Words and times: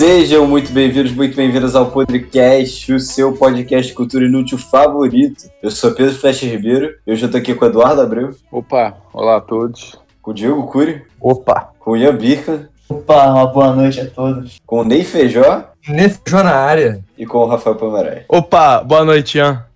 Sejam 0.00 0.46
muito 0.46 0.72
bem-vindos, 0.72 1.12
muito 1.12 1.36
bem-vindas 1.36 1.76
ao 1.76 1.90
Podcast, 1.90 2.90
o 2.90 2.98
seu 2.98 3.34
podcast 3.36 3.92
cultura 3.92 4.24
inútil 4.24 4.56
favorito. 4.56 5.50
Eu 5.62 5.70
sou 5.70 5.92
Pedro 5.92 6.14
Flecha 6.14 6.46
Ribeiro, 6.46 6.94
eu 7.06 7.14
já 7.14 7.28
tô 7.28 7.36
aqui 7.36 7.54
com 7.54 7.66
o 7.66 7.68
Eduardo 7.68 8.00
Abreu, 8.00 8.34
Opa, 8.50 8.96
olá 9.12 9.36
a 9.36 9.40
todos. 9.42 10.00
com 10.22 10.30
o 10.30 10.34
Diego 10.34 10.66
Cury, 10.68 11.02
Opa! 11.20 11.74
com 11.78 11.90
o 11.90 11.96
Ian 11.98 12.16
Birka, 12.16 12.70
Opa, 12.88 13.26
uma 13.26 13.46
boa 13.48 13.74
noite 13.76 14.00
a 14.00 14.06
todos. 14.08 14.58
com 14.64 14.80
o 14.80 14.84
Ney 14.84 15.04
Feijó 15.04 15.64
Nefjou 15.86 16.42
na 16.44 16.54
área. 16.54 17.04
e 17.18 17.26
com 17.26 17.36
o 17.36 17.46
Rafael 17.46 17.76
Pomeray. 17.76 18.24
Opa, 18.26 18.82
boa 18.82 19.04
noite, 19.04 19.36
Ian. 19.36 19.66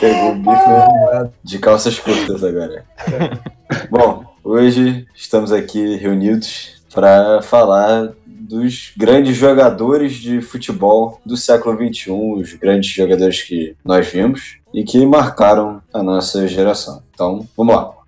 Pegou 0.00 0.32
o 0.32 0.34
Birka 0.34 1.32
de 1.44 1.58
calças 1.60 2.00
curtas 2.00 2.42
agora. 2.42 2.84
Bom, 3.90 4.24
hoje 4.44 5.06
estamos 5.14 5.52
aqui 5.52 5.96
reunidos 5.96 6.82
para 6.92 7.40
falar 7.42 8.12
dos 8.26 8.92
grandes 8.96 9.36
jogadores 9.36 10.14
de 10.14 10.40
futebol 10.40 11.20
do 11.24 11.36
século 11.36 11.76
XXI, 11.76 12.10
os 12.10 12.52
grandes 12.54 12.90
jogadores 12.90 13.42
que 13.42 13.74
nós 13.84 14.06
vimos 14.08 14.58
e 14.74 14.84
que 14.84 15.04
marcaram 15.06 15.82
a 15.92 16.02
nossa 16.02 16.46
geração. 16.46 17.02
Então, 17.14 17.46
vamos 17.56 17.74
lá. 17.74 18.01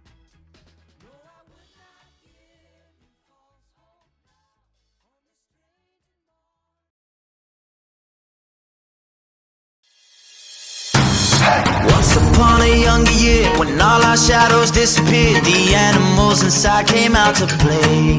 Our 14.14 14.18
shadows 14.18 14.70
disappeared, 14.70 15.42
the 15.44 15.74
animals 15.74 16.44
inside 16.44 16.86
came 16.86 17.16
out 17.16 17.34
to 17.34 17.46
play. 17.58 18.18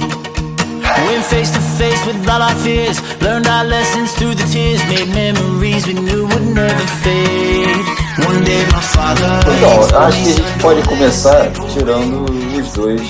Went 1.08 1.24
face 1.24 1.52
to 1.52 1.62
face 1.80 2.06
with 2.06 2.18
all 2.28 2.42
our 2.42 2.56
fears, 2.56 3.00
learned 3.22 3.48
our 3.48 3.64
lessons 3.64 4.12
through 4.16 4.36
the 4.36 4.44
tears, 4.52 4.84
made 4.92 5.08
memories 5.16 5.88
we 5.88 5.94
knew 5.94 6.28
would 6.28 6.48
never 6.54 6.88
fade. 7.02 7.80
One 8.28 8.44
day 8.44 8.62
my 8.74 8.82
father. 8.82 9.40
Então, 9.56 10.02
acho 10.02 10.22
que 10.22 10.30
a 10.30 10.34
gente 10.34 10.60
pode 10.62 10.82
começar 10.84 11.50
tirando 11.74 12.26
os 12.60 12.74
dois. 12.74 13.02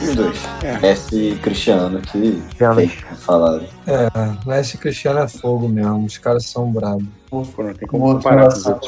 Os 0.00 0.14
dois. 0.14 0.38
Messi 0.80 1.30
e 1.32 1.38
Cristiano, 1.42 2.00
que 2.00 2.40
Cristiano. 2.40 2.76
tem 2.76 2.88
que 2.88 3.16
falar. 3.16 3.62
É, 3.90 4.48
Messi 4.48 4.76
e 4.76 4.78
Cristiano 4.78 5.20
é 5.20 5.28
fogo 5.28 5.66
mesmo. 5.68 6.04
Os 6.04 6.18
caras 6.18 6.44
são 6.46 6.70
bravos. 6.70 7.04
Pô, 7.30 7.42
não 7.58 7.74
tem 7.74 7.86
como 7.88 8.14
comparar 8.14 8.48
com. 8.52 8.80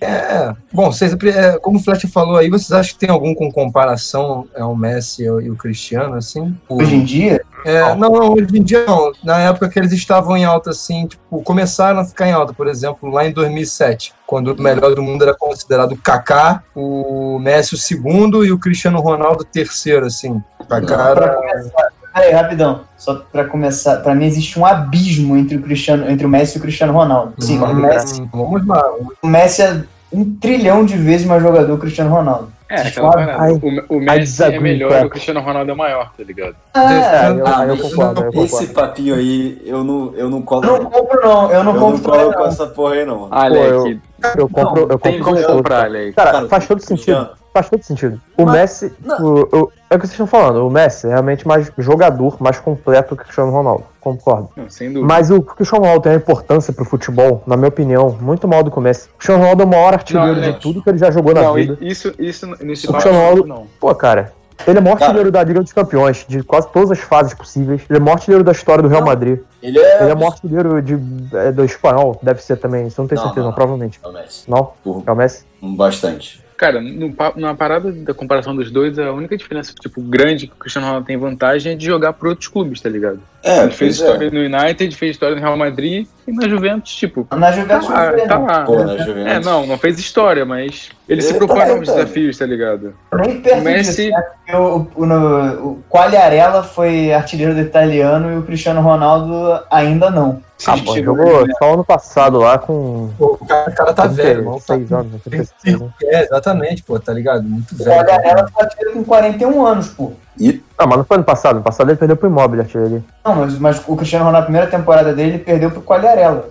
É, 0.00 0.52
bom, 0.72 0.90
vocês, 0.92 1.12
é, 1.24 1.58
como 1.58 1.78
o 1.78 1.82
Flash 1.82 2.02
falou 2.12 2.36
aí, 2.36 2.48
vocês 2.48 2.72
acham 2.72 2.92
que 2.94 2.98
tem 2.98 3.10
algum 3.10 3.34
com 3.34 3.50
comparação 3.50 4.46
ao 4.56 4.74
Messi 4.76 5.22
e 5.24 5.30
o, 5.30 5.40
e 5.40 5.50
o 5.50 5.56
Cristiano, 5.56 6.14
assim? 6.14 6.56
O- 6.68 6.80
Hoje 6.82 6.94
em 6.96 7.04
dia, 7.04 7.40
É, 7.64 7.94
não, 7.96 8.10
não, 8.10 8.32
hoje 8.34 8.56
em 8.58 8.62
dia 8.62 8.84
não. 8.86 9.10
Na 9.24 9.38
época 9.38 9.68
que 9.68 9.78
eles 9.78 9.92
estavam 9.92 10.36
em 10.36 10.44
alta, 10.44 10.70
assim, 10.70 11.06
tipo, 11.06 11.42
começaram 11.42 12.00
a 12.00 12.04
ficar 12.04 12.28
em 12.28 12.32
alta, 12.32 12.52
por 12.52 12.66
exemplo, 12.68 13.10
lá 13.10 13.24
em 13.26 13.32
2007, 13.32 14.14
quando 14.26 14.52
o 14.52 14.62
melhor 14.62 14.94
do 14.94 15.02
mundo 15.02 15.22
era 15.22 15.34
considerado 15.36 15.92
o 15.92 15.96
Kaká, 15.96 16.62
o 16.74 17.38
Messi 17.40 17.74
o 17.74 17.78
segundo 17.78 18.44
e 18.44 18.52
o 18.52 18.58
Cristiano 18.58 19.00
Ronaldo 19.00 19.42
o 19.42 19.46
terceiro, 19.46 20.06
assim. 20.06 20.40
O 20.60 20.64
Kaká 20.64 21.14
pra 21.14 21.24
era... 21.26 21.97
peraí, 22.14 22.32
rapidão. 22.32 22.80
Só 22.96 23.14
pra 23.32 23.44
começar, 23.44 23.96
pra 23.98 24.14
mim 24.14 24.26
existe 24.26 24.58
um 24.58 24.66
abismo 24.66 25.36
entre 25.36 25.56
o 25.56 25.62
Cristiano, 25.62 26.10
entre 26.10 26.26
o 26.26 26.28
Messi 26.28 26.56
e 26.56 26.58
o 26.58 26.62
Cristiano 26.62 26.92
Ronaldo. 26.92 27.34
Sim, 27.38 27.58
o 27.60 27.74
Messi, 27.74 28.20
Hum, 28.22 28.28
Vamos 28.32 28.66
lá. 28.66 28.82
o 29.22 29.26
Messi 29.26 29.62
é 29.62 29.82
um 30.12 30.24
trilhão 30.36 30.84
de 30.84 30.96
vezes 30.96 31.26
mais 31.26 31.42
jogador 31.42 31.66
que 31.66 31.72
o 31.72 31.78
Cristiano 31.78 32.10
Ronaldo. 32.10 32.52
É, 32.70 32.82
aquela 32.82 33.10
parada. 33.12 33.52
O, 33.88 33.96
o 33.96 34.00
Messi 34.00 34.42
é 34.44 34.60
melhor 34.60 34.90
cara. 34.90 35.04
e 35.04 35.06
o 35.06 35.10
Cristiano 35.10 35.40
Ronaldo 35.40 35.70
é 35.70 35.74
maior, 35.74 36.12
tá 36.14 36.22
ligado? 36.22 36.54
Ah, 36.74 37.28
eu, 37.30 37.46
Ah, 37.46 37.66
eu 37.66 37.78
concordo, 37.78 38.20
eu 38.24 38.44
Esse 38.44 38.52
concordo. 38.66 38.74
papinho 38.74 39.14
aí, 39.14 39.62
eu 39.64 39.82
não, 39.82 40.12
eu 40.14 40.28
não 40.28 40.42
colo. 40.42 40.64
eu 40.66 40.82
não 40.82 40.90
compro 40.90 41.20
não, 41.22 41.50
eu 41.50 41.64
não 41.64 41.74
eu 41.74 41.80
compro 41.80 42.10
não 42.12 42.18
colo 42.18 42.32
com 42.34 42.40
não. 42.40 42.46
essa 42.46 42.66
porra 42.66 42.94
aí, 42.94 43.06
não. 43.06 43.28
Ah, 43.30 43.48
Pô, 43.48 43.54
eu- 43.56 43.80
Alec, 43.80 44.00
Eu 44.36 44.48
compro, 44.50 44.80
eu 44.90 44.98
tem 44.98 45.12
compro 45.12 45.24
como 45.24 45.36
os 45.36 45.42
dois, 45.42 45.56
comprar. 45.56 45.84
Alec. 45.86 46.12
Cara, 46.14 46.32
Cara, 46.32 46.48
faz 46.48 46.66
todo 46.66 46.80
sentido. 46.82 47.28
Faz 47.58 47.70
todo 47.70 47.82
sentido. 47.82 48.20
O 48.36 48.44
Mas- 48.44 48.54
Messi, 48.54 48.92
o, 49.20 49.56
o- 49.64 49.72
é 49.90 49.96
o 49.96 49.98
que 49.98 50.06
vocês 50.06 50.12
estão 50.12 50.28
falando. 50.28 50.64
O 50.64 50.70
Messi 50.70 51.06
é 51.08 51.10
realmente 51.10 51.44
mais 51.46 51.72
jogador, 51.76 52.36
mais 52.40 52.60
completo 52.60 53.16
que 53.16 53.22
o 53.22 53.24
Cristiano 53.24 53.50
Ronaldo. 53.50 53.84
Concordo. 54.00 54.48
Não, 54.56 54.70
sem 54.70 54.92
dúvida. 54.92 55.12
Mas 55.12 55.28
o 55.32 55.42
Cristiano 55.42 55.82
Ronaldo 55.82 56.02
tem 56.04 56.12
uma 56.12 56.18
importância 56.18 56.72
pro 56.72 56.84
futebol, 56.84 57.42
na 57.48 57.56
minha 57.56 57.68
opinião, 57.68 58.16
muito 58.20 58.46
maior 58.46 58.62
do 58.62 58.70
que 58.70 58.78
o 58.78 58.80
Messi. 58.80 59.08
O 59.08 59.18
Cristiano 59.18 59.40
Ronaldo 59.40 59.62
é 59.62 59.66
o 59.66 59.68
maior 59.68 59.92
artilheiro 59.94 60.34
Não, 60.40 60.52
de 60.52 60.60
tudo 60.60 60.80
que 60.82 60.88
ele 60.88 60.98
já 60.98 61.10
jogou 61.10 61.34
na 61.34 61.50
vida. 61.52 61.76
isso, 61.80 62.14
isso 62.16 62.46
nesse 62.62 62.86
O 62.86 62.92
Cristiano 62.92 63.18
Ronaldo- 63.18 63.46
não. 63.46 63.66
Pô, 63.80 63.92
cara, 63.92 64.32
ele 64.66 64.78
é 64.78 64.80
o 64.80 64.84
maior 64.84 65.02
artilheiro 65.02 65.30
da 65.32 65.42
Liga 65.42 65.60
dos 65.60 65.72
Campeões, 65.72 66.24
de 66.28 66.42
quase 66.44 66.68
todas 66.68 66.92
as 66.92 67.00
fases 67.00 67.34
possíveis. 67.34 67.82
Ele 67.90 67.98
é 67.98 68.00
o 68.00 68.04
maior 68.04 68.14
artilheiro 68.18 68.44
da 68.44 68.52
história 68.52 68.82
do 68.82 68.88
Real 68.88 69.04
Madrid. 69.04 69.40
Ele 69.60 69.78
é. 69.80 70.02
Ele 70.02 70.10
é 70.10 70.14
o 70.14 70.16
maior 70.16 70.30
artilheiro 70.32 70.80
de, 70.80 70.96
é, 71.34 71.50
do 71.50 71.64
espanhol, 71.64 72.18
deve 72.22 72.40
ser 72.40 72.56
também. 72.56 72.86
Isso 72.86 73.00
eu 73.00 73.02
não 73.02 73.08
tenho 73.08 73.20
Não, 73.20 73.26
certeza, 73.26 73.42
não, 73.44 73.50
não, 73.50 73.54
provavelmente. 73.56 73.98
É 74.04 74.06
o 74.08 74.12
Messi. 74.12 74.48
Não? 74.48 74.70
Por- 74.84 75.02
É 75.04 75.10
o 75.10 75.16
Messi? 75.16 75.44
Bastante. 75.60 76.46
Cara, 76.58 76.80
no, 76.80 77.14
na 77.36 77.54
parada 77.54 77.92
da 77.92 78.12
comparação 78.12 78.54
dos 78.54 78.68
dois, 78.68 78.98
a 78.98 79.12
única 79.12 79.36
diferença, 79.36 79.72
tipo, 79.80 80.02
grande 80.02 80.48
que 80.48 80.54
o 80.54 80.56
Cristiano 80.56 80.88
Ronaldo 80.88 81.06
tem 81.06 81.16
vantagem 81.16 81.72
é 81.72 81.76
de 81.76 81.86
jogar 81.86 82.12
por 82.14 82.28
outros 82.28 82.48
clubes, 82.48 82.80
tá 82.80 82.88
ligado? 82.88 83.20
É, 83.42 83.62
ele 83.62 83.70
fez 83.70 84.00
é. 84.00 84.04
história 84.04 84.30
no 84.30 84.40
United, 84.40 84.96
fez 84.96 85.12
história 85.12 85.36
no 85.36 85.40
Real 85.40 85.56
Madrid 85.56 86.06
e 86.26 86.32
na 86.32 86.48
Juventus, 86.48 86.94
tipo, 86.94 87.26
Na 87.30 87.46
tá 87.46 87.52
Juventus 87.52 87.88
lá, 87.88 88.06
não 88.06 88.12
fez, 88.14 88.28
tá 88.28 88.38
não. 88.38 88.46
lá. 88.46 88.64
Pô, 88.64 88.84
na 88.84 88.96
Juventus. 88.98 89.32
É, 89.32 89.40
não, 89.40 89.66
não 89.66 89.78
fez 89.78 89.98
história, 89.98 90.44
mas 90.44 90.90
ele 91.08 91.22
se 91.22 91.30
Ele 91.30 91.38
propõe 91.38 91.58
tá- 91.58 91.64
a 91.64 91.68
novos 91.68 91.86
tá. 91.88 91.94
desafios, 91.94 92.36
tá 92.36 92.44
ligado? 92.46 92.94
Nem 93.14 93.40
perto 93.40 93.60
O 93.60 93.64
Messi- 93.64 94.06
disso, 94.10 94.18
né? 94.48 94.58
O, 94.58 94.86
o, 94.96 95.06
no- 95.06 95.68
o 95.70 95.82
Quagliarella 95.88 96.62
foi 96.64 97.12
artilheiro 97.12 97.54
do 97.54 97.60
italiano 97.60 98.32
e 98.32 98.38
o 98.38 98.42
Cristiano 98.42 98.80
Ronaldo 98.80 99.60
ainda 99.70 100.10
não. 100.10 100.42
Ah, 100.66 100.76
chegou- 100.76 100.96
jogou 101.16 101.46
só 101.62 101.74
ano 101.74 101.84
passado 101.84 102.38
lá 102.38 102.58
com. 102.58 103.10
Pô, 103.16 103.38
o 103.40 103.46
cara, 103.46 103.70
o 103.70 103.74
cara 103.74 103.94
tá 103.94 104.06
velho, 104.08 104.44
mano. 104.44 104.58
Tá... 104.66 104.74
36 104.74 104.92
anos, 104.92 105.22
36 105.22 105.74
anos. 105.80 105.92
É, 106.02 106.24
exatamente, 106.24 106.82
pô, 106.82 106.98
tá 106.98 107.12
ligado? 107.12 107.44
Muito 107.44 107.72
O 107.72 107.78
velho. 107.78 107.96
Quagliarella 107.96 108.48
foi 108.52 108.64
artilheiro 108.64 108.92
com 108.98 109.04
41 109.04 109.64
anos, 109.64 109.88
pô. 109.90 110.12
E 110.38 110.62
Não, 110.78 110.86
mas 110.86 110.98
não 110.98 111.04
foi 111.04 111.16
ano 111.16 111.24
passado. 111.24 111.56
No 111.56 111.62
passado 111.62 111.90
ele 111.90 111.98
perdeu 111.98 112.16
pro 112.16 112.28
Imóvel, 112.28 112.60
artilheiro. 112.60 113.04
Não, 113.24 113.34
mas, 113.34 113.58
mas 113.58 113.82
o 113.86 113.96
Cristiano 113.96 114.24
Ronaldo, 114.24 114.40
na 114.40 114.44
primeira 114.44 114.66
temporada 114.68 115.12
dele, 115.12 115.30
ele 115.34 115.38
perdeu 115.38 115.70
pro 115.70 115.82
Quagliarella. 115.82 116.48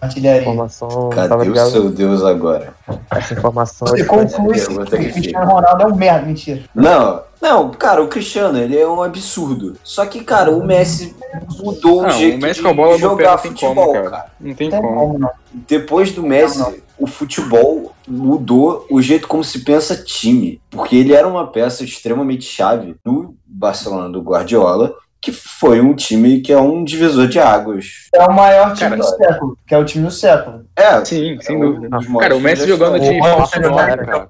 Artilharia. 0.00 0.42
Informação. 0.42 1.10
cadê 1.10 1.28
tava 1.28 1.42
o 1.42 1.44
ligado? 1.44 1.70
seu 1.70 1.90
Deus 1.90 2.22
agora? 2.22 2.74
Essa 3.10 3.34
informação. 3.34 3.88
Você 3.88 4.02
é 4.02 4.04
conclui 4.04 4.58
que 4.58 4.72
o 4.72 5.12
Cristiano 5.12 5.50
Ronaldo 5.50 5.82
é 5.82 5.86
um 5.86 5.94
merda. 5.94 6.26
Mentira. 6.26 6.62
Não, 6.74 7.22
não, 7.40 7.70
cara, 7.70 8.02
o 8.02 8.08
Cristiano, 8.08 8.58
ele 8.58 8.76
é 8.78 8.86
um 8.86 9.02
absurdo. 9.02 9.76
Só 9.84 10.04
que, 10.06 10.24
cara, 10.24 10.50
o 10.50 10.64
Messi 10.64 11.14
mudou 11.58 12.00
o 12.00 12.02
Não, 12.04 12.10
jeito 12.10 12.38
o 12.38 12.40
Messi 12.42 12.54
de 12.56 12.62
com 12.62 12.68
a 12.70 12.74
bola 12.74 12.98
jogar 12.98 13.38
futebol, 13.38 13.74
como, 13.74 13.92
cara. 13.92 14.10
cara. 14.10 14.26
Não 14.40 14.54
tem 14.54 14.70
como. 14.70 15.18
não. 15.18 15.30
Depois 15.52 16.12
do 16.12 16.22
Messi, 16.22 16.58
Não, 16.58 16.70
não. 16.70 16.78
o 16.98 17.06
futebol 17.06 17.92
mudou 18.08 18.86
o 18.90 19.00
jeito 19.02 19.28
como 19.28 19.44
se 19.44 19.60
pensa 19.64 19.96
time. 19.96 20.60
Porque 20.70 20.96
ele 20.96 21.12
era 21.12 21.26
uma 21.28 21.46
peça 21.46 21.84
extremamente 21.84 22.44
chave 22.44 22.96
no 23.04 23.34
Barcelona 23.46 24.08
do 24.08 24.20
Guardiola, 24.22 24.94
que 25.20 25.32
foi 25.32 25.80
um 25.80 25.94
time 25.94 26.40
que 26.40 26.52
é 26.52 26.58
um 26.58 26.84
divisor 26.84 27.26
de 27.26 27.38
águas. 27.40 28.08
É 28.14 28.22
o 28.24 28.32
maior 28.32 28.74
time 28.74 28.90
Cara, 28.90 28.96
do 28.96 29.04
século, 29.04 29.58
que 29.66 29.74
é 29.74 29.78
o 29.78 29.84
time 29.84 30.04
do 30.04 30.10
século. 30.10 30.64
É, 30.76 31.04
Sim, 31.04 31.38
sem 31.40 31.56
é 31.56 31.58
um 31.58 31.72
dúvida. 31.72 31.98
Cara, 32.20 32.36
o 32.36 32.40
Messi 32.40 32.66
jogando 32.66 33.00
de 33.00 33.18
falso 33.18 33.56
Ronaldo, 33.56 33.76
nove, 33.76 33.96
né? 33.96 34.04
cara. 34.06 34.28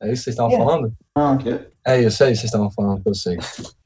É 0.00 0.12
isso 0.12 0.24
que 0.24 0.24
vocês 0.24 0.26
estavam 0.28 0.52
É. 0.52 0.56
falando? 0.58 0.92
Ah, 1.14 1.38
É 1.84 2.00
isso, 2.00 2.22
é 2.22 2.30
isso 2.30 2.42
que 2.42 2.48
vocês 2.48 2.52
estavam 2.52 2.70
falando, 2.70 3.02
que 3.02 3.08
eu 3.08 3.14
sei. 3.14 3.36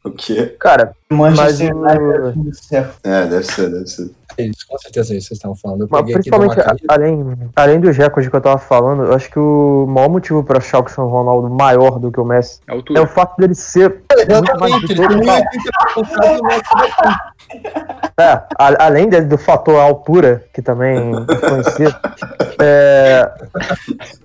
O 0.04 0.10
quê? 0.10 0.54
Cara, 0.60 0.92
Manchester 1.10 1.74
Mas 1.74 1.94
o- 1.96 2.00
United 2.38 2.74
é 2.74 2.80
o. 2.82 3.10
É, 3.10 3.26
deve 3.26 3.42
ser, 3.44 3.70
deve 3.70 3.86
ser. 3.86 4.10
É 4.38 4.42
isso, 4.44 4.66
com 4.68 4.76
certeza 4.78 5.14
é 5.14 5.16
isso 5.16 5.24
que 5.24 5.28
vocês 5.28 5.38
estavam 5.38 5.56
falando. 5.56 5.80
Eu 5.84 5.88
mas 5.90 6.12
principalmente, 6.12 6.56
além, 6.88 7.24
além 7.56 7.80
dos 7.80 7.96
recordes 7.96 8.28
que 8.28 8.36
eu 8.36 8.40
tava 8.40 8.58
falando, 8.58 9.04
eu 9.04 9.14
acho 9.14 9.30
que 9.30 9.38
o 9.38 9.86
maior 9.88 10.10
motivo 10.10 10.44
pra 10.44 10.58
achar 10.58 10.78
o 10.80 10.82
Cristiano 10.84 11.08
Ronaldo 11.08 11.48
maior 11.48 11.98
do 11.98 12.12
que 12.12 12.20
o 12.20 12.24
Messi 12.24 12.60
É 12.68 12.74
é 12.98 13.00
o 13.00 13.06
fato 13.06 13.36
dele 13.38 13.54
ser 13.54 13.88
muito 13.88 14.04
mais 14.14 14.28
Exatamente, 14.28 14.92
ele 14.92 15.06
tem 15.06 15.08
vitorioso. 15.08 15.46
1,80 17.54 17.62
do 17.62 17.94
Messi. 17.94 18.12
É, 18.18 18.24
a- 18.58 18.86
além 18.86 19.08
de- 19.08 19.20
do 19.22 19.36
fator 19.38 19.76
altura, 19.76 20.42
que 20.52 20.62
também 20.62 21.10
influencia, 21.12 21.94
é, 22.60 23.30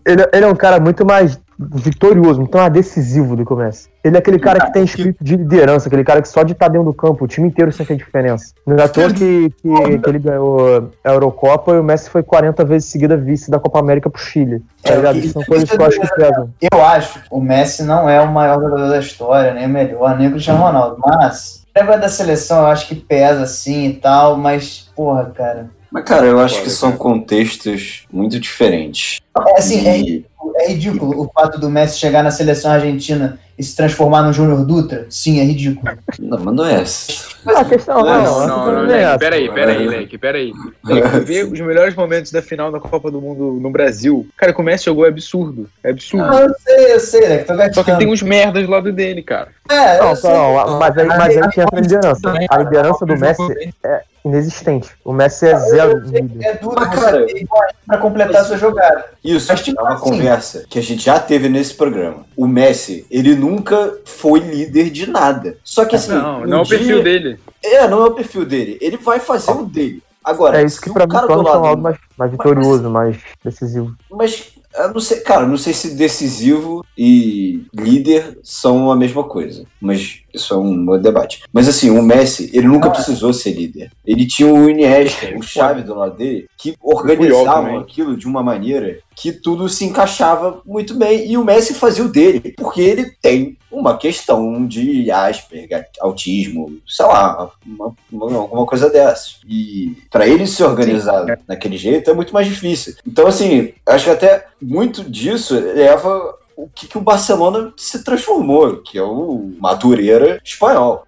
ele, 0.06 0.28
ele 0.34 0.46
é 0.46 0.48
um 0.48 0.56
cara 0.56 0.80
muito 0.80 1.06
mais 1.06 1.40
vitorioso, 1.60 2.40
muito 2.40 2.58
mais 2.58 2.74
decisivo 2.74 3.36
do 3.36 3.46
que 3.46 3.54
o 3.54 3.56
Messi. 3.56 3.88
Ele 4.04 4.16
é 4.16 4.20
aquele 4.20 4.40
cara 4.40 4.66
que 4.66 4.74
tem 4.74 4.84
espírito 4.84 5.24
de 5.24 5.36
liderança, 5.36 5.88
aquele 5.88 6.04
cara 6.04 6.20
que 6.20 6.28
só 6.28 6.42
de 6.42 6.54
estar 6.54 6.68
dentro 6.70 6.86
do 6.86 6.94
campo, 6.94 7.24
o 7.24 7.28
time 7.28 7.48
inteiro 7.50 7.72
sente 7.72 7.94
a 7.94 7.96
diferença. 7.96 8.54
Não 8.66 8.76
é 8.78 8.84
à 8.84 8.88
toa 8.88 9.10
que, 9.14 9.52
que, 9.62 10.00
que 10.00 10.10
ele 10.10 10.18
ganhou 10.18 10.90
a 11.04 11.12
Eurocopa 11.12 11.74
e 11.74 11.80
o 11.80 11.84
Messi 11.84 12.10
foi 12.10 12.24
40 12.24 12.66
vezes 12.66 12.90
seguida 12.90 13.16
vice 13.16 13.52
da 13.52 13.60
Copa 13.60 13.78
América 13.78 14.10
pro 14.10 14.20
Chile. 14.20 14.64
Tá 14.82 14.94
É, 14.94 14.96
ligado? 14.96 15.18
isso- 15.20 15.34
São 15.34 15.44
coisas 15.44 15.70
que 15.70 15.80
eu 15.80 15.86
acho 15.86 16.00
que 16.00 16.16
pesam. 16.16 16.50
Eu 16.74 16.84
acho 16.84 17.20
que 17.22 17.28
o 17.30 17.40
Messi 17.40 17.84
não 17.84 18.10
é 18.10 18.20
o 18.20 18.28
maior 18.32 18.60
jogador 18.60 18.90
da 18.90 18.98
história, 18.98 19.54
nem 19.54 19.68
o 19.68 19.70
melhor, 19.70 20.18
nem 20.18 20.30
o 20.30 20.32
Cristiano 20.32 20.64
Ronaldo. 20.64 20.98
Mas, 20.98 21.61
negócio 21.76 22.02
da 22.02 22.10
seleção 22.10 22.60
eu 22.60 22.68
acho 22.68 22.88
que 22.88 22.96
pesa 22.96 23.44
assim 23.44 23.88
e 23.88 23.94
tal, 23.94 24.38
mas, 24.38 24.90
porra, 24.96 25.26
cara. 25.36 25.70
Mas, 25.92 26.04
cara, 26.06 26.26
eu 26.26 26.40
acho 26.40 26.62
que 26.62 26.70
são 26.70 26.94
contextos 26.94 28.06
muito 28.12 28.40
diferentes. 28.40 29.20
É 29.48 29.58
assim, 29.60 29.88
é, 29.88 29.98
E- 30.00 30.26
É 30.58 30.68
ridículo 30.70 31.22
o 31.24 31.32
fato 31.34 31.60
do 31.60 31.70
Messi 31.70 31.98
chegar 32.00 32.24
na 32.24 32.32
seleção 32.32 32.72
argentina 32.72 33.40
e 33.62 33.64
se 33.64 33.76
transformar 33.76 34.24
no 34.24 34.34
Júnior 34.34 34.66
Dutra? 34.66 35.06
Sim, 35.08 35.40
é 35.40 35.44
ridículo. 35.44 35.88
Não, 36.20 36.40
mas 36.40 36.56
não 36.56 36.66
é 36.66 36.82
essa. 36.82 37.30
A 37.46 37.64
questão 37.64 38.00
Não, 38.00 38.06
não, 38.06 38.14
Não, 38.16 38.16
a 38.16 38.24
não, 38.24 38.56
questão 38.56 38.66
não, 38.66 38.74
não 38.74 38.80
é 38.80 38.88
Leque, 38.88 39.04
essa. 39.04 39.20
peraí, 39.20 39.52
peraí, 39.52 39.88
Leque, 39.88 40.18
peraí. 40.18 40.54
Leque, 40.84 41.20
Ver 41.20 41.44
os 41.46 41.60
melhores 41.60 41.94
momentos 41.94 42.32
da 42.32 42.42
final 42.42 42.72
da 42.72 42.80
Copa 42.80 43.12
do 43.12 43.22
Mundo 43.22 43.60
no 43.62 43.70
Brasil. 43.70 44.28
Cara, 44.36 44.52
como 44.52 44.68
o 44.68 44.72
Messi 44.72 44.86
jogou 44.86 45.06
é 45.06 45.10
absurdo. 45.10 45.70
É 45.84 45.92
absurdo. 45.92 46.26
Ah, 46.26 46.42
eu 46.42 46.56
sei, 46.60 46.94
eu 46.96 47.00
sei? 47.00 47.38
Que 47.38 47.44
tô 47.44 47.74
Só 47.76 47.84
que 47.84 47.96
tem 47.98 48.08
uns 48.12 48.24
merdas 48.24 48.66
do 48.66 48.72
lado 48.72 48.92
dele, 48.92 49.22
cara. 49.22 49.50
É, 49.70 50.00
Não, 50.00 50.16
sei. 50.16 50.32
não, 50.32 50.80
mas 50.80 50.98
aí, 50.98 51.08
mas 51.08 51.38
aí 51.38 51.50
tinha 51.52 51.66
a 51.72 51.80
liderança. 51.80 52.34
A 52.50 52.58
liderança 52.58 53.06
do 53.06 53.16
Messi 53.16 53.74
é 53.84 54.02
inexistente. 54.24 54.90
O 55.04 55.12
Messi 55.14 55.48
é 55.48 55.58
zero. 55.58 56.02
É 56.42 56.54
duro 56.56 56.76
Mas, 56.78 57.00
cara, 57.00 57.26
igual 57.40 57.62
pra 57.86 57.98
completar 57.98 58.42
a 58.42 58.46
sua 58.46 58.58
jogada. 58.58 59.06
Isso 59.24 59.48
Mas, 59.52 59.62
tipo 59.64 59.80
é 59.80 59.84
uma 59.84 59.94
assim- 59.96 60.04
conversa 60.04 60.66
que 60.70 60.80
a 60.80 60.82
gente 60.82 61.04
já 61.04 61.20
teve 61.20 61.50
nesse 61.50 61.74
programa. 61.74 62.26
O 62.36 62.48
Messi, 62.48 63.06
ele 63.10 63.36
nunca 63.36 63.96
foi 64.06 64.40
líder 64.40 64.90
de 64.90 65.10
nada. 65.10 65.58
Só 65.64 65.86
que 65.86 65.96
assim. 65.96 66.12
Não, 66.12 66.42
um 66.42 66.46
não 66.48 66.58
é 66.60 66.62
o 66.62 66.64
dia- 66.66 66.78
perfil 66.78 67.04
dele. 67.04 67.40
É, 67.64 67.88
não 67.88 68.02
é 68.04 68.06
o 68.08 68.12
perfil 68.14 68.46
dele. 68.46 68.78
Ele 68.82 68.98
vai 68.98 69.20
fazer 69.20 69.52
o 69.52 69.66
dele. 69.66 70.02
Agora, 70.24 70.62
É 70.62 70.64
isso 70.66 70.80
que 70.80 70.90
o 70.90 70.94
pra 70.94 71.06
mim 71.08 71.12
cara 71.14 71.24
do 71.26 71.28
torna 71.30 71.42
o 71.44 71.46
lado- 71.48 71.58
Ronaldo 71.60 71.82
mais, 71.82 71.98
mais 72.16 72.32
vitorioso, 72.32 72.90
mais 72.92 73.18
decisivo. 73.44 73.96
Mas, 74.12 74.52
eu 74.78 74.94
não 74.94 75.00
sei, 75.00 75.20
cara, 75.22 75.48
não 75.48 75.58
sei 75.58 75.74
se 75.74 75.96
decisivo 75.96 76.86
e 76.96 77.66
líder 77.74 78.38
são 78.44 78.92
a 78.92 78.96
mesma 78.96 79.24
coisa. 79.24 79.64
Mas 79.82 80.21
isso 80.34 80.54
é 80.54 80.58
um 80.58 80.88
outro 80.88 81.04
debate. 81.04 81.44
Mas 81.52 81.68
assim, 81.68 81.90
o 81.90 82.02
Messi, 82.02 82.50
ele 82.54 82.68
nunca 82.68 82.88
é. 82.88 82.92
precisou 82.92 83.34
ser 83.34 83.52
líder. 83.52 83.92
Ele 84.06 84.26
tinha 84.26 84.52
o 84.52 84.70
Iniesta, 84.70 85.34
o 85.38 85.42
Xavi 85.42 85.84
do 85.84 85.96
lado 85.96 86.16
dele, 86.16 86.48
que 86.58 86.76
organizavam 86.82 87.66
também. 87.66 87.80
aquilo 87.80 88.18
de 88.18 88.28
uma 88.28 88.44
maneira 88.44 89.00
que 89.16 89.32
tudo 89.32 89.70
se 89.70 89.86
encaixava 89.86 90.62
muito 90.66 90.96
bem. 90.96 91.30
E 91.30 91.38
o 91.38 91.46
Messi 91.46 91.74
fazia 91.74 92.04
o 92.04 92.10
dele, 92.10 92.54
porque 92.58 92.82
ele 92.82 93.12
tem 93.22 93.58
uma 93.72 93.98
questão 93.98 94.66
de 94.66 95.10
Asperger, 95.12 95.88
autismo, 96.02 96.78
sei 96.88 97.06
lá, 97.06 97.52
uma, 97.66 97.94
uma, 98.12 98.38
alguma 98.38 98.66
coisa 98.66 98.90
dessas. 98.90 99.40
E 99.48 99.96
pra 100.10 100.28
ele 100.28 100.46
se 100.46 100.64
organizar 100.64 101.26
daquele 101.48 101.78
jeito 101.78 102.10
é 102.10 102.14
muito 102.14 102.34
mais 102.34 102.48
difícil. 102.48 102.96
Então, 103.08 103.28
assim, 103.28 103.74
acho 103.86 104.06
que 104.06 104.12
até 104.12 104.46
muito 104.62 105.04
disso 105.04 105.54
leva 105.54 106.36
o 106.62 106.70
que, 106.70 106.88
que 106.88 106.98
o 106.98 107.02
Barcelona 107.02 107.74
se 107.76 108.04
transformou, 108.04 108.78
que 108.78 108.98
é 108.98 109.04
o 109.04 109.52
Madureira 109.60 110.40
espanhol. 110.44 111.08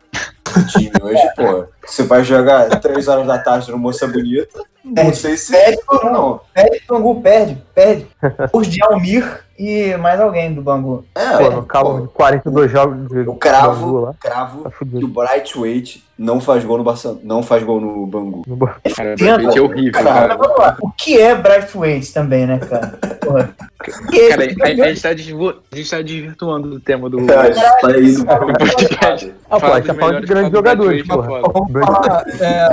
O 0.58 0.66
time 0.68 0.92
hoje, 1.02 1.22
pô, 1.36 1.66
você 1.86 2.04
vai 2.04 2.24
jogar 2.24 2.70
três 2.82 3.08
horas 3.08 3.26
da 3.26 3.38
tarde 3.40 3.72
no 3.72 3.78
Moça 3.78 4.08
Bonita, 4.08 4.60
não 4.84 4.94
Perde, 4.94 5.16
sei 5.18 5.38
se 5.38 5.52
perde 5.54 5.80
ou 5.88 6.12
não. 6.12 6.42
Perde 6.54 6.82
o 6.90 6.94
Bangu, 6.94 7.22
perde, 7.22 7.64
perde. 7.74 8.08
Os 8.52 8.68
de 8.68 8.84
Almir 8.84 9.42
e 9.58 9.96
mais 9.98 10.20
alguém 10.20 10.54
do 10.54 10.62
Bangu. 10.62 11.06
É, 11.16 11.38
Pô, 11.38 11.50
no 11.50 11.64
cabo 11.64 12.02
de 12.02 12.08
42 12.10 12.70
jogos 12.72 13.08
de 13.08 13.20
Eu 13.26 13.36
cravo, 13.36 13.86
Bangu 13.86 14.00
lá, 14.02 14.14
cravo 14.20 14.64
tá 14.64 14.72
que 14.72 15.06
o 15.06 15.08
Brightweight 15.08 16.04
não 16.18 16.40
faz 16.42 16.64
gol 16.66 16.78
no 16.78 16.84
Barcelona, 16.84 17.20
não 17.24 17.42
faz 17.42 17.64
gol 17.64 17.80
no 17.80 18.06
Bangu. 18.06 18.44
No 18.46 18.56
Bangu. 18.58 18.74
Cara, 18.96 19.16
é 19.56 19.62
horrível, 19.62 19.92
Cara, 20.04 20.36
cara. 20.38 20.78
O 20.82 20.92
que 20.92 21.20
é 21.20 21.34
Brightweight 21.34 22.14
também, 22.14 22.46
né, 22.46 22.60
cara? 22.60 22.88
Porra. 23.22 23.56
O 23.80 24.08
que 24.12 24.20
é 24.22 24.30
Cara, 24.30 24.46
esse? 24.46 24.62
a, 24.62 24.66
a 24.66 24.88
gente 24.90 25.02
tá 25.02 25.14
desvo- 25.14 25.56
a 25.72 25.76
gente 25.76 25.90
tá 25.90 26.02
desvirtuando 26.02 26.70
do 26.70 26.80
tema 26.80 27.10
do. 27.10 27.18
Pro 27.18 27.28
do 27.28 28.26
podcast. 28.58 29.34
Ah, 29.50 29.60
pô, 29.60 29.66
a 29.68 29.76
gente 29.78 29.88
tá 29.88 29.94
falando 29.94 30.22
de 30.22 30.28
melhores 30.28 30.43
grandes 30.50 30.52
do 30.52 30.58
jogadores, 30.58 31.08
porra. 31.08 31.28
foda. 31.28 31.54
Vamos 31.54 31.86
falar, 31.86 32.26
é, 32.40 32.70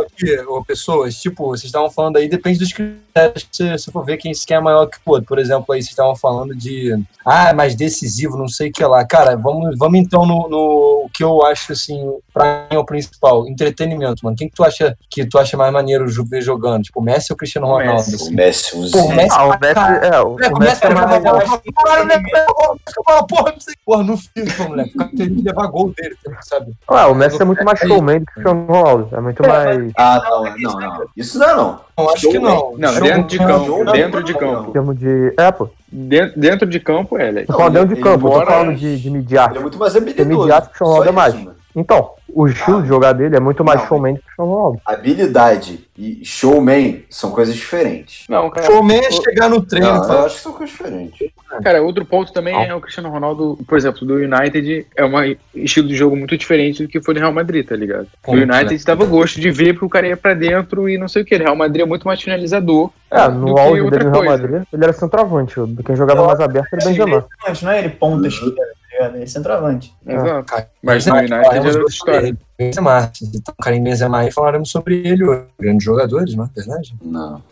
aqui, 0.00 0.36
pessoas, 0.66 1.14
tipo, 1.16 1.46
vocês 1.48 1.64
estavam 1.64 1.90
falando 1.90 2.16
aí, 2.16 2.28
depende 2.28 2.58
dos 2.58 2.72
critérios 2.72 3.42
que 3.44 3.56
você, 3.56 3.72
você 3.72 3.90
for 3.90 4.04
ver 4.04 4.16
quem, 4.16 4.32
quem 4.46 4.56
é 4.56 4.60
maior 4.60 4.86
que 4.86 4.96
o 5.04 5.10
outro. 5.10 5.26
Por 5.26 5.38
exemplo, 5.38 5.72
aí 5.72 5.80
vocês 5.82 5.90
estavam 5.90 6.14
falando 6.16 6.54
de, 6.54 6.96
ah, 7.24 7.50
é 7.50 7.52
mais 7.52 7.74
decisivo, 7.74 8.36
não 8.36 8.48
sei 8.48 8.68
o 8.68 8.72
que 8.72 8.84
lá. 8.84 9.04
Cara, 9.04 9.36
vamos, 9.36 9.76
vamos 9.78 9.98
então 9.98 10.24
no, 10.26 10.48
no 10.48 10.90
o 11.04 11.10
que 11.12 11.24
eu 11.24 11.44
acho, 11.44 11.72
assim, 11.72 12.12
pra 12.32 12.66
mim 12.70 12.76
é 12.76 12.78
o 12.78 12.84
principal, 12.84 13.46
entretenimento, 13.48 14.24
mano. 14.24 14.36
Quem 14.36 14.48
que 14.48 14.54
tu 14.54 14.62
acha 14.64 14.96
que 15.10 15.24
tu 15.26 15.38
acha 15.38 15.56
mais 15.56 15.72
maneiro 15.72 16.06
ver 16.24 16.42
jogando? 16.42 16.82
Tipo, 16.82 17.00
o 17.00 17.02
Messi 17.02 17.32
ou 17.32 17.34
o 17.34 17.38
Cristiano 17.38 17.66
O 17.66 17.70
Ronaldo? 17.70 17.96
Messi. 17.96 18.12
O 18.12 18.16
assim? 18.16 18.34
Messi, 18.34 18.76
o 18.76 18.90
Pô, 18.90 18.98
o 19.04 19.08
Zé. 19.08 19.14
Messi 19.14 19.28
Ah, 19.32 19.44
o 19.46 19.58
Messi, 19.60 19.74
caralho. 19.74 20.14
é, 20.14 20.20
o, 20.20 20.30
Moleque, 20.30 20.52
o 20.52 20.56
o 20.56 20.60
Messi 20.60 20.70
Messi 20.70 20.86
é 20.86 20.94
mais. 20.94 21.22
caralho, 21.74 22.06
né? 22.06 22.22
Porra, 23.84 24.04
não 24.04 24.16
FIFA, 24.16 24.64
moleque. 24.68 24.94
O 24.94 24.98
cara 24.98 25.10
tem 25.16 25.34
que 25.34 25.42
levar 25.42 25.66
gol 25.68 25.92
dele, 25.96 26.09
sabe? 26.42 26.72
Ah, 26.88 27.08
o 27.08 27.14
Messi 27.14 27.40
é 27.40 27.44
muito 27.44 27.64
mais 27.64 27.78
showman 27.78 28.20
do 28.20 28.26
que 28.26 28.30
o 28.32 28.34
Cristiano 28.34 28.66
Ronaldo. 28.66 29.08
É 29.16 29.20
muito 29.20 29.46
mais. 29.46 29.92
Ah, 29.96 30.22
não, 30.28 30.44
não, 30.44 30.80
não. 30.80 31.06
Isso 31.16 31.38
não 31.38 31.48
é 31.48 31.54
não. 31.54 31.80
Não, 31.96 32.10
acho 32.10 32.30
que 32.30 32.38
não. 32.38 32.74
Não, 32.76 33.00
dentro 33.00 33.26
de 33.28 33.38
campo. 33.38 33.92
Dentro 33.92 34.22
de 34.24 34.34
campo. 34.34 34.72
termos 34.72 34.98
de. 34.98 35.34
É, 35.36 35.50
pô. 35.52 35.68
Dentro, 35.92 36.40
dentro 36.40 36.68
de 36.68 36.80
campo, 36.80 37.18
é, 37.18 37.30
Leque. 37.30 37.46
Tô 37.48 37.54
falando 37.56 37.72
dentro 37.74 37.96
de 37.96 38.00
campo, 38.00 38.28
eu 38.28 38.32
tô 38.32 38.46
falando 38.46 38.74
de, 38.76 38.96
de 38.96 39.08
Ele 39.08 39.16
é 39.16 39.18
midiático. 39.18 39.60
muito 39.60 39.78
mais 39.78 39.96
habilidoso. 39.96 40.28
midiático, 40.40 40.84
o 40.84 40.86
Ronaldo 40.86 41.08
é 41.08 41.12
mais. 41.12 41.34
Então, 41.74 42.10
o 42.28 42.46
estilo 42.46 42.82
de 42.82 42.88
jogar 42.88 43.12
dele 43.12 43.36
é 43.36 43.40
muito 43.40 43.64
mais 43.64 43.80
Não. 43.80 43.88
showman 43.88 44.14
do 44.14 44.18
que 44.18 44.22
o 44.22 44.26
Cristiano 44.26 44.50
Ronaldo. 44.52 44.80
Habilidade 44.84 45.88
e 45.96 46.24
showman 46.24 47.04
são 47.10 47.30
coisas 47.30 47.54
diferentes. 47.54 48.24
Não, 48.28 48.50
cara. 48.50 48.66
Showman 48.66 48.98
é 48.98 49.10
chegar 49.10 49.48
no 49.48 49.62
treino 49.62 49.86
Não, 49.86 50.12
eu 50.12 50.26
acho 50.26 50.36
que 50.36 50.40
são 50.42 50.52
coisas 50.52 50.70
diferentes. 50.70 51.28
Cara, 51.62 51.82
outro 51.82 52.04
ponto 52.04 52.32
também 52.32 52.54
é 52.54 52.74
o 52.74 52.80
Cristiano 52.80 53.10
Ronaldo, 53.10 53.58
por 53.66 53.76
exemplo, 53.76 54.06
do 54.06 54.14
United, 54.14 54.86
é 54.96 55.04
um 55.04 55.36
estilo 55.54 55.88
de 55.88 55.96
jogo 55.96 56.16
muito 56.16 56.36
diferente 56.36 56.82
do 56.82 56.88
que 56.88 57.00
foi 57.02 57.14
no 57.14 57.20
Real 57.20 57.32
Madrid, 57.32 57.66
tá 57.66 57.74
ligado? 57.76 58.06
O 58.22 58.26
Ponto, 58.26 58.38
United 58.38 58.74
né? 58.74 58.80
dava 58.84 59.04
gosto 59.04 59.40
de 59.40 59.50
ver 59.50 59.72
porque 59.72 59.86
o 59.86 59.88
cara 59.88 60.06
ia 60.06 60.16
pra 60.16 60.34
dentro 60.34 60.88
e 60.88 60.96
não 60.96 61.08
sei 61.08 61.22
o 61.22 61.24
que. 61.24 61.34
O 61.34 61.38
Real 61.38 61.56
Madrid 61.56 61.82
é 61.82 61.86
muito 61.86 62.06
mais 62.06 62.22
finalizador. 62.22 62.90
É, 63.10 63.28
no 63.28 63.58
auge 63.58 63.90
dele 63.90 64.04
no 64.04 64.12
Real. 64.12 64.24
Madrid, 64.24 64.62
ele 64.72 64.84
era 64.84 64.92
centroavante. 64.92 65.54
Quem 65.84 65.96
jogava 65.96 66.24
mais 66.26 66.40
aberto 66.40 66.68
era 66.72 66.82
o 66.82 66.88
Benzema. 66.88 67.20
Centroavante, 67.22 67.64
Não 67.64 67.72
é 67.72 67.78
ele 67.80 67.88
ponta 67.90 68.28
esquerda, 68.28 68.54
tá 68.54 68.62
ligado? 69.02 69.14
Ele 69.16 69.24
é 69.24 69.26
centroavante. 69.26 69.94
Exato. 70.06 70.44
cara, 70.44 70.70
Mas 70.82 71.06
no 71.06 71.14
United 71.14 71.34
era 71.34 71.56
outra 71.56 71.72
sobre 71.72 71.88
história. 71.90 72.38
Benzema, 72.58 73.12
então, 73.22 73.54
Karim 73.62 73.82
Benzema 73.82 74.18
aí 74.18 74.30
falaremos 74.30 74.70
sobre 74.70 75.06
ele 75.06 75.24
hoje. 75.24 75.46
Grandes 75.58 75.84
jogadores, 75.84 76.34
não 76.34 76.44
é 76.44 76.48
verdade? 76.54 76.94
Não. 77.02 77.42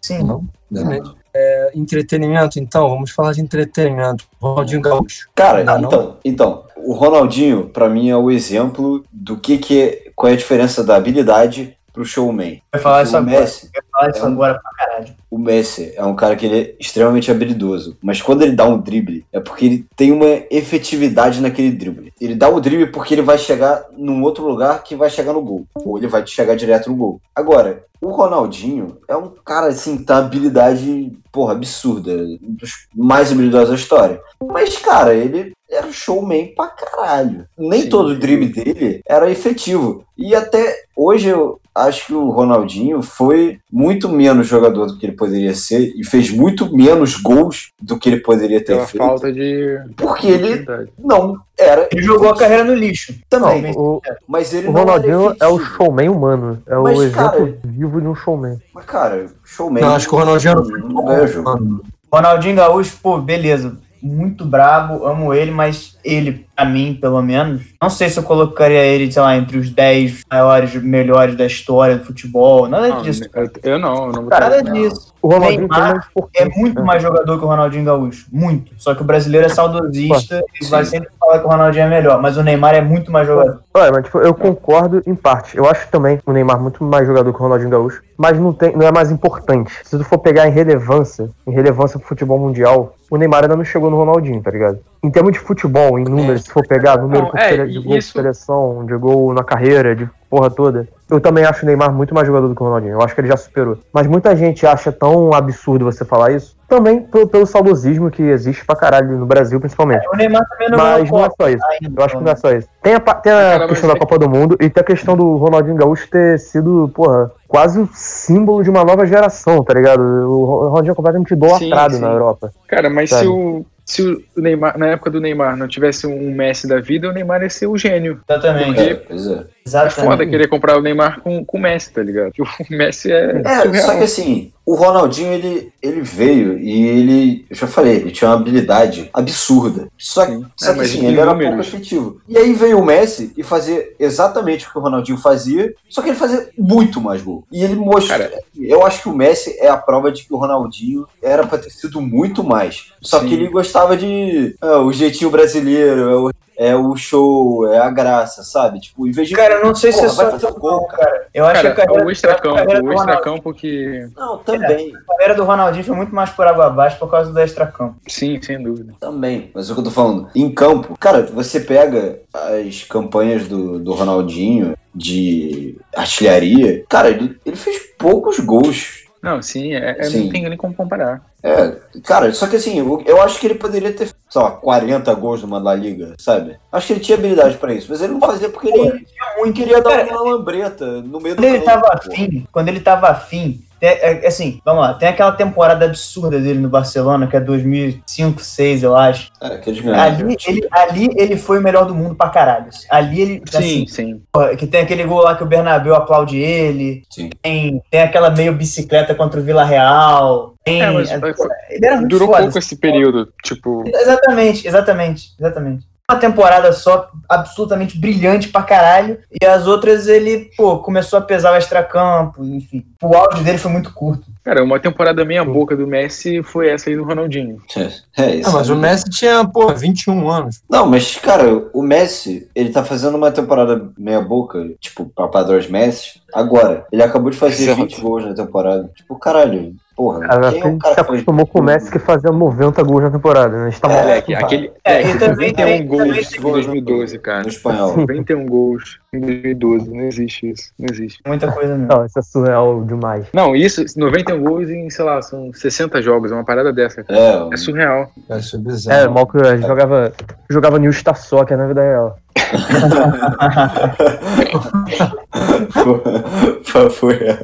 Sim. 0.00 0.22
Não, 0.24 0.44
verdade. 0.70 1.14
É, 1.34 1.70
entretenimento, 1.74 2.58
então, 2.58 2.88
vamos 2.90 3.10
falar 3.10 3.32
de 3.32 3.40
entretenimento. 3.40 4.24
Ronaldinho 4.40 4.82
Gaúcho. 4.82 5.28
Cara, 5.34 5.64
Não, 5.64 5.78
não. 5.78 5.88
então, 5.88 6.16
então, 6.24 6.64
o 6.76 6.92
Ronaldinho, 6.92 7.68
pra 7.68 7.88
mim, 7.88 8.10
é 8.10 8.16
o 8.16 8.30
exemplo 8.30 9.04
do 9.10 9.36
que, 9.38 9.56
que 9.58 9.80
é, 9.80 10.10
qual 10.14 10.30
é 10.30 10.34
a 10.34 10.36
diferença 10.36 10.84
da 10.84 10.96
habilidade 10.96 11.76
pro 11.92 12.04
showman. 12.04 12.62
Vai 12.72 12.80
falar 12.80 13.02
isso 13.02 13.16
agora. 13.16 13.40
Messi, 13.40 13.70
Vai 13.72 13.82
falar 13.92 14.10
isso 14.10 14.18
É 14.24 14.28
um- 14.28 14.32
agora 14.32 14.60
pra 14.60 14.70
caralho. 14.86 15.14
o 15.30 15.38
Messi 15.38 15.92
é 15.96 16.04
um 16.04 16.14
cara 16.16 16.34
que 16.36 16.46
ele 16.46 16.60
é 16.60 16.74
extremamente 16.80 17.30
habilidoso, 17.30 17.96
mas 18.02 18.20
quando 18.22 18.42
ele 18.42 18.52
dá 18.56 18.64
um 18.66 18.78
drible, 18.78 19.24
é 19.32 19.40
porque 19.40 19.66
ele 19.66 19.86
tem 19.96 20.10
uma 20.12 20.26
efetividade 20.50 21.40
naquele 21.40 21.70
drible. 21.70 22.12
Ele 22.20 22.34
dá 22.34 22.48
o 22.48 22.60
drible 22.60 22.86
porque 22.86 23.14
ele 23.14 23.22
vai 23.22 23.36
chegar 23.38 23.84
num 23.96 24.22
outro 24.22 24.46
lugar 24.46 24.82
que 24.82 24.96
vai 24.96 25.10
chegar 25.10 25.32
no 25.32 25.42
gol, 25.42 25.66
ou 25.74 25.98
ele 25.98 26.06
vai 26.08 26.26
chegar 26.26 26.56
direto 26.56 26.88
no 26.90 26.96
gol. 26.96 27.20
Agora, 27.34 27.84
o 28.00 28.10
Ronaldinho 28.10 28.98
é 29.06 29.16
um 29.16 29.30
cara 29.44 29.68
assim, 29.68 30.04
uma 30.08 30.18
habilidade, 30.18 31.12
porra, 31.30 31.52
absurda, 31.52 32.12
um 32.12 32.38
dos 32.54 32.86
mais 32.94 33.30
habilidosos 33.30 33.68
da 33.70 33.74
história. 33.76 34.20
Mas, 34.44 34.76
cara, 34.78 35.14
ele 35.14 35.52
era 35.72 35.90
showman 35.90 36.52
pra 36.54 36.66
caralho. 36.68 37.46
Nem 37.58 37.82
Sim. 37.82 37.88
todo 37.88 38.08
o 38.10 38.18
drible 38.18 38.48
dele 38.48 39.00
era 39.08 39.30
efetivo. 39.30 40.04
E 40.16 40.34
até 40.34 40.76
hoje 40.96 41.28
eu 41.28 41.58
acho 41.74 42.06
que 42.08 42.12
o 42.14 42.28
Ronaldinho 42.30 43.00
foi 43.00 43.58
muito 43.72 44.06
menos 44.08 44.46
jogador 44.46 44.86
do 44.86 44.98
que 44.98 45.06
ele 45.06 45.16
poderia 45.16 45.54
ser 45.54 45.90
e 45.96 46.04
fez 46.04 46.30
muito 46.30 46.70
menos 46.76 47.16
gols 47.16 47.70
do 47.80 47.98
que 47.98 48.10
ele 48.10 48.20
poderia 48.20 48.60
ter 48.60 48.74
Pela 48.74 48.86
feito. 48.86 49.02
falta 49.04 49.32
de. 49.32 49.78
Porque 49.96 50.26
ele 50.26 50.64
não 50.98 51.36
era. 51.58 51.88
Ele 51.90 52.02
jogou 52.02 52.28
a 52.28 52.36
carreira 52.36 52.64
no 52.64 52.74
lixo. 52.74 53.14
também. 53.30 53.62
Não, 53.62 53.70
o, 53.80 54.02
mas 54.28 54.52
ele 54.52 54.68
o 54.68 54.72
não 54.72 54.80
Ronaldinho 54.82 55.34
é 55.40 55.46
o 55.46 55.58
showman 55.58 56.08
humano. 56.10 56.62
É 56.66 56.76
o 56.76 56.82
Mas, 56.82 56.98
exemplo 57.00 57.14
cara- 57.14 57.58
vivo 57.64 58.00
de 58.00 58.06
um 58.06 58.14
showman. 58.14 58.58
Mas, 58.74 58.84
cara, 58.84 59.26
showman. 59.44 59.82
Não, 59.82 59.94
acho 59.94 60.06
que 60.08 60.14
o 60.14 60.18
Ronaldinho 60.18 60.54
não, 60.54 61.02
não 61.04 61.26
jogo. 61.26 61.44
Mano, 61.50 61.82
Ronaldinho 62.12 62.56
Gaúcho, 62.56 62.98
pô, 63.02 63.16
beleza. 63.18 63.78
Muito 64.02 64.44
brabo, 64.44 65.06
amo 65.06 65.32
ele, 65.32 65.50
mas 65.52 65.96
ele, 66.04 66.44
pra 66.56 66.64
mim, 66.64 66.98
pelo 67.00 67.22
menos, 67.22 67.62
não 67.80 67.88
sei 67.88 68.08
se 68.08 68.18
eu 68.18 68.24
colocaria 68.24 68.84
ele, 68.84 69.10
sei 69.12 69.22
lá, 69.22 69.36
entre 69.36 69.56
os 69.58 69.70
10 69.70 70.22
maiores, 70.30 70.74
melhores 70.82 71.36
da 71.36 71.46
história 71.46 71.96
do 71.96 72.04
futebol. 72.04 72.66
Nada 72.68 72.88
Não, 72.88 73.02
disso. 73.02 73.22
eu, 73.62 73.78
não, 73.78 74.06
eu 74.06 74.12
não 74.12 74.22
vou 74.22 74.30
Nada 74.30 74.62
não. 74.62 74.72
disso. 74.72 75.12
O 75.22 75.28
Ronaldinho 75.28 75.68
Neymar 75.68 76.08
É 76.34 76.48
muito 76.48 76.82
mais 76.82 77.00
jogador 77.00 77.38
que 77.38 77.44
o 77.44 77.48
Ronaldinho 77.48 77.84
Gaúcho. 77.84 78.26
Muito. 78.32 78.72
Só 78.76 78.92
que 78.92 79.02
o 79.02 79.04
brasileiro 79.04 79.46
é 79.46 79.48
saudosista 79.48 80.42
e 80.60 80.66
vai 80.66 80.84
sempre 80.84 81.08
falar 81.20 81.38
que 81.38 81.46
o 81.46 81.48
Ronaldinho 81.48 81.84
é 81.84 81.88
melhor. 81.88 82.20
Mas 82.20 82.36
o 82.36 82.42
Neymar 82.42 82.74
é 82.74 82.80
muito 82.80 83.12
mais 83.12 83.28
jogador. 83.28 83.60
Olha, 83.74 83.90
mas 83.90 84.04
tipo, 84.04 84.18
eu 84.18 84.34
concordo 84.34 85.02
em 85.06 85.14
parte. 85.14 85.56
Eu 85.56 85.64
acho 85.66 85.88
também 85.88 86.18
o 86.26 86.32
Neymar 86.32 86.60
muito 86.60 86.84
mais 86.84 87.06
jogador 87.06 87.32
que 87.32 87.38
o 87.38 87.42
Ronaldinho 87.42 87.70
Gaúcho, 87.70 88.02
mas 88.18 88.38
não, 88.38 88.52
tem, 88.52 88.76
não 88.76 88.86
é 88.86 88.92
mais 88.92 89.10
importante. 89.10 89.72
Se 89.82 89.96
tu 89.96 90.04
for 90.04 90.18
pegar 90.18 90.46
em 90.46 90.50
relevância, 90.50 91.30
em 91.46 91.52
relevância 91.52 91.98
pro 91.98 92.06
futebol 92.08 92.38
mundial, 92.38 92.94
o 93.10 93.16
Neymar 93.16 93.44
ainda 93.44 93.56
não 93.56 93.64
chegou 93.64 93.90
no 93.90 93.96
Ronaldinho, 93.96 94.42
tá 94.42 94.50
ligado? 94.50 94.78
Em 95.02 95.10
termos 95.10 95.32
de 95.32 95.38
futebol, 95.38 95.98
em 95.98 96.04
números, 96.04 96.44
se 96.44 96.50
for 96.50 96.66
pegar 96.66 96.98
número 96.98 97.22
Não, 97.24 97.32
é, 97.34 97.64
de 97.66 97.78
gol 97.80 97.96
isso- 97.96 98.08
de 98.08 98.20
seleção, 98.20 98.84
de 98.84 98.94
gol 98.96 99.32
na 99.32 99.42
carreira, 99.42 99.96
de 99.96 100.08
porra 100.28 100.50
toda, 100.50 100.86
Eu 101.12 101.20
também 101.20 101.44
acho 101.44 101.62
o 101.64 101.66
Neymar 101.66 101.92
muito 101.92 102.14
mais 102.14 102.26
jogador 102.26 102.48
do 102.48 102.54
que 102.54 102.62
o 102.62 102.64
Ronaldinho. 102.64 102.94
Eu 102.94 103.02
acho 103.02 103.14
que 103.14 103.20
ele 103.20 103.28
já 103.28 103.36
superou. 103.36 103.76
Mas 103.92 104.06
muita 104.06 104.34
gente 104.34 104.66
acha 104.66 104.90
tão 104.90 105.32
absurdo 105.34 105.84
você 105.84 106.04
falar 106.04 106.32
isso. 106.32 106.56
Também 106.66 107.02
pelo, 107.02 107.28
pelo 107.28 107.44
saudosismo 107.44 108.10
que 108.10 108.22
existe 108.22 108.64
pra 108.64 108.74
caralho 108.74 109.18
no 109.18 109.26
Brasil, 109.26 109.60
principalmente. 109.60 110.06
O 110.10 110.16
Neymar 110.16 110.42
também 110.48 110.70
não 110.70 110.78
Mas 110.78 111.10
não 111.10 111.24
é 111.24 111.30
só 111.38 111.48
isso. 111.50 111.64
ainda, 111.66 112.00
Eu 112.00 112.04
acho 112.04 112.16
que 112.16 112.24
não 112.24 112.32
é 112.32 112.36
só 112.36 112.50
isso. 112.52 112.68
Tem 112.82 112.94
a, 112.94 113.00
tem 113.00 113.10
a 113.32 113.36
Cara, 113.36 113.68
questão 113.68 113.90
da 113.90 113.98
Copa 113.98 114.18
do 114.18 114.28
Mundo 114.28 114.56
e 114.58 114.70
tem 114.70 114.80
a 114.80 114.84
questão 114.84 115.14
do 115.14 115.36
Ronaldinho 115.36 115.76
Gaúcho 115.76 116.08
ter 116.08 116.38
sido, 116.38 116.90
porra, 116.94 117.30
quase 117.46 117.78
o 117.78 117.86
símbolo 117.92 118.62
de 118.62 118.70
uma 118.70 118.82
nova 118.84 119.04
geração, 119.04 119.62
tá 119.62 119.74
ligado? 119.74 120.00
O 120.00 120.44
Ronaldinho 120.68 120.92
é 120.92 120.94
completamente 120.94 121.32
idolatrado 121.34 121.92
Sim, 121.92 121.98
sim. 122.00 122.04
na 122.06 122.10
Europa. 122.10 122.50
Cara, 122.66 122.88
mas 122.88 123.10
Sabe? 123.10 123.22
se 123.22 123.28
o, 123.28 123.66
se 123.84 124.02
o 124.02 124.22
Neymar, 124.36 124.78
na 124.78 124.86
época 124.88 125.10
do 125.10 125.20
Neymar, 125.20 125.56
não 125.56 125.66
tivesse 125.68 126.06
um 126.06 126.32
Messi 126.34 126.66
da 126.68 126.80
vida, 126.80 127.08
o 127.08 127.12
Neymar 127.12 127.42
ia 127.42 127.50
ser 127.50 127.66
o 127.66 127.76
gênio. 127.76 128.20
Exatamente. 128.28 128.80
É, 128.80 128.94
pois 128.94 129.26
é. 129.26 129.32
É 129.32 129.36
foda 129.36 129.46
Exatamente. 129.64 130.30
querer 130.30 130.48
comprar 130.48 130.76
o 130.76 130.82
Neymar 130.82 131.20
com, 131.20 131.44
com 131.44 131.56
o 131.58 131.60
Messi, 131.60 131.92
tá 131.92 132.02
ligado? 132.02 132.32
O 132.70 132.74
Messi 132.74 133.12
é, 133.12 133.42
É, 133.44 133.60
surreal. 133.62 133.86
só 133.86 133.96
que 133.98 134.04
assim, 134.04 134.52
o 134.64 134.74
Ronaldinho, 134.74 135.32
ele, 135.32 135.72
ele 135.82 136.00
veio 136.00 136.58
e 136.58 136.86
ele, 136.86 137.46
eu 137.50 137.56
já 137.56 137.66
falei, 137.66 137.96
ele 137.96 138.12
tinha 138.12 138.30
uma 138.30 138.36
habilidade 138.36 139.10
absurda. 139.12 139.88
Só, 139.98 140.24
Sim. 140.24 140.44
só 140.56 140.70
É, 140.70 140.74
que 140.74 140.80
assim, 140.80 141.06
ele 141.06 141.18
era 141.18 141.34
pouco 141.34 141.60
efetivo. 141.60 142.20
E 142.28 142.38
aí 142.38 142.52
veio 142.52 142.78
o 142.78 142.84
Messi 142.84 143.32
e 143.36 143.42
fazia 143.42 143.84
exatamente 143.98 144.66
o 144.66 144.70
que 144.70 144.78
o 144.78 144.80
Ronaldinho 144.80 145.18
fazia, 145.18 145.74
só 145.88 146.00
que 146.00 146.10
ele 146.10 146.16
fazia 146.16 146.48
muito 146.56 147.00
mais 147.00 147.22
gol. 147.22 147.44
E 147.50 147.64
ele 147.64 147.74
mostrou. 147.74 148.18
Cara. 148.18 148.32
eu 148.58 148.86
acho 148.86 149.02
que 149.02 149.08
o 149.08 149.16
Messi 149.16 149.56
é 149.58 149.68
a 149.68 149.76
prova 149.76 150.12
de 150.12 150.24
que 150.24 150.32
o 150.32 150.36
Ronaldinho 150.36 151.06
era 151.20 151.46
pra 151.46 151.58
ter 151.58 151.70
sido 151.70 152.00
muito 152.00 152.44
mais. 152.44 152.92
Só 153.00 153.20
Sim. 153.20 153.28
que 153.28 153.34
ele 153.34 153.48
gostava 153.48 153.96
de. 153.96 154.54
ah, 154.60 154.78
o 154.78 154.92
jeitinho 154.92 155.30
brasileiro, 155.30 156.00
é 156.10 156.16
o, 156.16 156.30
é 156.64 156.76
o 156.76 156.94
show, 156.96 157.66
é 157.66 157.78
a 157.78 157.90
graça, 157.90 158.42
sabe? 158.42 158.80
Tipo, 158.80 159.06
em 159.06 159.10
vez 159.10 159.28
de. 159.28 159.34
Cara, 159.34 159.54
eu 159.54 159.64
não 159.64 159.74
sei 159.74 159.92
se 159.92 159.98
é 160.00 160.02
vai 160.02 160.10
só 160.10 160.30
fazer 160.30 160.46
um 160.46 160.54
gol, 160.58 160.86
cara. 160.86 161.26
Eu 161.34 161.44
acho 161.46 161.62
Cara, 161.62 161.74
que 161.74 161.80
a 161.80 161.84
carreira, 161.86 162.06
o 162.06 162.10
extracampo, 162.10 162.54
a 162.54 162.58
carreira 162.58 162.80
do 162.80 162.86
o 162.86 162.88
Ronaldinho- 162.90 163.14
extracampo 163.18 163.54
que. 163.54 164.08
Não, 164.16 164.38
também. 164.38 164.92
a 164.94 165.12
carreira 165.12 165.34
do 165.34 165.44
Ronaldinho 165.44 165.84
foi 165.84 165.96
muito 165.96 166.14
mais 166.14 166.30
por 166.30 166.46
água 166.46 166.66
abaixo 166.66 166.98
por 166.98 167.10
causa 167.10 167.32
do 167.32 167.40
extracampo. 167.40 167.96
Sim, 168.06 168.40
sem 168.42 168.62
dúvida. 168.62 168.94
Também, 169.00 169.50
mas 169.54 169.68
é 169.68 169.72
o 169.72 169.74
que 169.74 169.80
eu 169.80 169.84
tô 169.84 169.90
falando. 169.90 170.28
Em 170.34 170.50
campo, 170.52 170.96
cara, 170.98 171.22
você 171.22 171.60
pega 171.60 172.20
as 172.32 172.82
campanhas 172.84 173.48
do, 173.48 173.78
do 173.78 173.92
Ronaldinho 173.92 174.74
de 174.94 175.78
artilharia, 175.96 176.84
cara, 176.88 177.08
ele, 177.08 177.36
ele 177.46 177.56
fez 177.56 177.78
poucos 177.98 178.38
gols. 178.40 179.01
Não, 179.22 179.40
sim, 179.40 179.72
é, 179.72 179.96
é- 179.98 180.02
Sim. 180.02 180.24
não 180.24 180.28
tem 180.30 180.48
nem 180.48 180.58
como 180.58 180.74
comparar. 180.74 181.22
É, 181.44 181.76
cara, 182.02 182.32
só 182.34 182.48
que 182.48 182.56
assim, 182.56 182.78
eu, 182.80 183.02
eu 183.06 183.22
acho 183.22 183.38
que 183.38 183.46
ele 183.46 183.54
poderia 183.54 183.92
ter, 183.92 184.08
sei 184.28 184.42
lá, 184.42 184.50
40 184.50 185.14
gols 185.14 185.42
numa 185.42 185.58
La 185.60 185.74
Liga, 185.76 186.14
sabe? 186.18 186.56
Acho 186.72 186.88
que 186.88 186.92
ele 186.94 187.00
tinha 187.00 187.16
habilidade 187.16 187.56
pra 187.56 187.72
isso, 187.72 187.86
mas 187.88 188.02
ele 188.02 188.14
não 188.14 188.20
fazia 188.20 188.48
porque 188.48 188.68
ele 188.68 189.06
Muito 189.38 189.54
queria 189.54 189.80
dar 189.80 189.90
Cara, 189.90 190.10
uma 190.10 190.32
lambreta 190.32 190.84
no 191.02 191.20
meio 191.20 191.36
do 191.36 191.42
Quando 191.42 191.54
ele 191.54 191.64
tava 191.64 191.88
afim, 191.92 192.46
quando 192.50 192.68
ele 192.68 192.80
tava 192.80 193.08
afim, 193.08 193.62
é, 193.82 194.24
é, 194.24 194.26
assim, 194.28 194.60
vamos 194.64 194.82
lá, 194.82 194.94
tem 194.94 195.08
aquela 195.08 195.32
temporada 195.32 195.84
absurda 195.84 196.38
dele 196.38 196.60
no 196.60 196.68
Barcelona, 196.68 197.26
que 197.26 197.36
é 197.36 197.40
2005, 197.40 198.02
2006, 198.36 198.82
eu 198.82 198.96
acho. 198.96 199.28
É, 199.40 199.46
aqueles 199.48 199.80
melhores. 199.82 200.02
Ali 200.20 200.36
ele, 200.46 200.68
ali 200.70 201.08
ele 201.16 201.36
foi 201.36 201.58
o 201.58 201.62
melhor 201.62 201.84
do 201.84 201.94
mundo 201.94 202.14
pra 202.14 202.28
caralho. 202.28 202.68
Ali 202.88 203.20
ele, 203.20 203.42
Sim, 203.50 203.58
assim, 203.58 203.86
sim. 203.88 204.22
porra, 204.32 204.54
que 204.56 204.66
tem 204.66 204.82
aquele 204.82 205.04
gol 205.04 205.22
lá 205.22 205.34
que 205.34 205.42
o 205.42 205.46
Bernabéu 205.46 205.94
aplaude 205.94 206.38
ele, 206.38 207.02
Sim. 207.10 207.30
tem, 207.42 207.82
tem 207.90 208.02
aquela 208.02 208.30
meio 208.30 208.52
bicicleta 208.54 209.14
contra 209.14 209.40
o 209.40 209.42
Vila 209.42 209.64
Real, 209.64 210.54
tem, 210.64 210.80
É, 210.80 210.90
mas 210.90 211.10
é, 211.10 211.18
foi- 211.18 211.34
porra, 211.34 211.50
ele 211.70 211.84
era 211.86 211.96
muito 211.96 212.08
Durou 212.10 212.28
foda, 212.28 212.42
pouco 212.44 212.58
esse 212.58 212.76
período. 212.76 213.32
Tipo, 213.42 213.82
Exatamente, 213.86 214.66
exatamente, 214.68 215.32
exatamente. 215.38 215.91
Uma 216.10 216.18
temporada 216.18 216.72
só, 216.72 217.08
absolutamente 217.28 217.98
brilhante 217.98 218.48
pra 218.48 218.62
caralho. 218.62 219.18
E 219.40 219.46
as 219.46 219.66
outras 219.66 220.08
ele, 220.08 220.50
pô, 220.56 220.78
começou 220.78 221.18
a 221.18 221.22
pesar 221.22 221.52
o 221.52 221.56
extracampo, 221.56 222.44
enfim. 222.44 222.84
O 223.02 223.14
áudio 223.16 223.42
dele 223.42 223.56
foi 223.56 223.70
muito 223.70 223.92
curto. 223.94 224.26
cara, 224.44 224.62
uma 224.62 224.78
temporada 224.80 225.24
meia 225.24 225.44
boca 225.44 225.76
do 225.76 225.86
Messi 225.86 226.42
foi 226.42 226.68
essa 226.68 226.90
aí 226.90 226.96
do 226.96 227.04
Ronaldinho. 227.04 227.62
É, 227.76 228.24
é 228.24 228.36
isso. 228.36 228.50
Ah, 228.50 228.52
mas 228.52 228.68
o 228.68 228.76
Messi 228.76 229.04
tinha, 229.10 229.44
pô, 229.46 229.72
21 229.72 230.28
anos. 230.28 230.60
Não, 230.68 230.86
mas, 230.86 231.16
cara, 231.16 231.46
o 231.72 231.82
Messi, 231.82 232.48
ele 232.54 232.70
tá 232.70 232.84
fazendo 232.84 233.16
uma 233.16 233.30
temporada 233.30 233.90
meia 233.96 234.20
boca, 234.20 234.70
tipo, 234.80 235.06
pra 235.06 235.28
padrões 235.28 235.68
Messi, 235.68 236.20
agora. 236.34 236.84
Ele 236.92 237.02
acabou 237.02 237.30
de 237.30 237.36
fazer 237.38 237.64
Exato. 237.64 237.82
20 237.82 238.00
gols 238.00 238.24
na 238.26 238.34
temporada. 238.34 238.90
Tipo, 238.94 239.16
caralho, 239.18 239.74
porra, 239.96 240.20
Cara, 240.26 240.52
quem 240.52 240.78
é 240.84 240.94
se 240.94 241.00
acostumou 241.00 241.46
com 241.46 241.60
o 241.60 241.62
Messi 241.62 241.90
que 241.90 241.98
fazia 241.98 242.30
90 242.30 242.82
gols 242.82 243.02
na 243.02 243.10
temporada, 243.10 243.56
né? 243.56 243.66
A 243.66 243.70
gente 243.70 243.80
tá 243.80 243.92
É, 243.92 244.18
aquele. 244.34 244.72
É, 244.84 245.02
É, 245.02 245.14
também 245.16 245.52
91 245.52 245.54
tem- 245.54 245.86
gols 245.86 246.02
também 246.30 246.38
em 246.38 246.42
2012, 246.52 247.18
cara. 247.18 247.42
no 247.42 247.48
espanhol? 247.48 247.96
91 247.96 248.46
gols 248.46 248.98
em 249.12 249.20
2012. 249.20 249.90
Não 249.90 250.00
existe 250.04 250.50
isso. 250.50 250.70
Não 250.78 250.86
existe. 250.90 251.20
Muita 251.26 251.50
coisa 251.52 251.76
mesmo. 251.76 251.94
Não, 251.94 252.06
isso 252.06 252.18
é 252.18 252.22
surreal 252.22 252.82
demais. 252.84 253.26
Não, 253.34 253.54
isso, 253.54 253.84
91 253.96 254.42
gols 254.42 254.68
em, 254.70 254.88
sei 254.90 255.04
lá, 255.04 255.20
são 255.22 255.52
60 255.52 256.00
jogos. 256.02 256.30
É 256.32 256.34
uma 256.34 256.44
parada 256.44 256.72
dessa, 256.72 257.02
cara. 257.04 257.18
É, 257.18 257.48
É 257.52 257.56
surreal. 257.56 258.10
Cara, 258.28 258.40
isso 258.40 258.56
é 258.56 258.58
É, 258.58 258.62
bizarro. 258.62 259.12
mal 259.14 259.26
que 259.26 259.36
a 259.38 259.56
gente 259.56 259.66
jogava, 259.66 260.12
jogava 260.50 260.78
New 260.78 260.92
Star 260.92 261.16
Soccer 261.16 261.56
na 261.58 261.66
vida 261.66 261.82
real. 261.82 262.16
foi, 266.64 266.90
foi, 266.90 267.38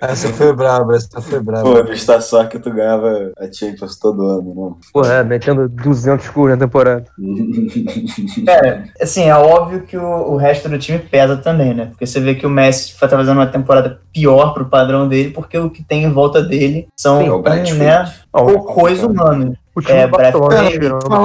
Essa 0.00 0.28
foi 0.30 0.52
braba, 0.52 0.96
essa 0.96 1.20
foi 1.20 1.40
braba. 1.40 1.62
pô, 1.62 1.82
no 1.82 1.96
Star 1.96 2.22
só 2.22 2.44
que 2.44 2.58
tu 2.58 2.70
ganhava 2.70 3.32
a 3.38 3.52
Champions 3.52 3.96
todo 3.98 4.26
ano, 4.26 4.78
Pô, 4.92 5.02
é, 5.04 5.22
metendo 5.22 5.68
200 5.68 6.28
gols 6.28 6.50
na 6.50 6.56
temporada. 6.56 7.04
não. 7.18 7.30
Cara, 8.46 8.84
assim, 9.00 9.24
é 9.24 9.34
óbvio 9.34 9.82
que 9.82 9.96
o, 9.96 10.32
o 10.32 10.36
resto 10.36 10.68
do 10.68 10.78
time 10.78 10.98
pesa 10.98 11.36
também, 11.36 11.74
né? 11.74 11.86
Porque 11.86 12.06
você 12.06 12.20
vê 12.20 12.34
que 12.34 12.46
o 12.46 12.50
Messi 12.50 12.98
tá 12.98 13.08
fazendo 13.08 13.36
uma 13.38 13.46
temporada 13.46 14.00
pior 14.12 14.54
pro 14.54 14.66
padrão 14.66 15.06
dele, 15.06 15.30
porque 15.30 15.58
o 15.58 15.70
que 15.70 15.82
tem 15.82 16.04
em 16.04 16.12
volta 16.12 16.42
dele 16.42 16.88
são, 16.98 17.20
É 17.20 17.30
o 17.30 17.42
Brad 17.42 17.68
né, 17.72 18.12
cocôs 18.32 19.02
humanos. 19.02 19.56
o 19.74 19.80
time 19.80 19.98
é, 19.98 20.06
Barcelona 20.06 20.62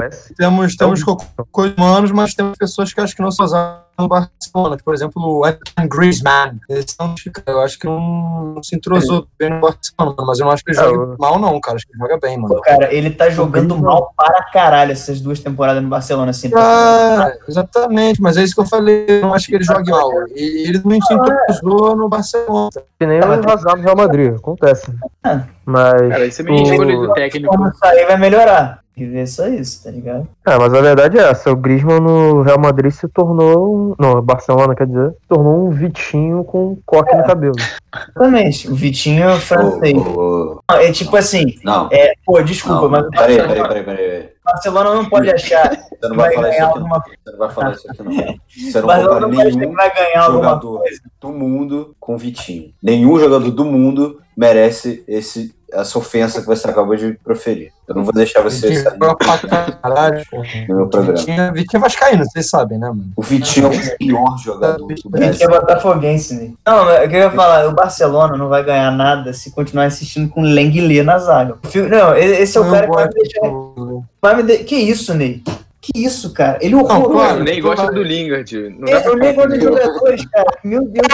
Messi. 0.02 0.34
Temos, 0.36 0.76
temos 0.76 1.04
coisas 1.52 1.78
humanos, 1.78 2.12
mas 2.12 2.34
temos 2.34 2.58
pessoas 2.58 2.94
que 2.94 3.00
acho 3.02 3.16
que 3.16 3.22
não 3.22 3.32
são 3.32 3.46
usadas 3.46 3.85
no 3.98 4.08
Barcelona. 4.08 4.78
Por 4.84 4.94
exemplo, 4.94 5.22
o 5.24 5.46
Antoine 5.46 5.90
Griezmann. 5.90 6.60
Esse 6.70 6.96
não, 7.00 7.16
eu 7.48 7.62
acho 7.62 7.80
que 7.80 7.86
não, 7.86 8.54
não 8.56 8.64
se 8.64 8.76
entrosou 8.76 9.28
bem 9.40 9.50
no 9.50 9.60
Barcelona, 9.62 10.16
mas 10.26 10.40
eu 10.40 10.46
não 10.46 10.52
acho 10.54 10.64
que 10.64 10.72
ele 10.72 10.80
É, 10.80 10.84
joga 10.84 10.98
eu- 11.14 11.16
mal, 11.20 11.40
não, 11.40 11.60
cara. 11.60 11.76
Acho 11.78 11.86
que 11.88 11.94
ele 11.94 12.00
joga 12.00 12.18
bem, 12.20 12.38
mano. 12.38 12.56
Pô, 12.56 12.62
cara, 12.62 12.94
ele 12.94 13.10
tá 13.10 13.30
jogando 13.30 13.78
mal 13.78 14.14
para 14.16 14.44
caralho 14.52 14.92
essas 14.92 15.20
duas 15.22 15.40
temporadas 15.40 15.82
no 15.84 15.90
Barcelona, 15.90 16.32
assim. 16.32 16.52
Ah, 16.56 17.32
exatamente, 17.48 18.22
mas 18.22 18.38
é 18.38 18.44
isso 18.44 18.54
que 18.56 18.62
eu 18.62 18.66
falei. 18.66 19.06
Eu 19.08 19.22
não 19.22 19.34
acho 19.34 19.48
que 19.48 19.56
ele 19.56 19.64
jogue 19.64 19.90
mal. 19.92 20.10
E 20.36 20.68
ele 20.68 20.82
não 20.84 21.02
se 21.02 21.14
entrosou 21.14 21.96
no 21.96 22.08
Barcelona. 22.10 22.70
Que 23.00 23.06
nem 23.06 23.20
Ah, 23.20 23.28
o 23.28 23.52
Hazard 23.52 23.78
no 23.78 23.84
Real 23.84 23.96
Madrid, 23.96 24.36
acontece. 24.36 24.92
Ah. 25.24 25.44
Mas. 25.66 25.92
Cara, 25.94 26.28
é 26.28 26.44
meio 26.44 27.00
o- 27.04 27.08
do 27.08 27.14
técnico. 27.14 27.72
Sair 27.78 28.06
vai 28.06 28.18
melhorar. 28.18 28.85
E 28.98 29.06
ver 29.06 29.28
só 29.28 29.46
isso, 29.48 29.84
tá 29.84 29.92
ligado? 29.92 30.26
É, 30.48 30.58
mas 30.58 30.74
a 30.74 30.80
verdade 30.82 31.18
é 31.18 31.24
essa, 31.30 31.52
o 31.52 31.56
Griezmann 31.56 32.00
no 32.00 32.42
Real 32.44 32.58
Madrid 32.60 32.92
se 32.94 33.08
tornou, 33.10 33.76
um- 33.92 33.96
não, 34.00 34.22
Barcelona 34.22 34.74
quer 34.74 34.88
dizer, 34.88 35.12
se 35.12 35.28
tornou 35.28 35.68
um 35.68 35.70
Vitinho 35.70 36.46
com 36.46 36.68
um 36.72 36.78
coque 36.86 37.14
no 37.14 37.24
cabelo. 37.26 37.56
Exatamente. 38.16 38.70
O 38.70 38.76
Vitinho 38.76 39.24
é 39.30 39.36
francês. 39.40 39.94
Ô, 39.98 40.20
ô. 40.20 40.60
Não, 40.70 40.78
É 40.80 40.92
tipo 40.92 41.16
assim, 41.18 41.56
Não, 41.64 41.90
é, 41.92 42.14
pô, 42.26 42.42
desculpa, 42.42 42.82
não, 42.84 42.90
mas 42.90 43.06
o 43.06 43.10
peraí, 43.12 43.38
peraí, 43.38 43.62
peraí, 43.68 43.84
peraí. 43.84 44.30
Barcelona 44.46 44.94
não 44.94 45.06
pode 45.10 45.30
achar 45.30 45.70
que 45.70 45.76
Você 46.00 46.08
não 46.08 46.16
vai 46.16 46.28
vai 46.28 46.36
falar 46.36 46.50
isso 46.50 46.58
ganhar 46.60 46.70
aqui, 46.70 46.80
não. 46.80 46.86
alguma 46.86 47.04
Você 47.04 47.32
não 47.32 47.38
vai 47.40 47.50
falar 47.50 47.72
isso 47.72 47.92
aqui, 47.92 48.04
não. 48.04 48.12
Você 48.72 48.80
não 48.82 48.88
Barcelona 48.88 49.30
que 49.30 49.56
nenhum 49.58 49.74
vai 49.74 49.94
ganhar 49.96 50.32
jogador 50.32 50.78
coisa. 50.80 51.02
do 51.20 51.30
mundo 51.32 51.96
com 52.00 52.18
Vitinho. 52.18 52.70
Nenhum 52.82 53.20
jogador 53.20 53.50
do 53.52 53.66
mundo 53.66 54.20
merece 54.36 55.04
esse, 55.08 55.54
essa 55.72 55.98
ofensa 55.98 56.42
que 56.42 56.48
você 56.48 56.70
acabou 56.70 56.96
de 56.96 57.14
proferir. 57.24 57.72
Eu 57.88 57.96
não 57.96 58.04
vou 58.04 58.14
deixar 58.14 58.42
você 58.42 58.68
Vitinho 58.68 58.84
sair 58.84 59.78
caralho, 59.82 60.24
no 60.68 60.76
meu 60.76 60.88
programa. 60.88 61.18
Vitinho, 61.18 61.54
Vitinho 61.54 61.78
é 61.78 61.82
vascaíno, 61.82 62.26
vocês 62.26 62.50
sabem, 62.50 62.80
né, 62.80 62.88
mano? 62.88 63.12
O 63.16 63.22
Vitinho 63.22 63.68
é 63.68 63.70
o 63.70 63.98
pior 63.98 64.38
jogador 64.38 64.78
do 64.80 64.88
Vitinho 64.88 65.12
Brasil. 65.12 65.48
é 65.48 65.60
botafoguense, 65.60 66.34
né? 66.34 66.52
Não, 66.66 66.86
mas 66.86 67.06
o 67.06 67.10
que 67.10 67.16
eu 67.16 67.20
ia 67.20 67.32
falar, 67.32 67.68
o 67.68 67.76
Barcelona 67.76 68.36
não 68.36 68.50
vai 68.50 68.64
ganhar 68.64 68.92
nada 68.92 69.34
se 69.34 69.52
continuar 69.52 69.88
insistindo 69.88 70.30
com 70.30 70.42
o 70.42 70.46
Lenglet 70.46 71.04
na 71.04 71.20
zaga. 71.20 71.58
Não, 71.90 72.16
esse 72.18 72.58
é 72.58 72.62
o 72.62 72.64
Não 72.64 72.72
cara 72.72 72.88
que 72.88 72.94
vai 72.94 73.08
me 73.08 73.14
deixar... 73.14 73.42
Vai 74.22 74.36
me 74.38 74.44
de... 74.44 74.58
Que 74.64 74.76
isso, 74.76 75.14
Ney? 75.14 75.44
Que 75.94 76.04
isso, 76.04 76.34
cara? 76.34 76.58
Ele 76.62 76.74
é 76.74 76.78
Não, 76.78 76.84
horroroso. 76.84 77.12
claro. 77.12 77.42
O 77.42 77.44
Ney 77.44 77.62
gosta 77.62 77.92
do 77.92 78.02
Lingard. 78.02 78.76
Não 78.80 78.88
É, 78.88 79.08
eu 79.08 79.16
nem 79.16 79.34
gosto 79.36 79.54
ele- 79.54 79.62
jogadores, 79.64 80.26
cara. 80.26 80.58
Meu 80.64 80.82
Deus, 80.86 81.08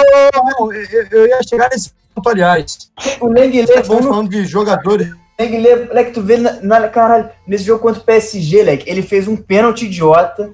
Não, 0.60 0.74
eu, 0.74 1.06
eu 1.12 1.28
ia 1.28 1.40
chegar 1.44 1.70
nesse 1.70 1.92
ponto, 2.16 2.30
aliás. 2.30 2.90
o 3.20 3.30
é 3.38 3.50
Vocês 3.50 3.88
bom 3.88 3.96
estão 3.96 4.04
falando 4.04 4.30
de 4.30 4.46
jogadores. 4.46 5.10
Lenglet, 5.40 5.88
moleque, 5.88 6.12
tu 6.12 6.22
vê 6.22 6.38
na, 6.38 6.54
na- 6.62 6.88
caralho, 6.88 7.30
nesse 7.48 7.64
jogo 7.66 7.82
contra 7.82 8.02
o 8.02 8.06
PSG, 8.06 8.64
leque, 8.64 8.90
ele 8.90 9.02
fez 9.02 9.28
um 9.28 9.36
pênalti 9.36 9.86
idiota, 9.86 10.52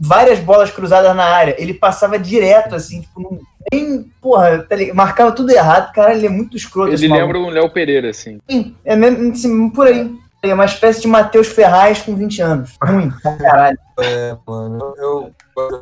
várias 0.00 0.38
bolas 0.40 0.70
cruzadas 0.70 1.14
na 1.14 1.24
área, 1.24 1.54
ele 1.58 1.72
passava 1.74 2.18
direto, 2.18 2.74
assim, 2.74 3.00
tipo, 3.02 3.20
não, 3.20 3.38
nem, 3.72 4.04
porra, 4.20 4.58
tá 4.68 4.74
ligado? 4.74 4.96
marcava 4.96 5.32
tudo 5.32 5.50
errado, 5.52 5.92
cara, 5.92 6.14
ele 6.14 6.26
é 6.26 6.30
muito 6.30 6.56
escroto 6.56 6.92
Ele 6.92 7.06
lembra 7.08 7.38
o 7.38 7.48
Léo 7.48 7.70
Pereira, 7.70 8.10
assim. 8.10 8.38
Sim, 8.50 8.74
é 8.84 8.96
mesmo, 8.96 9.30
assim, 9.32 9.70
por 9.70 9.86
aí. 9.86 10.10
É 10.42 10.52
uma 10.52 10.64
espécie 10.64 11.00
de 11.02 11.06
Matheus 11.06 11.48
Ferraz 11.48 12.02
com 12.02 12.16
20 12.16 12.42
anos. 12.42 12.76
Ruim, 12.82 13.12
caralho. 13.38 13.78
É, 14.04 14.36
mano, 14.46 14.94
eu, 14.98 15.30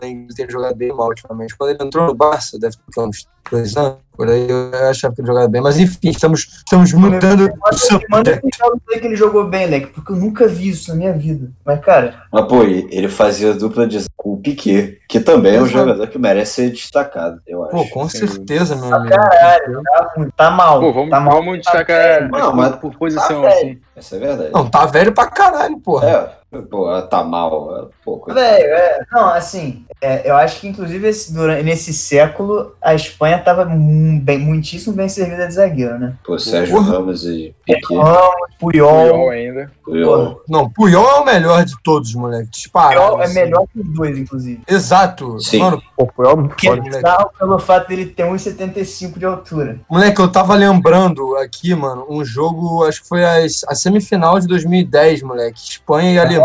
tem 0.01 0.27
jogado 0.49 0.75
bem 0.77 0.93
mal 0.93 1.09
ultimamente. 1.09 1.57
Quando 1.57 1.71
ele 1.71 1.83
entrou 1.85 2.07
no 2.07 2.15
Barça, 2.15 2.59
deve 2.59 2.77
ter 2.93 3.01
uns 3.01 3.27
dois 3.51 3.77
anos, 3.77 3.99
por 4.17 4.29
aí, 4.29 4.49
eu 4.51 4.71
achava 4.91 5.15
que 5.15 5.21
ele 5.23 5.29
jogava 5.29 5.49
bem. 5.49 5.61
Mas 5.63 5.79
enfim, 5.79 6.11
estamos, 6.11 6.41
estamos 6.65 6.93
mudando 6.93 7.47
o 7.47 8.11
Manda, 8.11 8.41
manda 8.43 9.01
que 9.01 9.07
ele 9.07 9.17
jogou 9.17 9.45
bem, 9.47 9.67
Leque, 9.67 9.87
porque 9.89 10.13
eu 10.13 10.17
nunca 10.17 10.47
vi 10.47 10.69
isso 10.69 10.91
na 10.91 10.97
minha 10.97 11.13
vida. 11.13 11.51
Mas, 11.65 11.81
cara, 11.81 12.23
Mas, 12.33 12.45
pô, 12.47 12.63
ele 12.63 13.09
fazia 13.09 13.55
dupla 13.55 13.87
de 13.87 14.05
com 14.17 14.35
o 14.35 14.37
Piquet, 14.37 14.99
que 15.09 15.19
também 15.21 15.57
é 15.57 15.63
um 15.63 15.67
jogador 15.67 16.07
que 16.09 16.19
merece 16.19 16.55
ser 16.55 16.71
destacado, 16.71 17.41
eu 17.47 17.65
acho. 17.65 17.73
Pô, 17.73 17.89
com 17.89 18.09
certeza, 18.09 18.77
meu 18.77 18.89
pra 18.89 18.99
amigo. 18.99 19.15
caralho, 19.15 19.83
tá, 19.83 20.15
tá 20.37 20.51
mal. 20.51 20.81
Pô, 20.81 20.93
vamos, 20.93 21.11
tá 21.11 21.21
mal. 21.21 21.35
vamos 21.37 21.59
destacar 21.59 22.29
Não, 22.29 22.41
por- 22.51 22.55
mas- 22.55 22.77
por 22.77 22.95
posição, 22.99 23.43
tá 23.43 23.49
assim. 23.49 23.81
Essa 23.97 24.17
é 24.17 24.19
verdade. 24.19 24.51
Não, 24.53 24.69
tá 24.69 24.85
velho 24.87 25.13
pra 25.13 25.27
caralho, 25.27 25.79
porra. 25.79 26.09
É, 26.09 26.31
pô, 26.71 26.89
ela 26.89 27.03
tá 27.03 27.23
mal. 27.23 27.71
ela- 27.77 27.91
Pô, 28.05 28.25
Velho, 28.29 28.65
é, 28.75 28.99
não, 29.13 29.29
assim, 29.29 29.85
é, 30.01 30.29
eu 30.29 30.35
acho 30.37 30.61
que 30.61 30.67
inclusive 30.69 31.07
esse- 31.09 31.33
durante, 31.33 31.63
nesse 31.63 31.93
século 31.93 32.75
a 32.83 32.95
Espanha 32.95 33.39
tava 33.39 33.65
bem, 33.65 34.39
muitíssimo 34.39 34.95
bem 34.97 35.09
servida 35.09 35.47
de 35.47 35.55
zagueiro, 35.55 35.99
né? 35.99 36.15
Pô, 36.25 36.39
Sérgio 36.39 36.75
Porra. 36.77 36.93
Ramos 36.99 37.25
e 37.25 37.55
Piquet. 37.65 37.95
Ramos, 37.95 38.51
Puyol, 38.59 38.91
Puyol 39.11 39.31
ainda. 39.31 39.71
Puyol. 39.85 40.43
Não, 40.49 40.69
Puyol 40.69 41.09
é 41.09 41.21
o 41.21 41.25
melhor 41.25 41.65
de 41.65 41.75
todos, 41.83 42.15
moleque. 42.15 42.51
Disparado. 42.51 42.95
Puyol 43.01 43.21
é 43.21 43.25
assim. 43.25 43.35
melhor 43.35 43.65
que 43.73 43.81
os 43.81 43.95
dois, 43.95 44.19
inclusive. 44.19 44.61
Exato. 44.69 45.39
Sim. 45.41 45.59
Mano, 45.61 45.83
Pô, 45.97 46.37
muito 46.37 46.57
Que 46.57 46.67
é 46.69 46.71
moleque. 46.71 46.97
bizarro 46.97 47.31
pelo 47.39 47.59
fato 47.59 47.89
dele 47.89 48.07
ter 48.07 48.25
1,75 48.25 49.19
de 49.19 49.25
altura. 49.27 49.81
Moleque, 49.89 50.21
eu 50.21 50.31
tava 50.33 50.55
lembrando 50.55 51.37
aqui, 51.37 51.75
mano, 51.75 52.07
um 52.09 52.25
jogo, 52.25 52.85
acho 52.85 53.03
que 53.03 53.09
foi 53.09 53.23
as- 53.25 53.65
a, 53.69 53.75
semifinal 53.75 54.39
de 54.41 54.47
2010, 54.47 55.23
moleque. 55.23 55.61
Espanha 55.61 56.13
e 56.13 56.19
Alemanha, 56.19 56.40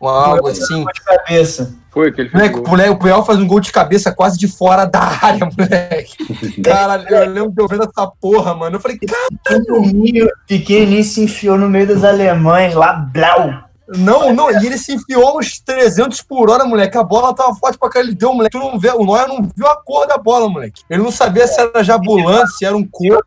um 0.00 0.08
algo 0.08 0.48
assim. 0.48 0.84
De 0.84 1.00
cabeça. 1.02 1.74
Foi 1.90 2.12
que 2.12 2.20
ele 2.20 2.28
fez 2.28 2.40
Moleque, 2.40 2.58
o 2.58 2.62
gol. 2.62 2.70
Puyol- 2.76 2.92
o 2.92 2.98
Puyol 2.98 3.24
faz 3.24 3.38
um 3.38 3.46
gol 3.46 3.60
de 3.60 3.72
cabeça 3.72 4.12
quase 4.12 4.38
de 4.38 4.46
fora 4.46 4.84
da 4.84 5.00
área, 5.00 5.48
moleque. 5.58 6.62
Caralho, 6.62 7.08
eu 7.08 7.30
lembro 7.30 7.50
de 7.50 7.62
eu 7.62 7.66
vendo 7.68 7.84
essa 7.84 8.06
porra, 8.20 8.54
mano. 8.54 8.76
Eu 8.76 8.80
falei, 8.80 8.98
cara, 8.98 9.28
Pequenininho, 9.58 10.28
pequenininho 10.46 11.04
se 11.04 11.22
enfiou 11.24 11.56
no 11.58 11.68
meio 11.68 11.86
dos 11.86 12.04
alemães 12.04 12.74
lá, 12.74 12.92
blau. 12.92 13.52
não, 13.88 14.32
não. 14.34 14.50
E 14.50 14.66
ele 14.66 14.76
se 14.78 14.92
enfiou 14.94 15.38
uns 15.38 15.58
300 15.60 16.20
por 16.22 16.50
hora, 16.50 16.64
moleque. 16.64 16.96
A 16.98 17.02
bola 17.02 17.34
tava 17.34 17.54
forte 17.54 17.78
pra 17.78 17.88
caralho. 17.88 18.10
Ele 18.10 18.16
deu, 18.16 18.32
moleque. 18.34 18.56
Tu 18.58 18.62
não 18.62 18.78
vê, 18.78 18.90
o 18.90 19.04
Neuer 19.04 19.26
não 19.26 19.48
viu 19.56 19.66
a 19.66 19.76
cor 19.82 20.06
da 20.06 20.18
bola, 20.18 20.48
moleque. 20.48 20.82
Ele 20.90 21.02
não 21.02 21.10
sabia 21.10 21.46
se 21.46 21.58
era 21.60 21.82
jabulante, 21.82 22.52
se 22.58 22.64
era 22.66 22.76
um 22.76 22.86
corpo. 22.86 23.24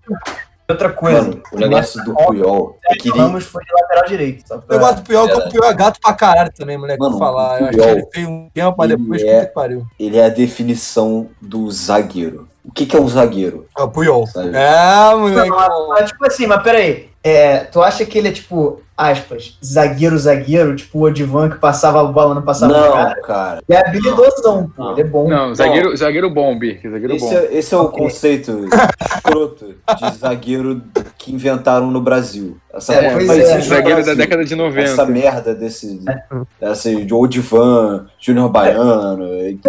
Outra 0.71 0.89
coisa, 0.89 1.21
Mano, 1.21 1.41
o 1.51 1.57
negócio 1.57 2.03
do 2.03 2.13
Puyol 2.15 2.77
é 2.89 2.95
que 2.95 3.09
o 3.09 3.13
ele, 3.13 3.21
Ramos 3.21 3.43
foi 3.45 3.63
de 3.63 3.71
lateral 3.73 4.05
direito. 4.07 4.47
Só 4.47 4.55
O 4.55 4.61
pra... 4.61 4.77
negócio 4.77 4.95
do 4.97 5.01
Puyol 5.03 5.27
é 5.27 5.31
que 5.31 5.37
o. 5.39 5.49
Puyol 5.49 5.65
é 5.65 5.73
gato 5.73 5.99
pra 6.01 6.13
caralho 6.13 6.51
também, 6.53 6.77
moleque. 6.77 6.99
Mano, 6.99 7.11
Vou 7.11 7.19
falar. 7.19 7.59
Eu 7.59 7.65
o 7.65 7.69
acho 7.69 7.77
que 7.77 7.83
Puyol, 7.83 7.97
ele 7.97 8.07
fez 8.13 8.27
um 8.27 8.49
tempo, 8.53 8.75
mas 8.77 8.89
ele 8.91 9.01
depois 9.01 9.21
é- 9.23 9.45
que 9.45 9.53
pariu. 9.53 9.85
ele 9.99 10.17
é 10.17 10.25
a 10.25 10.29
definição 10.29 11.29
do 11.41 11.69
zagueiro. 11.71 12.47
O 12.63 12.71
que, 12.71 12.85
que 12.85 12.95
é 12.95 13.01
um 13.01 13.07
zagueiro? 13.07 13.65
É 13.77 13.81
o 13.81 13.89
Puyol. 13.89 14.27
Sabe? 14.27 14.51
É, 14.55 15.15
moleque. 15.15 15.49
Não, 15.49 15.87
mas, 15.89 16.09
tipo 16.11 16.25
assim, 16.25 16.45
mas 16.47 16.61
peraí. 16.61 17.09
É, 17.23 17.59
tu 17.65 17.81
acha 17.81 18.05
que 18.05 18.17
ele 18.17 18.27
é 18.29 18.31
tipo, 18.31 18.81
aspas, 19.01 19.57
zagueiro, 19.65 20.17
zagueiro, 20.17 20.75
tipo 20.75 20.99
o 20.99 21.01
Odivan 21.03 21.49
que 21.49 21.57
passava 21.57 22.01
a 22.01 22.03
bola, 22.05 22.35
não 22.35 22.41
passava 22.41 22.73
no 22.73 22.79
Não, 22.79 22.91
cara? 22.93 23.21
cara. 23.21 23.63
É 23.69 23.77
habilidosão, 23.77 24.69
pô. 24.75 24.83
Não. 24.83 24.91
Ele 24.91 25.01
é 25.01 25.03
bom. 25.03 25.27
Não, 25.27 25.55
zagueiro, 25.55 25.95
zagueiro 25.97 26.29
bom, 26.29 26.57
Birk. 26.57 26.87
Zagueiro 26.89 27.15
Esse 27.15 27.25
bom. 27.25 27.33
é, 27.33 27.53
esse 27.55 27.73
é 27.73 27.77
o 27.77 27.89
conceito 27.89 28.65
escroto 29.15 29.75
de 29.97 30.17
zagueiro 30.17 30.81
que 31.17 31.33
inventaram 31.33 31.89
no 31.89 32.01
Brasil. 32.01 32.57
Essa 32.73 32.93
É, 32.93 33.05
é. 33.05 33.09
Zagueiro 33.61 33.97
da 33.97 34.03
Brasil. 34.03 34.15
década 34.15 34.45
de 34.45 34.55
90. 34.55 34.81
Essa 34.91 35.05
merda 35.05 35.53
desse. 35.53 35.99
Essa 36.59 36.95
de 36.95 37.13
Odivan, 37.13 38.05
Júnior 38.19 38.49
Baiano. 38.49 39.25
e. 39.33 39.59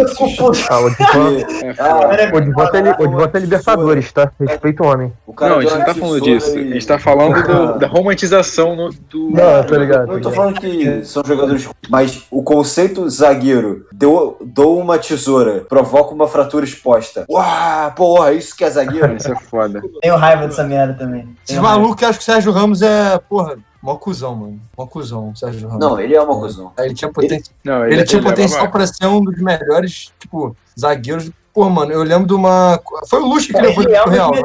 Ah, 0.69 0.79
o 0.79 0.89
Divan- 0.89 1.37
É, 1.63 1.75
Ah, 1.79 2.31
o 2.33 2.41
Divan 2.41 3.27
tem, 3.27 3.41
Libertadores, 3.41 4.11
tá? 4.11 4.31
Respeita 4.39 4.83
o 4.83 4.87
homem. 4.87 5.11
o 5.27 5.33
cara 5.33 5.51
não, 5.53 5.57
a 5.59 5.61
gente 5.61 5.69
deu 5.71 5.79
não 5.79 5.85
tá 5.85 5.93
falando 5.95 6.21
disso. 6.21 6.55
A 6.55 6.59
e- 6.59 6.73
gente 6.73 6.87
tá 6.87 6.99
falando 6.99 7.43
do- 7.43 7.79
da 7.79 7.87
romantização 7.87 8.75
no- 8.75 8.89
do. 9.09 9.29
Não, 9.31 9.63
tá 9.63 9.77
ligado. 9.77 10.07
Eu 10.07 10.13
não 10.13 10.21
tô 10.21 10.31
falando 10.31 10.59
que 10.59 11.03
são 11.05 11.23
jogadores, 11.25 11.67
mas 11.89 12.23
o 12.31 12.41
conceito 12.43 13.09
zagueiro, 13.09 13.85
deu, 13.91 14.37
dou 14.41 14.79
uma 14.79 14.97
tesoura, 14.97 15.61
provoca 15.67 16.13
uma 16.13 16.27
fratura 16.27 16.63
exposta. 16.65 17.25
Uau, 17.29 17.91
porra, 17.91 18.33
isso 18.33 18.55
que 18.55 18.63
é 18.63 18.69
zagueiro? 18.69 19.15
Isso 19.15 19.31
é 19.31 19.35
foda. 19.35 19.81
Tenho 20.01 20.15
raiva 20.15 20.47
dessa 20.47 20.63
merda 20.63 20.93
também. 20.93 21.27
Esses 21.45 21.57
raiva. 21.57 21.61
malucos 21.79 21.95
que 21.97 22.05
acham 22.05 22.17
que 22.17 22.21
o 22.21 22.25
Sérgio 22.33 22.51
Ramos 22.51 22.81
é, 22.81 22.92
porra, 23.29 23.57
mó 23.81 23.95
cuzão, 23.95 24.35
mano. 24.35 24.59
Mó 24.77 24.85
cuzão, 24.85 25.35
Sérgio 25.35 25.67
Ramos. 25.67 25.85
Não, 25.85 25.99
ele 25.99 26.15
é 26.15 26.21
uma 26.21 26.39
cuzão. 26.39 26.71
Ele 26.77 26.93
tinha, 26.93 27.11
poten... 27.11 27.41
Não, 27.63 27.85
ele 27.85 28.03
tinha 28.03 28.19
é 28.21 28.23
potencial 28.23 28.61
babaca. 28.65 28.77
pra 28.77 28.87
ser 28.87 29.05
um 29.07 29.23
dos 29.23 29.37
melhores, 29.41 30.11
tipo, 30.19 30.55
zagueiros. 30.79 31.29
Pô, 31.53 31.69
mano, 31.69 31.91
eu 31.91 32.01
lembro 32.01 32.25
de 32.25 32.33
uma. 32.33 32.79
Foi 33.07 33.19
o 33.21 33.27
Luxo 33.27 33.49
que 33.49 33.53
levou 33.61 33.83
ele 33.83 33.91
Ele 33.91 33.95
é, 33.95 34.03
um 34.03 34.09
Real, 34.09 34.31
né? 34.31 34.41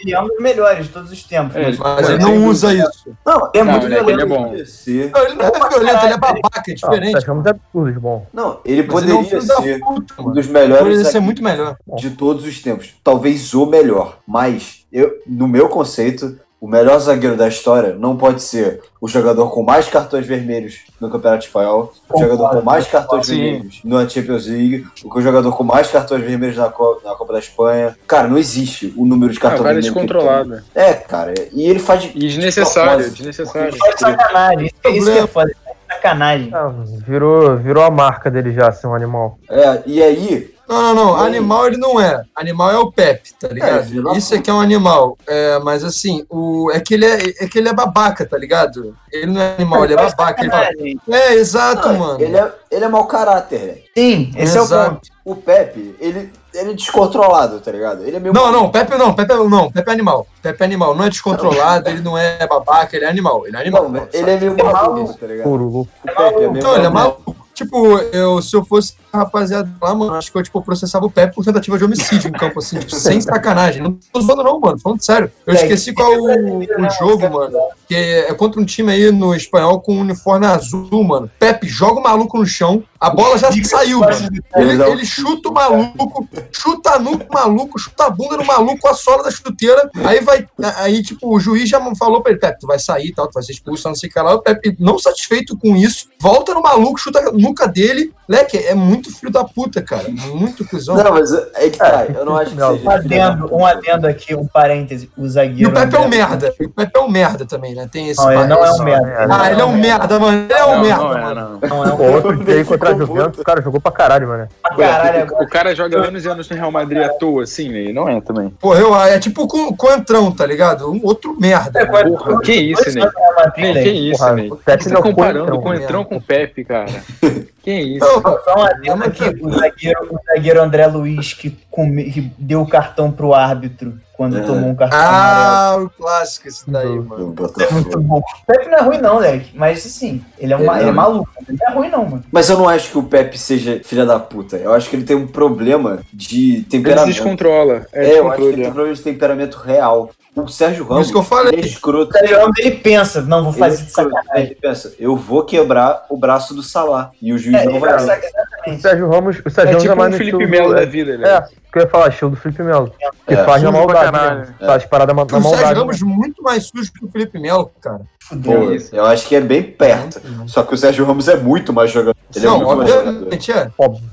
ele 0.00 0.12
é 0.12 0.20
um 0.20 0.26
dos 0.26 0.40
melhores 0.40 0.86
de 0.88 0.92
todos 0.92 1.12
os 1.12 1.22
tempos. 1.22 1.54
É, 1.54 1.62
mas- 1.62 1.78
Mas 1.78 2.08
ele 2.08 2.18
não 2.18 2.46
usa 2.48 2.74
isso. 2.74 3.14
Não, 3.24 3.48
ele 3.54 3.58
é 3.58 3.64
Não, 3.64 3.72
muito 3.72 3.86
ele 3.86 3.94
é- 3.94 3.98
violento. 3.98 4.10
ele 4.10 4.22
é 4.22 4.26
bom. 4.26 4.42
Não, 4.42 5.22
ele 5.22 5.34
não 5.36 5.44
é 5.46 5.68
violento, 5.68 6.04
ele 6.04 6.14
é 6.14 6.16
babaca, 6.18 6.62
é 6.72 6.74
diferente. 6.74 7.24
É 7.24 7.50
absurdo 7.50 8.00
bom. 8.00 8.26
Não, 8.32 8.58
ele 8.64 8.82
Mas 8.90 9.02
ele 9.04 9.12
é 9.12 9.14
um 9.14 9.22
poderia 9.24 9.40
ser 9.40 9.78
puta, 9.78 10.14
um 10.20 10.32
dos 10.32 10.46
melhores 10.48 10.82
Poderia 10.82 11.04
ser 11.04 11.20
muito 11.20 11.44
melhor. 11.44 11.76
de 11.96 12.10
todos 12.10 12.44
os 12.44 12.60
tempos. 12.60 12.92
Talvez 13.04 13.54
o 13.54 13.64
melhor. 13.64 14.18
Mas, 14.26 14.84
eu, 14.92 15.12
no 15.28 15.46
meu 15.46 15.68
conceito, 15.68 16.40
o 16.60 16.66
melhor 16.66 16.98
zagueiro 16.98 17.36
da 17.36 17.46
história 17.46 17.94
não 17.98 18.16
pode 18.16 18.42
ser 18.42 18.80
o 19.00 19.06
jogador 19.06 19.48
com 19.50 19.62
mais 19.62 19.86
cartões 19.88 20.26
vermelhos 20.26 20.80
no 21.00 21.08
Campeonato 21.08 21.44
Espanhol, 21.46 21.92
o 22.12 22.18
jogador 22.20 22.50
com 22.50 22.62
mais 22.62 22.86
cartões 22.88 23.26
Sim. 23.26 23.36
vermelhos 23.36 23.80
na 23.84 24.08
Champions 24.08 24.46
League, 24.46 24.84
o 25.04 25.20
jogador 25.20 25.56
com 25.56 25.62
mais 25.62 25.88
cartões 25.88 26.22
vermelhos 26.24 26.56
na, 26.56 26.68
Co- 26.68 27.00
na 27.04 27.14
Copa 27.14 27.32
da 27.34 27.38
Espanha. 27.38 27.96
Cara, 28.08 28.26
não 28.26 28.36
existe 28.36 28.92
o 28.96 29.06
número 29.06 29.32
de 29.32 29.38
Ah, 29.38 29.42
cartões 29.42 29.60
é 29.60 29.64
vermelhos. 29.74 29.90
que 29.92 29.98
ele 29.98 30.06
descontrolado. 30.08 30.62
tem. 30.74 30.82
É, 30.82 30.94
cara. 30.94 31.34
E 31.52 31.62
ele 31.62 31.78
faz. 31.78 32.02
de- 32.02 32.08
E 32.08 32.18
desnecessário, 32.18 32.88
propósito. 32.90 33.16
desnecessário. 33.16 33.74
É 33.86 33.96
sacanagem. 33.96 34.66
Isso, 34.66 34.74
que- 34.82 34.88
isso 34.90 35.12
que 35.12 35.18
é 35.18 35.26
foda. 35.28 35.52
É 35.88 35.94
sacanagem. 35.94 36.50
Ah, 36.52 36.72
virou, 37.06 37.56
virou 37.56 37.84
a 37.84 37.90
marca 37.90 38.30
dele 38.30 38.52
já, 38.52 38.72
ser 38.72 38.88
um 38.88 38.94
animal. 38.94 39.38
É, 39.48 39.82
e 39.86 40.02
aí, 40.02 40.52
Não, 40.68 40.82
não, 40.82 40.94
não. 40.94 41.16
Animal 41.16 41.66
ele 41.66 41.76
não 41.78 41.98
é. 42.00 42.22
Animal 42.36 42.70
é 42.70 42.78
o 42.78 42.92
Pepe, 42.92 43.32
tá 43.40 43.48
É, 43.50 43.52
ligado? 43.54 44.02
da 44.02 44.12
Isso 44.12 44.34
é 44.34 44.38
que 44.40 44.50
é 44.50 44.52
um 44.52 44.60
animal. 44.60 45.16
É, 45.26 45.58
mas 45.60 45.82
assim, 45.82 46.24
o, 46.28 46.70
é, 46.72 46.78
que 46.80 46.94
ele 46.94 47.06
é, 47.06 47.28
é 47.44 47.48
que 47.48 47.58
ele 47.58 47.68
é 47.68 47.72
babaca, 47.72 48.26
tá 48.26 48.36
ligado? 48.36 48.94
Ele 49.10 49.32
não 49.32 49.40
é 49.40 49.54
animal, 49.56 49.84
ele 49.84 49.94
é 49.94 49.96
babaca. 49.96 50.42
Ele 50.42 50.50
fala, 50.50 50.64
Sacanagem. 50.66 51.00
é, 51.10 51.34
exato, 51.34 51.88
não, 51.88 51.98
mano. 51.98 52.20
ele, 52.20 52.36
é, 52.36 52.52
ele 52.70 52.84
é 52.84 52.88
mau 52.88 53.06
caráter, 53.06 53.60
né? 53.60 53.74
Sim, 53.96 54.30
esse 54.36 54.56
é 54.56 54.60
o 54.60 54.64
Exato. 54.64 54.90
ponto. 54.96 55.18
O 55.24 55.36
Pepe, 55.36 55.94
ele, 56.00 56.32
ele 56.54 56.70
é 56.70 56.74
descontrolado, 56.74 57.60
tá 57.60 57.70
ligado? 57.70 58.02
Ele 58.02 58.16
é 58.16 58.20
meio. 58.20 58.32
Não, 58.32 58.50
não, 58.50 58.70
Pepe 58.70 58.96
não, 58.96 59.14
Pepe 59.14 59.34
não, 59.34 59.70
Pepe 59.70 59.90
é 59.90 59.92
animal. 59.92 60.26
Pepe 60.42 60.62
é 60.62 60.64
animal, 60.64 60.94
não 60.94 61.04
é 61.04 61.10
descontrolado, 61.10 61.88
ele 61.90 62.00
não 62.00 62.16
é 62.16 62.46
babaca, 62.46 62.96
ele 62.96 63.04
é 63.04 63.08
animal, 63.08 63.46
ele 63.46 63.56
é 63.56 63.60
animal. 63.60 63.88
Não, 63.90 64.08
ele 64.12 64.30
é 64.30 64.38
meio 64.38 64.54
É 64.58 64.62
maluco, 64.62 65.14
tá 65.18 65.26
ligado? 65.26 65.50
O 65.50 65.86
Pepe 66.04 66.20
é 66.22 66.48
meio 66.48 66.56
Então, 66.56 66.74
ele 66.76 66.86
é 66.86 66.88
maluco. 66.90 67.36
Tipo, 67.54 67.98
eu, 67.98 68.40
se 68.40 68.54
eu 68.56 68.64
fosse 68.64 68.94
a 69.12 69.18
rapaziada 69.18 69.70
lá, 69.80 69.94
mano, 69.94 70.14
acho 70.14 70.30
que 70.30 70.38
eu, 70.38 70.42
tipo, 70.42 70.62
processava 70.62 71.06
o 71.06 71.10
Pepe 71.10 71.34
por 71.34 71.44
tentativa 71.44 71.78
de 71.78 71.84
homicídio 71.84 72.28
em 72.28 72.32
campo, 72.32 72.58
assim, 72.58 72.78
tipo, 72.78 72.94
sem 72.94 73.20
sacanagem. 73.22 73.82
Não 73.82 73.98
tô 74.12 74.20
zoando 74.20 74.42
não, 74.42 74.60
mano, 74.60 74.78
falando 74.78 75.04
sério. 75.04 75.30
Eu 75.46 75.54
esqueci 75.54 75.92
qual 75.92 76.12
o, 76.12 76.58
o 76.58 76.90
jogo, 76.98 77.30
mano, 77.30 77.58
que 77.86 77.94
é 77.94 78.34
contra 78.34 78.60
um 78.60 78.64
time 78.64 78.92
aí 78.92 79.10
no 79.10 79.34
espanhol 79.34 79.80
com 79.80 79.94
um 79.94 80.00
uniforme 80.00 80.46
azul, 80.46 81.02
mano. 81.04 81.30
Pepe 81.38 81.66
joga 81.66 82.00
o 82.00 82.02
maluco 82.02 82.38
no 82.38 82.46
chão, 82.46 82.82
a 83.00 83.10
bola 83.10 83.38
já 83.38 83.50
saiu, 83.64 84.00
mano. 84.00 84.28
Ele, 84.56 84.82
ele 84.82 85.04
chuta 85.04 85.48
o 85.48 85.52
maluco, 85.52 86.28
chuta 86.52 86.94
a 86.94 86.98
nuca 86.98 87.26
maluco, 87.32 87.78
chuta 87.78 88.06
a 88.06 88.10
bunda 88.10 88.36
do 88.36 88.44
maluco 88.44 88.80
com 88.80 88.88
a 88.88 88.94
sola 88.94 89.22
da 89.22 89.30
chuteira. 89.30 89.90
Aí 90.04 90.20
vai. 90.20 90.46
Aí, 90.76 91.02
tipo, 91.02 91.34
o 91.34 91.40
juiz 91.40 91.68
já 91.68 91.80
falou 91.94 92.22
pra 92.22 92.32
ele, 92.32 92.40
Pepe, 92.40 92.60
tu 92.60 92.66
vai 92.66 92.78
sair 92.78 93.08
e 93.08 93.14
tal, 93.14 93.28
tu 93.28 93.34
vai 93.34 93.42
ser 93.42 93.52
expulso, 93.52 93.88
não 93.88 93.94
sei 93.94 94.08
o 94.08 94.12
que 94.12 94.20
lá. 94.20 94.34
O 94.34 94.42
Pepe, 94.42 94.76
não 94.78 94.98
satisfeito 94.98 95.56
com 95.56 95.76
isso, 95.76 96.08
volta 96.20 96.52
no 96.54 96.62
maluco, 96.62 96.98
chuta 96.98 97.20
a 97.20 97.32
nuca 97.32 97.66
dele. 97.66 98.12
Leque, 98.28 98.58
é 98.58 98.74
muito 98.74 99.10
filho 99.16 99.32
da 99.32 99.42
puta, 99.44 99.80
cara. 99.80 100.04
Muito 100.34 100.64
cuzão. 100.66 100.96
Não, 100.96 101.12
mas 101.12 101.32
é 101.32 101.70
que 101.70 101.78
tá, 101.78 102.04
eu 102.14 102.24
não 102.26 102.36
acho 102.36 102.50
que 102.50 102.60
seja. 102.60 102.72
Um 102.84 102.90
adendo, 102.90 103.54
um 103.56 103.66
adendo 103.66 104.06
aqui, 104.06 104.34
um 104.34 104.46
parêntese. 104.46 105.10
O 105.16 105.24
E 105.24 105.28
zagueiro. 105.30 105.70
o 105.70 105.72
Pepe 105.74 105.96
é 105.96 106.00
um 106.00 106.08
merda. 106.08 106.54
E 106.60 106.64
o 106.66 106.70
Pepe 106.70 106.92
é 106.94 107.00
um 107.00 107.08
merda 107.08 107.46
também, 107.46 107.74
né? 107.74 107.88
Tem 107.90 108.08
esse. 108.10 108.20
Não, 108.20 108.30
ele 108.32 108.46
não 108.46 108.64
é 108.64 108.72
um 108.72 108.82
merda. 108.84 109.26
Ah, 109.30 109.50
ele 109.50 109.60
é 109.60 109.64
um 109.64 109.76
merda, 109.76 110.18
mano. 110.18 110.38
Ele 110.44 110.52
é 110.52 110.64
um 110.66 110.80
merda, 110.80 111.02
não 111.04 111.16
é, 111.16 111.20
mano. 111.22 111.58
não. 111.62 111.68
Não 111.68 111.84
é 111.84 111.92
um 111.94 112.14
outro 112.14 112.36
dia 112.44 112.64
contra 112.64 112.90
a. 112.90 112.98
Juventus, 112.98 113.40
o 113.40 113.44
cara 113.44 113.62
jogou 113.62 113.80
pra 113.80 113.92
caralho, 113.92 114.28
mano. 114.28 114.48
caralho 114.76 115.18
O, 115.20 115.22
agora. 115.22 115.44
o 115.44 115.48
cara 115.48 115.74
joga 115.74 115.98
anos 116.06 116.24
e 116.24 116.28
anos 116.28 116.48
no 116.50 116.56
Real 116.56 116.70
Madrid 116.70 117.02
à 117.02 117.08
toa, 117.10 117.44
assim, 117.44 117.68
né? 117.70 117.84
E 117.84 117.92
não 117.92 118.08
é 118.08 118.20
também. 118.20 118.50
Pô, 118.60 118.74
eu, 118.74 118.94
é 119.00 119.18
tipo 119.18 119.46
com, 119.48 119.74
com 119.74 119.86
o 119.86 119.92
Entrão, 119.92 120.30
tá 120.32 120.44
ligado? 120.44 120.90
Um 120.90 121.00
outro 121.02 121.34
merda. 121.40 121.86
Porra, 121.86 122.40
que 122.40 122.52
isso, 122.52 122.90
Ney? 122.92 123.08
Ney, 123.56 123.82
que 123.82 123.90
isso, 123.90 124.18
Porra, 124.20 124.32
Ney? 124.34 124.50
o 124.50 124.56
Pepe 124.56 124.84
Você 124.84 124.90
não 124.90 125.02
tá 125.02 125.08
comparando 125.08 125.44
Entrão, 125.44 125.60
com 125.62 125.68
o? 125.68 125.74
Entrão 125.74 126.04
com 126.04 126.16
o 126.16 126.22
Pepe, 126.22 126.64
cara. 126.64 126.86
Que 127.62 127.72
isso? 127.72 128.06
Não, 128.06 128.22
Só 128.22 128.54
um 128.56 128.62
adendo 128.62 129.04
aqui, 129.04 129.24
o 129.42 129.50
zagueiro, 129.52 130.08
o 130.14 130.18
zagueiro 130.26 130.62
André 130.62 130.86
Luiz 130.86 131.34
que, 131.34 131.50
come- 131.70 132.04
que 132.10 132.20
deu 132.38 132.62
o 132.62 132.66
cartão 132.68 133.10
pro 133.12 133.34
árbitro 133.34 133.98
quando 134.18 134.36
É. 134.36 134.40
tomou 134.42 134.70
um 134.70 134.74
cartão 134.74 134.98
amarelo. 134.98 135.14
Ah, 135.14 135.76
o 135.84 135.90
clássico 135.90 136.48
esse 136.48 136.68
daí, 136.68 136.88
Do- 136.88 137.04
mano. 137.04 137.32
do 137.32 137.44
É 137.62 137.70
muito 137.70 137.84
Botafogo. 137.86 138.00
bom. 138.00 138.18
O 138.18 138.46
Pepe 138.52 138.66
não 138.68 138.78
é 138.78 138.82
ruim, 138.82 138.98
não, 138.98 139.18
Leque. 139.18 139.56
Mas 139.56 139.86
assim, 139.86 140.22
ele 140.36 140.52
é, 140.52 140.56
uma, 140.56 140.72
Ele 140.74 140.82
ele 140.82 140.88
é 140.90 140.92
maluco. 140.92 141.30
Ele 141.48 141.56
não 141.58 141.68
é 141.68 141.74
ruim, 141.74 141.88
não, 141.88 142.04
mano. 142.04 142.24
Mas 142.32 142.50
eu 142.50 142.58
não 142.58 142.68
acho 142.68 142.90
que 142.90 142.98
o 142.98 143.02
Pepe 143.04 143.38
seja 143.38 143.80
filha 143.84 144.04
da 144.04 144.18
puta. 144.18 144.56
Eu 144.56 144.74
acho 144.74 144.90
que 144.90 144.96
ele 144.96 145.04
tem 145.04 145.14
um 145.16 145.26
problema 145.28 146.00
de 146.12 146.54
Ele 146.56 146.62
temperamento. 146.64 147.14
descontrola. 147.14 147.86
É, 147.92 148.10
É, 148.10 148.18
eu 148.18 148.26
acho 148.28 148.36
que 148.36 148.42
ele 148.48 148.56
tem 148.56 148.66
um 148.66 148.72
problema 148.72 148.96
de 148.96 149.02
temperamento 149.02 149.54
real. 149.58 150.10
O 150.34 150.46
Sérgio 150.46 150.84
Ramos, 150.86 151.06
isso 151.06 151.12
que 151.12 151.18
eu 151.18 151.22
falei. 151.24 151.52
ele 151.54 151.62
é 151.62 151.66
escroto. 151.66 152.10
O 152.10 152.18
Sérgio 152.18 152.38
Ramos, 152.38 152.58
ele 152.58 152.70
pensa, 152.72 153.20
não, 153.22 153.42
vou 153.44 153.52
Ele 153.52 153.56
é 153.62 153.64
fazer 153.70 153.82
de 153.82 153.88
escroto. 153.88 154.10
sacanagem. 154.10 154.46
Ele 154.46 154.54
pensa, 154.54 154.94
eu 154.98 155.16
vou 155.16 155.44
quebrar 155.44 156.06
o 156.08 156.16
braço 156.16 156.54
do 156.54 156.62
Salah. 156.62 157.10
E 157.22 157.32
o 157.32 157.38
juiz 157.38 157.56
É, 157.56 157.64
não 157.64 157.72
ele 157.72 157.80
vai 157.80 157.98
sacar- 158.00 158.30
O 158.68 158.74
exatamente. 158.74 158.82
Sérgio 158.82 159.08
Ramos, 159.10 159.42
o 159.44 159.50
Sérgio 159.50 159.68
É 159.68 159.72
Ramos 159.72 159.82
tipo 159.82 159.92
é 159.92 159.96
mais 159.96 160.08
um 160.08 160.12
no 160.12 160.18
Felipe 160.18 160.46
Melo 160.46 160.74
da 160.74 160.84
vida, 160.84 161.18
né? 161.18 161.28
É, 161.30 161.38
o 161.38 161.72
que 161.72 161.78
eu 161.78 161.82
ia 161.82 161.88
falar, 161.88 162.08
estilo 162.08 162.30
do 162.30 162.36
Felipe 162.36 162.62
Melo. 162.62 162.92
Que 163.26 163.34
É. 163.34 163.44
faz 163.44 163.62
na 163.62 163.72
maldade, 163.72 164.12
caralho. 164.12 164.40
né? 164.40 164.54
Faz 164.60 164.84
parada 164.84 165.12
na, 165.14 165.16
na 165.16 165.24
O 165.24 165.28
Sérgio 165.28 165.50
maldade. 165.50 165.78
Ramos 165.80 166.02
muito 166.02 166.42
mais 166.42 166.64
sujo 166.66 166.92
que 166.92 167.04
o 167.04 167.08
Felipe 167.10 167.38
Melo, 167.38 167.70
cara. 167.80 168.00
Fudeu. 168.28 168.60
Pô, 168.66 168.72
isso. 168.72 168.94
eu 168.94 169.06
acho 169.06 169.26
que 169.26 169.34
é 169.34 169.40
bem 169.40 169.62
perto. 169.62 170.20
Só 170.46 170.62
que 170.62 170.74
o 170.74 170.76
Sérgio 170.76 171.04
Ramos 171.06 171.28
é 171.28 171.36
muito 171.36 171.72
mais 171.72 171.90
jogador. 171.90 172.14
Ele 172.36 172.44
é 172.44 172.48
não, 172.48 172.58
muito 172.58 172.76
mais 172.76 172.90
jogador. 172.90 173.08
obviamente 173.10 173.52
é. 173.52 173.70
Óbvio. 173.78 174.04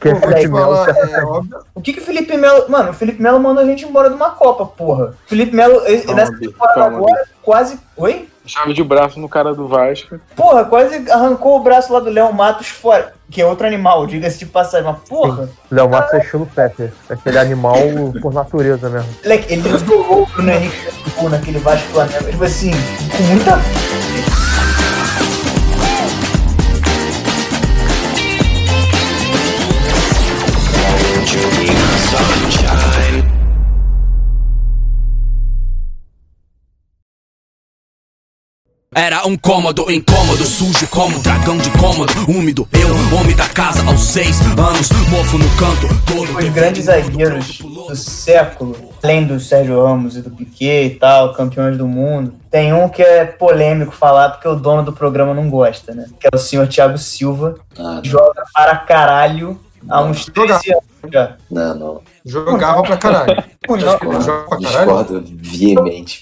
Pô, 0.00 0.10
vou 0.10 0.20
Felipe 0.20 0.48
Melo 0.48 0.74
é 0.76 1.24
óbvio. 1.24 1.58
O 1.74 1.80
que 1.80 1.92
que 1.92 1.98
o 1.98 2.02
Felipe 2.02 2.36
Melo... 2.36 2.70
Mano, 2.70 2.90
o 2.90 2.94
Felipe 2.94 3.20
Melo 3.20 3.40
mandou 3.40 3.64
a 3.64 3.66
gente 3.66 3.84
embora 3.84 4.08
de 4.08 4.14
uma 4.14 4.30
Copa, 4.30 4.64
porra. 4.66 5.06
O 5.06 5.28
Felipe 5.28 5.56
Melo, 5.56 5.80
nessa 6.14 6.38
temporada 6.38 6.84
agora, 6.96 7.24
quase... 7.42 7.78
Oi? 7.96 8.28
Chave 8.46 8.74
de 8.74 8.82
braço 8.82 9.18
no 9.18 9.28
cara 9.28 9.54
do 9.54 9.66
Vasco. 9.66 10.20
Porra, 10.36 10.64
quase 10.64 11.10
arrancou 11.10 11.56
o 11.58 11.62
braço 11.62 11.92
lá 11.92 12.00
do 12.00 12.10
Léo 12.10 12.32
Matos 12.32 12.68
fora. 12.68 13.14
Que 13.30 13.40
é 13.40 13.46
outro 13.46 13.66
animal, 13.66 14.06
diga-se 14.06 14.38
de 14.38 14.46
passagem. 14.46 14.86
Mas, 14.86 15.08
porra, 15.08 15.48
Léo 15.70 15.88
Matos 15.88 16.12
é 16.14 16.18
estilo 16.18 16.46
Pepe. 16.54 16.92
É 17.08 17.14
aquele 17.14 17.38
animal 17.38 17.76
por 18.20 18.34
natureza 18.34 18.90
mesmo. 18.90 19.08
moleque, 19.22 19.52
ele 19.52 19.62
jogou 19.62 20.22
o 20.22 20.26
Bruno 20.26 20.50
Henrique 20.50 20.88
naquele 21.30 21.58
Vasco 21.58 21.88
Flamengo. 21.88 22.30
Tipo 22.30 22.44
assim, 22.44 22.70
com 23.16 23.22
muita. 23.24 24.33
Era 38.94 39.26
um 39.26 39.36
cômodo 39.36 39.90
incômodo, 39.90 40.44
sujo 40.44 40.86
como 40.86 41.18
um 41.18 41.20
dragão 41.20 41.58
de 41.58 41.68
cômodo, 41.70 42.12
úmido. 42.28 42.68
Eu, 42.72 43.18
homem 43.18 43.34
da 43.34 43.48
casa, 43.48 43.82
aos 43.88 44.00
seis 44.00 44.40
anos, 44.40 44.88
mofo 45.10 45.36
no 45.36 45.48
canto, 45.56 45.88
todo 46.06 46.38
Os 46.38 46.48
grandes 46.50 46.84
zagueiros 46.84 47.58
do 47.58 47.96
século, 47.96 48.76
além 49.02 49.26
do 49.26 49.40
Sérgio 49.40 49.84
Ramos 49.84 50.16
e 50.16 50.22
do 50.22 50.30
Piquet 50.30 50.86
e 50.86 50.90
tal, 50.90 51.32
campeões 51.34 51.76
do 51.76 51.88
mundo, 51.88 52.34
tem 52.52 52.72
um 52.72 52.88
que 52.88 53.02
é 53.02 53.24
polêmico 53.24 53.90
falar 53.90 54.28
porque 54.28 54.46
o 54.46 54.54
dono 54.54 54.84
do 54.84 54.92
programa 54.92 55.34
não 55.34 55.50
gosta, 55.50 55.92
né? 55.92 56.06
Que 56.20 56.28
é 56.32 56.36
o 56.36 56.38
senhor 56.38 56.68
Thiago 56.68 56.96
Silva. 56.96 57.56
Ah, 57.76 58.00
Joga 58.00 58.44
para 58.54 58.76
caralho 58.76 59.58
há 59.88 60.02
uns 60.02 60.26
13 60.26 60.72
anos 60.72 60.84
já. 61.12 61.36
não, 61.50 61.74
não. 61.74 62.00
Jogava 62.24 62.82
pra 62.82 62.96
caralho. 62.96 63.44
Não, 63.68 63.74
Acho 63.76 63.98
que 63.98 64.06
ele 64.06 64.20
joga 64.20 64.48
pra 64.48 64.60
caralho. 64.60 64.86
Discordo 64.86 65.24
veementemente. 65.26 66.20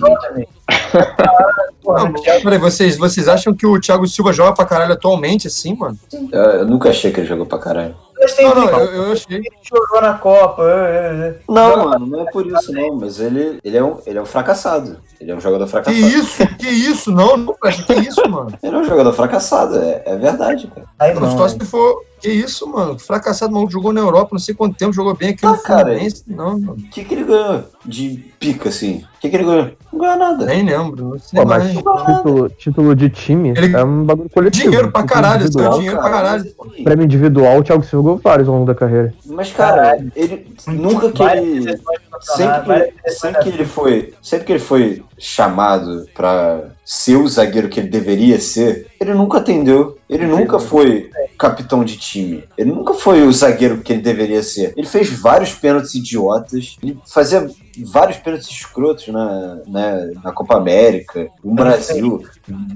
Não, 1.85 2.13
peraí, 2.43 2.59
vocês, 2.59 2.97
vocês 2.97 3.29
acham 3.29 3.53
que 3.55 3.67
o 3.67 3.81
Thiago 3.81 4.07
Silva 4.07 4.33
joga 4.33 4.53
pra 4.55 4.65
caralho 4.65 4.93
atualmente, 4.93 5.47
assim, 5.47 5.75
mano? 5.75 5.99
Eu, 6.31 6.41
eu 6.41 6.67
nunca 6.67 6.91
achei 6.91 7.11
que 7.13 7.21
ele 7.21 7.27
jogou 7.27 7.47
pra 7.47 7.59
caralho. 7.59 7.95
Mas 8.23 8.35
tem 8.35 8.47
Não, 8.49 8.55
não, 8.55 8.69
que- 8.69 8.75
eu, 8.75 8.85
eu 9.07 9.13
achei. 9.13 9.37
ele 9.39 9.51
chorou 9.63 10.01
na 10.01 10.15
Copa. 10.15 10.63
é, 10.63 10.67
é, 10.67 11.29
é. 11.29 11.35
Não, 11.49 11.85
mano, 11.85 12.07
não 12.07 12.21
é 12.23 12.31
por 12.31 12.47
isso 12.47 12.73
não, 12.73 12.95
mas 12.97 13.19
ele, 13.21 13.59
ele, 13.65 13.77
é, 13.77 13.83
um, 13.83 13.97
ele 14.07 14.19
é 14.19 14.23
um 14.23 14.27
fracassado. 14.27 14.99
Ele 15.21 15.31
é 15.31 15.35
um 15.35 15.41
jogador 15.41 15.65
Que 15.65 15.71
fracassado. 15.71 16.07
isso? 16.07 16.47
Que 16.59 16.69
isso? 16.69 17.11
Não, 17.13 17.37
não, 17.37 17.55
que 17.55 17.93
isso, 17.95 18.29
mano? 18.29 18.57
Ele 18.63 18.75
é 18.77 18.79
um 18.79 18.85
jogador 18.85 19.13
fracassado, 19.13 19.79
é, 19.79 20.03
é 20.07 20.17
verdade, 20.17 20.67
cara. 20.69 20.87
Aí 20.99 21.15
não, 21.15 21.37
só 21.37 21.49
se 21.49 21.59
for. 21.61 22.03
Que 22.21 22.31
isso, 22.31 22.69
mano? 22.69 22.97
Fracassado, 23.01 23.53
maluco, 23.53 23.73
jogou 23.73 23.93
na 23.93 24.01
Europa, 24.01 24.29
não 24.33 24.39
sei 24.39 24.55
quanto 24.55 24.77
tempo, 24.77 24.93
jogou 24.93 25.13
bem 25.13 25.31
aqui 25.31 25.45
no 25.45 25.59
cara. 25.61 25.87
Fluminense. 25.87 26.23
Não, 26.29 26.57
mano. 26.59 26.77
O 26.79 26.91
que, 26.91 27.05
que 27.05 27.15
ele 27.15 27.25
ganhou 27.25 27.65
de 27.85 28.33
pica, 28.39 28.69
assim? 28.69 29.05
O 29.17 29.21
que, 29.21 29.29
que 29.29 29.37
ele 29.37 29.45
ganhou? 29.45 29.71
Ganhou 30.03 30.17
nada. 30.19 30.45
Nem 30.47 30.65
lembro, 30.65 31.05
não 31.11 31.19
sei 31.19 31.41
Pô, 31.41 31.47
mas 31.49 31.63
mais. 31.65 31.77
título, 31.77 32.49
título 32.51 32.95
de 32.97 33.09
time 33.09 33.51
Ele- 33.57 33.77
é 33.77 33.85
um 33.85 34.03
bagulho 34.05 34.29
coletivo. 34.31 34.65
Dinheiro 34.71 34.91
pra 34.91 35.05
caralho, 35.05 35.43
individual, 35.47 35.75
dinheiro 35.79 35.99
pra 35.99 36.11
caralho. 36.11 36.45
Prêmio 36.83 37.05
individual, 37.05 37.59
o 37.59 37.63
Thiago 37.63 37.85
Silva 37.85 38.03
ganhou 38.09 38.21
vários 38.23 38.49
ao 38.49 38.55
longo 38.55 38.67
da 38.67 38.75
carreira. 38.75 39.15
Mas, 39.27 39.53
cara, 39.53 40.05
ele 40.17 40.47
nunca 40.67 41.11
que 41.13 41.23
ele. 41.23 41.79
Sempre 42.23 42.93
que, 43.05 43.11
sempre 43.11 43.43
que 43.43 43.49
ele 43.49 43.65
foi. 43.65 44.15
Sempre 44.23 44.47
que 44.47 44.53
ele 44.53 44.59
foi 44.59 45.03
chamado 45.19 46.07
pra 46.15 46.71
ser 46.85 47.17
o 47.17 47.29
zagueiro 47.29 47.69
que 47.69 47.81
ele 47.81 47.89
deveria 47.89 48.41
ser, 48.41 48.87
ele 49.01 49.13
nunca 49.15 49.39
atendeu. 49.39 49.99
Ele 50.09 50.27
nunca 50.27 50.59
foi 50.59 51.11
capitão 51.39 51.85
de 51.85 51.97
time. 51.97 52.45
Ele 52.57 52.71
nunca 52.71 52.95
foi 52.95 53.23
o 53.23 53.33
zagueiro 53.33 53.79
que 53.79 53.93
ele 53.93 54.03
deveria 54.03 54.43
ser. 54.43 54.73
Ele 54.77 54.87
fez 54.87 55.09
vários 55.11 55.55
pênaltis 55.55 55.95
idiotas. 55.95 56.77
Ele 56.83 56.99
fazia 57.07 57.51
vários 57.85 58.19
pênaltis 58.19 58.49
escrotos 58.49 59.09
na, 59.09 59.59
na, 59.67 60.07
na 60.23 60.33
Copa 60.33 60.57
América, 60.57 61.29
no 61.43 61.55
Brasil, 61.55 62.23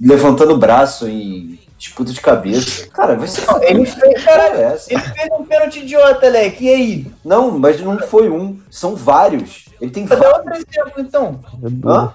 levantando 0.00 0.54
o 0.54 0.58
braço 0.58 1.06
em 1.06 1.58
disputa 1.78 2.12
de 2.12 2.20
cabeça. 2.20 2.86
Cara, 2.88 3.14
vai 3.16 3.28
ser. 3.28 3.46
Não, 3.46 3.62
ele 3.62 3.84
fez, 3.86 4.24
caralho, 4.24 4.60
é 4.60 4.78
ele 4.88 5.00
fez 5.00 5.28
um 5.38 5.44
pênalti 5.44 5.80
idiota, 5.80 6.28
Leque. 6.28 6.64
E 6.64 6.68
aí? 6.72 7.06
Não, 7.24 7.58
mas 7.58 7.80
não 7.80 7.98
foi 7.98 8.28
um. 8.30 8.58
São 8.70 8.94
vários. 8.96 9.66
Ele 9.78 9.90
tem 9.90 10.06
Dá 10.06 10.16
vários. 10.16 10.38
outro 10.38 10.52
exemplo, 10.54 10.92
então. 11.02 11.40
É. 11.62 11.88
Hã? 11.88 12.14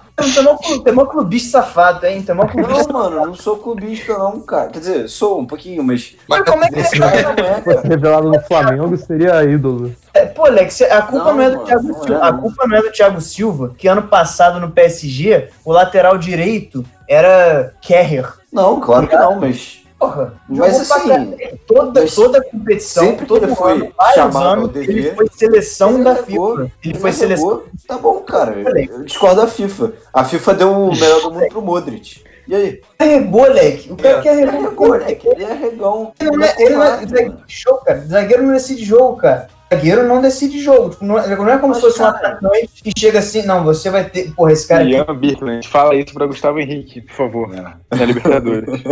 Tem 0.84 0.92
mó 0.92 1.06
clubista 1.06 1.60
safado, 1.62 2.04
hein? 2.06 2.20
Tem 2.22 2.34
mó 2.34 2.46
clubista. 2.46 2.92
Não, 2.92 3.00
mano, 3.10 3.26
não 3.26 3.34
sou 3.34 3.56
clubista, 3.56 4.18
não, 4.18 4.40
cara. 4.40 4.68
Quer 4.70 4.78
dizer, 4.80 5.08
sou 5.08 5.38
um 5.40 5.46
pouquinho, 5.46 5.82
mas. 5.84 6.16
Mas 6.28 6.42
como 6.44 6.64
é 6.64 6.68
que 6.68 6.80
Esse 6.80 6.96
ele 6.96 7.04
cara- 7.04 7.34
Não 7.36 7.44
é, 7.48 7.54
Se 7.62 7.62
fosse 7.74 7.86
revelado 7.88 8.28
no 8.30 8.40
Flamengo, 8.42 8.96
seria 8.96 9.44
ídolo. 9.44 9.94
É, 10.12 10.26
Pô, 10.26 10.48
Lex, 10.48 10.82
a 10.82 11.02
culpa 11.02 11.26
não, 11.26 11.36
Não, 11.36 11.42
é 11.42 11.50
do 11.50 11.56
mano, 11.58 11.66
Thiago 11.66 11.90
é, 11.90 11.94
Silva. 12.04 12.24
A 12.26 12.32
não. 12.32 12.40
culpa 12.40 12.66
não 12.66 12.76
é 12.76 12.82
do 12.82 12.90
Thiago 12.90 13.20
Silva, 13.20 13.74
que 13.78 13.86
ano 13.88 14.02
passado 14.02 14.58
no 14.58 14.70
PSG, 14.70 15.48
o 15.64 15.72
lateral 15.72 16.18
direito 16.18 16.84
era 17.08 17.72
Kerrer. 17.80 18.41
Não, 18.52 18.80
claro 18.80 19.08
que 19.08 19.16
não, 19.16 19.40
mas. 19.40 19.80
Porra, 19.98 20.34
Mas 20.48 20.90
assim, 20.90 21.36
toda, 21.64 22.00
mas 22.00 22.12
toda 22.12 22.42
competição, 22.42 23.04
sempre 23.04 23.20
que 23.20 23.26
todo 23.26 23.44
ele 23.44 23.54
foi 23.54 23.72
ano, 23.72 23.92
chamado 24.14 24.44
anos, 24.46 24.68
dever, 24.72 24.90
ele 24.96 25.14
foi 25.14 25.28
seleção 25.32 25.94
ele 25.94 26.02
da 26.02 26.14
jogou, 26.16 26.50
FIFA. 26.56 26.62
Ele 26.62 26.72
Ele 26.84 26.98
foi 26.98 27.12
seleção. 27.12 27.48
jogou, 27.48 27.66
Tá 27.86 27.98
bom, 27.98 28.18
cara. 28.20 28.52
Eu 28.58 29.04
discordo 29.04 29.40
da 29.42 29.46
FIFA. 29.46 29.92
A 30.12 30.24
FIFA 30.24 30.54
deu 30.54 30.72
o 30.72 30.90
melhor 30.90 31.20
do 31.22 31.30
mundo 31.30 31.46
pro 31.48 31.62
Modric. 31.62 32.24
E 32.48 32.54
aí? 32.56 32.80
Carregou, 32.98 33.46
Leque. 33.46 33.92
O 33.92 33.96
cara 33.96 34.14
Ele 34.16 34.22
carregou. 34.24 34.92
arregou, 34.92 34.98
né? 34.98 35.18
Ele 35.24 35.44
é 35.44 35.52
regão. 35.54 36.12
Ele 36.18 36.30
não 36.36 36.44
é, 36.44 36.54
ele 36.58 36.74
não 36.74 36.82
é 36.82 36.90
zagueiro 36.90 37.38
cara. 37.84 38.00
Zagueiro 38.00 38.42
não 38.42 38.52
decide 38.54 38.84
jogo, 38.84 39.16
cara. 39.18 39.46
Zagueiro 39.74 40.06
não 40.06 40.20
decide 40.20 40.58
jogo. 40.60 40.90
Tipo, 40.90 41.04
não, 41.04 41.18
é, 41.18 41.34
não 41.34 41.48
é 41.48 41.56
como 41.58 41.68
Mas, 41.68 41.76
se 41.78 41.82
fosse 41.82 42.02
um 42.02 42.04
cara- 42.12 42.28
atacante 42.28 42.82
que 42.82 42.92
chega 42.98 43.18
assim, 43.18 43.44
não, 43.46 43.64
você 43.64 43.90
vai 43.90 44.04
ter. 44.04 44.32
Porra, 44.34 44.52
esse 44.52 44.68
cara. 44.68 44.84
Ian 44.84 45.04
Birland, 45.16 45.66
fala 45.68 45.94
isso 45.94 46.12
pra 46.12 46.26
Gustavo 46.26 46.58
Henrique, 46.60 47.00
por 47.00 47.14
favor, 47.14 47.48
na 47.50 48.04
Libertadores. 48.04 48.82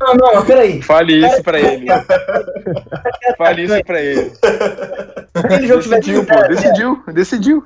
Não, 0.00 0.14
não, 0.14 0.34
mas 0.34 0.44
peraí. 0.44 0.80
Fale 0.82 1.26
isso 1.26 1.42
pra 1.42 1.60
ele. 1.60 1.86
Fale 3.36 3.64
isso 3.64 3.84
pra 3.84 4.00
ele. 4.00 4.32
Aquele 5.34 5.66
jogo 5.66 5.82
tivesse 5.82 6.00
Decidiu, 6.00 6.24
pô, 6.26 6.48
decidiu, 6.48 7.02
decidiu. 7.12 7.64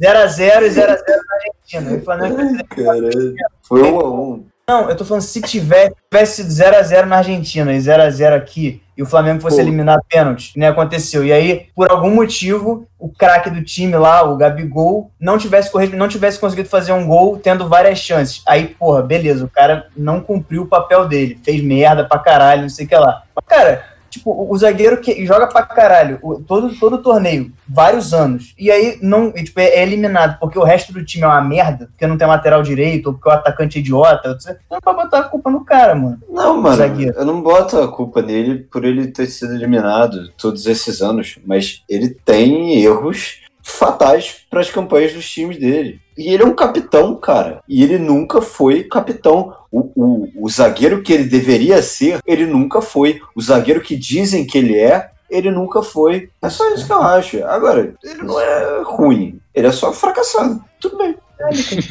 0x0 0.00 0.62
e 0.62 0.70
0x0 0.70 1.06
na 1.06 1.34
Argentina. 1.36 1.92
E 1.96 2.64
Caralho. 2.84 3.34
Foi 3.62 3.82
um 3.82 3.98
a 4.00 4.10
um. 4.10 4.44
Não, 4.68 4.88
eu 4.88 4.96
tô 4.96 5.04
falando 5.04 5.22
se 5.22 5.40
tivesse, 5.42 5.94
tivesse 6.10 6.36
sido 6.36 6.50
0x0 6.50 7.04
na 7.04 7.16
Argentina 7.18 7.72
e 7.72 7.78
0x0 7.78 8.36
aqui 8.36 8.80
e 8.96 9.02
o 9.02 9.06
Flamengo 9.06 9.40
fosse 9.40 9.56
Pô. 9.56 9.62
eliminado 9.62 10.00
pênalti, 10.08 10.52
nem 10.56 10.68
aconteceu. 10.68 11.24
E 11.24 11.32
aí, 11.32 11.66
por 11.74 11.90
algum 11.90 12.14
motivo, 12.14 12.86
o 12.98 13.08
craque 13.08 13.50
do 13.50 13.62
time 13.62 13.96
lá, 13.96 14.22
o 14.22 14.36
Gabigol, 14.36 15.10
não 15.18 15.36
tivesse 15.36 15.70
corrido, 15.70 15.96
não 15.96 16.08
tivesse 16.08 16.38
conseguido 16.38 16.68
fazer 16.68 16.92
um 16.92 17.06
gol, 17.06 17.38
tendo 17.38 17.68
várias 17.68 17.98
chances. 17.98 18.42
Aí, 18.46 18.68
porra, 18.68 19.02
beleza, 19.02 19.44
o 19.44 19.50
cara 19.50 19.88
não 19.96 20.20
cumpriu 20.20 20.62
o 20.62 20.68
papel 20.68 21.08
dele, 21.08 21.40
fez 21.42 21.62
merda 21.62 22.04
pra 22.04 22.18
caralho, 22.18 22.62
não 22.62 22.68
sei 22.68 22.86
o 22.86 22.88
que 22.88 22.96
lá. 22.96 23.22
Mas, 23.34 23.44
cara, 23.46 23.91
tipo, 24.12 24.46
o, 24.48 24.56
zagueiro 24.56 25.00
que 25.00 25.24
joga 25.24 25.46
pra 25.46 25.62
caralho 25.62 26.20
todo, 26.46 26.78
todo 26.78 26.96
o 26.96 27.02
torneio, 27.02 27.50
vários 27.66 28.12
anos, 28.12 28.54
e 28.58 28.70
aí 28.70 28.98
não, 29.00 29.32
tipo, 29.32 29.58
é, 29.58 29.68
é 29.68 29.82
eliminado 29.82 30.38
porque 30.38 30.58
o 30.58 30.62
resto 30.62 30.92
do 30.92 31.04
time 31.04 31.24
é 31.24 31.26
uma 31.26 31.40
merda, 31.40 31.86
porque 31.86 32.06
não 32.06 32.18
tem 32.18 32.28
lateral 32.28 32.62
direito, 32.62 33.06
ou 33.06 33.14
porque 33.14 33.28
o 33.28 33.32
atacante 33.32 33.78
é 33.78 33.80
idiota, 33.80 34.38
você 34.38 34.58
não 34.70 34.78
vai 34.84 34.94
botar 34.94 35.20
a 35.20 35.24
culpa 35.24 35.50
no 35.50 35.64
cara, 35.64 35.94
mano. 35.94 36.20
Não, 36.28 36.60
mano, 36.60 36.76
Zagueiro. 36.76 37.14
eu 37.16 37.24
não 37.24 37.40
boto 37.42 37.78
a 37.78 37.88
culpa 37.88 38.20
nele 38.20 38.58
por 38.70 38.84
ele 38.84 39.08
ter 39.08 39.26
sido 39.26 39.54
eliminado 39.54 40.30
todos 40.36 40.66
esses 40.66 41.00
anos, 41.00 41.38
mas 41.46 41.82
ele 41.88 42.10
tem 42.10 42.82
erros 42.82 43.40
fatais 43.62 44.44
para 44.50 44.60
as 44.60 44.70
campanhas 44.70 45.14
dos 45.14 45.28
times 45.28 45.58
dele. 45.58 46.01
E 46.16 46.32
ele 46.32 46.42
é 46.42 46.46
um 46.46 46.54
capitão, 46.54 47.14
cara. 47.16 47.60
E 47.68 47.82
ele 47.82 47.98
nunca 47.98 48.40
foi 48.42 48.84
capitão. 48.84 49.54
O, 49.70 49.90
o, 49.96 50.28
o 50.44 50.48
zagueiro 50.50 51.02
que 51.02 51.12
ele 51.12 51.24
deveria 51.24 51.80
ser, 51.82 52.20
ele 52.26 52.46
nunca 52.46 52.82
foi. 52.82 53.20
O 53.34 53.40
zagueiro 53.40 53.80
que 53.80 53.96
dizem 53.96 54.46
que 54.46 54.58
ele 54.58 54.78
é, 54.78 55.10
ele 55.30 55.50
nunca 55.50 55.82
foi. 55.82 56.30
É 56.42 56.48
só 56.50 56.68
isso 56.74 56.86
que 56.86 56.92
eu 56.92 57.00
acho. 57.02 57.42
Agora, 57.44 57.94
ele 58.04 58.22
não 58.22 58.38
é 58.38 58.82
ruim. 58.84 59.40
Ele 59.54 59.66
é 59.66 59.72
só 59.72 59.92
fracassado. 59.92 60.62
Tudo 60.78 60.98
bem. 60.98 61.16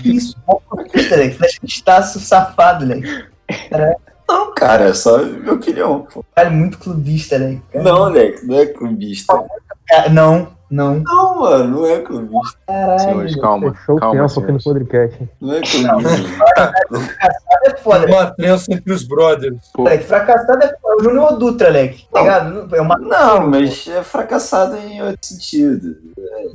Isso. 0.06 0.38
Flechastaço 1.38 2.20
safado, 2.20 2.86
moleque. 2.86 3.26
Não, 4.30 4.54
cara, 4.54 4.86
é 4.86 4.94
só 4.94 5.18
minha 5.18 5.54
opinião. 5.54 6.08
Pô. 6.14 6.24
Cara, 6.34 6.50
muito 6.50 6.78
clubista, 6.78 7.38
moleque. 7.38 7.62
Cara, 7.72 7.84
Não, 7.84 8.00
moleque, 8.00 8.46
não 8.46 8.60
é 8.60 8.66
clubista. 8.68 9.34
não, 10.12 10.48
não. 10.72 11.00
Não, 11.06 11.40
mano, 11.40 11.68
não 11.82 11.86
é 11.86 12.00
clubista. 12.00 12.58
Caralho. 12.66 13.00
Senhores, 13.00 13.36
calma. 13.36 13.74
Fechou 13.74 13.96
o 13.96 14.00
calma, 14.00 14.28
tempo 14.28 14.40
aqui 14.40 14.52
no 14.52 14.60
senhores. 14.62 14.64
podcast. 14.88 15.30
Não 15.42 15.54
é 15.54 15.62
clubista. 15.62 16.74
É 17.64 17.78
foda, 17.78 18.08
Uma 18.08 18.26
trença 18.32 18.74
entre 18.74 18.92
os 18.92 19.04
brothers. 19.04 19.56
moleque. 19.78 20.04
Fracassado 20.06 20.64
é 20.64 20.76
foda. 20.82 20.96
O 21.00 21.04
Júnior 21.04 21.38
Dutra, 21.38 21.68
moleque. 21.68 22.08
Tá 22.12 22.22
ligado? 22.22 22.76
É 22.76 22.82
uma. 22.82 22.98
Não, 22.98 23.48
mas 23.48 23.88
é 23.88 24.02
fracassado 24.02 24.78
em 24.78 25.00
outro 25.04 25.20
sentido. 25.22 25.96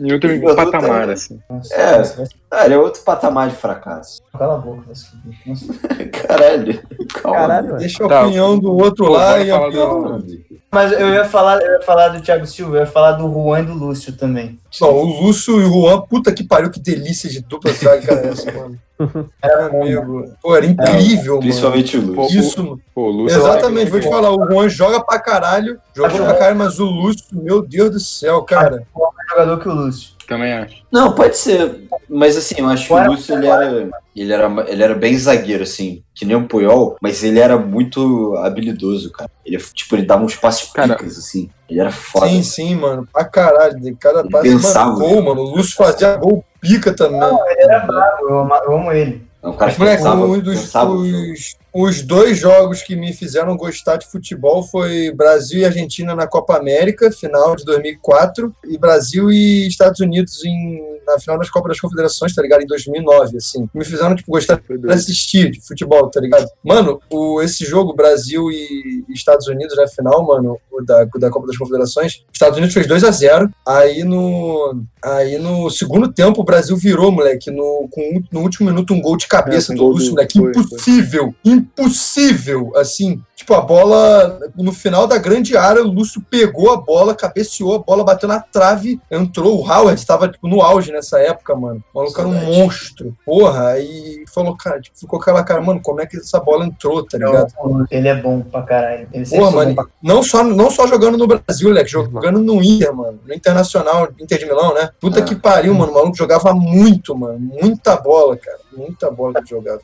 Em 0.01 0.13
outro 0.13 0.57
patamar, 0.57 1.09
assim. 1.11 1.39
Nossa, 1.49 1.75
É. 1.75 2.03
se- 2.05 2.29
Ah, 2.51 2.65
ele 2.65 2.75
é 2.75 2.79
outro 2.79 3.03
patamar 3.03 3.49
de 3.49 3.55
fracasso. 3.55 4.21
Cala 4.37 4.55
a 4.55 4.59
boca, 4.59 4.83
vai 4.87 4.95
se 4.97 5.07
fuder. 5.11 6.11
Caralho. 6.27 6.83
Calma. 7.23 7.39
Caralho, 7.39 7.67
mano. 7.69 7.79
Deixa 7.79 8.05
a 8.05 8.09
Tá. 8.09 8.23
opinião 8.23 8.59
do 8.59 8.73
outro 8.77 9.07
Pô, 9.07 9.13
lá 9.13 9.39
e 9.39 9.51
a 9.51 9.55
falar 9.59 9.71
do- 9.71 10.25
Mas 10.73 10.93
eu 10.93 11.09
ia 11.13 11.25
falar, 11.25 11.63
eu 11.63 11.73
ia 11.75 11.83
falar 11.83 12.09
do 12.09 12.21
Thiago 12.21 12.47
Silva, 12.47 12.77
eu 12.77 12.81
ia 12.81 12.87
falar 12.87 13.13
do 13.13 13.31
Juan 13.33 13.61
e 13.61 13.67
do 13.67 13.75
Lúcio 13.75 14.06
também. 14.13 14.59
Não, 14.81 14.91
o 14.91 15.23
Lúcio 15.23 15.61
e 15.61 15.65
o 15.65 15.73
Juan, 15.73 16.01
puta 16.03 16.33
que 16.33 16.45
pariu, 16.45 16.71
que 16.71 16.81
delícia 16.81 17.29
de 17.29 17.41
dupla 17.41 17.73
zaga 17.73 18.13
era 18.13 18.29
essa, 18.29 18.53
mano. 18.53 18.79
Era 19.43 19.67
Amigo. 19.67 20.25
Pô, 20.43 20.57
era 20.57 20.65
incrível, 20.65 21.35
mano. 21.35 21.41
Principalmente 21.41 21.99
o 21.99 22.01
Lúcio. 22.01 22.41
Isso, 22.41 22.65
mano. 22.65 22.81
Pô, 22.95 23.03
o 23.03 23.11
Lúcio 23.11 23.39
Exatamente, 23.39 23.91
vou 23.91 24.01
te 24.01 24.09
falar, 24.09 24.31
o 24.31 24.47
Juan 24.47 24.71
joga 24.71 25.05
pra 25.05 25.19
caralho, 25.19 25.79
jogou 25.95 26.17
pra 26.17 26.33
caralho, 26.33 26.57
mas 26.57 26.79
o 26.79 26.87
Lúcio, 26.87 27.27
meu 27.33 27.61
Deus 27.61 27.91
do 27.91 28.01
céu, 28.01 28.43
cara. 28.43 28.87
mais 28.95 29.29
jogador 29.29 29.61
que 29.61 29.69
o 29.69 29.75
Lúcio. 29.75 30.16
Também 30.27 30.53
acho. 30.53 30.77
Não, 30.91 31.13
pode 31.13 31.37
ser. 31.37 31.83
Mas 32.09 32.37
assim, 32.37 32.57
eu 32.59 32.67
acho 32.69 32.87
que 32.87 32.93
o 32.93 32.97
Agora- 32.97 33.11
Lúcio 33.13 33.35
ele 33.37 33.47
era, 33.47 33.89
ele 34.15 34.33
era. 34.33 34.65
Ele 34.69 34.83
era 34.83 34.95
bem 34.95 35.17
zagueiro, 35.17 35.63
assim, 35.63 36.03
que 36.15 36.25
nem 36.25 36.37
o 36.37 36.47
Puyol, 36.49 36.97
mas 37.01 37.23
ele 37.23 37.39
era 37.39 37.57
muito 37.57 38.35
habilidoso, 38.39 39.11
cara. 39.13 39.31
Ele, 39.45 39.57
tipo, 39.75 39.95
ele 39.95 40.05
dava 40.05 40.25
uns 40.25 40.35
passos 40.37 40.71
Cara, 40.73 40.97
picas, 40.97 41.17
assim. 41.19 41.49
Ele 41.69 41.81
era 41.81 41.91
foda. 41.93 42.27
Sim, 42.29 42.43
sim, 42.43 42.75
mano, 42.75 43.07
pra 43.13 43.25
caralho. 43.25 43.79
De 43.81 43.95
cada 43.95 44.21
Ele 44.21 44.31
passe, 44.31 44.49
pensava, 44.49 44.93
mano, 44.93 44.99
gol, 44.99 45.23
mano. 45.23 45.41
O 45.43 45.57
Lúcio 45.57 45.77
fazia 45.77 46.17
gol 46.17 46.45
pica 46.61 46.93
também. 46.95 47.21
Ele 47.21 47.63
era 47.63 47.81
bravo, 47.81 48.29
eu 48.29 48.39
amo, 48.75 48.93
ele. 48.93 49.27
É 49.43 49.49
um 49.49 49.53
cara 49.57 49.73
que 49.73 49.79
Moleque, 49.79 49.99
pensava, 49.99 50.91
um 50.91 51.33
os, 51.33 51.57
os 51.79 52.01
dois 52.01 52.39
jogos 52.39 52.83
que 52.83 52.97
me 52.97 53.13
fizeram 53.13 53.55
gostar 53.57 53.97
de 53.97 54.07
futebol 54.07 54.63
foi 54.63 55.13
Brasil 55.15 55.61
e 55.61 55.65
Argentina 55.67 56.15
na 56.15 56.27
Copa 56.27 56.57
América, 56.57 57.11
final 57.13 57.55
de 57.55 57.65
2004, 57.67 58.55
e 58.67 58.79
Brasil 58.79 59.31
e 59.31 59.67
Estados 59.67 60.01
Unidos 60.01 60.43
em, 60.45 60.81
na 61.07 61.19
final 61.19 61.39
das 61.39 61.51
Copas 61.51 61.71
das 61.73 61.81
Confederações, 61.81 62.35
tá 62.35 62.41
ligado? 62.41 62.63
Em 62.63 62.67
2009, 62.67 63.37
assim. 63.37 63.69
Me 63.75 63.85
fizeram, 63.85 64.15
tipo, 64.15 64.31
gostar 64.31 64.59
doido. 64.67 64.91
assistir 64.91 65.51
de 65.51 65.61
futebol, 65.61 66.09
tá 66.09 66.19
ligado? 66.21 66.47
Mano, 66.65 66.99
o, 67.11 67.43
esse 67.43 67.65
jogo, 67.67 67.95
Brasil 67.95 68.51
e 68.51 69.05
Estados 69.11 69.47
Unidos 69.47 69.77
na 69.77 69.87
final, 69.87 70.27
mano, 70.27 70.59
da, 70.85 71.05
da 71.05 71.31
Copa 71.31 71.47
das 71.47 71.59
Confederações, 71.59 72.25
Estados 72.33 72.57
Unidos 72.57 72.75
fez 72.75 72.87
2 72.87 73.05
a 73.05 73.11
0 73.11 73.51
aí 73.67 74.03
no, 74.03 74.83
aí 75.03 75.39
no 75.39 75.71
segundo 75.71 76.13
tempo 76.13 76.41
o 76.41 76.45
Brasil 76.45 76.77
virou, 76.77 77.13
moleque, 77.13 77.51
no, 77.51 77.89
com, 77.91 78.23
no 78.33 78.41
último 78.41 78.71
minuto 78.71 78.93
um 78.95 79.01
gol 79.01 79.17
de 79.17 79.27
cabeça 79.27 79.73
É, 79.73 79.77
do 79.77 79.87
Lúcio, 79.87 80.11
moleque, 80.11 80.39
foi, 80.39 80.53
foi. 80.53 80.63
impossível, 80.63 81.35
impossível, 81.67 82.73
assim, 82.77 83.23
tipo, 83.47 83.55
a 83.55 83.61
bola, 83.61 84.41
no 84.57 84.73
final 84.73 85.07
da 85.07 85.17
grande 85.19 85.57
área, 85.57 85.83
o 85.83 85.89
Lúcio 85.89 86.21
pegou 86.29 86.73
a 86.73 86.77
bola, 86.77 87.15
cabeceou, 87.15 87.77
a 87.77 87.79
bola 87.79 88.03
bateu 88.03 88.29
na 88.29 88.41
trave, 88.41 89.01
entrou, 89.09 89.61
o 89.61 89.71
Howard 89.71 90.05
tava, 90.05 90.29
tipo, 90.29 90.49
no 90.49 90.61
auge 90.61 90.91
nessa 90.91 91.21
época, 91.21 91.55
mano, 91.55 91.83
o 91.95 91.99
maluco 91.99 92.19
era 92.21 92.29
um 92.29 92.35
monstro, 92.45 93.17
porra, 93.25 93.69
aí 93.69 94.25
falou, 94.35 94.57
cara, 94.57 94.81
tipo, 94.81 94.99
ficou 94.99 95.21
aquela 95.21 95.45
cara, 95.45 95.61
mano, 95.63 95.81
como 95.81 96.01
é 96.01 96.07
que 96.07 96.17
essa 96.17 96.41
bola 96.41 96.67
entrou, 96.67 97.05
tá 97.07 97.17
ligado? 97.19 97.53
Ele 97.91 98.09
é 98.09 98.15
bom 98.21 98.41
pra 98.41 98.63
caralho. 98.63 99.09
Ele 99.13 99.25
Porra, 99.27 99.51
mano, 99.53 99.75
pra 99.75 99.85
não 100.03 100.23
só, 100.23 100.43
não 100.43 100.71
só 100.71 100.87
jogando 100.87 101.17
no 101.17 101.27
Brasil, 101.29 101.71
Leque, 101.71 101.91
jogando 101.91 102.41
no 102.41 102.61
Inter, 102.63 102.93
mano. 102.95 103.19
No 103.25 103.33
Internacional, 103.35 104.09
Inter 104.19 104.39
de 104.39 104.47
Milão, 104.47 104.75
né? 104.75 104.91
Puta 105.01 105.21
Ah. 105.21 105.23
que 105.23 105.35
pariu, 105.37 105.73
mano. 105.75 105.93
O 105.93 105.95
maluco 105.95 106.17
jogava 106.17 106.53
muito, 106.55 107.17
mano. 107.17 107.39
Muita 107.39 107.97
bola, 107.97 108.37
cara. 108.37 108.59
Muita 108.77 109.11
bola 109.11 109.35
que 109.35 109.39
ele 109.41 109.49
jogava. 109.49 109.81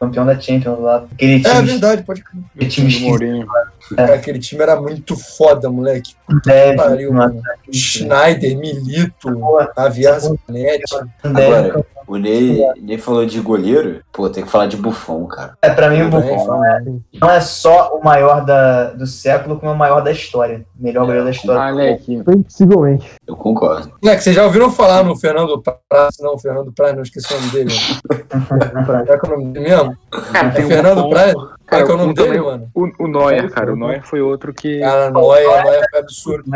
campeão 0.00 0.26
da 0.26 0.38
Champions 0.38 0.78
lá. 0.80 1.04
Aquele 1.12 1.46
É 1.46 1.50
time, 1.54 1.62
verdade, 1.62 2.02
pode 2.02 2.22
crer. 2.22 2.42
aquele 2.54 2.70
time 2.70 2.90
Do 2.96 3.02
Mourinho. 3.02 3.46
Cara, 3.94 4.14
Aquele 4.14 4.38
time 4.38 4.62
era 4.62 4.80
muito 4.80 5.16
foda, 5.16 5.70
moleque. 5.70 6.14
deve, 6.44 6.76
pariu, 6.76 7.10
no 7.12 7.18
mano. 7.18 7.40
Schneider, 7.72 8.56
Milito, 8.58 9.28
Javier 9.76 10.18
Zanetti. 10.18 10.94
Agora, 11.22 11.84
o 12.06 12.16
Ney, 12.16 12.64
Ney 12.80 12.98
falou 12.98 13.26
de 13.26 13.40
goleiro, 13.40 14.00
pô, 14.12 14.28
tem 14.30 14.44
que 14.44 14.50
falar 14.50 14.66
de 14.66 14.76
Buffon, 14.76 15.26
cara. 15.26 15.54
É, 15.60 15.70
pra 15.70 15.90
mim 15.90 16.02
o 16.02 16.08
Buffon 16.08 16.46
fala. 16.46 16.80
não 17.20 17.30
é 17.30 17.40
só 17.40 17.96
o 17.96 18.02
maior 18.04 18.44
da, 18.44 18.90
do 18.90 19.06
século, 19.06 19.58
como 19.58 19.70
é 19.72 19.74
o 19.74 19.78
maior 19.78 20.00
da 20.02 20.12
história. 20.12 20.64
Melhor 20.78 21.04
goleiro 21.04 21.24
da 21.24 21.30
história. 21.32 21.60
Ah, 21.62 21.70
Leque. 21.70 22.22
Possivelmente. 22.22 23.10
Eu 23.26 23.36
concordo. 23.36 23.92
Moleque, 24.02 24.22
vocês 24.22 24.36
já 24.36 24.44
ouviram 24.44 24.70
falar 24.70 25.02
no 25.04 25.16
Fernando 25.16 25.60
Praz? 25.60 26.16
Não, 26.20 26.34
o 26.34 26.38
Fernando 26.38 26.72
Praz, 26.72 26.94
não 26.94 27.02
esqueci 27.02 27.32
o 27.32 27.40
nome 27.40 27.50
dele. 27.52 27.70
Qual 28.86 28.98
é 28.98 29.04
que 29.18 29.26
é 29.26 29.28
o 29.28 29.30
nome 29.38 29.52
dele 29.52 29.68
mesmo? 29.68 29.96
Cara, 30.32 30.48
É 30.48 30.62
Fernando. 30.62 31.08
Praz? 31.10 31.34
Qual 31.34 31.80
é 31.80 31.84
que 31.84 31.90
é 31.90 31.94
o 31.94 31.98
nome 31.98 32.14
dele, 32.14 32.28
também- 32.28 32.42
mano? 32.44 32.68
O, 32.74 33.04
o 33.04 33.08
Neuer, 33.08 33.50
cara. 33.50 33.74
O 33.76 33.78
Neuer 33.78 34.02
foi 34.04 34.20
outro 34.20 34.52
que. 34.54 34.80
Cara, 34.80 35.10
Noia, 35.10 35.62
Noia 35.64 35.86
foi 35.90 36.00
absurdo. 36.00 36.50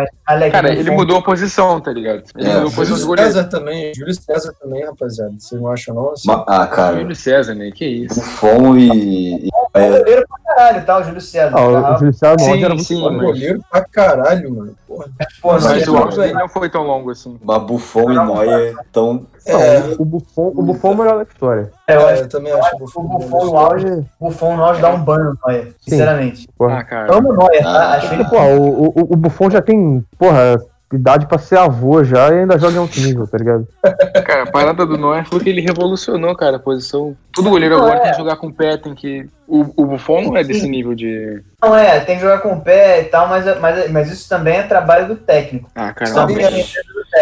Cara, 0.51 0.73
ele 0.73 0.91
mudou 0.91 1.19
a 1.19 1.23
posição, 1.23 1.81
tá 1.81 1.93
ligado? 1.93 2.23
Ele 2.37 2.49
É, 2.49 2.55
mudou 2.55 2.69
a 2.69 2.73
posição 2.73 2.99
Júlio. 2.99 3.25
César 3.25 3.45
também, 3.45 3.93
Júlio 3.95 4.15
César 4.15 4.55
também, 4.61 4.85
rapaziada. 4.85 5.33
Vocês 5.39 5.61
não 5.61 5.71
acham, 5.71 5.95
não? 5.95 6.11
Assim, 6.13 6.31
Ah, 6.47 6.67
cara, 6.67 6.99
Júlio 6.99 7.15
César, 7.17 7.55
né? 7.55 7.71
Que 7.71 7.85
isso. 7.87 8.21
Buffon 8.21 8.77
e. 8.77 9.47
e- 9.47 9.49
É 9.75 9.85
é, 9.85 9.99
goleiro 9.99 10.25
pra 10.27 10.55
caralho, 10.57 10.85
tá? 10.85 10.99
O 10.99 11.03
Júlio 11.05 11.21
César. 11.21 11.57
Ah, 11.57 11.67
o 11.69 11.83
tá? 11.83 11.97
Júlio 11.99 12.13
César 12.15 12.37
Sim, 12.41 12.51
auge 12.51 12.65
era 12.65 12.75
muito 12.75 12.87
sim, 12.87 13.03
mas- 13.03 13.21
goleiro 13.23 13.61
pra 13.71 13.85
caralho, 13.85 14.55
mano. 14.55 14.75
Porra. 14.91 15.07
Pô, 15.41 15.53
Mas 15.53 15.63
não, 15.63 15.71
Mas 15.71 15.87
é 15.87 15.91
o 15.91 16.11
velho. 16.11 16.35
não 16.35 16.49
foi 16.49 16.69
tão 16.69 16.83
longo 16.83 17.13
assim. 17.13 17.39
Mas 17.45 17.63
Buffon 17.63 18.11
e 18.11 18.15
Neuer 18.17 18.75
tão. 18.91 19.25
É, 19.47 19.95
o 19.97 20.05
Buffon, 20.05 20.49
o 20.49 20.63
Buffon 20.65 20.89
é 20.89 20.91
o 20.91 20.97
melhor 20.97 21.17
da 21.19 21.23
história. 21.23 21.71
é, 21.87 21.95
eu 21.95 22.01
é, 22.01 22.13
acho 22.13 22.23
eu 22.25 22.29
também 22.29 22.53
acho 22.53 22.75
o 22.75 22.79
o 22.79 23.09
Buffon 23.09 23.45
no 23.45 23.57
auge, 23.57 23.87
o 24.19 24.25
Buffon 24.29 24.57
no 24.57 24.65
auge 24.65 24.81
dá 24.83 24.91
um 24.91 25.01
banho 25.01 25.25
no 25.27 25.39
Neuer, 25.47 25.73
sinceramente. 25.81 26.49
Porra. 26.59 26.79
Ah, 26.79 26.85
cara. 26.85 27.15
Amo 27.15 27.29
o 27.31 27.37
Neuer, 27.37 27.63
tá? 27.63 27.71
Ah, 27.71 27.93
Acho 27.95 28.15
ele 28.15 28.25
Pô, 28.25 28.37
o, 28.37 28.89
o, 28.89 29.01
o 29.13 29.17
Buffon 29.17 29.49
já 29.49 29.63
tem, 29.63 30.05
porra, 30.19 30.61
idade 30.93 31.27
pra 31.27 31.39
ser 31.39 31.57
avô 31.59 32.03
já 32.03 32.29
e 32.35 32.41
ainda 32.41 32.59
joga 32.59 32.75
em 32.75 32.79
alto 32.79 32.99
nível, 33.01 33.27
tá 33.27 33.39
ligado? 33.39 33.67
Cara, 34.25 34.43
a 34.45 34.51
parada 34.51 34.85
do 34.87 34.97
Neuer 34.99 35.25
foi 35.27 35.41
que 35.41 35.49
ele 35.49 35.61
revolucionou, 35.61 36.35
cara, 36.37 36.57
a 36.57 36.61
posição. 36.61 37.17
Todo 37.33 37.51
goleiro 37.51 37.77
Não, 37.77 37.85
agora 37.85 37.99
é. 37.99 38.03
tem 38.03 38.11
que 38.13 38.19
jogar 38.19 38.37
com 38.37 38.49
o 38.49 38.53
pé, 38.53 38.77
tem 38.77 38.95
que. 38.95 39.29
O, 39.47 39.67
o 39.83 39.87
Buffon 39.87 40.23
não 40.23 40.37
é 40.37 40.45
desse 40.45 40.69
nível 40.69 40.95
de. 40.95 41.43
Não 41.63 41.75
é, 41.77 42.01
tem 42.01 42.17
que 42.17 42.23
jogar 42.23 42.39
com 42.41 42.53
o 42.53 42.61
pé 42.61 43.03
e 43.03 43.05
tal, 43.05 43.29
mas, 43.29 43.45
mas, 43.61 43.91
mas 43.91 44.11
isso 44.11 44.29
também 44.29 44.59
é 44.59 44.63
trabalho 44.63 45.09
do 45.09 45.17
técnico. 45.17 45.69
Ah, 45.75 45.93
cara, 45.93 46.11
Sabe, 46.11 46.35
não. 46.35 46.41
é- 46.43 46.51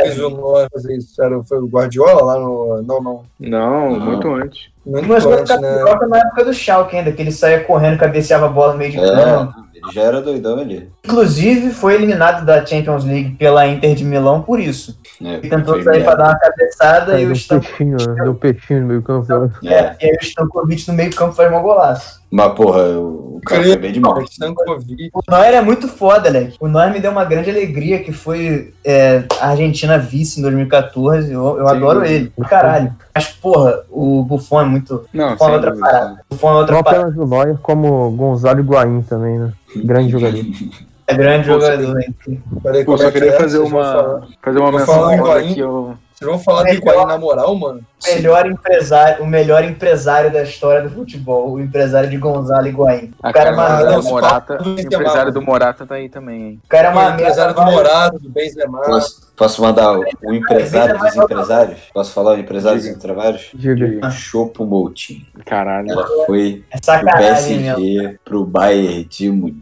fez 0.03 0.19
o 0.19 0.29
Noah 0.31 0.69
fazer 0.73 0.97
isso. 0.97 1.23
Era, 1.23 1.43
foi 1.45 1.59
o 1.59 1.67
Guardiola 1.67 2.23
lá 2.23 2.39
no. 2.39 2.83
Não, 2.83 3.01
não. 3.03 3.23
Não, 3.41 3.91
Não. 3.93 4.01
muito 4.01 4.29
antes. 4.31 4.69
Muito 4.89 5.07
Começou 5.07 5.35
a 5.35 5.39
ficar 5.39 5.59
né? 5.61 5.75
piroca 5.77 6.07
na 6.07 6.19
época 6.19 6.45
do 6.47 6.55
Schalke 6.55 6.97
ainda, 6.97 7.13
que 7.13 7.21
ele 7.21 7.33
saía 7.33 7.61
correndo, 7.65 7.99
cabeceava 7.99 8.47
a 8.47 8.49
bola 8.49 8.73
no 8.73 8.79
meio 8.79 8.91
de 8.93 8.97
campo. 8.99 9.55
É, 9.65 9.69
ele 9.79 9.93
já 9.93 10.03
era 10.03 10.21
doidão 10.21 10.59
ali. 10.59 10.91
Inclusive, 11.05 11.71
foi 11.71 11.95
eliminado 11.95 12.45
da 12.45 12.65
Champions 12.67 13.05
League 13.05 13.37
pela 13.37 13.67
Inter 13.67 13.95
de 13.95 14.05
Milão 14.05 14.43
por 14.43 14.59
isso. 14.59 14.99
É, 15.23 15.35
Ele 15.35 15.49
tentou 15.49 15.75
sair 15.83 16.03
pra 16.05 16.17
merda. 16.17 16.17
dar 16.17 16.25
uma 16.31 16.39
cabeçada 16.39 17.15
e 17.15 17.19
Deu 17.19 17.29
o 17.29 17.31
um 17.31 17.33
Stan... 17.33 17.61
peixinho, 17.61 17.97
deu 17.97 18.33
um 18.33 18.35
peixinho 18.35 18.81
no 18.81 18.87
meio 18.87 19.03
campo. 19.03 19.27
né? 19.35 19.51
É, 19.65 19.75
É, 19.75 19.97
e 20.01 20.05
aí 20.07 20.17
o 20.21 20.25
Stankovic 20.25 20.89
no 20.89 20.95
meio 20.95 21.15
campo 21.15 21.33
faz 21.35 21.53
um 21.53 21.63
golaço. 21.63 22.21
mas 22.31 22.53
porra, 22.55 22.89
o 22.99 23.41
cara 23.45 23.63
foi 23.63 23.77
bem 23.77 23.93
demais. 23.93 24.31
Stankovic. 24.31 25.11
O 25.13 25.21
Neuer 25.31 25.55
é 25.55 25.61
muito 25.61 25.89
foda, 25.89 26.29
Leque. 26.29 26.57
O 26.61 26.69
Neuer 26.69 26.93
me 26.93 27.01
deu 27.01 27.11
uma 27.11 27.25
grande 27.25 27.51
alegria, 27.51 28.01
que 28.03 28.13
foi 28.13 28.75
é, 28.85 29.25
a 29.41 29.49
Argentina 29.51 29.97
vice 29.99 30.39
em 30.41 30.43
2014. 30.43 31.33
Eu, 31.33 31.59
eu 31.59 31.67
Sim. 31.69 31.75
adoro 31.77 32.05
ele, 32.05 32.33
caralho. 32.49 32.93
Mas, 33.19 33.27
porra, 33.31 33.81
o 33.91 34.23
Buffon 34.23 34.61
é 34.61 34.65
muito... 34.65 35.05
Não, 35.13 35.37
Fala 35.37 35.39
sem 35.39 35.55
outra 35.55 35.71
dúvida. 35.73 35.91
parada. 35.91 36.21
O 36.31 36.35
Buffon 36.35 36.51
é 36.51 36.55
outra 36.55 36.77
Não 36.77 36.83
parada. 36.85 37.03
apenas 37.09 37.19
o 37.19 37.27
Neuer, 37.27 37.59
como 37.61 38.11
Gonzalo 38.13 38.61
Higuaín 38.61 39.03
também, 39.03 39.41
né? 39.41 39.53
Grande 39.75 40.13
jogador. 40.13 40.45
É 41.09 41.15
grande 41.15 41.49
Pô, 41.49 41.55
jogador, 41.55 42.01
hein? 42.01 42.15
Peraí, 42.63 42.85
Pô, 42.85 42.97
só 42.97 43.05
é 43.05 43.07
que 43.11 43.13
queria 43.15 43.35
é? 43.35 43.37
fazer 43.37 43.59
uma, 43.59 44.29
fazer 44.41 44.59
uma 44.61 44.71
menção 44.71 44.95
falar 44.95 45.15
agora 45.15 45.43
que 45.43 45.59
eu. 45.59 45.95
Vocês 46.19 46.29
vão 46.29 46.39
falar 46.41 46.65
do 46.65 46.71
Higuaín 46.71 47.07
na 47.07 47.17
moral, 47.17 47.55
mano? 47.55 47.81
Melhor 48.05 48.45
empresário, 48.51 49.23
o 49.23 49.27
melhor 49.27 49.63
empresário 49.63 50.33
da 50.33 50.43
história 50.43 50.83
do 50.83 50.91
futebol, 50.91 51.53
o 51.53 51.61
empresário 51.61 52.11
de 52.11 52.17
Gonzalo 52.17 52.67
Higuaín. 52.67 53.15
A 53.23 53.31
O 53.31 53.33
cara 53.33 53.51
é 53.51 53.53
uma 53.53 53.67
cara, 53.69 53.93
do 53.93 54.03
se 54.03 54.11
Morata, 54.11 54.57
do 54.57 54.63
o 54.63 54.75
Benzema, 54.75 54.95
empresário 54.95 55.33
do 55.33 55.41
mano. 55.41 55.47
Morata 55.53 55.87
tá 55.87 55.95
aí 55.95 56.09
também, 56.09 56.43
hein? 56.43 56.61
O 56.65 56.69
cara 56.69 56.89
é 56.89 56.91
O 56.91 56.93
uma 56.95 57.11
empresário 57.11 57.55
do 57.55 57.63
Morado, 57.63 58.19
do 58.19 58.31
Benzema. 58.31 58.81
Posso, 58.81 59.33
posso 59.37 59.63
mandar 59.63 59.97
o, 59.97 60.05
o 60.25 60.35
empresário 60.35 60.99
dos 60.99 61.15
empresários? 61.15 61.79
Posso 61.95 62.13
falar 62.13 62.33
o 62.33 62.39
empresário 62.41 62.79
dos 62.81 62.89
empresários? 62.89 63.51
Diga. 63.55 64.11
Chopo 64.11 64.67
Moutinho. 64.67 65.25
Caralho. 65.47 65.93
Ela 65.93 66.05
foi 66.27 66.65
É 66.73 66.79
pro 66.79 66.85
sacanagem 66.85 67.59
mesmo. 67.61 67.77
PSG, 67.77 68.19
pro 68.25 68.45
Bayern 68.45 69.05
de 69.05 69.31
Munique. 69.31 69.61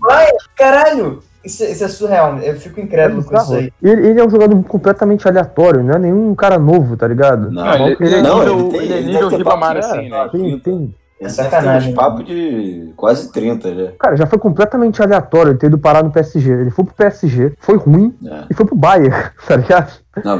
Caralho! 0.57 1.23
Isso, 1.47 1.65
isso 1.65 1.85
é 1.85 1.89
surreal, 1.89 2.39
eu 2.41 2.57
fico 2.57 2.81
incrédulo 2.81 3.25
com 3.25 3.37
isso 3.37 3.55
aí. 3.55 3.73
Ele, 3.83 4.09
ele 4.09 4.21
é 4.21 4.27
um 4.27 4.31
jogador 4.31 4.61
completamente 4.65 5.27
aleatório, 5.29 5.83
não 5.83 5.95
é 5.95 5.99
nenhum 5.99 6.35
cara 6.35 6.59
novo, 6.59 6.97
tá 6.97 7.07
ligado? 7.07 7.51
Não, 7.53 7.65
Não, 7.65 7.87
ele, 7.89 7.97
ele 8.01 8.15
é 8.17 8.23
não, 8.23 8.39
nível, 8.41 8.69
tem- 8.69 8.81
ele 8.83 8.93
é 8.93 8.97
ele 8.97 9.07
nível 9.07 9.21
deve 9.23 9.31
ter 9.31 9.37
Ribamar, 9.39 9.75
papo, 9.81 9.87
assim, 9.95 10.09
né? 10.11 10.29
Tem, 10.33 10.59
tem. 10.59 10.95
Ele 11.19 11.31
Sacanagem, 11.31 11.95
ter 11.95 11.99
uns 11.99 12.05
papo 12.05 12.23
de 12.25 12.93
quase 12.97 13.33
30 13.33 13.75
já. 13.75 13.93
Cara, 13.99 14.17
já 14.17 14.27
foi 14.27 14.39
completamente 14.39 15.01
aleatório 15.03 15.53
ele 15.53 15.59
ter 15.59 15.69
ido 15.69 15.79
parar 15.79 16.03
no 16.03 16.11
PSG. 16.11 16.51
Ele 16.53 16.71
foi 16.71 16.85
pro 16.85 16.95
PSG, 16.95 17.53
foi 17.59 17.77
ruim 17.77 18.15
É. 18.27 18.45
e 18.51 18.55
foi 18.55 18.67
pro 18.67 18.77
Bayern, 18.77 19.15
tá 19.49 19.57
ligado? 19.57 19.93
Não, 20.23 20.37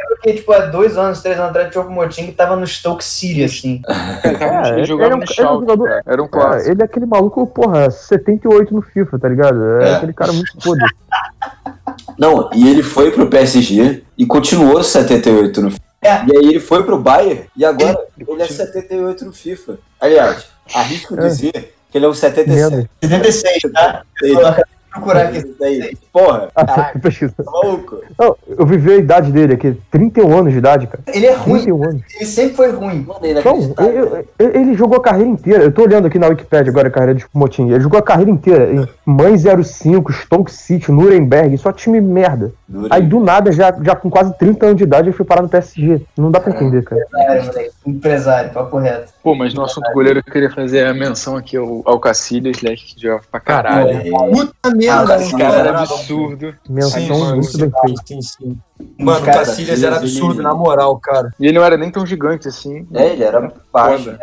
inacreditável. 0.00 0.16
Porque, 0.16 0.32
tipo, 0.34 0.52
há 0.52 0.58
dois 0.66 0.96
anos, 0.98 1.20
três 1.22 1.36
anos 1.38 1.50
atrás, 1.50 1.70
tinha 1.70 1.82
o 1.84 1.90
Motim 1.90 2.26
que 2.26 2.32
tava 2.32 2.56
no 2.56 2.66
Stoke 2.66 3.04
City, 3.04 3.44
assim. 3.44 3.82
É, 4.24 4.70
ele 4.74 4.84
jogava 4.84 5.12
é 5.12 5.16
um- 5.16 5.18
no 5.18 5.24
é 5.24 5.42
um 5.52 5.60
jogador-. 5.60 6.02
Era 6.06 6.22
um 6.22 6.28
Cara, 6.28 6.44
clássico. 6.50 6.70
ele 6.70 6.82
é 6.82 6.84
aquele 6.84 7.06
maluco, 7.06 7.46
porra, 7.46 7.90
78 7.90 8.74
no 8.74 8.82
FIFA, 8.82 9.18
tá 9.18 9.28
ligado? 9.28 9.80
É, 9.80 9.88
É. 9.90 9.94
aquele 9.96 10.12
cara 10.12 10.32
muito 10.32 10.52
foda. 10.62 10.80
Não, 12.18 12.50
e 12.54 12.68
ele 12.68 12.82
foi 12.82 13.10
pro 13.10 13.28
PSG 13.28 14.02
e 14.16 14.26
continuou 14.26 14.82
78 14.82 15.60
no 15.62 15.70
FIFA. 15.70 15.82
É. 16.02 16.08
E 16.26 16.36
aí 16.36 16.44
ele 16.50 16.60
foi 16.60 16.82
pro 16.84 16.98
Bayern 16.98 17.44
e 17.56 17.64
agora 17.64 17.98
ele 18.18 18.42
é 18.42 18.46
78 18.46 19.24
no 19.24 19.32
FIFA. 19.32 19.78
Aliás, 20.00 20.46
arrisco 20.74 21.14
É. 21.14 21.28
dizer 21.28 21.74
que 21.90 21.98
ele 21.98 22.06
é 22.06 22.08
um 22.08 22.14
77. 22.14 22.70
Merda. 22.70 22.90
76, 23.02 23.72
tá? 23.72 24.02
Eu 24.22 24.38
acabei 24.46 24.64
de 24.64 24.79
procurar 24.90 25.22
aqui. 25.24 25.54
Daí, 25.58 25.96
Porra, 26.12 26.48
caraca, 26.54 26.98
Pesquisa. 27.00 27.32
tá 27.36 27.44
maluco? 27.50 28.00
Não, 28.18 28.36
eu 28.58 28.66
vivi 28.66 28.92
a 28.92 28.96
idade 28.96 29.30
dele 29.32 29.54
aqui, 29.54 29.76
31 29.90 30.38
anos 30.38 30.52
de 30.52 30.58
idade, 30.58 30.86
cara. 30.86 31.02
Ele 31.06 31.26
é 31.26 31.34
ruim, 31.34 31.62
31 31.62 31.84
anos. 31.84 32.02
ele 32.16 32.26
sempre 32.26 32.54
foi 32.56 32.70
ruim. 32.72 33.06
Inacreditável. 33.22 34.24
ele, 34.38 34.58
ele 34.58 34.74
jogou 34.74 34.98
a 34.98 35.02
carreira 35.02 35.28
inteira. 35.28 35.64
Eu 35.64 35.72
tô 35.72 35.82
olhando 35.82 36.06
aqui 36.06 36.18
na 36.18 36.28
Wikipedia 36.28 36.70
agora 36.70 36.88
a 36.88 36.90
carreira 36.90 37.14
de 37.14 37.26
Motim. 37.32 37.68
Ele 37.70 37.80
jogou 37.80 37.98
a 37.98 38.02
carreira 38.02 38.30
inteira 38.30 38.72
em 38.72 38.86
Mãe 39.06 39.34
05, 39.38 40.12
Stoke 40.12 40.52
City, 40.52 40.90
Nuremberg, 40.90 41.56
só 41.58 41.72
time 41.72 42.00
merda. 42.00 42.52
Duro. 42.68 42.88
Aí 42.90 43.02
do 43.02 43.20
nada, 43.20 43.50
já, 43.52 43.74
já 43.82 43.96
com 43.96 44.08
quase 44.10 44.36
30 44.38 44.66
anos 44.66 44.76
de 44.78 44.84
idade, 44.84 45.08
ele 45.08 45.16
foi 45.16 45.26
parar 45.26 45.42
no 45.42 45.48
PSG. 45.48 46.02
Não 46.16 46.30
dá 46.30 46.40
pra 46.40 46.52
entender, 46.52 46.82
cara. 46.84 47.00
Empresário, 47.02 47.44
moleque. 47.46 47.70
Empresário, 47.86 48.50
papo 48.50 48.78
reto. 48.78 49.12
Pô, 49.22 49.34
mas 49.34 49.52
no 49.52 49.62
assunto 49.62 49.92
goleiro 49.92 50.20
eu 50.20 50.32
queria 50.32 50.50
fazer 50.50 50.86
a 50.86 50.94
menção 50.94 51.36
aqui 51.36 51.56
ao, 51.56 51.82
ao 51.84 52.00
Cacilhas, 52.00 52.62
né, 52.62 52.74
que 52.74 52.94
joga 53.00 53.22
pra 53.30 53.38
caralho. 53.40 53.90
É, 53.90 54.10
Puta 54.10 54.52
Ah, 54.62 54.70
merda, 54.70 55.16
esse 55.16 55.24
Esse 55.24 55.36
cara 55.36 55.54
era 55.56 55.80
absurdo. 55.80 56.54
Menção 56.68 57.36
muito 57.36 57.58
bem 57.58 57.70
feita. 57.70 58.02
sim, 58.06 58.22
sim. 58.22 58.58
Mano, 58.98 59.20
o 59.20 59.24
Cara, 59.24 59.38
Cacilhas 59.38 59.82
era 59.82 59.96
absurdo, 59.96 60.42
na 60.42 60.54
moral, 60.54 60.98
cara. 60.98 61.30
E 61.40 61.46
ele 61.46 61.58
não 61.58 61.64
era 61.64 61.76
nem 61.76 61.90
tão 61.90 62.04
gigante 62.04 62.48
assim. 62.48 62.86
é, 62.94 63.12
ele 63.12 63.22
era 63.24 63.52
baixo. 63.72 64.14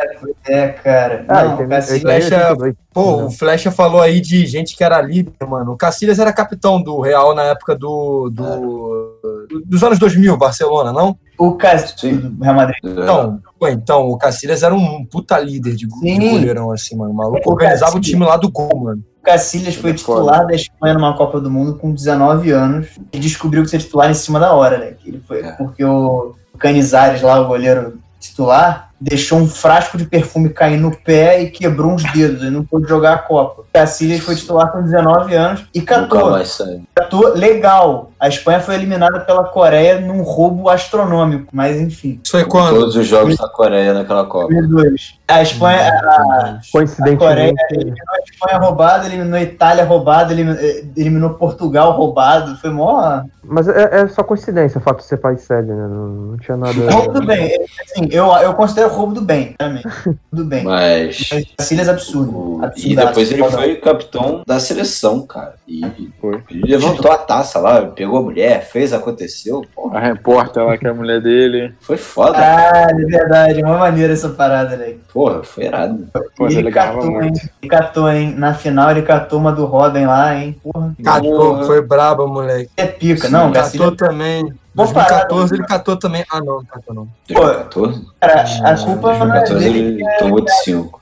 É, 0.48 0.67
cara. 0.70 1.26
Ah, 1.28 1.43
não, 1.43 1.50
ele 1.50 1.58
tem- 1.58 1.67
Cacilhas- 1.67 1.89
ele 1.91 2.00
Flecha- 2.02 2.36
82. 2.50 2.76
Pô, 2.93 3.26
o 3.26 3.32
Flecha 3.32 3.72
falou 3.72 4.02
aí 4.02 4.20
de 4.22 4.46
gente 4.48 4.76
que 4.76 4.84
era 4.84 5.00
líder, 5.02 5.34
mano. 5.48 5.74
O 5.74 5.78
Cacilhas 5.78 6.20
era 6.20 6.34
capitão 6.34 6.82
do 6.82 7.00
Real 7.00 7.34
na 7.36 7.43
época 7.43 7.76
do, 7.76 8.30
do 8.32 9.62
dos 9.65 9.84
anos 9.84 10.00
2000, 10.00 10.36
Barcelona, 10.38 10.91
não? 10.91 11.17
O 11.38 11.54
Cacilhas 11.54 12.24
Real 12.41 12.56
Madrid. 12.56 12.78
Então, 12.84 13.39
pô, 13.60 13.67
então 13.67 14.08
o 14.10 14.17
Cacilhas 14.17 14.63
era 14.63 14.74
um 14.74 15.06
puta 15.06 15.38
líder 15.39 15.76
de, 15.76 15.86
de 15.88 15.88
goleirão, 15.88 16.72
assim, 16.72 16.96
mano. 16.96 17.12
O 17.12 17.15
maluco 17.15 17.48
O 17.50 17.54
organizava 17.54 17.98
o 17.98 18.02
time 18.02 18.26
lá 18.26 18.38
do 18.38 18.50
gol, 18.52 18.76
mano. 18.76 19.04
Cacilhas 19.28 19.76
foi 19.76 19.92
é 19.92 19.94
titular 19.94 20.48
da 20.48 20.56
Espanha 20.56 20.94
numa 20.94 21.13
Copa 21.13 21.42
do 21.42 21.52
Mundo 21.52 21.76
com 21.76 21.94
19 21.94 22.50
anos 22.52 22.88
e 23.12 23.20
descobriu 23.20 23.62
que 23.62 23.70
ser 23.70 23.80
titular 23.80 24.10
em 24.10 24.13
cima 24.13 24.40
da 24.40 24.54
hora, 24.54 24.78
né? 24.78 24.94
Ele 25.06 25.22
foi, 25.28 25.42
É. 25.42 25.52
Porque 25.52 25.84
o 25.84 26.34
Canizares 26.58 27.22
lá, 27.22 27.42
o 27.42 27.48
goleiro 27.48 28.00
titular, 28.22 28.87
deixou 29.00 29.40
um 29.40 29.48
frasco 29.48 29.98
de 29.98 30.06
perfume 30.06 30.50
cair 30.50 30.78
no 30.78 30.96
pé 30.96 31.42
e 31.42 31.50
quebrou 31.50 31.92
uns 31.92 32.04
dedos. 32.12 32.42
Ele 32.42 32.52
não 32.52 32.64
pôde 32.64 32.88
jogar 32.88 33.14
a 33.14 33.18
Copa. 33.18 33.64
Cacilhas 33.74 34.22
foi 34.22 34.36
titular 34.36 34.72
com 34.72 34.82
19 34.82 35.36
anos 35.36 35.66
e 35.74 35.80
Nunca 35.80 35.96
catou. 36.02 36.32
mais 36.32 36.50
saiu. 36.50 36.82
catou 36.96 37.34
legal. 37.34 38.12
A 38.20 38.28
Espanha 38.28 38.60
foi 38.60 38.76
eliminada 38.76 39.20
pela 39.20 39.44
Coreia 39.44 40.00
num 40.02 40.22
roubo 40.22 40.70
astronômico, 40.70 41.48
mas 41.54 41.80
enfim. 41.80 42.20
Isso 42.24 42.32
foi 42.32 42.46
quando? 42.46 42.80
Todos 42.80 42.96
os 42.96 43.06
jogos 43.06 43.38
da 43.38 43.48
Coreia 43.48 43.94
naquela 43.94 44.26
Copa. 44.26 44.48
2002. 44.54 45.18
A 45.28 45.42
Espanha, 45.42 45.90
a, 45.90 46.60
Coincidentemente, 46.72 47.56
a 47.70 48.20
Espanha 48.32 48.60
roubada, 48.60 49.06
eliminou 49.06 49.36
a 49.36 49.42
Itália 49.42 49.84
roubada, 49.86 50.34
eliminou, 50.34 50.58
eliminou 50.96 51.30
Portugal 51.32 51.92
roubado. 51.92 52.56
Foi 52.58 52.70
mó. 52.70 53.22
mas 53.44 53.68
é, 53.68 54.02
é 54.02 54.08
só 54.08 54.24
coincidência 54.24 54.80
o 54.80 54.82
fato 54.82 55.00
de 55.00 55.04
ser 55.06 55.18
país 55.18 55.42
sede, 55.42 55.68
né? 55.68 55.88
Não, 55.88 56.08
não 56.08 56.38
tinha 56.38 56.58
nada. 56.58 56.90
Roubo 56.92 57.12
do 57.12 57.26
bem. 57.26 57.52
Assim, 57.84 58.08
eu, 58.12 58.26
eu 58.38 58.54
considero 58.54 58.87
roubo 58.88 59.13
do 59.13 59.21
bem, 59.21 59.56
realmente. 59.60 59.88
Do 60.32 60.43
bem. 60.45 60.63
Mas. 60.63 61.30
Cacilhas 61.58 61.88
é 61.88 61.91
absurdo. 61.91 62.32
o- 62.60 62.63
absurdaço. 62.63 62.88
E 62.88 62.95
depois 62.95 63.32
ele 63.32 63.43
foi 63.43 63.76
capitão 63.76 64.41
da 64.45 64.60
seleção, 64.60 65.21
cara. 65.26 65.56
E 65.67 65.82
Foi. 66.21 66.41
levantou 66.52 67.12
a 67.12 67.17
taça 67.17 67.60
lá, 67.60 67.82
pegou 67.88 68.19
a 68.19 68.21
mulher, 68.21 68.65
fez, 68.65 68.93
aconteceu. 68.93 69.65
Porra, 69.76 69.97
A 69.97 70.02
repórter 70.02 70.63
lá, 70.63 70.78
que 70.78 70.88
é 70.88 70.89
a 70.89 70.93
mulher 70.93 71.21
dele. 71.21 71.73
foi 71.82 71.97
foda. 71.97 72.34
Caralho, 72.34 73.02
é 73.02 73.06
verdade. 73.06 73.62
Uma 73.63 73.78
maneira 73.78 74.13
essa 74.13 74.30
parada, 74.30 74.76
né? 74.78 74.93
Porra, 75.13 75.43
foi 75.43 75.65
irado. 75.65 76.08
Pô, 76.36 76.47
E 76.47 76.52
ele 76.54 76.60
ele 76.60 76.71
catou, 76.71 77.04
hein? 77.04 77.12
muito. 77.12 77.39
Ele 77.62 77.69
catou, 77.69 78.10
hein? 78.12 78.34
Na 78.38 78.54
final 78.54 78.91
ele 78.91 79.02
catou 79.02 79.39
uma 79.39 79.52
do 79.52 79.65
Robin 79.65 80.06
lá, 80.06 80.36
hein? 80.36 80.56
Porra, 80.63 80.95
Catou, 81.04 81.63
foi 81.63 81.82
braba, 81.82 82.26
moleque. 82.28 82.69
é 82.78 82.86
pica. 82.86 83.30
Não, 83.30 83.52
Cacilhas 83.52 83.89
catou 83.89 84.08
também. 84.08 84.54
Vou 84.78 84.94
parar, 84.94 85.26
2014 85.26 85.56
ele 85.56 85.63
catou 85.66 85.98
também. 85.98 86.24
Ah, 86.30 86.40
não, 86.40 86.58
não 86.58 86.66
catou 86.66 86.94
não. 86.94 87.08
2014? 87.28 88.06
Cara, 88.22 88.44
a 88.44 88.78
culpa 88.78 89.18
não 89.18 89.36
é 89.36 89.44
2014 89.44 89.60
dele. 89.60 89.80
ele 90.04 90.18
tomou 90.20 90.42
de 90.46 90.52
5. 90.63 91.02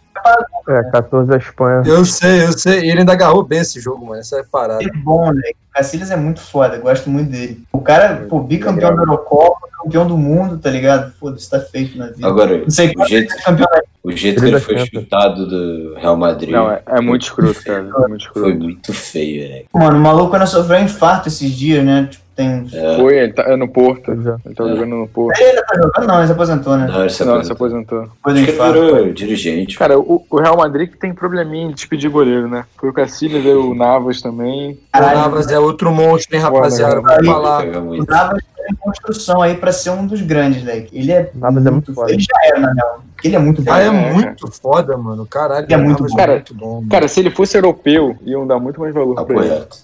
É, 0.69 0.83
14 0.91 1.29
da 1.29 1.37
Espanha. 1.37 1.83
Eu 1.85 2.05
sei, 2.05 2.45
eu 2.45 2.53
sei. 2.53 2.89
Ele 2.89 2.99
ainda 2.99 3.11
agarrou 3.11 3.43
bem 3.43 3.59
esse 3.59 3.79
jogo, 3.79 4.05
mano. 4.07 4.19
Essa 4.19 4.37
é 4.37 4.39
a 4.39 4.43
parada. 4.43 4.83
É 4.83 4.87
bom, 5.03 5.31
né? 5.31 5.41
O 5.69 5.73
Cacilhas 5.75 6.09
é 6.09 6.15
muito 6.15 6.39
foda, 6.39 6.77
gosto 6.77 7.09
muito 7.09 7.29
dele. 7.29 7.63
O 7.71 7.81
cara, 7.81 8.25
pô, 8.29 8.39
bicampeão 8.39 8.95
da 8.95 9.01
Eurocopa, 9.03 9.67
campeão 9.83 10.07
do 10.07 10.17
mundo, 10.17 10.57
tá 10.57 10.69
ligado? 10.71 11.11
Foda-se, 11.19 11.49
tá 11.49 11.59
feito 11.59 11.97
na 11.97 12.07
vida. 12.07 12.25
Agora, 12.25 12.57
Não 12.57 12.69
sei 12.69 12.93
o 12.97 13.05
jeito, 13.05 13.35
campeão 13.43 13.67
da 13.69 13.81
o 14.05 14.11
jeito 14.11 14.39
que 14.39 14.47
ele 14.47 14.59
foi 14.59 14.77
chutado 14.85 15.47
do 15.47 15.95
Real 15.95 16.15
Madrid 16.15 16.51
Não, 16.51 16.71
é, 16.71 16.79
é 16.85 17.01
muito 17.01 17.23
escroto, 17.23 17.63
cara. 17.63 17.79
É 17.79 18.07
muito 18.07 18.31
foi 18.31 18.41
escroto. 18.43 18.57
muito 18.59 18.93
feio, 18.93 19.49
velho. 19.49 19.65
Mano, 19.73 19.97
o 19.97 19.99
maluco 19.99 20.33
ainda 20.35 20.45
sofreu 20.45 20.79
um 20.79 20.83
infarto 20.83 21.27
esses 21.27 21.51
dias, 21.51 21.83
né? 21.83 22.07
Tipo, 22.11 22.23
tem. 22.35 22.67
É, 22.73 22.97
Foi, 22.97 23.17
ele 23.17 23.33
tá 23.33 23.43
é 23.43 23.55
no 23.55 23.67
Porto. 23.67 24.11
É. 24.11 24.13
Ele 24.45 24.55
tá 24.55 24.67
jogando 24.67 24.95
no 24.95 25.07
Porto. 25.07 25.39
Ele 25.39 25.61
tá 25.61 25.75
jogando? 25.75 26.07
Não, 26.07 26.17
ele 26.17 26.27
se 26.27 26.33
aposentou, 26.33 26.77
né? 26.77 26.87
não, 26.87 26.99
ele 27.01 27.09
se 27.09 27.25
Não, 27.25 27.35
ele 27.35 27.43
se 27.45 27.51
aposentou. 27.51 27.99
aposentou. 27.99 28.17
Acho 28.23 28.45
que 28.45 28.51
ele 28.51 28.91
virou 28.91 29.13
dirigente. 29.13 29.77
Cara, 29.77 29.99
o, 29.99 30.25
o 30.29 30.37
Real 30.37 30.57
Madrid 30.57 30.89
que 30.89 30.97
tem 30.97 31.13
probleminha 31.13 31.69
de 31.69 31.75
despedir 31.75 32.09
goleiro, 32.09 32.47
né? 32.47 32.65
Foi 32.77 32.89
o 32.89 32.93
Cacilhas, 32.93 33.43
veio 33.43 33.71
o 33.71 33.75
Navas 33.75 34.21
também. 34.21 34.71
O 34.71 34.77
Caralho, 34.91 35.19
Navas 35.19 35.47
é 35.49 35.59
outro 35.59 35.91
monstro, 35.91 36.35
hein, 36.35 36.41
rapaziada. 36.41 37.01
Vou 37.01 37.25
falar. 37.25 37.65
O. 37.65 38.05
Navas 38.05 38.43
em 38.71 38.75
construção 38.75 39.41
aí 39.41 39.55
pra 39.55 39.71
ser 39.71 39.89
um 39.91 40.05
dos 40.05 40.21
grandes, 40.21 40.63
né? 40.63 40.85
Ele 40.91 41.11
é. 41.11 41.29
Navas 41.35 41.65
é 41.65 41.71
muito 41.71 41.93
foda. 41.93 42.11
Ele 42.11 42.21
já 42.21 42.47
era, 42.47 42.59
na 42.59 42.73
real. 42.73 43.03
Ele 43.23 43.35
é 43.35 43.39
muito 43.39 43.61
bom. 43.63 43.71
Ah, 43.71 43.81
é 43.81 43.87
É, 43.87 43.91
muito 44.13 44.51
foda, 44.51 44.95
mano. 44.97 45.25
Caralho, 45.25 45.65
Ele 45.65 45.73
é 45.73 45.77
muito 45.77 46.03
Navas 46.03 46.15
bom. 46.15 46.21
é 46.21 46.27
muito 46.27 46.53
bom. 46.53 46.75
mano. 46.75 46.87
Cara, 46.89 47.07
se 47.07 47.19
ele 47.19 47.31
fosse 47.31 47.57
europeu, 47.57 48.15
iam 48.23 48.45
dar 48.45 48.59
muito 48.59 48.79
mais 48.79 48.93
valor 48.93 49.15
Tá 49.15 49.23
pra 49.23 49.35
ele. 49.37 49.49
correto. 49.49 49.77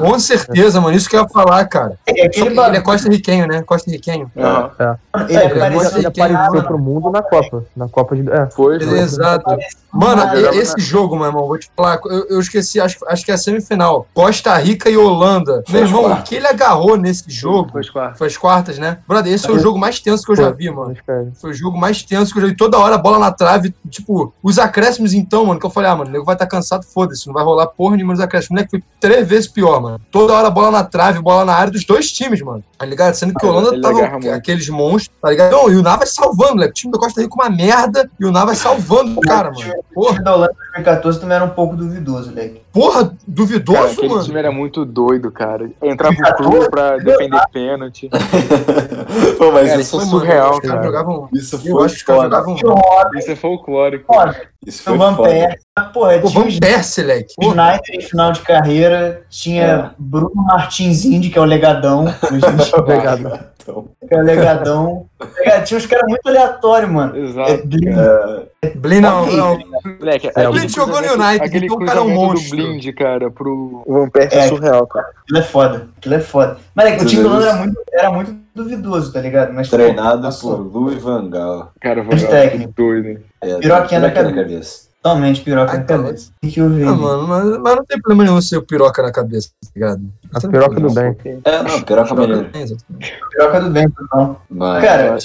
Com 0.00 0.18
certeza, 0.18 0.80
mano. 0.80 0.96
Isso 0.96 1.08
que 1.08 1.16
eu 1.16 1.22
ia 1.22 1.28
falar, 1.28 1.64
cara. 1.66 1.98
É 2.06 2.28
que 2.28 2.40
ele 2.40 2.58
é 2.58 2.80
costa-riquenho, 2.80 3.46
né? 3.46 3.62
Costa-riquenho. 3.62 4.30
Aham. 4.36 4.98
Ele 5.28 5.36
É, 5.36 5.42
é 5.42 5.44
ele, 5.50 5.60
parecido 5.60 5.98
ele 5.98 6.06
apareceu 6.06 6.62
pro 6.62 6.78
mundo 6.78 7.10
na 7.10 7.20
Copa. 7.22 7.64
Na 7.76 7.88
Copa 7.88 8.16
de. 8.16 8.30
É. 8.30 8.46
Foi, 8.50 8.80
foi. 8.80 8.98
Exato. 9.00 9.44
Mano, 9.92 10.22
Ah, 10.22 10.54
esse 10.54 10.78
jogo, 10.80 11.16
meu 11.16 11.26
irmão, 11.26 11.46
vou 11.46 11.58
te 11.58 11.68
falar, 11.74 11.98
eu, 12.04 12.26
eu 12.28 12.40
esqueci, 12.40 12.78
acho, 12.78 12.98
acho 13.08 13.24
que 13.24 13.30
é 13.30 13.34
a 13.34 13.38
semifinal. 13.38 14.06
Costa 14.14 14.54
Rica 14.56 14.88
e 14.90 14.96
Holanda. 14.96 15.62
Meu 15.68 15.80
irmão, 15.82 16.12
o 16.12 16.22
que 16.22 16.34
ele 16.36 16.46
agarrou 16.46 16.96
nesse 16.96 17.24
jogo 17.28 17.70
Foi 18.18 18.26
as 18.26 18.36
quartas, 18.36 18.78
né? 18.78 18.98
Brother, 19.06 19.32
esse 19.32 19.46
foi 19.46 19.54
o 19.54 19.60
jogo 19.60 19.78
mais 19.78 20.00
tenso 20.00 20.24
que 20.24 20.32
eu 20.32 20.36
já 20.36 20.50
vi, 20.50 20.68
mano. 20.70 20.96
Foi 21.40 21.50
o 21.50 21.54
jogo 21.54 21.78
mais 21.78 22.02
tenso 22.02 22.32
que 22.32 22.38
eu 22.38 22.42
já 22.42 22.48
vi. 22.48 22.56
Toda 22.56 22.76
hora 22.76 22.96
a 22.96 22.98
bola 22.98 23.16
na 23.16 23.30
trave. 23.30 23.72
Tipo, 23.88 24.34
os 24.42 24.58
acréscimos 24.58 25.14
então, 25.14 25.46
mano, 25.46 25.60
que 25.60 25.64
eu 25.64 25.70
falei, 25.70 25.88
ah, 25.88 25.94
mano, 25.94 26.10
o 26.10 26.12
nego 26.12 26.24
vai 26.24 26.34
estar 26.34 26.46
cansado, 26.48 26.84
foda-se, 26.84 27.28
não 27.28 27.32
vai 27.34 27.44
rolar 27.44 27.68
porra 27.68 27.94
nenhuma 27.94 28.14
nos 28.14 28.20
acréscimos. 28.20 28.50
Moleque, 28.50 28.70
foi 28.70 28.82
três 29.00 29.26
vezes 29.28 29.46
pior, 29.46 29.80
mano. 29.80 30.00
Toda 30.10 30.32
hora 30.34 30.48
a 30.48 30.50
bola 30.50 30.72
na 30.72 30.82
trave, 30.82 31.20
bola 31.20 31.44
na 31.44 31.54
área 31.54 31.72
dos 31.72 31.84
dois 31.84 32.10
times, 32.10 32.42
mano. 32.42 32.64
Tá 32.76 32.84
ligado? 32.84 33.14
Sendo 33.14 33.34
que 33.34 33.46
a 33.46 33.48
Holanda 33.48 33.74
Ele 33.74 33.82
tava 33.82 34.34
aqueles 34.34 34.68
monstros, 34.68 35.16
tá 35.22 35.30
ligado? 35.30 35.52
Não, 35.52 35.70
e 35.70 35.76
o 35.76 35.82
Navas 35.82 36.12
salvando, 36.12 36.54
moleque. 36.56 36.70
O 36.72 36.74
time 36.74 36.92
da 36.92 36.98
Costa 36.98 37.20
Rica 37.20 37.34
uma 37.34 37.48
merda 37.50 38.10
e 38.18 38.24
o 38.24 38.32
Navas 38.32 38.58
salvando 38.58 39.18
o 39.18 39.20
cara, 39.20 39.52
mano. 39.52 39.72
O 39.90 39.94
Porra, 39.94 40.12
time 40.14 40.24
da 40.24 40.34
Holanda 40.34 40.52
em 40.52 40.82
2014 40.82 41.20
também 41.20 41.36
era 41.36 41.44
um 41.44 41.50
pouco 41.50 41.76
duvidoso, 41.76 42.30
moleque. 42.30 42.62
porra, 42.72 43.04
Cara, 43.04 43.16
duvidoso, 43.26 43.82
aquele 43.92 44.08
mano. 44.08 44.24
time 44.24 44.38
era 44.38 44.50
muito 44.52 44.84
doido, 44.84 45.30
cara. 45.30 45.70
Entrava 45.82 46.14
o 46.14 46.34
Cruz 46.36 46.68
pra 46.68 46.96
defender 47.02 47.40
pênalti. 47.52 48.07
Pô, 49.38 49.52
mas 49.52 49.68
Cara, 49.68 49.80
isso, 49.80 49.96
foi 49.98 50.06
surreal, 50.06 50.50
os 50.52 50.58
caras 50.60 50.70
cara. 50.74 50.82
jogavam. 50.84 51.28
isso 51.32 51.56
Eu 51.56 51.60
foi 51.76 51.84
acho 51.86 52.04
que 52.04 52.12
jogavam. 52.12 52.54
O 52.54 53.18
Isso 53.18 53.30
é 53.30 53.36
folclórico. 53.36 54.12
Isso 54.66 54.80
O 54.80 54.84
foi 54.84 54.98
Van 54.98 55.14
foda. 55.16 55.28
Persie. 55.30 55.58
Porra, 55.92 56.18
tinha 56.18 56.30
Van 56.44 56.48
o 56.48 56.60
Persie, 56.60 57.02
leque. 57.04 57.34
Porra. 57.36 57.50
Snyder 57.50 57.94
em 57.94 58.00
final 58.00 58.32
de 58.32 58.40
carreira, 58.40 59.22
tinha 59.30 59.64
É. 59.64 59.90
Bruno 59.98 60.32
Martins 60.34 61.04
Indy, 61.04 61.30
que 61.30 61.38
é 61.38 61.40
o 61.40 61.44
legadão. 61.44 62.04
Obrigado. 62.76 63.48
Então, 63.62 63.86
que 64.08 64.14
é 64.14 64.18
o 64.18 64.22
legadão. 64.22 65.06
Tinha 65.66 65.76
uns 65.78 65.86
caras 65.86 66.06
muito 66.08 66.26
aleatórios, 66.26 66.90
mano. 66.90 67.14
É, 67.16 67.20
Exato. 67.20 67.62
Glenn, 67.68 67.98
é, 68.62 68.70
Blin 68.70 69.00
não, 69.00 69.22
Ok. 69.24 69.36
não. 69.36 69.58
Moleque, 70.00 70.30
É, 70.34 70.48
o 70.48 70.52
Blind 70.52 70.74
jogou 70.74 71.00
no 71.02 71.12
United, 71.12 71.44
aquele 71.44 71.66
então 71.66 71.76
o 71.76 71.84
cara 71.84 71.98
é 71.98 72.02
um 72.02 72.08
monstro. 72.08 72.56
Blind, 72.56 72.94
cara, 72.94 73.30
pro 73.30 73.84
Van 73.86 74.08
Persie 74.08 74.38
é 74.38 74.44
É. 74.44 74.48
surreal, 74.48 74.86
cara. 74.86 75.06
Aquilo 75.22 75.38
é 75.38 75.42
foda. 75.42 75.88
Aquilo 75.98 76.14
é 76.14 76.20
foda. 76.20 76.56
Mas 76.74 76.86
é 76.86 76.96
que 76.96 77.02
o 77.02 77.06
time 77.06 77.22
do 77.22 77.28
isso. 77.38 77.46
era 77.46 77.56
muito, 77.56 77.76
era 77.98 78.10
muito 78.10 78.36
duvidoso, 78.54 79.12
tá 79.12 79.20
ligado? 79.20 79.52
Mas, 79.52 79.68
pô, 79.68 79.76
Treinado 79.76 80.22
passou. 80.22 80.56
por 80.56 80.72
Louis 80.80 81.02
Van 81.02 81.28
Gaal. 81.28 81.72
Cara, 81.80 82.02
Van 82.02 82.16
técnico. 82.16 82.72
doido. 82.76 83.20
É, 83.40 83.56
Piroquinha 83.58 84.00
na 84.00 84.10
piroquinha 84.10 84.34
cabeça. 84.44 84.88
Totalmente 85.00 85.40
piroca 85.42 85.72
Ah, 85.72 85.76
na 85.78 85.84
tá. 85.84 85.96
cabeça. 85.96 86.30
O 86.42 86.46
que 86.46 86.52
que 86.52 86.60
eu 86.60 86.68
vi? 86.70 86.82
Ah, 86.82 86.92
mano, 86.92 87.28
mas, 87.28 87.44
mas 87.58 87.76
não 87.76 87.84
tem 87.84 88.00
problema 88.00 88.24
nenhum 88.24 88.42
ser 88.42 88.56
o 88.56 88.62
piroca 88.62 89.00
na 89.00 89.12
cabeça, 89.12 89.48
tá 89.62 89.70
ligado? 89.74 90.02
A 90.34 90.40
piroca 90.40 90.80
do 90.80 90.92
bem. 90.92 91.16
É, 91.44 91.62
não, 91.62 91.80
piroca 91.82 92.14
maneiro. 92.16 92.40
Piroca, 92.46 92.58
exatamente. 92.58 93.12
Piroca 93.30 93.60
do 93.60 93.70
bem, 93.70 93.86
então. 94.02 94.36
Mas... 94.50 94.84
Cara. 94.84 95.18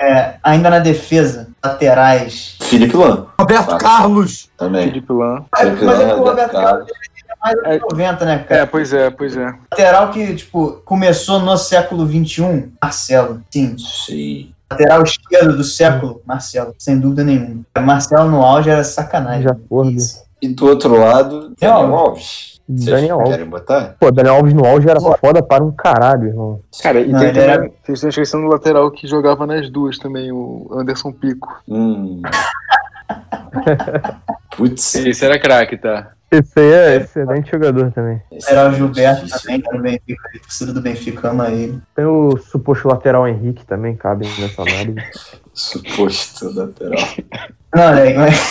É, 0.00 0.36
ainda 0.44 0.70
na 0.70 0.78
defesa, 0.78 1.48
laterais. 1.64 2.56
Felipe 2.60 2.96
Lan 2.96 3.26
Roberto. 3.40 3.76
Carlos! 3.78 4.48
também. 4.56 4.86
Felipe 4.88 5.12
Lan. 5.12 5.44
Felipe 5.56 5.84
Mas 5.84 6.00
é 6.00 6.06
que 6.06 6.12
o 6.20 6.24
Roberto 6.24 6.52
Carlos 6.52 6.88
é 6.88 7.17
mais 7.54 7.64
É. 7.64 7.68
anos 7.70 7.82
90, 7.90 8.24
né, 8.24 8.34
É, 8.34 8.38
cara? 8.38 8.66
pois 8.66 8.92
é, 8.92 9.10
pois 9.10 9.36
é. 9.36 9.46
Lateral 9.72 10.10
que, 10.10 10.34
tipo, 10.34 10.80
começou 10.84 11.40
no 11.40 11.56
século 11.56 12.06
XXI, 12.06 12.70
Marcelo. 12.82 13.42
Sim. 13.50 13.76
Sim. 13.78 14.52
Lateral 14.70 15.02
esquerdo 15.02 15.56
do 15.56 15.64
século, 15.64 16.20
Marcelo. 16.26 16.74
Sem 16.78 16.98
dúvida 16.98 17.24
nenhuma. 17.24 17.62
Marcelo 17.80 18.30
no 18.30 18.42
auge 18.42 18.68
era 18.70 18.84
sacanagem. 18.84 19.42
Já 19.44 19.54
porra, 19.54 19.90
Isso. 19.90 20.26
E 20.40 20.48
do 20.48 20.66
outro 20.66 20.96
lado, 20.96 21.52
Daniel 21.58 21.94
Alves. 21.96 22.60
Daniel 22.68 23.16
Alves. 23.16 23.30
querem 23.32 23.46
botar? 23.48 23.96
Pô, 23.98 24.10
Daniel 24.12 24.36
Alves 24.36 24.52
no 24.54 24.64
auge 24.66 24.88
era 24.88 25.00
foda 25.00 25.42
para 25.42 25.64
um 25.64 25.72
caralho, 25.72 26.28
irmão. 26.28 26.60
Cara, 26.82 27.00
e 27.00 27.10
Não, 27.10 27.18
tem 27.18 27.28
também, 27.32 27.42
era- 27.48 27.62
vocês 27.82 27.96
estão 27.98 28.10
esquecendo 28.10 28.44
do 28.44 28.50
lateral 28.50 28.88
que 28.90 29.06
jogava 29.08 29.46
nas 29.46 29.68
duas 29.70 29.98
também, 29.98 30.30
o 30.30 30.68
Anderson 30.72 31.10
Pico. 31.12 31.60
Hum. 31.66 32.20
Putz. 34.56 34.94
Esse 34.96 35.24
era 35.24 35.38
craque, 35.40 35.76
tá? 35.76 36.12
Esse 36.30 36.60
aí 36.60 36.72
é 36.72 36.96
excelente 36.96 37.50
jogador 37.50 37.90
também. 37.92 38.20
esse 38.30 38.52
Lateral 38.52 38.72
é 38.72 38.74
Gilberto 38.76 39.26
também, 39.28 39.60
que 39.60 39.68
era 39.68 39.76
do 39.78 39.82
Benfica. 39.82 40.28
A 40.34 40.38
torcida 40.40 40.72
do 40.74 40.80
Benfica 40.82 41.28
ama 41.30 41.48
ele. 41.50 41.80
Tem 41.96 42.04
o 42.04 42.36
suposto 42.36 42.86
lateral 42.88 43.26
Henrique 43.26 43.64
também, 43.64 43.96
cabe 43.96 44.28
nessa 44.38 44.60
análise. 44.62 44.96
Suposto 45.54 46.52
lateral. 46.54 47.00
Não, 47.74 47.94
né? 47.94 48.14
Mas, 48.14 48.50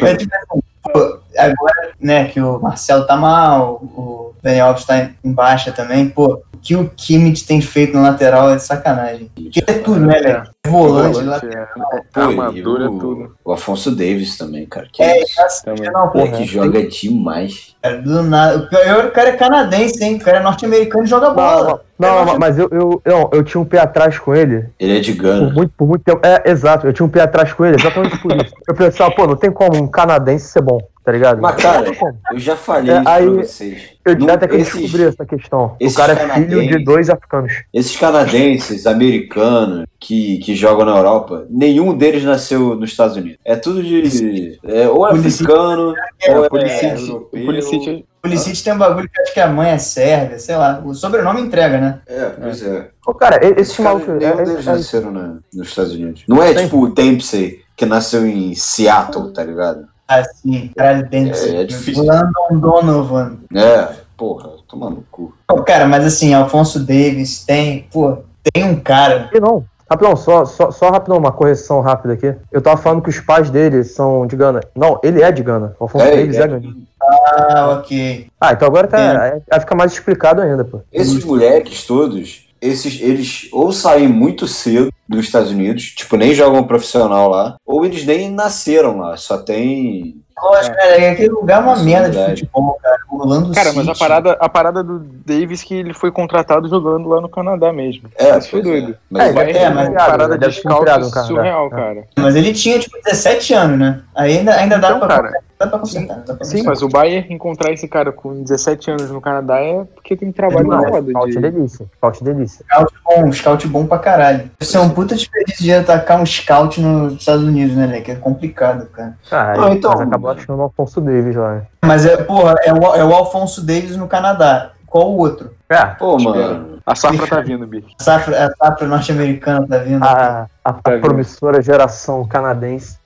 mas, 0.00 0.18
tipo 0.18 0.34
assim, 0.34 0.62
pô, 0.82 1.18
agora, 1.38 1.92
né, 2.00 2.24
que 2.26 2.40
o 2.40 2.58
Marcelo 2.60 3.06
tá 3.06 3.16
mal, 3.16 3.74
o 3.82 4.34
Daniel 4.42 4.66
Alves 4.68 4.84
tá 4.84 4.98
em- 5.24 5.32
baixa 5.32 5.70
também, 5.72 6.08
pô, 6.08 6.42
o 6.49 6.49
que 6.62 6.76
o 6.76 6.88
Kimmich 6.96 7.46
tem 7.46 7.60
feito 7.60 7.96
no 7.96 8.02
lateral 8.02 8.50
é 8.50 8.58
sacanagem. 8.58 9.30
Porque 9.34 9.62
é 9.66 9.72
tudo, 9.74 10.00
né, 10.00 10.20
velho? 10.20 10.42
Volante, 10.66 11.14
Volante, 11.14 11.46
lateral. 11.46 11.66
é, 11.94 12.02
Pô, 12.12 12.20
armadura, 12.20 12.84
é 12.84 12.88
o, 12.88 12.98
tudo. 12.98 13.34
o 13.44 13.52
Afonso 13.52 13.90
Davis 13.90 14.36
também, 14.36 14.66
cara. 14.66 14.86
Que 14.92 15.02
É, 15.02 15.22
isso. 15.22 15.40
assim, 15.40 15.64
Também. 15.64 15.90
não, 15.90 16.08
Pô, 16.10 16.30
que 16.30 16.44
joga 16.44 16.86
demais. 16.86 17.74
cara, 17.82 17.96
do 18.02 18.22
nada. 18.22 18.58
O 18.58 18.68
pior, 18.68 19.06
o 19.06 19.10
cara 19.10 19.28
é 19.30 19.36
canadense, 19.36 20.04
hein? 20.04 20.16
O 20.16 20.20
cara 20.20 20.38
é 20.38 20.42
norte-americano 20.42 21.04
e 21.04 21.08
joga 21.08 21.30
bola. 21.30 21.82
Não, 21.98 22.24
não, 22.24 22.38
mas 22.38 22.58
eu, 22.58 22.68
eu, 22.72 23.02
não, 23.04 23.28
eu 23.32 23.42
tinha 23.42 23.60
um 23.60 23.64
pé 23.64 23.78
atrás 23.78 24.18
com 24.18 24.34
ele 24.34 24.64
Ele 24.78 24.96
é 24.96 25.00
de 25.00 25.12
por 25.12 25.22
Gana. 25.22 25.50
muito, 25.50 25.72
por 25.76 25.86
muito 25.86 26.02
tempo. 26.02 26.20
É, 26.24 26.50
exato, 26.50 26.86
eu 26.86 26.92
tinha 26.94 27.04
um 27.04 27.10
pé 27.10 27.20
atrás 27.22 27.52
com 27.52 27.64
ele 27.64 27.76
exatamente 27.78 28.16
por 28.22 28.32
isso. 28.36 28.54
Eu 28.66 28.74
pensava, 28.74 29.10
pô, 29.14 29.26
não 29.26 29.36
tem 29.36 29.50
como 29.50 29.76
um 29.82 29.86
canadense 29.86 30.46
ser 30.48 30.62
bom, 30.62 30.78
tá 31.04 31.12
ligado? 31.12 31.40
Mas, 31.40 31.56
cara. 31.56 31.86
Eu 32.32 32.38
já 32.38 32.56
falei 32.56 32.92
É, 32.94 33.00
isso 33.00 33.08
aí- 33.08 33.24
pra 33.30 33.42
vocês. 33.44 33.82
Eu 34.04 34.18
Não, 34.18 34.34
até 34.34 34.48
que 34.48 34.54
eu 34.54 34.58
esses- 34.60 34.80
descobri 34.80 35.04
essa 35.04 35.26
questão. 35.26 35.76
O 35.80 35.94
cara 35.94 36.12
é 36.14 36.34
filho 36.34 36.66
de 36.66 36.84
dois 36.84 37.10
africanos. 37.10 37.52
Esses 37.72 37.96
canadenses, 37.96 38.86
americanos, 38.86 39.84
que, 39.98 40.38
que 40.38 40.54
jogam 40.54 40.84
na 40.86 40.96
Europa, 40.96 41.46
nenhum 41.50 41.96
deles 41.96 42.24
nasceu 42.24 42.74
nos 42.74 42.90
Estados 42.90 43.16
Unidos. 43.16 43.38
É 43.44 43.56
tudo 43.56 43.82
de. 43.82 44.58
É, 44.64 44.88
ou 44.88 45.06
é 45.06 45.12
africano, 45.12 45.94
É, 46.22 46.36
ou 46.36 46.44
é 46.44 46.48
Pulisic, 46.48 46.84
europeu. 46.86 47.16
o 47.32 47.44
Pulisic 47.44 48.04
O 48.18 48.22
Pulisic 48.22 48.62
tem 48.64 48.72
um 48.74 48.78
bagulho 48.78 49.08
que 49.08 49.20
acho 49.22 49.32
que 49.34 49.40
a 49.40 49.48
mãe 49.48 49.70
é 49.70 49.78
sérvia, 49.78 50.38
sei 50.38 50.56
lá. 50.56 50.82
O 50.84 50.94
sobrenome 50.94 51.40
entrega, 51.40 51.78
né? 51.78 52.00
É, 52.06 52.30
pois 52.40 52.62
é. 52.62 52.88
Pô, 53.02 53.14
cara, 53.14 53.36
esse 53.44 53.60
Esses 53.60 53.76
caras, 53.78 53.92
maluco. 54.06 54.12
nenhum 54.12 54.32
é- 54.40 54.44
deles 54.44 54.66
é- 54.66 54.70
nasceram 54.72 55.10
na- 55.10 55.36
nos 55.54 55.68
Estados 55.68 55.92
Unidos. 55.94 56.24
Não 56.28 56.42
é 56.42 56.52
tipo 56.54 56.78
o 56.82 56.88
Dempsey, 56.92 57.60
que 57.76 57.86
nasceu 57.86 58.26
em 58.26 58.54
Seattle, 58.54 59.32
tá 59.32 59.42
ligado? 59.42 59.86
Assim, 60.18 60.70
caralho, 60.76 61.08
dentro. 61.08 61.38
É, 61.40 61.62
é 61.62 61.64
difícil. 61.64 62.04
Landon 62.04 62.58
Donovan. 62.58 63.36
É, 63.54 63.88
porra, 64.16 64.50
toma 64.68 64.90
no 64.90 65.04
cu. 65.10 65.32
Pô, 65.46 65.62
cara, 65.62 65.86
mas 65.86 66.04
assim, 66.04 66.34
Alfonso 66.34 66.80
Davis 66.80 67.44
tem, 67.44 67.86
pô, 67.92 68.18
tem 68.52 68.64
um 68.64 68.74
cara. 68.80 69.30
E 69.32 69.38
não. 69.38 69.64
Rapidão, 69.88 70.14
só, 70.14 70.44
só, 70.44 70.70
só 70.70 70.88
rapidão, 70.90 71.18
uma 71.18 71.32
correção 71.32 71.80
rápida 71.80 72.14
aqui. 72.14 72.32
Eu 72.52 72.62
tava 72.62 72.76
falando 72.80 73.02
que 73.02 73.08
os 73.08 73.18
pais 73.18 73.50
dele 73.50 73.82
são 73.82 74.24
de 74.24 74.36
Gana. 74.36 74.60
Não, 74.74 75.00
ele 75.02 75.20
é 75.20 75.32
de 75.32 75.42
Gana. 75.42 75.74
O 75.80 75.84
Alfonso 75.84 76.04
É, 76.04 76.10
Davis 76.16 76.36
é, 76.36 76.42
é 76.42 76.46
Gana. 76.46 76.62
Ah, 77.02 77.70
ok. 77.80 78.26
Ah, 78.40 78.52
então 78.52 78.68
agora 78.68 78.86
tá. 78.86 79.22
aí- 79.22 79.42
Aí 79.50 79.60
fica 79.60 79.74
mais 79.74 79.92
explicado 79.92 80.40
ainda, 80.42 80.64
pô. 80.64 80.80
Esses 80.92 81.24
moleques 81.24 81.84
todos, 81.84 82.48
esses, 82.60 83.00
eles 83.00 83.48
ou 83.52 83.72
saem 83.72 84.08
muito 84.08 84.46
cedo 84.46 84.90
dos 85.08 85.24
Estados 85.24 85.50
Unidos, 85.50 85.84
tipo, 85.96 86.16
nem 86.16 86.34
jogam 86.34 86.62
profissional 86.64 87.28
lá, 87.28 87.56
ou 87.66 87.84
eles 87.84 88.04
nem 88.04 88.30
nasceram 88.30 88.98
lá, 88.98 89.16
só 89.16 89.38
tem. 89.38 90.16
Cara, 90.40 90.96
é 90.96 91.10
aquele 91.10 91.28
lugar 91.30 91.56
é 91.58 91.60
uma 91.60 91.72
Nossa, 91.72 91.84
merda 91.84 92.08
de 92.34 92.40
futebol, 92.40 92.78
cara. 92.82 92.96
Orlando 93.12 93.52
Cara, 93.52 93.72
mas 93.74 93.86
a 93.88 93.92
City. 93.92 93.98
parada, 93.98 94.32
a 94.40 94.48
parada 94.48 94.82
do 94.82 94.98
Davis 95.00 95.62
que 95.62 95.74
ele 95.74 95.92
foi 95.92 96.10
contratado 96.10 96.66
jogando 96.66 97.08
lá 97.10 97.20
no 97.20 97.28
Canadá 97.28 97.70
mesmo. 97.72 98.08
É, 98.16 98.38
Isso 98.38 98.48
foi 98.48 98.62
pois 98.62 98.74
é. 98.74 98.80
doido. 98.80 98.96
Mas 99.10 99.22
É, 99.28 99.32
Mas 99.34 99.48
é, 99.48 99.58
é, 99.64 99.70
mas- 99.70 99.88
uma 99.90 99.96
parada 99.98 100.38
de 100.38 100.52
scout 100.52 100.86
surreal, 101.26 101.66
É. 101.66 101.70
cara. 101.70 102.04
Mas 102.18 102.36
ele 102.36 102.54
tinha, 102.54 102.78
tipo, 102.78 102.96
17 103.04 103.52
anos, 103.52 103.78
né? 103.78 104.00
Aí 104.14 104.38
ainda, 104.38 104.54
ainda 104.54 104.78
dá, 104.78 104.88
Então, 104.88 105.00
pra, 105.00 105.08
cara, 105.08 105.32
dá 105.60 105.66
pra 105.66 105.78
consertar. 105.78 106.22
Dá 106.26 106.34
pra 106.34 106.44
Sim, 106.44 106.62
mas 106.64 106.82
o 106.82 106.88
Bayern 106.88 107.32
encontrar 107.32 107.70
esse 107.72 107.86
cara 107.86 108.10
com 108.10 108.42
17 108.42 108.90
anos 108.90 109.10
no 109.10 109.20
Canadá 109.20 109.60
é 109.60 109.84
porque 109.94 110.16
tem 110.16 110.32
trabalho 110.32 110.66
na 110.66 110.78
roda. 110.78 111.10
Scout 111.10 111.30
De... 111.30 111.38
delícia. 111.38 111.86
Scout 111.96 112.24
delícia. 112.24 112.64
Scout 112.64 112.94
bom, 113.04 113.32
scout 113.32 113.68
bom 113.68 113.86
pra 113.86 113.98
caralho. 113.98 114.50
Isso 114.58 114.76
é 114.76 114.80
um 114.80 114.90
puta 114.90 115.14
desperdício 115.14 115.62
de 115.62 115.72
atacar 115.72 116.20
um 116.20 116.26
scout 116.26 116.80
nos 116.80 117.14
Estados 117.14 117.44
Unidos, 117.44 117.76
né, 117.76 117.86
né? 117.86 118.00
Que 118.00 118.12
é 118.12 118.14
complicado, 118.16 118.86
cara. 118.86 119.16
Ah, 119.30 119.54
então, 119.72 119.92
mas 119.92 120.00
acabou 120.00 120.30
achando 120.30 120.58
o 120.58 120.62
Alfonso 120.62 121.00
Davis 121.00 121.36
lá. 121.36 121.54
né? 121.56 121.62
Mas 121.84 122.06
é, 122.06 122.16
porra, 122.16 122.54
é 122.64 122.72
o, 122.72 122.94
é 122.96 123.04
o 123.04 123.14
Alfonso 123.14 123.64
Davis 123.64 123.96
no 123.96 124.08
Canadá. 124.08 124.72
Qual 124.86 125.12
o 125.12 125.18
outro? 125.18 125.52
É, 125.68 125.84
Pô, 125.84 126.18
mano. 126.18 126.80
A 126.84 126.96
safra 126.96 127.24
tá 127.24 127.40
vindo, 127.40 127.64
Bi. 127.64 127.84
A 128.00 128.02
safra, 128.02 128.46
a 128.46 128.66
safra 128.66 128.88
norte-americana 128.88 129.64
tá 129.68 129.78
vindo. 129.78 130.02
a, 130.02 130.46
a, 130.64 130.70
a 130.70 130.90
vendo? 130.90 131.00
promissora 131.00 131.62
geração 131.62 132.26
canadense. 132.26 132.98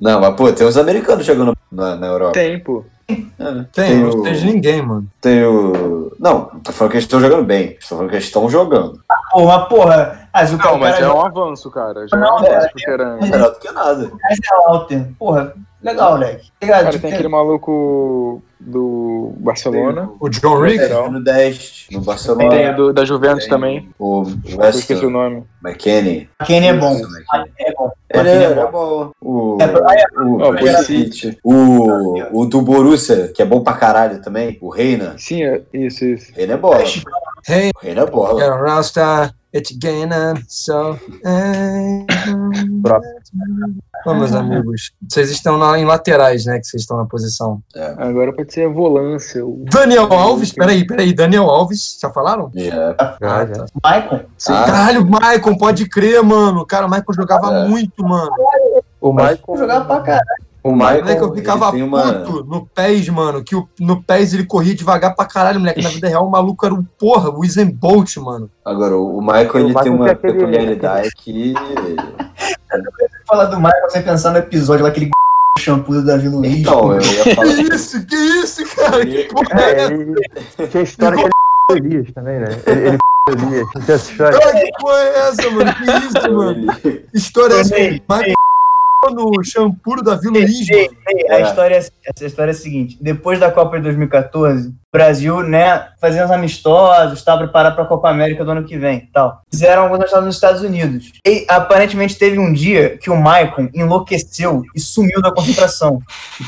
Não, 0.00 0.20
mas 0.20 0.34
pô, 0.34 0.52
tem 0.52 0.66
os 0.66 0.76
americanos 0.76 1.24
jogando 1.26 1.56
na, 1.70 1.96
na 1.96 2.06
Europa. 2.06 2.32
Tem, 2.32 2.58
pô. 2.58 2.84
É, 3.08 3.64
Tem, 3.72 3.98
não 3.98 4.08
o- 4.10 4.22
tem 4.22 4.32
de 4.32 4.46
ninguém, 4.46 4.80
mano. 4.82 5.06
Tem 5.20 5.44
o. 5.44 6.14
Não, 6.18 6.46
tô 6.62 6.72
falando 6.72 6.90
que 6.92 6.96
eles 6.96 7.04
estão 7.04 7.20
jogando 7.20 7.44
bem. 7.44 7.76
Estou 7.78 7.98
falando 7.98 8.08
que 8.10 8.16
eles 8.16 8.24
estão 8.26 8.48
jogando. 8.48 8.98
Pô, 9.32 9.44
mas 9.46 9.68
porra, 9.68 10.23
se 10.46 10.54
o 10.54 10.58
Não, 10.58 10.78
mas 10.78 10.94
cara 10.94 11.06
é 11.06 11.12
um 11.12 11.20
avanço, 11.24 11.70
cara. 11.70 12.08
Já 12.08 12.16
é 12.16 12.20
um 12.20 12.22
Não, 12.22 12.38
avanço 12.38 12.52
é- 12.66 12.68
pro 12.68 12.82
Teranga. 12.84 13.26
Melhor 13.26 13.50
do 13.52 13.58
que 13.58 13.70
nada. 13.70 14.10
é 14.30 14.54
Alter. 14.68 15.06
Porra, 15.18 15.54
legal, 15.82 16.12
moleque. 16.12 16.50
Cara, 16.60 16.90
Tipo, 16.90 17.02
tem 17.02 17.12
aquele 17.14 17.28
maluco 17.28 18.42
do 18.58 19.34
Barcelona. 19.38 20.10
O 20.18 20.28
John 20.30 20.58
Rick? 20.60 20.78
Lateral. 20.80 21.12
No 21.12 21.22
10, 21.22 21.86
no 21.90 21.98
Tem 21.98 22.06
Barcelona. 22.06 22.72
o 22.72 22.76
do, 22.76 22.92
da 22.94 23.04
Juventus 23.04 23.44
Tem 23.44 23.50
também. 23.50 23.90
O 23.98 24.24
Eu 24.58 24.70
esqueci 24.70 25.04
o 25.04 25.10
nome. 25.10 25.44
McKennie. 25.62 26.28
Kenny 26.46 26.68
é 26.68 26.72
bom. 26.72 26.96
É 27.58 27.72
bom. 27.72 27.90
Ele 28.12 28.28
é, 28.28 28.42
é 28.44 28.54
bom. 28.54 28.62
é 28.62 28.70
bom. 28.70 29.10
O, 29.20 29.58
É, 29.60 29.66
o, 30.20 30.34
o, 30.36 30.56
Pulisic. 30.56 31.38
o, 31.44 32.40
o 32.40 32.46
do 32.46 32.62
Borussia, 32.62 33.28
que 33.34 33.42
é 33.42 33.44
bom 33.44 33.60
pra 33.62 33.74
caralho 33.74 34.22
também. 34.22 34.56
O 34.62 34.70
Reina. 34.70 35.14
Sim, 35.18 35.42
é, 35.44 35.60
isso, 35.72 36.04
isso. 36.04 36.32
Reina 36.34 36.54
é 36.54 36.56
bola. 36.56 36.78
Reina 37.82 38.00
é 38.02 38.06
bola. 38.06 38.56
Rasta, 38.56 39.34
it's 39.54 39.76
gonna 39.78 40.34
so. 40.48 40.98
Próximo. 42.82 43.14
Bom, 44.04 44.14
meus 44.14 44.32
amigos, 44.34 44.92
vocês 45.08 45.30
estão 45.30 45.56
na- 45.56 45.78
em 45.78 45.84
laterais, 45.86 46.44
né? 46.44 46.58
Que 46.58 46.66
vocês 46.66 46.82
estão 46.82 46.96
na 46.98 47.06
posição. 47.06 47.62
Agora 47.96 48.34
pode 48.34 48.52
ser 48.52 48.66
a 48.66 48.68
volância. 48.68 49.44
O... 49.44 49.64
Daniel 49.72 50.12
Alves, 50.12 50.52
peraí, 50.52 50.86
peraí, 50.86 51.14
Daniel 51.14 51.44
Alves, 51.48 51.98
já 52.00 52.10
falaram? 52.10 52.50
Já. 52.54 52.94
Já, 53.20 53.46
já. 53.46 53.66
Michael. 53.82 54.26
Ah, 54.48 54.64
Caralho, 54.66 55.06
Maicon, 55.06 55.56
pode 55.56 55.88
crer, 55.88 56.22
mano. 56.22 56.66
Cara, 56.66 56.86
o 56.86 56.90
Maicon 56.90 57.12
jogava 57.14 57.50
É. 57.52 57.68
muito, 57.68 58.04
mano. 58.04 58.30
O 59.00 59.12
Michael. 59.12 59.38
Jogava 59.56 59.84
pra 59.86 60.00
caralho. 60.00 60.44
O 60.64 60.72
Moleque, 60.74 61.02
Michael 61.02 61.24
eu 61.28 61.34
ficava 61.34 61.70
tem 61.72 61.82
uma... 61.82 62.02
puto 62.14 62.44
no 62.44 62.66
PES, 62.66 63.08
mano. 63.10 63.44
Que 63.44 63.54
o, 63.54 63.68
no 63.78 64.02
PES 64.02 64.32
ele 64.32 64.46
corria 64.46 64.74
devagar 64.74 65.14
pra 65.14 65.26
caralho, 65.26 65.60
moleque. 65.60 65.82
Na 65.82 65.90
vida 65.90 66.08
real, 66.08 66.26
o 66.26 66.30
maluco 66.30 66.64
era 66.64 66.74
o 66.74 66.82
porra, 66.98 67.28
o 67.30 67.40
Usain 67.44 67.70
Bolt, 67.70 68.16
mano. 68.16 68.50
Agora, 68.64 68.96
o 68.96 69.20
Michael 69.20 69.50
O 69.52 69.58
ele 69.58 69.66
Michael 69.68 69.84
tem 69.84 69.92
uma 69.92 70.10
aquele- 70.10 70.32
peculiaridade 70.32 71.10
que. 71.16 71.52
Falar 73.28 73.44
do 73.46 73.56
Michael 73.56 73.90
sem 73.90 74.02
pensar 74.02 74.30
no 74.32 74.38
episódio 74.38 74.82
lá, 74.82 74.88
aquele 74.88 75.10
shampoo 75.58 75.92
do 75.94 76.04
Davi 76.04 76.28
Luiz. 76.28 76.58
Então, 76.58 76.92
eu 76.92 77.00
ia 77.00 77.22
Que 77.24 77.34
falar. 77.34 77.46
isso, 77.48 78.06
que 78.06 78.14
isso, 78.16 78.76
cara? 78.76 79.04
Que 79.06 79.24
porra 79.24 79.60
é 79.60 79.70
É, 79.70 79.80
essa? 79.84 79.92
ele 79.92 80.68
tinha 80.70 80.82
história 80.82 81.16
que 81.18 81.24
ele 81.24 81.30
Elias 81.88 82.12
também, 82.14 82.40
né? 82.40 82.48
Ele, 82.66 82.80
ele 82.88 82.98
Elias. 83.28 83.66
Não 83.74 83.82
tinha 83.82 83.94
essa 83.94 84.10
história. 84.10 84.38
Cara, 84.38 84.52
que 84.60 84.70
porra 84.80 84.98
é 84.98 85.18
essa, 85.28 85.50
mano? 85.50 85.74
Que 85.74 85.84
isso, 86.06 86.32
mano? 86.34 86.66
História 87.14 87.54
essa. 87.54 87.74
No 89.10 89.44
shampoo 89.44 90.02
da 90.02 90.14
Vila 90.14 90.38
ei, 90.38 90.46
A 91.30 91.40
história, 91.40 91.76
é- 91.76 91.78
essa 91.78 92.26
história 92.26 92.50
é 92.50 92.54
a 92.54 92.56
seguinte: 92.56 92.96
depois 93.00 93.38
da 93.38 93.50
Copa 93.50 93.76
de 93.76 93.82
2014, 93.84 94.68
o 94.68 94.74
Brasil, 94.92 95.42
né, 95.42 95.88
fazendo 96.00 96.24
os 96.26 96.30
amistosos, 96.30 97.18
estava 97.18 97.38
preparado 97.44 97.74
para 97.74 97.84
a 97.84 97.86
Copa 97.86 98.08
América 98.08 98.44
do 98.44 98.50
ano 98.50 98.64
que 98.64 98.78
vem, 98.78 99.08
tal. 99.12 99.42
Fizeram 99.50 99.82
alguns 99.82 99.98
amistosos 100.00 100.26
nos 100.26 100.34
Estados 100.36 100.62
Unidos. 100.62 101.12
E 101.26 101.44
aparentemente 101.48 102.16
teve 102.16 102.38
um 102.38 102.52
dia 102.52 102.96
que 102.98 103.10
o 103.10 103.16
Maicon 103.16 103.68
enlouqueceu 103.74 104.62
e 104.74 104.80
sumiu 104.80 105.20
da 105.20 105.32
concentração, 105.32 106.00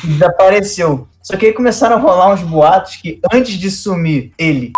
desapareceu. 0.05 1.07
Só 1.23 1.37
que 1.37 1.47
aí 1.47 1.53
começaram 1.53 1.97
a 1.97 1.99
rolar 1.99 2.33
uns 2.33 2.43
boatos 2.43 2.97
que 2.97 3.21
antes 3.33 3.55
de 3.55 3.71
sumir 3.71 4.33
ele 4.39 4.73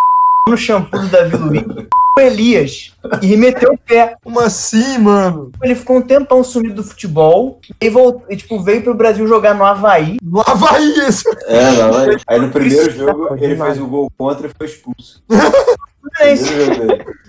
no 0.48 0.56
shampoo 0.56 1.06
Davi 1.08 1.36
Luiz, 1.36 1.62
o 1.62 2.07
Elias 2.20 2.92
e 3.22 3.36
meteu 3.36 3.72
o 3.72 3.78
pé. 3.78 4.16
Como 4.22 4.40
assim, 4.40 4.98
mano? 4.98 5.52
Ele 5.62 5.74
ficou 5.74 5.96
um 5.96 6.02
tempão 6.02 6.42
sumido 6.42 6.76
do 6.76 6.84
futebol 6.84 7.60
e, 7.80 7.88
voltou, 7.88 8.24
e 8.28 8.36
tipo, 8.36 8.60
veio 8.62 8.82
pro 8.82 8.94
Brasil 8.94 9.26
jogar 9.26 9.54
no 9.54 9.64
Havaí. 9.64 10.18
No 10.22 10.40
Havaí, 10.40 10.92
esse. 11.00 11.24
É, 11.46 11.72
não, 11.72 11.96
aí, 11.96 12.16
aí 12.26 12.40
no 12.40 12.50
primeiro 12.50 12.90
Isso, 12.90 12.98
jogo 12.98 13.36
ele 13.40 13.56
fez 13.56 13.80
o 13.80 13.86
gol 13.86 14.12
contra 14.16 14.46
e 14.46 14.50
foi 14.56 14.66
expulso. 14.66 15.22
Fluminense. 16.16 16.52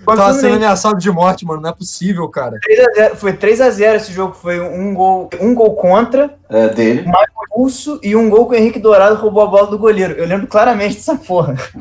Tava 0.04 0.32
sendo 0.34 0.56
ameaçado 0.56 0.98
de 0.98 1.10
morte, 1.10 1.44
mano. 1.44 1.60
Não 1.60 1.70
é 1.70 1.72
possível, 1.72 2.28
cara. 2.28 2.58
3 2.60 2.80
a 2.80 2.92
0, 2.94 3.16
foi 3.16 3.32
3x0 3.32 3.94
esse 3.96 4.12
jogo. 4.12 4.34
Foi 4.34 4.60
um 4.60 4.92
gol, 4.94 5.30
um 5.40 5.54
gol 5.54 5.74
contra, 5.74 6.34
É, 6.48 6.68
dele. 6.68 7.04
expulso 7.42 8.00
e 8.02 8.16
um 8.16 8.28
gol 8.30 8.48
que 8.48 8.54
o 8.54 8.58
Henrique 8.58 8.78
Dourado 8.78 9.16
roubou 9.16 9.42
a 9.42 9.46
bola 9.46 9.66
do 9.66 9.78
goleiro. 9.78 10.14
Eu 10.14 10.26
lembro 10.26 10.46
claramente 10.46 10.96
dessa 10.96 11.14
porra. 11.16 11.54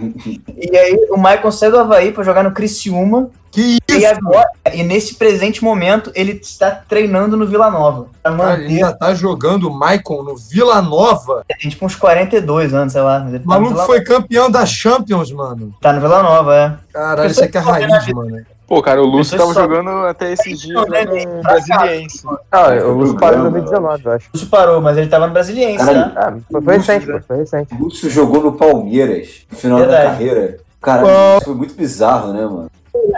e 0.58 0.78
aí 0.78 1.08
o 1.12 1.18
Maicon 1.18 1.52
saiu 1.52 1.72
do 1.72 1.80
Havaí 1.80 2.12
pra 2.12 2.24
jogar 2.24 2.44
no 2.44 2.52
Criciúma. 2.52 3.30
Que 3.52 3.78
E, 3.90 3.98
isso? 3.98 4.08
agora, 4.08 4.48
e 4.74 4.84
nesse 4.84 5.16
presente 5.16 5.64
momento 5.64 6.12
ele 6.14 6.34
está 6.34 6.70
treinando 6.72 7.36
no 7.36 7.48
Vila 7.48 7.70
Nova. 7.72 8.06
Cara, 8.24 8.54
ele 8.54 8.64
manter. 8.64 8.74
ainda 8.84 8.94
tá 8.94 9.14
jogando 9.14 9.68
o 9.68 9.74
Maicon 9.74 10.22
no 10.24 10.36
Vila 10.36 10.82
Nova. 10.82 11.44
Tem 11.60 11.70
tipo 11.70 11.86
uns 11.86 11.96
42 11.96 12.74
anos, 12.74 12.94
sei 12.94 13.02
lá. 13.02 13.20
mas 13.20 13.34
ele 13.34 13.44
O 13.44 13.48
tá 13.48 13.56
no 13.56 13.62
maluco 13.62 13.74
Vila- 13.74 13.86
foi 13.86 14.02
campeão 14.02 14.52
da 14.52 14.66
Champions, 14.66 15.32
mano. 15.32 15.74
Tá 15.82 15.92
no 15.92 16.00
Vila 16.02 16.22
Nova, 16.22 16.56
é. 16.56 16.74
Caralho, 16.94 17.30
isso 17.32 17.44
aqui 17.44 17.58
é 17.58 17.62
raiz, 17.62 18.08
mano. 18.14 18.46
Pô, 18.68 18.84
cara, 18.84 19.02
o 19.02 19.06
Lúcio 19.06 19.36
tava 19.36 19.52
só- 19.52 19.62
jogando 19.62 19.90
até 20.06 20.32
esses 20.32 20.60
dias 20.62 20.88
né, 20.90 21.04
né, 21.04 21.26
no 21.26 21.42
Brasiliense. 21.42 22.22
Ah, 22.52 22.66
Foi 22.66 22.80
o 22.84 22.92
Lúcio 22.94 23.18
parou 23.18 23.40
em 23.40 23.42
2019, 23.52 24.06
eu 24.06 24.12
acho. 24.12 24.28
O 24.28 24.30
Lúcio 24.36 24.48
parou, 24.48 24.80
mas 24.80 24.96
ele 24.96 25.08
tava 25.08 25.26
no 25.26 25.34
Brasiliense, 25.34 25.84
tá? 25.84 26.12
Ah, 26.16 26.34
foi, 26.52 26.62
foi 26.62 26.78
recente, 26.78 27.08
pô, 27.08 27.20
foi 27.28 27.38
recente. 27.38 27.74
O 27.74 27.84
Lúcio 27.86 28.08
jogou 28.12 28.44
no 28.44 28.52
Palmeiras 28.54 29.42
no 29.52 29.58
final 29.58 29.80
da 29.80 29.86
Verdade. 29.88 30.06
carreira. 30.12 30.58
Cara, 30.80 31.02
isso 31.38 31.46
foi 31.46 31.56
muito 31.56 31.74
bizarro, 31.74 32.32
né, 32.32 32.42
mano? 32.46 32.70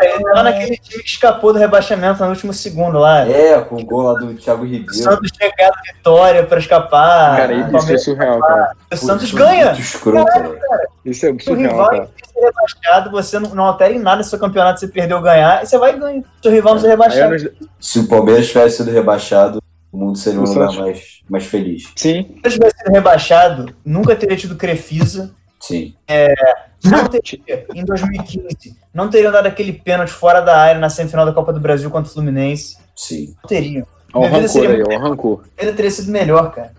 Ele 0.02 0.24
tava 0.24 0.44
naquele 0.44 0.78
time 0.78 1.04
que 1.04 1.10
escapou 1.10 1.54
do 1.54 1.60
rebaixamento 1.60 2.24
no 2.24 2.30
último 2.30 2.54
segundo 2.54 2.98
lá. 3.00 3.28
É, 3.28 3.60
com 3.62 3.76
o 3.76 3.86
gol 3.86 4.02
lá 4.02 4.20
do 4.20 4.34
Thiago 4.36 4.64
O 4.64 4.66
Ribeiro. 4.66 4.94
Santos 4.94 5.30
chegado 5.36 5.74
vitória 5.86 6.44
pra 6.46 6.60
escapar. 6.60 7.38
Cara, 7.38 7.54
o 7.56 7.78
isso 7.78 7.94
é 7.94 7.98
surreal, 7.98 8.40
cara. 8.40 8.72
o 8.92 8.98
Santos 8.98 9.32
Putz, 9.32 9.44
ganha. 9.44 9.66
Muito 9.68 9.82
escroto, 9.82 10.34
velho. 10.34 10.60
Isso 11.06 11.26
é 11.26 11.32
O 11.32 11.40
surreal, 11.40 11.72
rival 11.72 11.90
cara. 11.90 12.04
é 12.04 12.26
ser 12.26 12.46
rebaixado, 12.46 13.12
você 13.12 13.40
não, 13.40 13.56
não 13.56 13.64
altera 13.66 13.94
em 13.94 14.00
nada 14.00 14.24
seu 14.24 14.40
campeonato, 14.40 14.80
você 14.80 14.88
perdeu 14.88 15.18
ou 15.18 15.24
ganhar, 15.24 15.64
e 15.64 15.66
você 15.66 15.78
vai 15.78 15.96
e 15.96 16.00
ganha. 16.00 16.24
Seu 16.42 16.52
rival 16.52 16.74
não 16.74 16.82
ser 16.82 16.88
Aí 16.88 16.92
rebaixado. 16.92 17.52
Se 17.80 18.00
o 18.00 18.08
Palmeiras 18.08 18.48
tivesse 18.48 18.78
sido 18.78 18.92
rebaixado, 18.92 19.62
o 19.92 19.98
mundo 19.98 20.18
seria 20.18 20.40
um 20.40 20.44
O 20.44 20.48
lugar 20.48 20.72
mais, 20.74 21.22
mais 21.30 21.46
feliz. 21.46 21.92
Sim, 21.96 22.24
Se 22.24 22.42
eu 22.44 22.52
tivesse 22.52 22.78
sido 22.78 22.92
rebaixado, 22.92 23.76
nunca 23.86 24.16
teria 24.16 24.38
tido 24.38 24.56
Crefisa. 24.56 25.32
Sim. 25.60 25.94
Não 26.84 27.06
teria, 27.08 27.66
em 27.76 27.86
2015, 27.86 28.76
não 28.94 29.10
teriam 29.10 29.32
dado 29.32 29.46
aquele 29.48 29.74
pênalti 29.74 30.12
fora 30.12 30.42
da 30.42 30.58
área 30.58 30.80
na 30.80 30.90
semifinal 30.90 31.26
da 31.26 31.34
Copa 31.34 31.54
do 31.54 31.60
Brasil 31.60 31.90
contra 31.92 32.10
o 32.10 32.14
Fluminense. 32.14 32.78
Sim. 32.96 33.36
Não 33.44 33.48
teriam. 33.48 33.86
ó 34.14 34.18
o 34.18 34.22
Minha 34.22 34.32
vida 34.32 34.48
rancor 34.48 34.50
seria 34.62 34.70
aí, 34.70 34.78
muito 34.78 34.92
ó 34.92 34.96
o 34.98 35.02
rancor. 35.10 35.44
Ainda 35.60 35.74
teria 35.74 35.92
sido 35.92 36.12
melhor, 36.12 36.52
cara. 36.52 36.72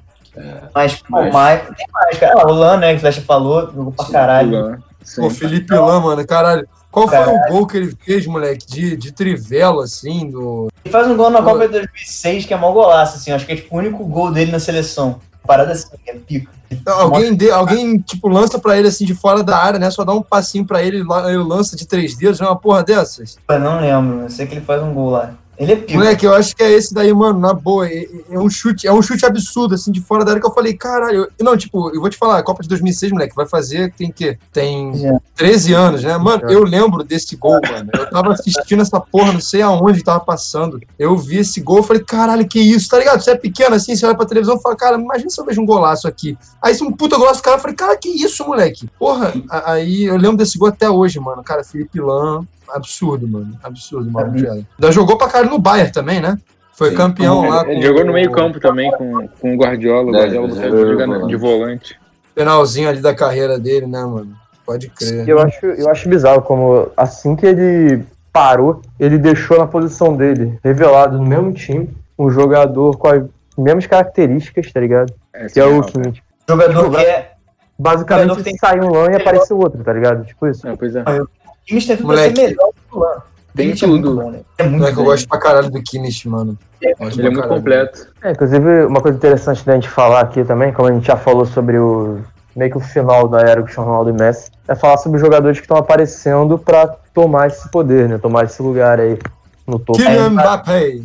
Mas, 0.75 0.95
pô, 1.03 1.07
mas- 1.11 1.29
o 1.29 1.33
Maicon 1.33 1.75
tem 1.75 1.87
mais, 1.93 2.19
cara. 2.19 2.35
Ah, 2.39 2.47
o 2.47 2.53
Lan, 2.53 2.77
né, 2.79 2.91
que 2.93 2.97
o 2.97 3.01
Flecha 3.01 3.21
falou, 3.23 3.71
jogou 3.73 3.93
pra 3.93 4.07
Sim, 4.07 4.13
caralho. 4.13 4.83
Sim. 5.05 5.21
Pô, 5.23 5.31
Felipe 5.31 5.75
Lã, 5.75 6.01
mano, 6.01 6.27
caralho. 6.27 6.67
Qual 6.91 7.09
foi 7.09 7.17
Caralho. 7.19 7.39
o 7.39 7.49
gol 7.53 7.67
que 7.67 7.77
ele 7.79 7.97
fez, 8.05 8.27
moleque? 8.27 8.67
De, 8.67 8.97
de 8.99 9.13
trivela, 9.13 9.85
assim, 9.85 10.29
no. 10.31 10.69
Ele 10.85 10.93
faz 10.93 11.09
um 11.09 11.17
gol 11.17 11.31
na 11.31 11.41
Copa 11.43 11.61
de 11.67 11.73
2006 11.73 12.45
que 12.45 12.53
é 12.53 12.57
mó 12.57 12.71
golaço, 12.71 13.17
assim. 13.17 13.33
Acho 13.33 13.47
que 13.47 13.53
é 13.53 13.57
tipo 13.57 13.75
o 13.75 13.79
único 13.79 14.05
gol 14.05 14.31
dele 14.31 14.53
na 14.53 14.59
seleção. 14.61 15.19
Parada 15.47 15.72
assim, 15.72 15.88
é 16.07 16.14
pico. 16.14 16.51
Alguém, 16.86 17.34
de, 17.34 17.51
alguém, 17.51 17.99
tipo, 17.99 18.28
lança 18.28 18.59
pra 18.59 18.78
ele 18.78 18.88
assim 18.88 19.05
de 19.05 19.14
fora 19.14 19.43
da 19.43 19.57
área, 19.57 19.78
né? 19.78 19.90
Só 19.90 20.05
dá 20.05 20.12
um 20.12 20.22
passinho 20.22 20.64
pra 20.64 20.82
ele, 20.82 20.99
ele 20.99 21.36
lança 21.38 21.76
de 21.76 21.86
três 21.86 22.16
dedos, 22.16 22.40
é 22.40 22.45
uma 22.45 22.57
porra 22.57 22.82
dessas. 22.82 23.36
Eu 23.49 23.61
não 23.61 23.80
lembro, 23.80 24.22
eu 24.22 24.30
sei 24.30 24.47
que 24.47 24.55
ele 24.55 24.64
faz 24.64 24.82
um 24.82 24.95
gol 24.95 25.11
lá. 25.11 25.34
Ele 25.63 25.73
é 25.73 25.77
pico. 25.77 25.93
Moleque, 25.99 26.27
eu 26.27 26.35
acho 26.35 26.55
que 26.57 26.63
é 26.63 26.71
esse 26.73 26.93
daí, 26.93 27.13
mano, 27.13 27.39
na 27.39 27.53
boa. 27.55 27.87
É, 27.89 28.07
é 28.31 28.39
um 28.39 28.51
chute, 28.51 28.87
é 28.87 28.93
um 28.93 29.01
chute 29.03 29.25
absurdo, 29.25 29.75
assim, 29.75 29.93
de 29.93 30.01
fora 30.01 30.25
da 30.25 30.33
área 30.33 30.41
que 30.41 30.47
eu 30.49 30.53
falei, 30.53 30.75
caralho. 30.75 31.13
eu- 31.39 31.45
não, 31.45 31.57
tipo, 31.57 31.91
eu 31.95 32.01
vou 32.01 32.11
te 32.11 32.17
falar, 32.17 32.39
a 32.39 32.43
Copa 32.43 32.63
de 32.63 32.69
2006, 32.69 33.13
moleque, 33.13 33.35
vai 33.35 33.47
fazer, 33.47 33.93
tem 33.95 34.11
que 34.11 34.37
Tem 34.53 34.95
Já. 34.95 35.19
13 35.37 35.73
anos, 35.73 36.03
né? 36.03 36.17
Mano, 36.19 36.51
eu 36.51 36.63
lembro 36.65 37.03
desse 37.05 37.37
gol, 37.37 37.61
mano. 37.69 37.91
Eu 37.95 38.11
tava 38.11 38.33
assistindo 38.33 38.83
essa 38.83 39.01
porra, 39.01 39.33
não 39.33 39.41
sei 39.41 39.63
aonde 39.63 40.03
tava 40.03 40.21
passando. 40.21 40.81
Eu 40.99 41.17
vi 41.17 41.39
esse 41.39 41.61
gol, 41.61 41.79
eu 41.79 41.83
falei, 41.83 42.03
caralho, 42.03 42.47
que 42.47 42.59
isso, 42.61 42.89
tá 42.89 42.99
ligado? 42.99 43.21
Você 43.23 43.31
é 43.31 43.37
pequeno 43.37 43.75
assim, 43.77 43.95
você 43.97 44.05
olha 44.07 44.15
pra 44.17 44.27
televisão 44.27 44.57
e 44.57 44.61
fala, 44.63 44.77
cara, 44.77 44.99
imagina 44.99 45.31
se 45.31 45.41
eu 45.41 45.45
vejo 45.45 45.61
um 45.61 45.67
golaço 45.67 46.07
aqui. 46.09 46.37
Aí, 46.61 46.75
se 46.75 46.83
um 46.83 46.93
puta 46.93 47.17
golaço, 47.17 47.43
cara, 47.43 47.57
eu 47.57 47.61
falei, 47.61 47.77
cara, 47.77 47.97
que 47.97 48.09
isso, 48.09 48.45
moleque? 48.47 48.89
Porra, 48.99 49.33
aí 49.65 50.05
eu 50.05 50.17
lembro 50.17 50.37
desse 50.37 50.59
gol 50.59 50.69
até 50.69 50.89
hoje, 50.91 51.19
mano. 51.21 51.43
Cara, 51.43 51.63
Felipe 51.65 52.01
Lan, 52.01 52.47
absurdo, 52.75 53.27
mano. 53.29 53.57
Absurdo, 53.62 54.11
mano. 54.11 54.33
Ainda 54.35 54.93
jogou 54.93 55.16
pra 55.16 55.29
caralho 55.29 55.51
no 55.51 55.59
Bayern 55.59 55.93
também, 55.93 56.20
né? 56.20 56.39
Foi 56.73 56.91
Sim. 56.91 56.97
campeão 56.97 57.49
lá. 57.49 57.62
Ele 57.66 57.77
com 57.77 57.83
jogou 57.83 58.05
no 58.05 58.11
o 58.11 58.14
meio 58.14 58.31
campo 58.33 58.59
também 58.59 58.91
com, 58.93 59.29
com 59.29 59.55
o 59.55 59.59
Guardiola. 59.59 60.11
O 60.11 60.16
É, 60.16 60.20
Guardiola 60.20 60.49
ele 60.49 60.77
jogando 60.91 61.07
volante. 61.12 61.27
de 61.29 61.37
volante. 61.37 62.01
Finalzinho 62.35 62.89
ali 62.89 63.01
da 63.01 63.14
carreira 63.14 63.59
dele, 63.59 63.87
né, 63.87 64.03
mano? 64.05 64.35
Pode 64.64 64.89
crer. 64.89 65.29
Eu 65.29 65.39
acho, 65.39 65.66
eu 65.66 65.91
acho 65.91 66.09
bizarro 66.09 66.41
como 66.43 66.89
assim 66.97 67.37
que 67.37 67.45
ele 67.45 68.05
parou, 68.33 68.81
ele 68.99 69.18
deixou 69.18 69.59
na 69.59 69.66
posição 69.66 70.16
dele, 70.16 70.59
revelado 70.64 71.18
no 71.18 71.25
mesmo 71.27 71.53
time, 71.53 71.91
um 72.18 72.31
jogador 72.31 72.97
com 72.97 73.09
as 73.09 73.23
mesmas 73.59 73.87
características, 73.87 74.73
tá 74.73 74.81
ligado? 74.81 75.12
É, 75.35 75.47
Que 75.49 75.61
é 75.61 75.64
o. 75.66 75.83
Kimmich. 75.83 76.23
Jogador 76.49 76.91
que 76.91 76.97
é. 77.05 77.33
Basicamente 77.79 78.23
Jogador 78.29 78.37
que 78.45 78.51
tem- 78.51 78.57
saiu 78.59 78.85
um 78.85 78.91
LAN 78.93 79.11
e 79.11 79.16
apareceu 79.16 79.59
outro, 79.59 79.83
tá 79.83 79.93
ligado? 79.93 80.25
Tipo 80.25 80.47
isso. 80.47 80.66
É, 80.66 80.75
pois 80.77 80.95
é. 80.95 81.03
O 81.03 81.41
Kimmich 81.67 81.87
tudo 81.97 82.07
pra 82.07 82.17
ser 82.17 82.23
Moleque. 82.23 82.41
melhor 82.43 82.71
que 82.73 82.97
o 82.97 82.99
Lan. 82.99 83.23
Tem 83.55 83.71
é 83.71 83.75
tudo. 83.75 83.89
muito 83.89 84.15
bom, 84.15 84.31
né? 84.31 84.41
É 84.59 84.63
muito 84.65 84.79
Moleque, 84.79 84.99
eu 84.99 85.05
gosto 85.05 85.29
pra 85.29 85.39
caralho 85.39 85.71
do 85.71 85.83
Kimmich, 85.83 86.29
mano. 86.29 86.59
Gosto 86.99 87.21
Ele 87.21 87.29
é 87.29 87.31
muito 87.31 87.49
completo. 87.49 88.09
É, 88.23 88.33
inclusive, 88.33 88.87
uma 88.87 89.01
coisa 89.01 89.17
interessante 89.17 89.65
da 89.65 89.75
gente 89.75 89.89
falar 89.89 90.21
aqui 90.21 90.43
também, 90.45 90.73
como 90.73 90.89
a 90.89 90.93
gente 90.93 91.07
já 91.07 91.17
falou 91.17 91.45
sobre 91.45 91.79
o 91.79 92.21
meio 92.57 92.71
que 92.71 92.77
o 92.77 92.81
final 92.81 93.29
da 93.29 93.41
era 93.41 93.63
Cristiano 93.63 93.89
Ronaldo 93.89 94.11
e 94.11 94.13
Messi, 94.13 94.51
é 94.69 94.75
falar 94.75 94.99
sobre 94.99 95.17
os 95.17 95.23
jogadores 95.23 95.59
que 95.59 95.65
estão 95.65 95.77
aparecendo 95.77 96.59
pra 96.59 96.87
tomar 97.15 97.47
esse 97.49 97.69
poder, 97.71 98.09
né? 98.09 98.19
Tomar 98.19 98.45
esse 98.45 98.61
lugar 98.63 99.01
aí 99.01 99.19
no 99.67 99.79
topo. 99.79 99.99
Kylian 99.99 100.31
Mbappé. 100.31 101.01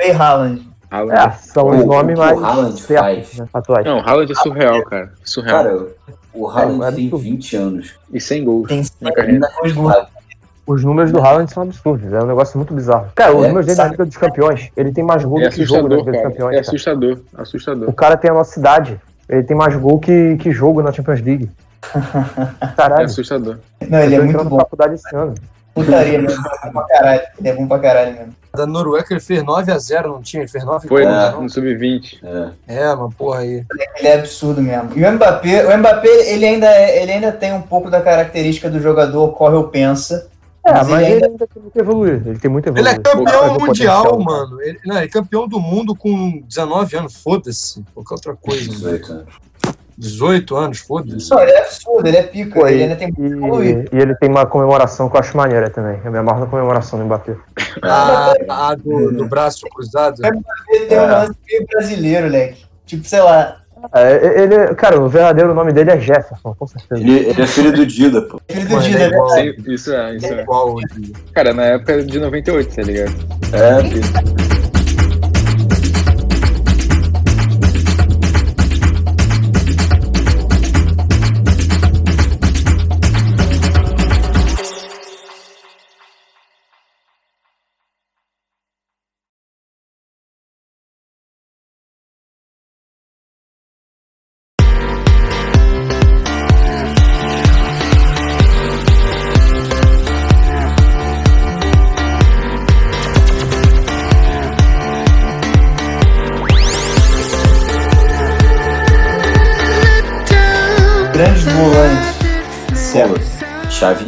E 0.00 0.10
Haaland. 0.10 0.71
Haaland. 0.92 1.14
É, 1.18 1.30
são 1.32 1.68
os 1.70 1.84
nomes 1.84 2.14
que 2.14 2.20
o 2.20 2.24
mais 2.24 2.42
Haaland 2.42 2.80
certos, 2.80 3.26
faz? 3.28 3.38
né, 3.38 3.46
atuais. 3.54 3.86
Não, 3.86 3.98
o 3.98 4.00
Haaland 4.00 4.32
é 4.32 4.34
surreal, 4.34 4.82
cara. 4.84 5.12
Surreal. 5.24 5.64
Cara, 5.64 5.86
o 6.34 6.48
Haaland 6.48 6.82
É, 6.84 6.92
tem 6.92 7.04
absurdo. 7.06 7.18
20 7.18 7.56
anos. 7.56 7.94
E 8.12 8.20
sem 8.20 8.44
gols 8.44 8.68
Tem 8.68 8.82
na 9.00 9.12
carreira. 9.12 9.48
Os 10.64 10.84
números 10.84 11.10
do 11.10 11.20
Haaland 11.20 11.52
são 11.52 11.64
absurdos, 11.64 12.12
é 12.12 12.22
um 12.22 12.26
negócio 12.26 12.56
muito 12.56 12.72
bizarro. 12.72 13.08
Cara, 13.16 13.34
os 13.34 13.44
É, 13.44 13.48
números 13.48 13.66
dele 13.66 13.78
na? 13.78 13.88
Liga 13.88 14.04
dos 14.06 14.16
Campeões, 14.16 14.70
ele 14.76 14.92
tem 14.92 15.02
mais 15.02 15.24
gol 15.24 15.40
É 15.40 15.48
do 15.48 15.54
que 15.54 15.64
jogo 15.64 15.88
na 15.88 15.96
assustador, 15.96 15.98
Liga 15.98 16.12
dos. 16.12 16.22
Campeões. 16.22 16.52
É 16.52 16.58
cara. 16.58 16.60
assustador. 16.60 17.18
O 17.36 17.42
Assustador. 17.42 17.92
cara 17.94 18.16
tem 18.16 18.30
a 18.30 18.34
nossa 18.34 18.60
idade, 18.60 19.00
ele 19.28 19.42
tem 19.42 19.56
mais 19.56 19.74
gol 19.74 19.98
que, 19.98 20.36
que 20.36 20.52
jogo 20.52 20.80
na 20.82 20.92
Champions 20.92 21.20
League. 21.20 21.50
É 22.60 22.66
Caralho, 22.76 23.04
assustador. 23.06 23.58
Não, 23.88 23.98
ele 23.98 24.14
é 24.14 24.20
muito 24.20 24.44
bom. 24.44 24.56
faculdade 24.58 24.94
esse 24.94 25.16
ano. 25.16 25.34
Putaria 25.74 26.20
mesmo. 26.22 26.44
É 26.46 26.66
bom 26.66 26.72
pra 26.72 26.84
caralho. 26.84 27.22
Ele 27.40 27.48
é 27.48 27.54
bom 27.54 27.66
pra 27.66 27.78
caralho 27.80 28.12
mesmo. 28.12 28.32
Da 28.54 28.66
Noruega 28.66 29.06
ele 29.10 29.20
fez 29.20 29.42
9x0, 29.42 30.02
não 30.06 30.20
tinha? 30.22 30.42
Ele 30.42 30.50
fez 30.50 30.62
9 30.64 30.86
Foi 30.86 31.02
gols, 31.04 31.14
É. 31.16 31.32
não? 31.32 31.42
no 31.42 31.48
sub-20. 31.50 32.18
É. 32.68 32.82
É, 32.84 32.92
uma 32.92 33.08
porra 33.10 33.40
aí. 33.40 33.64
Ele 33.98 34.08
é 34.08 34.14
absurdo 34.14 34.60
mesmo. 34.60 34.90
E 34.94 35.02
o 35.04 35.12
Mbappé, 35.12 35.74
o 35.74 35.78
Mbappé, 35.78 36.08
ele 36.32 36.44
ainda, 36.44 36.66
é- 36.66 37.02
ele 37.02 37.12
ainda 37.12 37.32
tem 37.32 37.52
um 37.54 37.62
pouco 37.62 37.88
da 37.90 38.00
característica 38.02 38.68
do 38.68 38.78
jogador 38.80 39.28
corre 39.32 39.54
ou 39.56 39.68
pensa. 39.68 40.28
É, 40.64 40.72
Mas 40.74 40.88
mas, 40.88 41.02
ele 41.02 41.04
ele 41.06 41.14
ainda- 41.14 41.26
ainda 41.28 41.46
tem 41.48 41.62
muito 41.62 41.76
evoluir. 41.78 42.22
Ele 42.26 42.38
tem 42.38 42.50
muito 42.50 42.68
a 42.68 42.70
Ele 42.72 42.80
evoluir. 42.80 43.00
é 43.00 43.02
campeão 43.02 43.54
mundial, 43.58 44.02
potencial, 44.04 44.20
mano. 44.20 44.62
Ele, 44.62 44.78
não, 44.84 44.96
ele 44.96 45.06
é 45.06 45.08
campeão 45.08 45.48
do 45.48 45.58
mundo 45.58 45.94
com 45.96 46.40
19 46.46 46.96
anos, 46.96 47.16
foda-se. 47.16 47.82
Qualquer 47.94 48.14
outra 48.14 48.36
coisa. 48.36 48.66
mano. 48.66 48.74
18 48.74 49.12
anos. 49.12 49.24
18 49.96 50.56
anos, 50.56 50.78
foda-se. 50.78 51.30
Não, 51.30 51.40
ele 51.40 51.52
é 51.52 51.60
absurdo, 51.60 52.06
ele 52.06 52.16
é 52.16 52.22
pica. 52.22 52.60
Pô, 52.60 52.66
ele 52.66 52.78
e, 52.78 52.82
ainda 52.82 52.96
tem 52.96 53.08
e, 53.08 53.96
e 53.96 54.00
ele 54.00 54.14
tem 54.16 54.28
uma 54.28 54.46
comemoração 54.46 55.08
que 55.08 55.16
eu 55.16 55.20
acho 55.20 55.36
maneira 55.36 55.70
também. 55.70 56.00
Eu 56.04 56.10
me 56.10 56.18
amarro 56.18 56.40
na 56.40 56.46
comemoração 56.46 56.98
do 56.98 57.04
Mbappé. 57.04 57.36
Ah, 57.82 58.32
a 58.48 58.74
do, 58.74 59.12
do 59.12 59.26
braço 59.26 59.66
cruzado. 59.68 60.16
Ele 60.70 60.86
tem 60.86 60.98
um 60.98 61.02
É. 61.02 61.06
lance 61.06 61.34
meio 61.48 61.66
brasileiro, 61.66 62.28
leque. 62.28 62.64
Tipo, 62.86 63.04
sei 63.06 63.20
lá, 63.20 63.58
É, 63.94 64.42
ele, 64.42 64.74
cara, 64.76 65.00
o 65.00 65.08
verdadeiro 65.08 65.52
nome 65.54 65.72
dele 65.72 65.90
é 65.90 65.98
Jefferson, 66.00 66.54
com 66.56 66.66
certeza. 66.66 67.00
Ele, 67.00 67.18
ele 67.30 67.42
é 67.42 67.46
filho 67.46 67.72
do 67.72 67.84
Dida, 67.84 68.22
pô. 68.22 68.40
filho 68.48 68.68
do 68.68 68.78
Dida, 68.80 69.04
é 69.04 69.10
né? 69.10 69.54
Isso 69.66 69.92
é, 69.92 70.14
isso 70.16 70.26
é. 70.32 70.42
igual 70.42 70.74
hoje. 70.74 71.12
Cara, 71.34 71.52
na 71.52 71.64
época 71.64 72.02
de 72.04 72.20
98, 72.20 72.76
tá 72.76 72.82
ligado? 72.82 73.12
É, 73.52 73.82
filho. 73.88 74.51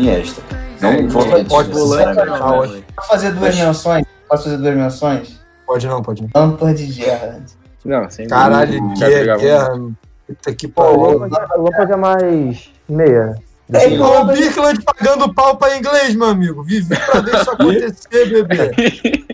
Iniesta. 0.05 0.43
Não 0.81 0.91
É, 0.91 1.03
volante, 1.07 1.49
pode 1.49 1.71
Volante 1.73 2.27
não, 2.27 2.39
Pode. 2.39 2.85
fazer 3.09 3.33
duas 3.33 3.55
menções? 3.57 4.05
Posso 4.29 4.45
fazer 4.45 4.57
duas 4.59 4.75
menções? 4.77 5.41
Pode 5.67 5.87
não, 5.87 6.03
pode 6.03 6.23
não. 6.23 6.29
Lampard 6.35 6.83
e 6.83 6.91
Gerrard. 6.93 7.45
Não, 7.85 8.11
sem 8.11 8.27
Caralho, 8.27 8.81
dúvida. 8.81 9.09
guerra, 9.09 9.37
guerra. 9.39 9.81
Puta 10.27 10.55
que 10.55 10.69
pariu. 10.69 11.19
Lampard- 11.21 11.53
o 11.59 11.63
Lampard 11.63 11.93
é 11.93 11.97
mais 11.97 12.71
meia. 12.89 13.35
É, 13.73 13.97
Pô, 13.97 14.21
o 14.21 14.25
Birkland 14.27 14.83
pagando 14.83 15.33
pau 15.33 15.57
pra 15.57 15.77
inglês, 15.77 16.15
meu 16.15 16.29
amigo. 16.29 16.63
Vivi 16.63 16.95
pra 16.97 17.21
ver 17.21 17.35
isso 17.41 17.51
acontecer, 17.51 18.27
bebê. 18.45 19.25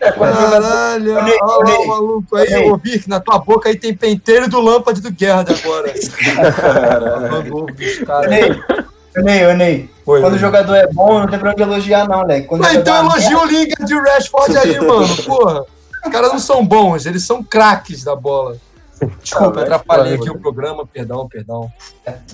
É, 0.00 0.12
Caralho, 0.12 1.12
Olha 1.14 1.34
lá 1.42 1.78
o 1.80 1.86
maluco 1.86 2.36
aí, 2.36 2.70
ô 2.70 2.76
Birk, 2.76 3.08
na 3.08 3.20
tua 3.20 3.38
boca 3.38 3.68
aí 3.68 3.76
tem 3.78 3.94
penteiro 3.94 4.48
do 4.48 4.60
Lampard 4.60 4.98
e 4.98 5.02
do 5.10 5.18
Gerrard 5.18 5.50
agora. 5.62 5.92
Mandou 7.30 7.66
dos 7.66 7.98
Ô, 9.16 9.54
Ney. 9.54 9.90
Foi, 10.04 10.20
Quando 10.20 10.32
o 10.32 10.36
né? 10.36 10.40
jogador 10.40 10.74
é 10.76 10.86
bom, 10.86 11.20
não 11.20 11.26
tem 11.28 11.38
pra 11.38 11.50
onde 11.50 11.62
elogiar, 11.62 12.08
não, 12.08 12.24
Leque. 12.24 12.46
Quando 12.46 12.64
então 12.66 12.96
é 12.96 13.00
elogia 13.00 13.38
o 13.38 13.44
Lingard 13.44 13.84
de 13.84 13.94
Rashford 13.94 14.56
aí, 14.58 14.78
mano. 14.80 15.16
Porra. 15.24 15.64
Os 16.04 16.12
caras 16.12 16.32
não 16.32 16.38
são 16.38 16.64
bons, 16.64 17.04
eles 17.06 17.24
são 17.24 17.42
craques 17.42 18.04
da 18.04 18.16
bola. 18.16 18.56
Desculpa, 19.22 19.60
Ah, 19.60 19.62
atrapalhei 19.62 20.14
aqui 20.14 20.30
o 20.30 20.38
programa, 20.38 20.86
perdão, 20.86 21.26
perdão. 21.26 21.70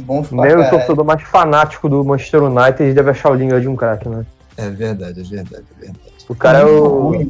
bom 0.01 0.23
pra 0.23 0.43
Nem 0.43 0.57
o 0.57 0.69
torcedor 0.71 1.05
mais 1.05 1.23
fanático 1.23 1.89
do 1.89 2.05
Manchester 2.05 2.43
United 2.43 2.93
deve 2.93 3.11
achar 3.11 3.31
o 3.31 3.35
Lingard 3.35 3.67
um 3.69 3.77
craque, 3.77 4.09
né? 4.09 4.27
É 4.57 4.69
verdade, 4.69 5.21
é 5.21 5.23
verdade, 5.23 5.65
é 5.77 5.81
verdade. 5.81 6.01
O 6.29 6.35
cara 6.35 6.61
é 6.61 6.65
o. 6.65 7.29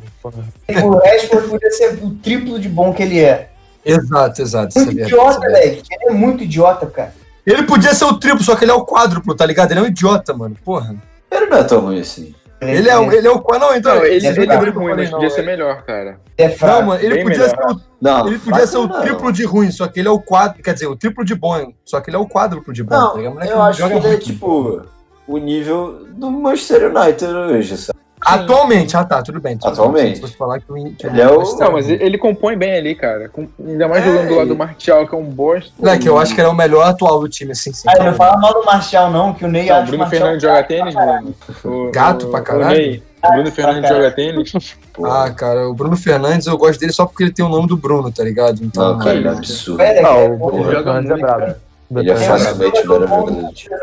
O 0.84 0.98
Rashford 0.98 1.48
podia 1.48 1.70
ser 1.70 1.98
o 2.02 2.10
triplo 2.14 2.58
de 2.58 2.68
bom 2.68 2.92
que 2.94 3.02
ele 3.02 3.20
é. 3.20 3.50
Exato, 3.84 4.40
exato. 4.42 4.78
É 4.78 4.82
Muito 4.82 4.94
verdade, 4.96 5.12
idiota, 5.14 5.36
é 5.36 5.40
verdade. 5.40 5.66
Leque. 5.66 5.82
Ele 5.90 6.10
é 6.10 6.12
muito 6.12 6.44
idiota, 6.44 6.86
cara. 6.86 7.14
Ele 7.46 7.62
podia 7.62 7.94
ser 7.94 8.04
o 8.06 8.14
triplo, 8.18 8.42
só 8.42 8.56
que 8.56 8.64
ele 8.64 8.72
é 8.72 8.74
o 8.74 8.84
quádruplo, 8.84 9.34
tá 9.34 9.46
ligado? 9.46 9.70
Ele 9.70 9.80
é 9.80 9.82
um 9.84 9.86
idiota, 9.86 10.34
mano. 10.34 10.56
Porra. 10.64 10.96
Ele 11.30 11.46
não 11.46 11.56
é 11.58 11.62
tão 11.64 11.80
ruim 11.80 12.00
assim. 12.00 12.34
Ele 12.60 12.88
é, 12.88 12.98
o- 12.98 13.12
ele 13.12 13.26
é 13.26 13.30
o 13.30 13.38
quádruplo. 13.40 13.58
Não, 13.68 13.76
então. 13.76 13.94
Não, 13.96 14.04
ele, 14.04 14.26
é 14.26 14.30
ele 14.30 14.50
é 14.52 14.56
ruim, 14.70 14.94
mas 14.96 15.10
podia 15.10 15.30
ser 15.30 15.42
é- 15.42 15.44
melhor, 15.46 15.82
cara. 15.84 16.18
Ele 16.38 16.48
é 16.48 16.50
fraco. 16.50 16.80
Não, 16.80 16.86
mano, 16.88 17.00
ele 17.04 17.14
bem 17.16 17.22
podia, 17.24 17.38
melhor. 17.40 17.56
ser 17.56 17.74
o, 17.74 17.80
Não, 18.00 18.26
ele 18.26 18.38
podia 18.38 18.66
ser 18.66 18.76
o 18.78 18.86
não. 18.88 19.00
triplo 19.00 19.32
de 19.32 19.44
ruim, 19.44 19.70
só 19.70 19.86
que 19.86 20.00
ele 20.00 20.08
é 20.08 20.10
o 20.10 20.18
quádruplo. 20.18 20.62
Quer 20.64 20.72
dizer, 20.74 20.86
o 20.86 20.96
triplo 20.96 21.24
de 21.24 21.34
bom, 21.34 21.72
só 21.84 22.00
que 22.00 22.08
ele 22.10 22.16
é 22.16 22.20
o 22.20 22.26
quádruplo 22.26 22.72
de 22.72 22.82
bom. 22.82 22.90
tá 22.90 23.14
Não, 23.14 23.32
moleque 23.34 23.52
eu 23.52 23.62
acho 23.62 23.86
que 23.86 23.92
ele 23.94 24.08
é 24.08 24.16
tipo 24.16 24.82
o 25.28 25.38
nível 25.38 26.06
do 26.12 26.30
Manchester 26.30 26.90
United 26.96 27.26
hoje, 27.32 27.76
sabe? 27.76 27.98
Atualmente, 28.26 28.96
ah 28.96 29.04
tá, 29.04 29.22
tudo 29.22 29.40
bem. 29.40 29.56
tudo 29.56 29.70
Atualmente. 29.72 30.20
bem. 30.20 30.30
Falar 30.32 30.58
que 30.60 30.64
o 30.70 30.74
que 30.74 31.06
Ele 31.06 31.20
é 31.20 31.28
o- 31.28 31.58
Não, 31.58 31.72
mas 31.72 31.88
ele 31.88 32.18
compõe 32.18 32.56
bem 32.56 32.76
ali, 32.76 32.94
cara. 32.94 33.28
Com- 33.28 33.46
ainda 33.64 33.86
mais 33.88 34.04
É, 34.04 34.08
jogando 34.10 34.28
do 34.28 34.34
lado 34.36 34.48
do 34.48 34.56
Martial, 34.56 35.06
que 35.06 35.14
é 35.14 35.18
um 35.18 35.24
bosta. 35.24 35.70
Moleque, 35.78 36.06
eu 36.08 36.18
acho 36.18 36.34
que 36.34 36.40
ele 36.40 36.48
é 36.48 36.50
o 36.50 36.54
melhor 36.54 36.86
atual 36.86 37.20
do 37.20 37.28
time, 37.28 37.52
assim. 37.52 37.70
Ah, 37.86 38.02
não 38.04 38.14
fala 38.14 38.36
mal 38.38 38.52
do 38.52 38.64
Martial, 38.64 39.10
não, 39.10 39.32
que 39.32 39.44
o 39.44 39.48
Ney 39.48 39.66
Não, 39.66 39.70
o 39.70 39.76
acha 39.76 39.82
o 39.82 39.86
Bruno 39.86 39.98
Martial 40.00 40.20
Fernandes 40.20 40.42
joga 40.42 40.62
tênis, 40.64 40.94
mano. 40.94 41.34
O- 41.64 41.90
Gato 41.92 42.26
o- 42.26 42.30
pra 42.30 42.40
o 42.40 42.42
caralho. 42.42 42.76
Ney, 42.76 43.02
O 43.24 43.32
Bruno 43.32 43.50
Fernandes 43.52 43.88
joga 43.90 44.10
tênis. 44.10 44.52
Ah, 45.04 45.30
cara, 45.30 45.68
o 45.68 45.74
Bruno 45.74 45.94
Fernandes, 45.96 46.46
eu 46.46 46.56
gosto 46.56 46.80
dele 46.80 46.90
só 46.92 47.04
porque 47.04 47.22
ele 47.24 47.30
tem 47.32 47.44
o 47.44 47.50
nome 47.50 47.68
do 47.68 47.76
Bruno, 47.76 48.10
tá 48.10 48.24
ligado? 48.24 48.64
Então, 48.64 48.94
não, 48.94 48.98
cara, 48.98 49.14
ele 49.14 49.28
é 49.28 49.32
isso. 49.32 49.38
absurdo. 49.72 49.82
É 49.82 50.08
o 50.08 50.36
Bruno 50.38 50.64
Fernandes 50.64 51.10
é 51.10 51.16
brabo. 51.16 51.54
Ele 51.94 52.10
é 52.10 52.16
facilmente 52.16 52.80
o 52.80 52.88
melhor 52.88 53.08
jogador 53.08 53.30
do 53.30 53.52
time. 53.52 53.76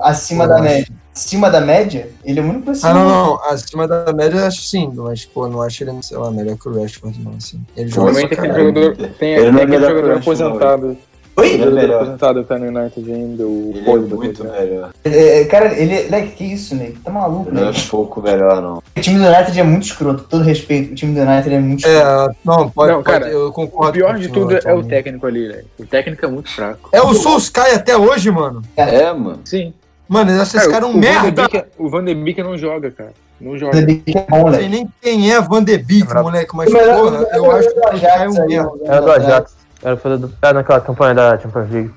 Acima 0.00 0.48
da 0.48 0.60
média. 0.60 0.86
Acima 1.14 1.50
da 1.50 1.60
média, 1.60 2.08
ele 2.24 2.40
é 2.40 2.42
muito 2.42 2.70
acima. 2.70 2.90
Ah, 2.90 2.94
não, 2.94 3.08
não. 3.08 3.44
Acima 3.44 3.86
da 3.86 4.12
média, 4.12 4.38
eu 4.38 4.46
acho 4.46 4.62
sim. 4.62 4.90
Mas, 4.94 5.24
pô, 5.26 5.46
não 5.46 5.60
acho 5.60 5.84
ele, 5.84 5.92
sei 6.02 6.16
lá, 6.16 6.30
melhor 6.30 6.56
que 6.56 6.68
o 6.68 6.80
Rashford, 6.80 7.20
não, 7.22 7.32
assim. 7.36 7.60
Ele 7.76 7.88
joga 7.90 8.14
tem 8.14 8.24
aquele 8.24 8.40
caralho. 8.40 8.64
jogador. 8.74 9.08
Tem, 9.18 9.34
Ele 9.34 9.50
não 9.50 9.58
tem 9.58 9.60
é 9.60 9.64
aquele 9.64 9.84
o 9.84 9.88
jogador 9.88 10.16
aposentado. 10.18 10.96
Oi? 11.34 11.48
Ele 11.54 11.62
é 11.62 11.70
melhor. 11.70 11.96
aposentado 12.02 12.44
tá 12.44 12.58
no 12.58 12.66
United 12.78 13.10
ainda, 13.12 13.46
o 13.46 13.70
Ele 13.74 13.80
é 13.80 13.84
Pogba, 13.84 14.16
muito 14.16 14.42
tá 14.44 14.50
ligado? 14.50 14.68
melhor. 14.70 14.90
É, 15.04 15.40
é, 15.40 15.44
cara, 15.46 15.78
ele 15.78 15.94
é. 15.94 16.02
Leque, 16.10 16.32
que 16.36 16.44
isso, 16.44 16.74
Ney? 16.74 16.94
Tá 17.04 17.10
maluco, 17.10 17.50
Não 17.52 17.68
é 17.68 17.72
pouco 17.90 18.20
melhor, 18.22 18.60
não. 18.60 18.82
O 18.96 19.00
time 19.00 19.18
do 19.18 19.24
United 19.26 19.58
é 19.60 19.62
muito 19.62 19.84
escroto, 19.84 20.22
com 20.24 20.28
todo 20.28 20.44
respeito. 20.44 20.92
O 20.92 20.94
time 20.94 21.14
do 21.14 21.20
United 21.22 21.54
é 21.54 21.58
muito 21.58 21.78
escroto. 21.86 22.06
É, 22.30 22.34
não, 22.44 22.68
pode, 22.70 22.92
Não, 22.92 23.02
pode, 23.02 23.04
cara, 23.04 23.28
eu 23.28 23.48
O 23.48 23.52
concordo. 23.52 23.92
pior 23.92 24.18
de 24.18 24.28
tudo 24.28 24.56
é 24.62 24.74
o 24.74 24.82
técnico 24.82 25.26
ali, 25.26 25.48
né? 25.48 25.62
O 25.78 25.86
técnico 25.86 26.24
é 26.24 26.28
muito 26.28 26.50
fraco. 26.50 26.88
É 26.92 27.00
o 27.00 27.14
Solskjaer 27.14 27.76
até 27.76 27.96
hoje, 27.96 28.30
mano. 28.30 28.62
É, 28.76 29.10
mano. 29.12 29.40
Sim. 29.44 29.72
Mano, 30.12 30.30
eles 30.30 30.42
acham 30.42 30.60
esse 30.60 30.70
cara 30.70 30.86
um 30.86 30.90
o 30.90 30.92
Van 30.92 31.00
de 31.00 31.06
merda. 31.06 31.48
Beek- 31.48 31.64
O 31.78 31.88
Van 31.88 32.04
de 32.04 32.14
Beek 32.14 32.42
não 32.42 32.58
joga, 32.58 32.90
cara. 32.90 33.12
Não 33.40 33.56
joga. 33.58 33.72
Debicki 33.80 34.16
é 34.18 34.26
bom, 34.28 34.44
Não 34.50 34.54
sei 34.54 34.68
nem 34.68 34.88
quem 35.00 35.32
é 35.32 35.40
Van 35.40 35.64
de 35.64 35.78
Beek, 35.78 36.06
brabo. 36.06 36.28
moleque, 36.28 36.54
mas, 36.54 36.70
porra, 36.70 36.84
o 36.84 37.10
melhor 37.10 37.26
eu 37.34 37.50
acho 37.50 37.68
que 37.72 37.78
o 37.78 37.82
Solskjaer 37.82 38.22
é 38.22 38.28
um 38.28 38.46
merda. 38.46 38.70
Era 38.84 39.00
do 39.00 39.10
Ajax. 39.12 39.56
Era 39.82 40.18
do... 40.18 40.32
Era 40.42 40.52
naquela 40.52 40.80
campanha 40.80 41.14
da 41.14 41.38
Champions 41.38 41.70
League. 41.70 41.90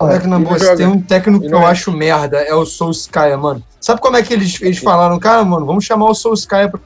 Moleque, 0.00 0.26
na 0.26 0.38
boa, 0.38 0.58
se 0.58 0.76
tem 0.76 0.86
um 0.86 1.00
técnico 1.00 1.44
que 1.46 1.52
eu 1.52 1.58
é. 1.60 1.64
acho 1.66 1.92
merda, 1.92 2.38
é 2.38 2.54
o 2.54 2.64
Solskjaer, 2.64 3.36
mano. 3.38 3.62
Sabe 3.80 4.00
como 4.00 4.16
é 4.16 4.22
que 4.22 4.32
eles, 4.32 4.60
eles 4.62 4.78
falaram? 4.78 5.18
Cara, 5.18 5.44
mano, 5.44 5.66
vamos 5.66 5.84
chamar 5.84 6.06
o 6.10 6.14
Solskjaer 6.14 6.70
pra... 6.70 6.80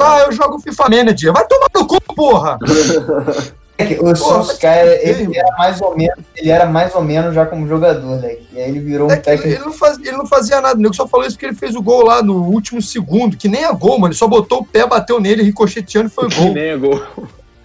Ah, 0.00 0.24
eu 0.26 0.32
jogo 0.32 0.58
FIFA 0.60 0.84
Manager. 0.90 1.32
Vai 1.32 1.46
tomar 1.46 1.66
no 1.74 1.86
cu, 1.86 2.00
porra! 2.14 2.58
Leque, 3.78 3.98
O 4.02 4.16
Solskjaer, 4.16 4.86
mas- 4.86 5.02
ele 5.20 5.38
era 5.38 5.56
mais 5.56 5.80
ou 5.80 5.96
menos, 5.96 6.24
ele 6.36 6.50
era 6.50 6.66
mais 6.66 6.94
ou 6.94 7.02
menos 7.02 7.34
já 7.34 7.46
como 7.46 7.66
jogador, 7.68 8.20
Leque. 8.20 8.46
E 8.52 8.58
aí 8.58 8.68
ele 8.68 8.80
virou 8.80 9.08
um 9.08 9.12
É 9.12 9.16
que 9.16 9.30
ele, 9.30 9.36
técnico. 9.38 9.58
ele 9.60 9.64
não 9.66 9.72
fazia, 9.72 10.08
ele 10.08 10.16
não 10.16 10.26
fazia 10.26 10.60
nada, 10.60 10.78
o 10.78 10.82
nego 10.82 10.94
só 10.94 11.06
falou 11.06 11.24
isso 11.26 11.36
porque 11.36 11.46
ele 11.46 11.54
fez 11.54 11.76
o 11.76 11.82
gol 11.82 12.04
lá 12.04 12.20
no 12.22 12.42
último 12.44 12.82
segundo, 12.82 13.36
que 13.36 13.48
nem 13.48 13.64
é 13.64 13.72
gol, 13.72 13.98
mano. 13.98 14.12
Ele 14.12 14.18
só 14.18 14.26
botou 14.26 14.60
o 14.60 14.64
pé, 14.66 14.84
bateu 14.86 15.20
nele, 15.20 15.42
ricocheteando 15.44 16.08
e 16.08 16.10
foi 16.12 16.28
Que 16.28 16.36
gol. 16.36 16.52
nem 16.54 16.64
é 16.70 16.76
gol. 16.76 17.00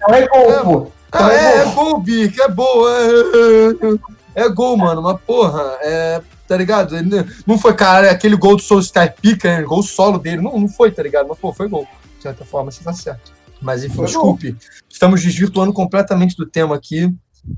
Não 0.06 0.14
é 0.14 0.26
gol, 0.28 0.52
pô. 0.64 0.86
Ah, 1.10 1.32
é, 1.32 1.58
é 1.58 1.64
gol, 1.66 1.98
Bic, 1.98 2.40
é 2.40 2.48
gol. 2.48 2.88
É, 2.88 3.08
é, 4.36 4.44
é 4.44 4.48
gol, 4.48 4.76
mano, 4.76 5.02
mas 5.02 5.18
porra, 5.26 5.78
é, 5.80 6.20
tá 6.46 6.56
ligado? 6.56 6.96
Ele 6.96 7.08
não- 7.08 7.24
não 7.46 7.58
foi, 7.58 7.74
cara, 7.74 8.10
aquele 8.10 8.36
gol 8.36 8.56
do 8.56 8.62
Solskjaer 8.62 9.14
pica, 9.20 9.48
né, 9.48 9.62
gol 9.62 9.82
solo 9.82 10.18
dele, 10.18 10.42
não, 10.42 10.58
não 10.58 10.68
foi, 10.68 10.90
tá 10.90 11.02
ligado? 11.02 11.26
Mas, 11.28 11.38
pô, 11.38 11.52
foi 11.52 11.68
gol. 11.68 11.86
De 12.16 12.22
certa 12.22 12.44
forma, 12.44 12.70
você 12.70 12.82
tá 12.82 12.92
certo. 12.92 13.32
Mas, 13.64 13.82
enfim, 13.82 13.96
Foi 13.96 14.06
desculpe. 14.06 14.56
Estamos 14.88 15.22
desvirtuando 15.22 15.72
completamente 15.72 16.36
do 16.36 16.44
tema 16.44 16.76
aqui. 16.76 17.12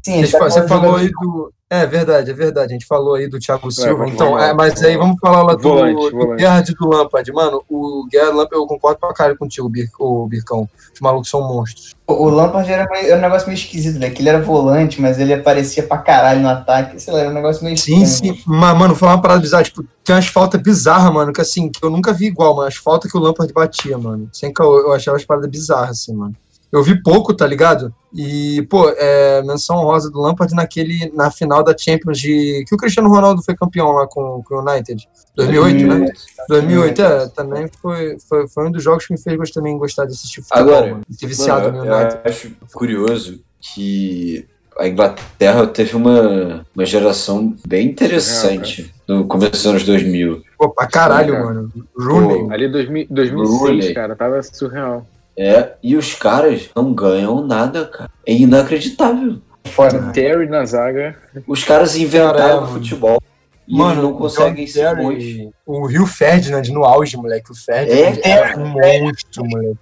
Sim, 0.04 0.24
Você, 0.24 0.32
tá 0.32 0.38
fa- 0.38 0.50
você 0.50 0.62
com 0.62 0.68
falou 0.68 0.96
aí 0.96 1.10
do. 1.10 1.52
É 1.68 1.84
verdade, 1.84 2.30
é 2.30 2.32
verdade. 2.34 2.68
A 2.70 2.72
gente 2.74 2.86
falou 2.86 3.14
aí 3.16 3.28
do 3.28 3.40
Thiago 3.40 3.72
Silva. 3.72 3.94
vamos 3.94 4.14
então, 4.14 4.38
é, 4.38 4.54
mas 4.54 4.80
aí 4.84 4.96
vamos 4.96 5.16
falar 5.20 5.42
lá 5.42 5.54
do, 5.56 5.62
Volante, 5.62 6.10
do 6.12 6.16
volante. 6.16 6.40
Gerrard 6.40 6.70
e 6.70 6.74
do 6.76 6.88
Lampard. 6.88 7.32
Mano, 7.32 7.60
o 7.68 8.06
Gerrard 8.12 8.36
Lampard, 8.36 8.54
eu 8.62 8.66
concordo 8.68 9.00
pra 9.00 9.12
caralho 9.12 9.36
contigo, 9.36 9.68
Bir, 9.68 9.90
o 9.98 10.28
Bircão. 10.28 10.68
Os 10.94 11.00
malucos 11.00 11.28
são 11.28 11.40
monstros. 11.42 11.92
O 12.06 12.12
o 12.26 12.28
Lampard 12.30 12.70
era, 12.70 12.86
meio- 12.88 13.06
era 13.08 13.18
um 13.18 13.20
negócio 13.20 13.48
meio 13.48 13.58
esquisito, 13.58 13.98
né? 13.98 14.10
Que 14.10 14.22
ele 14.22 14.28
era 14.28 14.40
volante, 14.40 15.00
mas 15.00 15.18
ele 15.18 15.34
aparecia 15.34 15.82
pra 15.82 15.98
caralho 15.98 16.40
no 16.40 16.48
ataque. 16.48 17.00
Sei 17.02 17.12
lá, 17.12 17.18
era 17.18 17.30
um 17.30 17.34
negócio 17.34 17.64
meio 17.64 17.76
Sim, 17.76 18.00
estranho. 18.04 18.34
sim. 18.36 18.42
Mas, 18.46 18.78
mano, 18.78 18.94
falar 18.94 19.14
uma 19.16 19.22
parada 19.22 19.40
bizarra. 19.40 19.64
Tipo, 19.64 19.84
tem 20.04 20.14
umas 20.14 20.26
faltas 20.28 20.62
bizarras, 20.62 21.12
mano, 21.12 21.32
que 21.32 21.40
assim, 21.40 21.68
que 21.68 21.84
eu 21.84 21.90
nunca 21.90 22.12
vi 22.12 22.26
igual, 22.26 22.54
mano. 22.54 22.68
As 22.68 22.76
faltas 22.76 23.10
que 23.10 23.18
o 23.18 23.20
Lampard 23.20 23.52
batia, 23.52 23.98
mano. 23.98 24.28
Sem 24.32 24.54
que 24.54 24.62
eu, 24.62 24.72
eu 24.86 24.92
achava 24.92 25.16
as 25.16 25.24
paradas 25.24 25.50
bizarras, 25.50 25.90
assim, 26.02 26.14
mano. 26.14 26.34
Eu 26.72 26.82
vi 26.82 27.00
pouco, 27.02 27.32
tá 27.32 27.46
ligado? 27.46 27.94
E, 28.14 28.62
pô, 28.70 28.88
é, 28.96 29.42
menção 29.42 29.76
rosa 29.76 30.10
do 30.10 30.20
Lampard 30.20 30.54
naquele, 30.54 31.12
na 31.14 31.30
final 31.30 31.62
da 31.62 31.76
Champions 31.76 32.18
de. 32.18 32.64
Que 32.66 32.74
o 32.74 32.78
Cristiano 32.78 33.08
Ronaldo 33.08 33.42
foi 33.42 33.54
campeão 33.54 33.92
lá 33.92 34.06
com, 34.06 34.42
com 34.44 34.54
o 34.56 34.60
United. 34.60 35.06
2008, 35.36 35.86
né? 35.86 36.12
2008, 36.48 37.02
é, 37.02 37.28
também 37.28 37.68
foi, 37.80 38.16
foi, 38.28 38.48
foi 38.48 38.68
um 38.68 38.72
dos 38.72 38.82
jogos 38.82 39.06
que 39.06 39.12
me 39.12 39.20
fez 39.20 39.50
também 39.50 39.76
gostar 39.78 40.06
desse 40.06 40.26
tipo 40.28 40.42
de 40.42 40.48
futebol, 40.48 40.74
Agora, 40.74 40.90
mano. 40.92 41.02
Ter 41.18 41.26
viciado 41.26 41.72
Mano, 41.72 41.84
no 41.84 41.94
United. 41.94 42.20
eu 42.24 42.30
acho 42.30 42.50
curioso 42.72 43.40
que 43.60 44.46
a 44.78 44.88
Inglaterra 44.88 45.66
teve 45.66 45.96
uma, 45.96 46.66
uma 46.74 46.84
geração 46.84 47.54
bem 47.66 47.88
interessante 47.88 48.92
no 49.06 49.26
começo 49.26 49.52
dos 49.52 49.66
anos 49.66 49.84
2000. 49.84 50.42
Pô, 50.58 50.70
pra 50.70 50.86
caralho, 50.86 51.28
Sim, 51.28 51.32
cara. 51.40 51.44
mano. 51.44 51.72
Rooney. 51.98 52.52
Ali 52.52 52.68
2000, 52.68 53.06
2006, 53.10 53.60
Rooney. 53.60 53.94
cara, 53.94 54.16
tava 54.16 54.42
surreal. 54.42 55.06
É, 55.38 55.72
e 55.82 55.96
os 55.96 56.14
caras 56.14 56.70
não 56.74 56.94
ganham 56.94 57.46
nada, 57.46 57.84
cara. 57.86 58.10
É 58.26 58.32
inacreditável. 58.32 59.38
Foda. 59.66 60.10
Terry 60.12 60.48
na 60.48 60.64
zaga. 60.64 61.16
Os 61.46 61.62
caras 61.64 61.96
inventaram 61.96 62.36
Cara, 62.38 62.50
é, 62.50 62.54
o 62.54 62.60
mano. 62.62 62.72
futebol. 62.72 63.22
E 63.68 63.76
Mano, 63.76 63.92
eles 63.94 64.02
não 64.04 64.12
conseguem 64.14 64.64
Terry, 64.66 65.02
bons. 65.02 65.52
O 65.66 65.86
Rio 65.86 66.06
Ferdinand 66.06 66.62
no 66.70 66.84
auge, 66.84 67.16
moleque. 67.16 67.50
O 67.50 67.54
Ferdinand 67.54 68.18
É, 68.22 68.30
era 68.30 68.58
um 68.58 68.66
monstro, 68.68 69.44
moleque. 69.44 69.76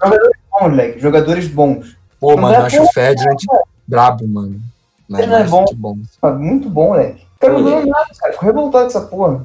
Bom, 0.50 0.68
moleque. 0.70 0.98
Jogadores 1.00 1.46
bons. 1.48 1.96
Pô, 2.18 2.30
Não 2.34 2.42
mano, 2.42 2.54
é 2.54 2.58
eu 2.58 2.62
acho 2.64 2.82
o 2.82 2.92
Ferdinand 2.92 3.36
brabo, 3.86 4.26
mano. 4.26 4.58
Mas 5.06 5.20
Ele 5.20 5.30
não 5.32 5.38
é 5.38 5.44
bom. 5.44 5.64
Ah, 6.22 6.30
Muito 6.30 6.68
bom, 6.70 6.88
moleque. 6.88 7.22
O 7.36 7.40
cara 7.40 7.52
não 7.52 7.62
ganhou 7.64 7.86
nada, 7.86 8.06
cara. 8.18 8.32
Ficou 8.32 8.46
revoltado 8.48 8.84
com 8.84 8.88
essa 8.98 9.00
porra. 9.02 9.42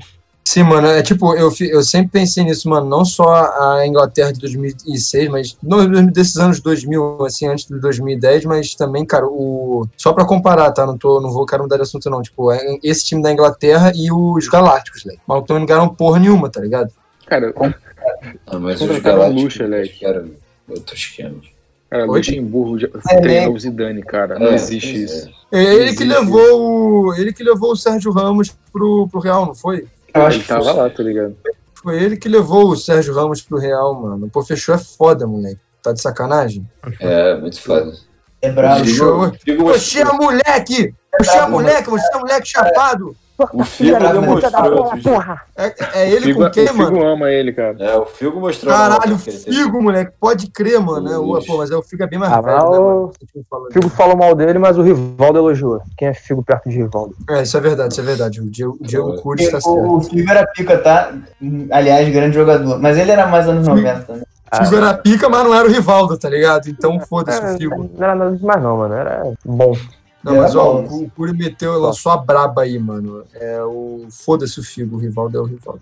Sim, 0.52 0.64
mano, 0.64 0.88
é 0.88 1.04
tipo, 1.04 1.36
eu, 1.36 1.54
eu 1.60 1.84
sempre 1.84 2.10
pensei 2.10 2.44
nisso, 2.44 2.68
mano, 2.68 2.88
não 2.90 3.06
só 3.06 3.28
a 3.78 3.86
Inglaterra 3.86 4.34
de 4.34 4.40
2006, 4.40 5.30
mas 5.30 5.56
no, 5.62 6.12
desses 6.12 6.38
anos 6.38 6.60
2000, 6.60 7.24
assim, 7.24 7.46
antes 7.46 7.66
de 7.68 7.80
2010, 7.80 8.46
mas 8.46 8.74
também, 8.74 9.06
cara, 9.06 9.28
o 9.28 9.86
só 9.96 10.12
pra 10.12 10.26
comparar, 10.26 10.72
tá? 10.72 10.88
Não 10.88 10.98
tô, 10.98 11.22
não 11.22 11.30
vou 11.30 11.46
quero 11.46 11.62
mudar 11.62 11.76
de 11.76 11.84
assunto 11.84 12.10
não, 12.10 12.24
tipo, 12.24 12.52
é 12.52 12.80
esse 12.82 13.06
time 13.06 13.22
da 13.22 13.32
Inglaterra 13.32 13.92
e 13.94 14.12
os 14.12 14.48
Galácticos, 14.48 15.06
né? 15.06 15.18
Mas 15.28 15.44
também 15.46 15.60
não 15.60 15.68
ganharam 15.68 15.90
porra 15.94 16.18
nenhuma, 16.18 16.50
tá 16.50 16.62
ligado? 16.62 16.92
Cara, 17.28 17.54
Ah, 18.48 18.58
mas 18.58 18.82
os 18.82 18.98
galácticos 18.98 19.44
luxo, 19.44 19.64
Alex. 19.64 20.02
eram 20.02 20.32
outros 20.68 21.00
esquemas. 21.00 21.46
Cara, 21.92 22.10
Oi? 22.10 22.18
Luxemburgo 22.18 22.80
já 22.80 22.88
É, 23.10 23.22
treinou 23.22 23.50
né? 23.52 23.56
o 23.56 23.60
Zidane, 23.60 24.02
cara. 24.02 24.40
Não 24.40 24.48
É, 24.48 24.56
existe 24.56 24.94
pois 24.94 25.12
isso. 25.12 25.30
É 25.52 25.64
ele 25.64 25.84
Existe. 25.84 25.98
que 25.98 26.04
levou 26.06 27.08
o. 27.08 27.14
Ele 27.14 27.34
que 27.34 27.44
levou 27.44 27.72
o 27.72 27.76
Sérgio 27.76 28.12
Ramos 28.12 28.56
pro, 28.74 29.08
pro 29.12 29.20
Real, 29.20 29.46
não 29.46 29.54
foi? 29.56 29.86
Eu 30.14 30.22
acho 30.24 30.38
Ele 30.38 30.44
que 30.44 30.50
tava 30.50 30.72
lá, 30.72 30.90
tá 30.90 31.04
ligado? 31.04 31.36
Foi 31.74 32.02
ele 32.02 32.18
que 32.18 32.28
levou 32.28 32.70
o 32.70 32.76
Sérgio 32.76 33.14
Ramos 33.14 33.42
pro 33.42 33.58
Real, 33.58 33.94
mano. 33.94 34.30
Pô, 34.30 34.44
fechou 34.44 34.76
é 34.76 34.78
foda, 34.78 35.26
moleque. 35.26 35.62
Tá 35.82 35.94
de 35.94 36.02
sacanagem? 36.02 36.68
É, 37.00 37.38
muito 37.38 37.62
foda. 37.62 37.94
é 38.42 38.52
bravo. 38.52 38.86
Show. 38.86 39.32
Figo 39.44 39.64
Você 39.64 40.02
é 40.02 40.06
moleque! 40.06 40.94
Você 41.18 41.38
é 41.38 41.48
moleque, 41.48 41.90
você 41.90 42.08
é 42.14 42.18
moleque 42.18 42.48
chapado! 42.48 43.16
O 43.54 43.64
Figo 43.64 43.98
demonstrou 44.00 44.74
outro 44.78 45.00
dia. 45.00 45.42
É, 45.58 45.74
é 46.02 46.10
ele 46.12 46.22
Figo, 46.26 46.40
com 46.42 46.46
o 46.48 46.52
quem, 46.52 46.68
Figo 46.68 46.78
mano? 46.80 47.06
ama 47.08 47.30
ele, 47.32 47.54
cara. 47.54 47.76
É, 47.80 47.96
o 47.98 48.06
Figo 48.06 48.40
mostrou. 48.40 48.74
Caralho, 48.74 49.18
teve. 49.18 49.38
Figo, 49.38 49.82
moleque. 49.82 50.12
Pode 50.20 50.48
crer, 50.52 50.80
mano. 50.80 51.12
É, 51.12 51.18
o- 51.18 51.40
pô, 51.46 51.58
mas 51.58 51.72
é 51.72 51.76
o 51.76 51.82
Figo 51.82 52.04
é 52.04 52.08
bem 52.08 52.20
mais 52.20 52.32
Ah, 52.32 52.42
velho, 52.42 52.58
né, 52.72 52.78
o-. 52.80 53.12
O 53.12 53.72
Figo 53.74 53.90
falou 53.90 54.16
mal 54.18 54.36
dele, 54.36 54.60
mas 54.60 54.78
o 54.78 54.82
Rivaldo 54.82 55.38
elogiou. 55.40 55.82
Quem 55.98 56.08
é 56.10 56.14
Figo 56.14 56.44
perto 56.44 56.70
de 56.70 56.78
Rivaldo? 56.78 57.16
É, 57.30 57.42
isso 57.44 57.56
é 57.58 57.60
verdade, 57.62 57.94
isso 57.94 58.02
é 58.02 58.04
verdade. 58.04 58.42
O 58.42 58.50
Diego, 58.50 58.78
o 58.80 58.84
Diego 58.86 59.14
É. 59.14 59.18
Cures 59.22 59.50
tá 59.52 59.62
certo. 59.62 59.78
O, 59.78 59.98
o 59.98 60.02
Figo 60.02 60.30
era 60.30 60.46
pica, 60.48 60.78
tá? 60.78 61.14
Aliás, 61.72 62.10
grande 62.10 62.36
jogador. 62.36 62.80
Mas 62.80 62.98
ele 62.98 63.12
era 63.12 63.26
mais 63.28 63.48
anos 63.48 63.68
90 63.68 64.02
também. 64.02 64.24
Figo 64.52 64.76
era 64.78 64.96
pica, 64.96 65.30
mas 65.30 65.44
não 65.44 65.54
era 65.54 65.68
o 65.68 65.72
Rivaldo, 65.72 66.18
tá 66.18 66.28
ligado? 66.28 66.68
Então 66.70 67.00
foda-se 67.02 67.40
o 67.40 67.58
Figo. 67.58 67.90
não 67.96 68.04
era 68.04 68.16
nada 68.16 68.36
demais, 68.36 68.64
não, 68.64 68.78
mano. 68.78 68.94
Era 68.96 69.24
bom. 69.46 69.76
Não, 70.24 70.34
Era 70.34 70.42
mas 70.42 70.56
ó, 70.56 70.82
bom. 70.82 71.04
o 71.04 71.10
Curi 71.12 71.34
meteu, 71.34 71.80
lançou 71.80 72.12
a 72.12 72.18
braba 72.18 72.64
aí, 72.64 72.78
mano. 72.78 73.24
É 73.34 73.64
o. 73.64 74.08
Foda-se 74.12 74.60
o 74.60 74.64
Figo, 74.64 74.98
o 74.98 75.00
Rivaldo 75.00 75.38
é 75.38 75.42
o 75.42 75.46
Rivaldo. 75.46 75.82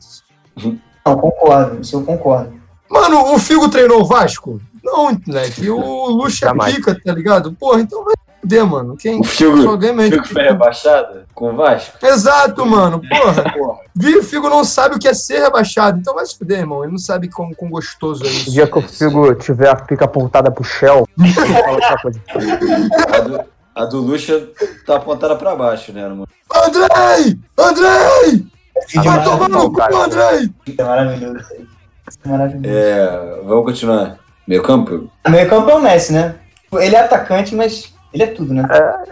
Não, 1.05 1.17
concordo. 1.17 1.81
Isso 1.81 1.95
eu 1.95 2.03
concordo. 2.03 2.53
Mano, 2.89 3.33
o 3.33 3.39
Figo 3.39 3.67
treinou 3.69 4.01
o 4.01 4.05
Vasco? 4.05 4.61
Não, 4.83 5.11
moleque. 5.25 5.69
O 5.69 6.07
Luxo 6.09 6.45
é 6.47 6.53
pica, 6.71 6.99
tá 7.03 7.13
ligado? 7.13 7.51
Porra, 7.53 7.81
então 7.81 8.05
vai 8.05 8.13
fuder, 8.39 8.65
mano. 8.65 8.95
Quem 8.95 9.19
O 9.19 9.23
Figo, 9.23 9.61
só 9.61 9.75
ganha 9.75 9.91
o 9.91 9.95
mesmo. 9.95 10.13
Figo 10.23 10.27
foi 10.33 10.43
rebaixado 10.43 11.23
com 11.33 11.51
o 11.51 11.55
Vasco? 11.57 11.97
Exato, 12.05 12.65
mano. 12.65 13.01
Porra. 13.09 13.79
Vi, 13.93 14.15
o 14.17 14.23
Figo 14.23 14.47
não 14.49 14.63
sabe 14.63 14.95
o 14.95 14.99
que 14.99 15.07
é 15.07 15.13
ser 15.13 15.39
rebaixado. 15.41 15.99
Então 15.99 16.13
vai 16.15 16.25
se 16.25 16.37
fuder, 16.37 16.59
irmão. 16.59 16.83
Ele 16.83 16.91
não 16.93 16.99
sabe 16.99 17.27
quão, 17.27 17.53
quão 17.53 17.69
gostoso 17.71 18.23
é 18.23 18.27
O 18.27 18.29
isso. 18.29 18.51
dia 18.51 18.67
que 18.67 18.77
o 18.77 18.81
Figo 18.81 19.33
tiver 19.35 19.69
a 19.69 19.75
pica 19.75 20.05
apontada 20.05 20.49
pro 20.51 20.63
Shell, 20.63 21.05
ele 21.19 21.33
fala 21.33 21.71
outra 21.71 21.97
coisa. 22.01 22.21
A 23.77 23.85
do, 23.85 23.99
Lucha 24.01 24.47
tá 24.87 24.95
apontada 24.95 25.35
pra 25.35 25.55
baixo, 25.55 25.93
né, 25.93 26.01
mano? 26.07 26.27
Andrei! 26.51 27.37
Andrei! 27.57 28.45
Vai 29.03 29.23
tomar 29.23 29.49
no 29.49 29.71
cu. 29.71 29.81
Andrei! 29.95 30.49
É 30.77 30.83
maravilhoso 30.83 31.37
isso 31.37 31.53
aí. 31.53 31.67
Isso 32.09 32.19
é 32.25 32.27
maravilhoso. 32.29 32.65
É, 32.67 33.39
vamos 33.43 33.65
continuar. 33.65 34.17
Meio 34.47 34.63
campo? 34.63 35.09
Meio 35.29 35.47
campo 35.49 35.69
é 35.69 35.75
o 35.75 35.81
Messi, 35.81 36.13
né? 36.13 36.35
Ele 36.73 36.95
é 36.95 36.99
atacante, 37.01 37.53
mas 37.55 37.93
ele 38.13 38.23
é 38.23 38.27
tudo, 38.27 38.53
né? 38.53 38.63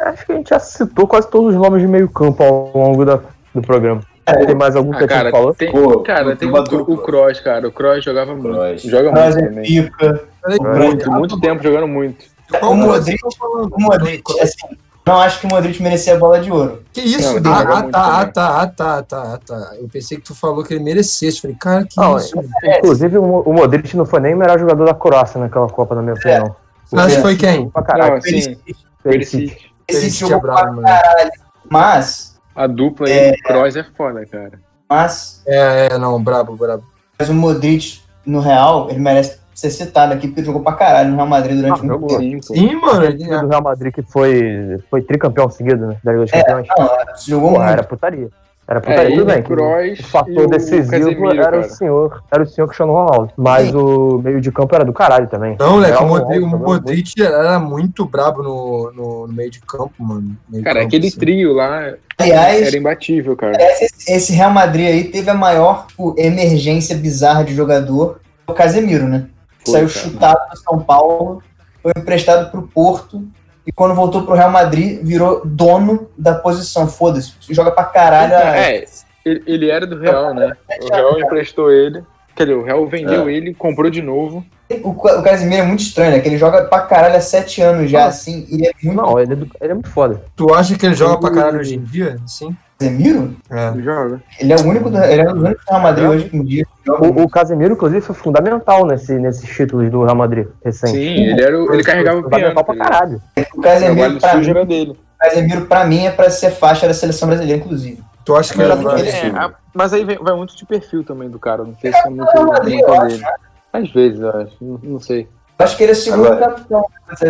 Acho 0.06 0.26
que 0.26 0.32
a 0.32 0.36
gente 0.36 0.50
já 0.50 0.60
citou 0.60 1.08
quase 1.08 1.30
todos 1.30 1.54
os 1.54 1.62
nomes 1.62 1.82
de 1.82 1.88
meio 1.88 2.10
campo 2.10 2.42
ao 2.44 2.72
longo 2.76 3.06
da- 3.06 3.20
do 3.54 3.62
programa. 3.62 4.02
Tem 4.48 4.56
mais 4.56 4.76
algum 4.76 4.90
que 4.92 4.96
Ah, 4.96 5.00
a 5.00 5.02
gente 5.02 5.10
cara, 5.10 5.30
falou? 5.32 5.54
tem, 5.54 5.72
Pô, 5.72 6.00
cara, 6.02 6.36
tem 6.36 6.50
o, 6.50 6.56
o 6.56 6.98
Kroos, 6.98 7.40
cara. 7.40 7.68
O 7.68 7.72
Kroos 7.72 8.04
jogava 8.04 8.34
muito. 8.34 8.50
Kroos. 8.50 8.82
Joga 8.82 9.12
Mas 9.12 9.36
muito 9.36 9.46
é 9.46 9.50
também. 9.50 9.64
pica. 9.66 10.24
Peraí, 10.42 10.60
Muito, 10.88 11.12
muito 11.12 11.40
tempo 11.40 11.62
jogando 11.62 11.88
muito. 11.88 12.26
Qual 12.60 12.72
O 12.72 12.76
Modric- 12.76 13.20
falando? 13.38 13.74
O 13.76 13.82
Modric, 13.82 14.40
assim, 14.40 14.78
não 15.06 15.18
acho 15.22 15.40
que 15.40 15.46
o 15.46 15.50
Modric 15.50 15.82
merecia 15.82 16.16
a 16.16 16.20
bola 16.20 16.40
de 16.40 16.52
ouro. 16.52 16.84
Que 16.94 17.02
isso? 17.02 17.40
Não, 17.40 17.54
ah, 17.54 17.60
ah, 17.60 17.66
muito 17.82 17.92
tá, 17.92 18.22
ah, 18.22 18.26
tá, 18.28 18.62
ah, 18.62 18.68
tá, 18.68 19.04
tá, 19.04 19.34
ah, 19.34 19.40
tá. 19.46 19.76
Eu 19.80 19.88
pensei 19.90 20.18
que 20.18 20.24
tu 20.24 20.36
falou 20.36 20.64
que 20.64 20.74
ele 20.74 20.84
merecesse. 20.84 21.42
Falei, 21.42 21.56
cara, 21.60 21.86
que 21.86 21.96
Não, 22.00 22.18
isso? 22.18 22.34
Inclusive, 22.80 23.18
o 23.18 23.24
Mo- 23.24 23.44
o 23.46 23.54
Modric 23.54 23.96
não 23.96 24.06
foi 24.06 24.20
nem 24.20 24.34
o 24.34 24.38
melhor 24.38 24.60
jogador 24.60 24.86
da 24.86 24.94
Croácia 24.94 25.40
naquela 25.40 25.68
Copa, 25.70 25.96
na 25.96 26.02
minha 26.02 26.16
opinião. 26.16 26.56
Acho 26.94 27.16
que 27.16 27.22
foi 27.22 27.36
quem? 27.36 27.70
Pra 27.70 27.84
caralho. 27.84 28.12
Não, 28.14 28.18
assim, 28.18 28.58
Perisic. 29.04 29.58
Perisic 29.88 30.32
é 30.34 30.40
pra 30.40 30.66
mano. 30.68 30.82
caralho. 30.84 31.32
Mas, 31.70 32.40
A 32.56 32.68
dupla 32.68 33.08
aí, 33.08 33.32
o 33.32 33.44
Kroos 33.44 33.76
é 33.76 33.84
foda, 33.98 34.26
cara. 34.26 34.60
mas, 34.90 35.42
É, 35.48 35.88
é, 35.92 35.98
não, 35.98 36.22
brabo, 36.24 36.56
brabo. 36.56 36.84
mas 37.20 37.28
o 37.30 37.34
Modric, 37.34 38.00
no 38.26 38.40
Real, 38.40 38.90
ele 38.90 39.00
merece 39.00 39.38
ser 39.60 39.70
citado 39.72 40.14
aqui, 40.14 40.28
porque 40.28 40.44
jogou 40.44 40.62
pra 40.62 40.74
caralho 40.74 41.10
no 41.12 41.16
Real 41.16 41.28
Madrid 41.28 41.56
durante 41.56 41.80
Ah, 41.80 41.84
muito 41.84 42.18
tempo. 42.18 42.44
Sim, 42.44 42.76
mano. 42.76 43.04
ele- 43.06 43.24
O 43.36 43.40
do 43.42 43.48
Real 43.48 43.62
Madrid 43.64 43.94
que 43.94 44.02
foi, 44.02 44.78
foi 44.90 45.02
tricampeão 45.02 45.50
seguido, 45.50 45.88
né? 45.88 45.98
Da 46.04 46.12
Liga 46.12 46.24
dos 46.26 46.34
É, 46.34 46.44
Campeões. 46.44 46.68
não, 46.78 46.90
jogou 47.28 47.50
Porra, 47.52 47.64
muito. 47.66 47.74
era 47.74 47.84
putaria. 47.84 48.30
Era 48.68 48.80
É, 48.80 48.82
putaria, 48.82 49.04
ele, 49.06 49.16
tudo 49.44 49.64
bem. 49.64 49.94
o 49.94 50.04
fator 50.08 50.34
e 50.34 50.40
o 50.40 50.48
decisivo 50.48 50.90
Casemiro, 50.92 51.32
era 51.34 51.44
cara. 51.44 51.60
o 51.60 51.64
senhor, 51.70 52.24
era 52.32 52.42
o 52.44 52.48
senhor 52.48 52.66
Cristiano 52.68 52.94
Ronaldo. 52.94 53.32
Mas 53.38 53.70
Sim. 53.70 53.76
o 53.78 54.18
meio 54.18 54.42
de 54.42 54.52
campo 54.52 54.74
era 54.76 54.84
do 54.84 54.92
caralho 54.92 55.28
também. 55.28 55.56
Não, 55.60 55.74
moleque, 55.74 56.04
o 56.04 56.08
Modric, 56.08 56.44
o 56.44 56.48
Modric 56.48 57.22
era 57.24 57.60
muito 57.60 58.06
brabo 58.06 58.42
no, 58.42 58.92
no, 58.92 59.28
no 59.28 59.34
meio 59.34 59.52
de 59.52 59.60
campo, 59.62 59.94
mano. 60.00 60.36
Meio 60.50 60.64
Cara, 60.64 60.78
campo, 60.80 60.88
aquele 60.88 61.08
assim. 61.08 61.20
trio 61.20 61.54
lá 61.54 61.94
Aliás, 62.18 62.68
era 62.68 62.78
imbatível, 62.78 63.36
cara. 63.36 63.56
esse, 63.62 64.12
esse 64.12 64.34
Real 64.34 64.50
Madrid 64.52 64.88
aí 64.88 65.04
teve 65.06 65.30
a 65.30 65.36
maior 65.36 65.86
tipo, 65.86 66.16
emergência 66.18 66.98
bizarra 66.98 67.44
de 67.44 67.54
jogador, 67.54 68.20
o 68.48 68.54
Casemiro, 68.54 69.08
né? 69.08 69.28
Saiu 69.72 69.88
cara. 69.88 70.00
chutado 70.00 70.50
do 70.52 70.58
São 70.60 70.80
Paulo, 70.80 71.42
foi 71.82 71.92
emprestado 71.98 72.52
pro 72.52 72.64
Porto, 72.64 73.24
e 73.66 73.72
quando 73.72 73.96
voltou 73.96 74.24
pro 74.24 74.36
Real 74.36 74.52
Madrid, 74.52 75.02
virou 75.04 75.42
dono 75.46 76.08
da 76.18 76.36
posição. 76.36 76.88
Foda-se, 76.88 77.34
joga 77.50 77.72
pra 77.72 77.84
caralho. 77.86 78.34
É, 78.34 78.86
ele, 79.26 79.44
ele 79.48 79.70
era 79.72 79.88
do 79.88 80.00
Real, 80.00 80.34
né? 80.34 80.52
O 80.82 80.94
Real 80.94 81.20
emprestou 81.20 81.72
ele. 81.72 82.04
Quer 82.36 82.44
dizer, 82.46 82.58
o 82.58 82.64
Real 82.64 82.86
vendeu 82.88 83.30
ele, 83.30 83.54
comprou 83.54 83.90
de 83.90 84.02
novo. 84.02 84.46
O, 84.84 84.90
o 84.90 85.24
Casemiro 85.24 85.62
é 85.64 85.66
muito 85.66 85.80
estranho, 85.82 86.12
né? 86.12 86.20
Que 86.20 86.28
ele 86.28 86.38
joga 86.38 86.66
pra 86.66 86.82
caralho 86.82 87.16
há 87.16 87.22
sete 87.22 87.62
anos 87.62 87.90
já, 87.90 88.06
assim, 88.06 88.46
e 88.50 88.56
ele 88.56 88.68
é 88.68 88.72
muito. 88.84 88.98
Não, 89.02 89.20
ele 89.20 89.34
é, 89.34 89.36
do- 89.36 89.52
ele 89.62 89.72
é 89.72 89.74
muito 89.74 89.90
foda. 89.90 90.22
Tu 90.36 90.54
acha 90.54 90.78
que 90.78 90.86
ele 90.86 90.96
joga 90.96 91.18
pra 91.20 91.32
caralho 91.32 91.60
hoje 91.60 91.76
em 91.76 91.84
dia? 91.84 92.18
Sim. 92.28 92.56
Casemiro? 92.78 93.36
É. 93.50 93.74
Joga. 93.82 94.22
Ele 94.40 94.54
é 94.54 94.56
o 94.58 94.64
único 94.68 94.90
do, 94.90 94.98
ele 95.04 95.22
é 95.22 95.26
dos 95.26 95.42
únicos 95.42 95.66
do 95.66 95.70
Real 95.70 95.82
Madrid 95.82 96.08
hoje 96.10 96.30
em 96.34 96.44
dia. 96.44 96.66
O, 96.88 97.24
o 97.24 97.30
Casemiro, 97.30 97.74
inclusive, 97.74 98.02
foi 98.02 98.16
fundamental 98.16 98.86
nesse, 98.86 99.14
nesses 99.18 99.50
títulos 99.50 99.90
do 99.90 100.04
Real 100.04 100.16
Madrid 100.16 100.48
recente. 100.64 100.92
Sim, 100.92 101.24
ele, 101.24 101.42
era 101.42 101.58
o, 101.58 101.74
ele 101.74 101.84
carregava 101.84 102.20
o 102.20 102.30
piano. 102.30 102.54
Pra 102.54 102.64
tá 102.64 102.76
caralho. 102.76 103.22
O 103.56 103.60
O 103.60 103.62
Casemiro, 103.62 104.20
pra 104.20 104.36
mim, 104.38 104.66
dele. 104.66 104.92
o 104.92 104.98
Casemiro, 105.18 105.66
pra 105.68 105.86
mim, 105.86 106.06
é 106.06 106.12
pra 106.12 106.30
ser 106.30 106.52
faixa 106.52 106.88
da 106.88 106.94
seleção 106.94 107.28
brasileira, 107.30 107.62
inclusive. 107.64 108.04
Tu 108.26 108.36
acha 108.36 108.54
que 108.54 108.62
ele 108.62 108.70
Mas 108.76 108.84
vai... 108.84 109.00
ele- 109.00 109.10
É, 109.10 109.28
a- 109.30 109.54
mas 109.74 109.94
aí 109.94 110.04
vem- 110.04 110.18
vai 110.20 110.36
muito 110.36 110.56
de 110.58 110.66
perfil 110.66 111.04
também 111.04 111.30
do 111.30 111.40
cara. 111.40 111.64
Não 111.64 111.76
sei 111.80 111.92
se 111.94 111.98
é 112.00 112.10
muito, 112.10 112.30
Real 112.32 112.48
Madrid, 112.48 112.80
eu 112.80 113.02
dele. 113.08 113.24
Às 113.72 113.92
vezes, 113.94 114.20
eu 114.20 114.30
acho. 114.30 114.52
Não, 114.62 114.80
não 114.84 115.00
sei. 115.00 115.28
Eu 115.60 115.66
acho 115.66 115.78
que 115.78 115.84
ele 115.84 115.92
é 115.92 115.94
o 115.94 115.98
segundo 115.98 116.26
Agora- 116.28 116.48
capitão 116.52 116.84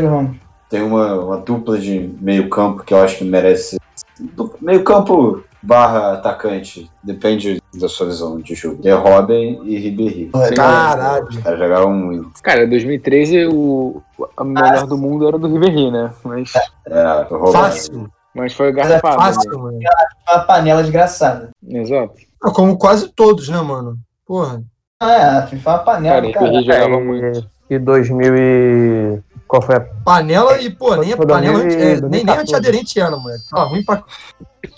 Ramos. 0.09 0.37
Tem 0.69 0.81
uma, 0.81 1.13
uma 1.21 1.37
dupla 1.37 1.77
de 1.77 2.15
meio 2.19 2.49
campo 2.49 2.83
que 2.83 2.93
eu 2.93 3.01
acho 3.03 3.17
que 3.19 3.23
merece. 3.23 3.77
Meio 4.61 4.84
campo 4.84 5.43
barra 5.61 6.13
atacante. 6.13 6.89
Depende 7.03 7.61
da 7.74 7.89
sua 7.89 8.05
visão 8.07 8.39
de 8.39 8.53
jogo. 8.55 8.80
É 8.88 8.93
Robin 8.93 9.61
e 9.63 9.78
Ribéry. 9.78 10.32
Caralho. 10.55 11.28
Os 11.28 11.38
caras 11.38 11.59
jogavam 11.59 11.93
muito. 11.93 12.32
Cara, 12.41 12.68
2013 12.68 13.47
o 13.47 14.01
a 14.38 14.43
melhor 14.43 14.86
do 14.88 14.97
mundo 14.97 15.28
era 15.28 15.38
do 15.38 15.51
Ribéry, 15.51 15.91
né? 15.91 16.11
Mas, 16.24 16.53
É, 16.88 17.28
o 17.30 17.38
Robin. 17.38 17.51
Fácil. 17.51 18.09
mas 18.34 18.53
foi 18.53 18.72
Mas 18.72 18.86
é 18.86 18.99
garrafado. 18.99 19.16
Fácil, 19.22 19.59
mano. 19.59 19.80
Uma 20.30 20.39
panela 20.43 20.82
desgraçada. 20.82 21.49
né? 21.61 21.82
Exato. 21.82 22.13
Ah, 22.43 22.51
Como 22.51 22.78
quase 22.78 23.09
todos, 23.09 23.49
né, 23.49 23.59
mano? 23.61 23.97
Porra. 24.26 24.61
Ah, 24.99 25.11
é, 25.11 25.24
a 25.39 25.47
FIFA 25.47 25.70
é 25.70 25.74
uma 25.74 25.80
panela, 25.84 26.16
Cara, 26.16 26.28
o 26.28 26.34
cara. 26.34 26.45
Ribéry 26.45 26.66
jogava 26.66 26.95
É, 26.95 27.03
muito. 27.03 27.47
E 27.70 27.80
2000 27.80 28.36
e... 28.38 29.20
Qual 29.47 29.61
foi 29.61 29.75
a... 29.75 29.79
Panela 29.79 30.59
e, 30.61 30.69
pô, 30.69 30.95
nem, 30.95 31.15
Foi 31.15 31.25
panela, 31.25 31.59
2000 31.59 31.65
anti- 31.75 31.75
é, 31.75 31.85
nem, 32.01 32.09
nem 32.09 32.25
2014. 32.25 32.41
antiaderente 32.41 32.99
era, 32.99 33.15
moleque. 33.17 33.43
Tá 33.49 33.63
ruim 33.63 33.83
pra 33.83 34.03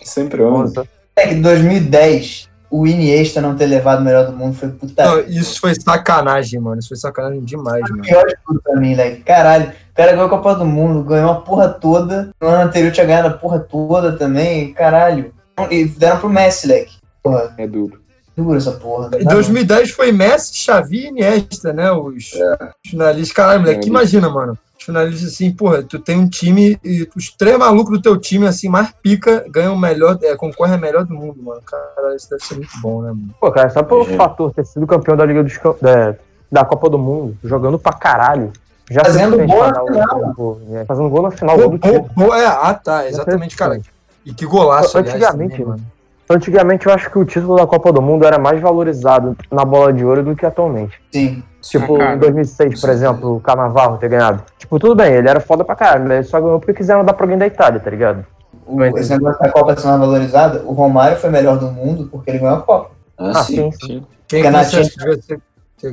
Sempre 0.03 0.41
homem. 0.43 0.71
É 1.15 1.27
que 1.27 1.33
em 1.35 1.41
2010, 1.41 2.49
o 2.69 2.85
Iniesta 2.85 3.39
não 3.41 3.55
ter 3.55 3.65
levado 3.65 4.01
o 4.01 4.03
melhor 4.03 4.25
do 4.27 4.33
mundo 4.33 4.55
foi 4.55 4.69
puta. 4.69 5.05
Não, 5.05 5.19
isso 5.21 5.59
foi 5.59 5.73
sacanagem, 5.73 6.59
mano. 6.59 6.79
Isso 6.79 6.89
foi 6.89 6.97
sacanagem 6.97 7.41
demais, 7.41 7.81
Foi 7.81 7.91
mano. 7.91 8.03
pior 8.03 8.25
de 8.25 8.35
tudo 8.45 8.61
pra 8.61 8.75
mim, 8.75 8.93
like. 8.93 9.21
Caralho, 9.23 9.69
o 9.69 9.95
cara 9.95 10.11
ganhou 10.11 10.25
a 10.25 10.29
Copa 10.29 10.55
do 10.55 10.65
Mundo, 10.65 11.01
ganhou 11.03 11.31
a 11.31 11.41
porra 11.41 11.69
toda. 11.69 12.29
No 12.41 12.47
ano 12.47 12.63
anterior 12.63 12.91
tinha 12.91 13.05
ganhado 13.05 13.29
a 13.29 13.31
porra 13.31 13.59
toda 13.59 14.17
também, 14.17 14.73
caralho. 14.73 15.33
E 15.71 15.85
deram 15.85 16.19
pro 16.19 16.29
Messi, 16.29 16.67
like. 16.67 16.91
Porra, 17.23 17.53
É 17.57 17.65
duro. 17.65 17.99
Dura 18.37 18.57
essa 18.57 18.71
porra. 18.71 19.09
Em 19.19 19.25
2010 19.25 19.91
foi 19.91 20.11
Messi, 20.11 20.55
Xavi 20.55 20.97
e 21.05 21.07
Iniesta, 21.07 21.73
né? 21.73 21.91
Os, 21.91 22.15
os 22.33 22.89
finalistas. 22.91 23.31
Caralho, 23.35 23.61
moleque, 23.61 23.87
É, 23.87 23.89
imagina, 23.89 24.29
mano. 24.29 24.57
Os 24.79 24.85
finalistas 24.85 25.33
assim, 25.33 25.51
porra, 25.51 25.83
tu 25.83 25.99
tem 25.99 26.17
um 26.17 26.29
time 26.29 26.79
e 26.83 27.07
os 27.15 27.29
três 27.35 27.57
malucos 27.57 27.97
do 27.97 28.01
teu 28.01 28.17
time, 28.17 28.47
assim, 28.47 28.69
mais 28.69 28.91
pica, 29.01 29.43
ganham 29.49 29.73
o 29.73 29.79
melhor, 29.79 30.17
é, 30.21 30.35
concorre 30.35 30.75
a 30.75 30.77
melhor 30.77 31.03
do 31.03 31.13
mundo, 31.13 31.41
mano. 31.43 31.61
Cara, 31.65 32.15
isso 32.15 32.29
deve 32.29 32.43
ser 32.43 32.55
muito 32.55 32.77
bom, 32.81 33.01
né, 33.01 33.09
mano? 33.09 33.29
Pô, 33.41 33.51
cara, 33.51 33.69
só 33.69 33.81
pelo 33.83 34.01
Uhum. 34.01 34.15
fator 34.15 34.53
ter 34.53 34.65
sido 34.65 34.85
campeão 34.87 35.17
da 35.17 35.25
Liga 35.25 35.43
dos 35.43 35.53
da, 35.81 36.15
da 36.51 36.63
Copa 36.63 36.89
do 36.89 36.97
Mundo, 36.99 37.35
jogando 37.43 37.77
pra 37.79 37.91
caralho. 37.93 38.53
Já 38.89 39.03
Fazendo 39.03 39.35
gol 39.35 39.67
na 39.67 39.83
final. 39.83 40.33
o- 40.37 40.61
é, 40.73 40.85
Fazendo 40.85 41.09
gol 41.09 41.23
na 41.23 41.31
final, 41.31 41.57
gol 41.57 41.69
do 41.71 41.79
Pô, 41.79 42.03
pô, 42.15 42.33
é, 42.35 42.45
ah, 42.45 42.73
tá, 42.73 43.05
exatamente, 43.09 43.57
cara. 43.57 43.81
E 44.23 44.33
que 44.33 44.45
golaço, 44.45 44.97
aliás, 44.97 45.15
Antigamente, 45.21 45.51
também, 45.57 45.65
mano. 45.67 45.83
Antigamente 46.29 46.85
eu 46.87 46.93
acho 46.93 47.09
que 47.09 47.17
o 47.17 47.23
título 47.25 47.55
da 47.55 47.65
Copa 47.65 47.91
do 47.91 48.01
Mundo 48.01 48.25
era 48.25 48.37
mais 48.37 48.59
valorizado 48.59 49.35
na 49.51 49.63
bola 49.63 49.93
de 49.93 50.03
ouro 50.05 50.23
do 50.23 50.35
que 50.35 50.45
atualmente. 50.45 51.01
Sim. 51.11 51.41
Tipo, 51.61 52.01
Ah, 52.01 52.15
em 52.15 52.17
2006, 52.19 52.81
por 52.81 52.89
exemplo, 52.89 53.35
o 53.35 53.39
Cannavaro 53.39 53.97
ter 53.97 54.09
ganhado. 54.09 54.43
Tipo, 54.57 54.77
tudo 54.79 54.95
bem, 54.95 55.13
ele 55.13 55.29
era 55.29 55.39
foda 55.39 55.63
pra 55.63 55.75
caralho, 55.75 56.03
mas 56.03 56.11
ele 56.11 56.23
só 56.23 56.39
ganhou 56.39 56.59
porque 56.59 56.73
quiseram 56.73 57.03
dar 57.05 57.13
pra 57.13 57.23
alguém 57.25 57.37
da 57.37 57.47
Itália, 57.47 57.79
tá 57.79 57.89
ligado? 57.89 58.25
O, 58.65 58.83
esse 58.97 59.11
negócio 59.11 59.39
da 59.39 59.49
Copa 59.49 59.77
ser 59.77 59.87
mais 59.87 59.99
valorizada, 59.99 60.61
o 60.65 60.73
Romário 60.73 61.17
foi 61.17 61.29
melhor 61.29 61.57
do 61.57 61.71
mundo 61.71 62.09
porque 62.11 62.29
ele 62.31 62.39
ganhou 62.39 62.57
a 62.57 62.61
Copa. 62.61 62.91
Ah, 63.17 63.31
Ah, 63.35 63.43
sim. 63.43 63.71
sim, 63.71 63.87
sim. 63.87 64.05
Quem 64.27 64.43
que 64.43 64.51
você 64.51 65.39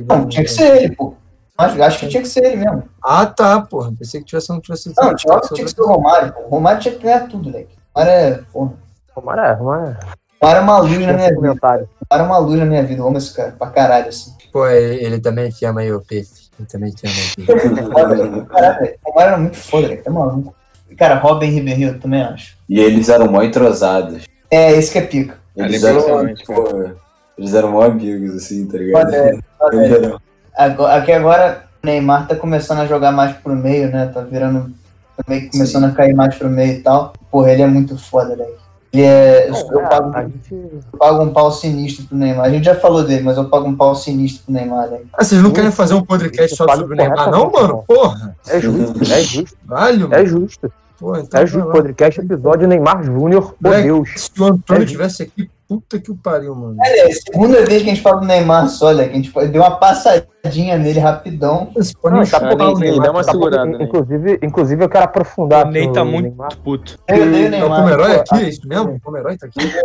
Não, 0.07 0.27
tinha 0.27 0.43
que 0.43 0.51
ser 0.51 0.75
ele, 0.83 0.95
pô. 0.95 1.13
Acho, 1.57 1.81
acho 1.81 1.99
que 1.99 2.07
tinha 2.09 2.21
que 2.21 2.27
ser 2.27 2.43
ele 2.43 2.57
mesmo. 2.57 2.83
Ah, 3.01 3.25
tá, 3.25 3.61
porra. 3.61 3.93
Pensei 3.97 4.19
que 4.19 4.25
tivesse, 4.25 4.49
não 4.49 4.59
tivesse 4.59 4.91
Não, 4.97 5.15
tinha 5.15 5.39
que 5.39 5.53
tinha 5.53 5.65
que 5.65 5.71
ser 5.71 5.81
o 5.81 5.87
Romário, 5.87 6.33
pô. 6.33 6.41
O 6.41 6.49
Romário 6.49 6.81
tinha 6.81 6.93
que 6.95 7.01
ganhar 7.03 7.21
tudo, 7.29 7.45
moleque. 7.45 7.77
O 7.93 7.99
Romário 7.99 8.11
é, 8.11 8.39
porra. 8.51 8.73
Romário 9.15 9.43
é, 9.43 9.53
Romário 9.53 9.87
é. 9.87 10.24
É 10.41 10.59
uma 10.59 10.79
luz 10.79 10.91
na 10.99 11.13
minha 11.13 11.29
vida. 11.29 11.35
Comentário. 11.35 11.89
Romário 12.11 12.23
é 12.23 12.27
uma 12.27 12.37
luz 12.37 12.59
na 12.59 12.65
minha 12.65 12.83
vida. 12.83 13.01
Eu 13.01 13.07
amo 13.07 13.17
esse 13.17 13.33
cara, 13.33 13.51
pra 13.57 13.67
caralho, 13.67 14.09
assim. 14.09 14.31
Pô, 14.51 14.67
ele, 14.67 15.19
também 15.19 15.49
te 15.49 15.65
ama 15.65 15.81
aí, 15.81 15.91
o 15.91 16.01
Peixe. 16.01 16.49
Ele 16.59 16.67
também 16.67 16.91
te 16.91 17.05
ama. 17.07 17.85
Caralho. 18.47 18.93
O 19.03 19.09
Romário 19.09 19.29
era 19.29 19.37
muito 19.37 19.57
foda, 19.57 19.87
velho. 19.87 20.03
Tá 20.03 20.11
maluco. 20.11 20.55
Cara, 20.97 21.15
Robin 21.15 21.47
Ribeirinho, 21.47 21.89
eu 21.89 21.99
também 21.99 22.21
acho. 22.21 22.55
E 22.69 22.79
eles 22.79 23.09
eram 23.09 23.27
mó 23.29 23.41
entrosados. 23.41 24.23
É, 24.49 24.71
esse 24.73 24.91
que 24.91 24.99
é 24.99 25.01
pica. 25.01 25.37
Eles 25.57 25.83
eram, 25.83 26.05
cara. 26.05 26.33
pô, 26.45 26.89
eles 27.37 27.53
eram 27.53 27.71
mó 27.71 27.81
amigos, 27.81 28.35
assim, 28.35 28.65
tá 28.67 28.77
ligado? 28.77 29.13
É, 29.13 29.29
é. 29.31 29.91
eram- 29.91 30.19
Agora- 30.55 30.95
Aqui 30.95 31.11
agora 31.11 31.63
o 31.83 31.85
Neymar 31.85 32.27
tá 32.27 32.35
começando 32.35 32.79
a 32.79 32.85
jogar 32.85 33.11
mais 33.11 33.35
pro 33.35 33.53
meio, 33.55 33.89
né? 33.89 34.09
Tá 34.13 34.21
virando. 34.21 34.71
Tá 35.17 35.23
meio 35.27 35.41
que 35.41 35.51
começando 35.51 35.85
a 35.85 35.91
cair 35.91 36.13
mais 36.13 36.35
pro 36.35 36.49
meio 36.49 36.73
e 36.73 36.81
tal. 36.81 37.13
Porra, 37.31 37.51
ele 37.51 37.61
é 37.63 37.67
muito 37.67 37.97
foda, 37.97 38.35
velho. 38.35 38.55
Ele 38.95 39.01
é. 39.05 39.49
Eu, 39.49 39.53
eu 39.55 39.81
pago, 39.89 40.11
a 40.15 40.23
gente. 40.23 40.53
eu 40.53 40.81
pago 40.97 41.23
um 41.23 41.29
pau 41.33 41.51
sinistro 41.51 42.05
pro 42.05 42.17
Neymar. 42.17 42.45
A 42.45 42.49
gente 42.49 42.63
já 42.63 42.75
falou 42.75 43.03
dele, 43.03 43.23
mas 43.23 43.35
eu 43.37 43.45
pago 43.49 43.67
um 43.67 43.75
pau 43.75 43.93
sinistro 43.95 44.45
pro 44.45 44.53
Neymar, 44.53 44.89
velho. 44.89 45.05
Ah, 45.13 45.23
vocês 45.23 45.41
não 45.41 45.51
querem 45.51 45.71
fazer 45.71 45.93
um 45.95 46.03
podcast 46.03 46.55
só 46.55 46.67
sobre 46.75 46.93
o 46.93 46.97
Neymar, 46.97 47.29
não, 47.29 47.51
mano? 47.51 47.83
Porra, 47.87 48.35
É 48.47 48.59
justo, 48.59 49.03
é 49.13 49.19
justo, 49.21 49.57
valho, 49.65 50.13
é 50.13 50.25
justo. 50.25 50.71
Pô, 50.97 51.17
então 51.17 51.41
É 51.41 51.45
justo. 51.45 51.69
Podcast 51.71 52.21
episódio 52.21 52.67
Neymar 52.69 53.03
Júnior, 53.03 53.53
oh 53.53 53.57
Moleque, 53.67 53.83
Deus. 53.83 54.09
Se 54.15 54.31
o 54.41 54.45
Antônio 54.45 54.83
É. 54.83 54.85
tivesse 54.85 55.23
aqui, 55.23 55.49
puta 55.67 55.99
que 55.99 56.11
o 56.11 56.15
pariu, 56.15 56.55
mano. 56.55 56.77
É, 56.83 56.99
é 56.99 57.05
a 57.07 57.11
segunda 57.13 57.65
vez 57.65 57.81
que 57.83 57.89
a 57.89 57.93
gente 57.93 58.01
fala 58.01 58.19
do 58.21 58.25
Neymar 58.27 58.67
só, 58.69 58.93
né? 58.93 59.05
Que 59.05 59.11
a 59.11 59.15
gente 59.15 59.47
deu 59.51 59.61
uma 59.61 59.77
passadinha 59.77 60.77
nele 60.77 60.99
rapidão. 60.99 61.69
Não, 62.03 62.19
tá 62.19 62.25
chupa 62.25 62.55
nem- 62.55 62.67
o 62.73 62.77
nem 62.79 62.89
Neymar. 62.91 63.05
dá 63.05 63.11
uma 63.11 63.23
Tá 63.23 63.31
segurada, 63.31 63.65
né? 63.65 63.77
inclusive, 63.83 64.39
inclusive, 64.43 64.83
eu 64.83 64.89
quero 64.89 65.05
aprofundar. 65.05 65.65
O 65.67 65.71
Ney 65.71 65.91
tá 65.91 66.03
muito 66.05 66.27
Neymar. 66.27 66.57
puto. 66.63 66.97
Eu 67.07 67.17
o 67.17 67.19
É 67.21 67.23
o 67.23 67.49
Neymar. 67.49 67.81
Pomeroy 67.81 68.13
pô, 68.15 68.19
aqui, 68.21 68.35
é 68.45 68.49
isso 68.49 68.67
mesmo? 68.67 68.91
O 68.93 68.99
Pomeroy 68.99 69.37
tá 69.37 69.47
aqui. 69.47 69.59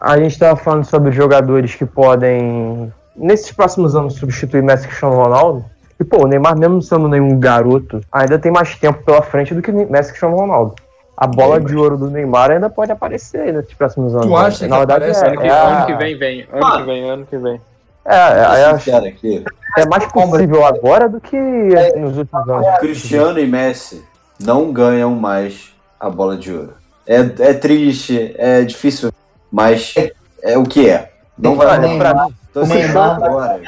A 0.00 0.18
gente 0.18 0.36
tava 0.38 0.56
falando 0.56 0.84
sobre 0.84 1.12
jogadores 1.12 1.74
que 1.76 1.86
podem, 1.86 2.92
nesses 3.16 3.52
próximos 3.52 3.94
anos, 3.94 4.14
substituir 4.14 4.60
Messi 4.62 4.84
e 4.84 4.88
Cristiano 4.88 5.14
Ronaldo. 5.14 5.64
E, 6.00 6.02
pô, 6.04 6.24
o 6.24 6.26
Neymar, 6.26 6.58
mesmo 6.58 6.82
sendo 6.82 7.06
nenhum 7.06 7.38
garoto, 7.38 8.00
ainda 8.10 8.36
tem 8.36 8.50
mais 8.50 8.74
tempo 8.74 9.00
pela 9.04 9.22
frente 9.22 9.54
do 9.54 9.62
que 9.62 9.70
Messi 9.70 10.08
e 10.08 10.12
Cristiano 10.12 10.34
Ronaldo. 10.36 10.74
A 11.16 11.26
bola 11.26 11.60
de 11.60 11.76
ouro 11.76 11.96
do 11.98 12.10
Neymar 12.10 12.50
ainda 12.50 12.70
pode 12.70 12.90
aparecer 12.90 13.40
aí 13.42 13.52
nesses 13.52 13.74
próximos 13.74 14.14
anos. 14.14 14.26
Tu 14.26 14.36
acha 14.36 14.66
né? 14.66 14.76
que 14.76 14.82
aparece? 14.82 15.24
é, 15.24 15.28
Ano 15.28 15.40
que, 15.40 15.46
é, 15.46 15.50
ano 15.50 15.76
a- 15.78 15.86
que 15.86 15.94
vem, 15.94 16.18
vem. 16.18 16.46
Ano 16.52 16.76
que 16.76 16.82
vem, 16.84 17.10
ano 17.10 17.26
que 17.26 17.36
vem. 17.36 17.60
é, 18.04 18.16
é, 18.16 18.60
é, 18.62 19.08
aqui. 19.08 19.44
é 19.78 19.86
mais 19.86 20.06
possível 20.10 20.64
agora 20.66 21.08
do 21.08 21.20
que 21.20 21.36
nos 21.36 22.16
últimos 22.16 22.48
anos. 22.48 22.78
Cristiano 22.80 23.38
e 23.38 23.46
Messi 23.46 24.02
não 24.40 24.72
ganham 24.72 25.10
mais 25.14 25.72
a 26.00 26.08
bola 26.10 26.36
de 26.36 26.52
ouro. 26.52 26.74
É, 27.06 27.16
é 27.16 27.54
triste, 27.54 28.34
é 28.38 28.62
difícil, 28.62 29.12
mas 29.50 29.94
é 30.42 30.56
o 30.58 30.64
que 30.64 30.88
é. 30.88 31.12
Não 31.38 31.56
vai 31.56 31.66
rolar. 31.66 31.78
Neymar, 31.80 32.28
Então, 32.50 32.62
o 32.62 32.64
assim, 32.64 32.74
Neymar- 32.74 33.22
agora. 33.22 33.60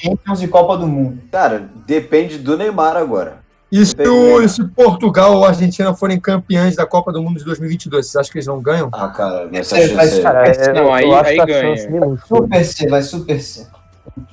Champions 0.00 0.42
e 0.42 0.48
Copa 0.48 0.76
do 0.76 0.86
Mundo. 0.86 1.18
Cara, 1.30 1.68
depende 1.86 2.38
do 2.38 2.56
Neymar 2.56 2.96
agora. 2.96 3.41
E 3.72 3.86
se, 3.86 3.94
o, 4.06 4.42
e 4.42 4.48
se 4.50 4.62
Portugal 4.68 5.34
ou 5.34 5.44
Argentina 5.46 5.94
forem 5.94 6.20
campeões 6.20 6.76
da 6.76 6.84
Copa 6.84 7.10
do 7.10 7.22
Mundo 7.22 7.38
de 7.38 7.44
2022, 7.46 8.04
vocês 8.06 8.16
acham 8.16 8.30
que 8.32 8.36
eles 8.38 8.46
não 8.46 8.60
ganham? 8.60 8.90
Ah, 8.92 9.08
cara, 9.08 9.46
nessa 9.46 9.74
Vai 9.76 9.88
chance. 9.88 10.10
ser- 10.16 10.22
Cara, 10.22 10.46
é, 10.46 10.72
Não, 10.74 10.82
eu 10.84 10.92
aí- 10.92 11.14
aí 11.14 11.36
ganha. 11.46 11.76
chance 11.76 11.90
minúscula. 11.90 12.40
Super 12.42 12.64
C, 12.66 12.86
vai 12.88 13.02
super 13.02 13.40
C. 13.40 13.66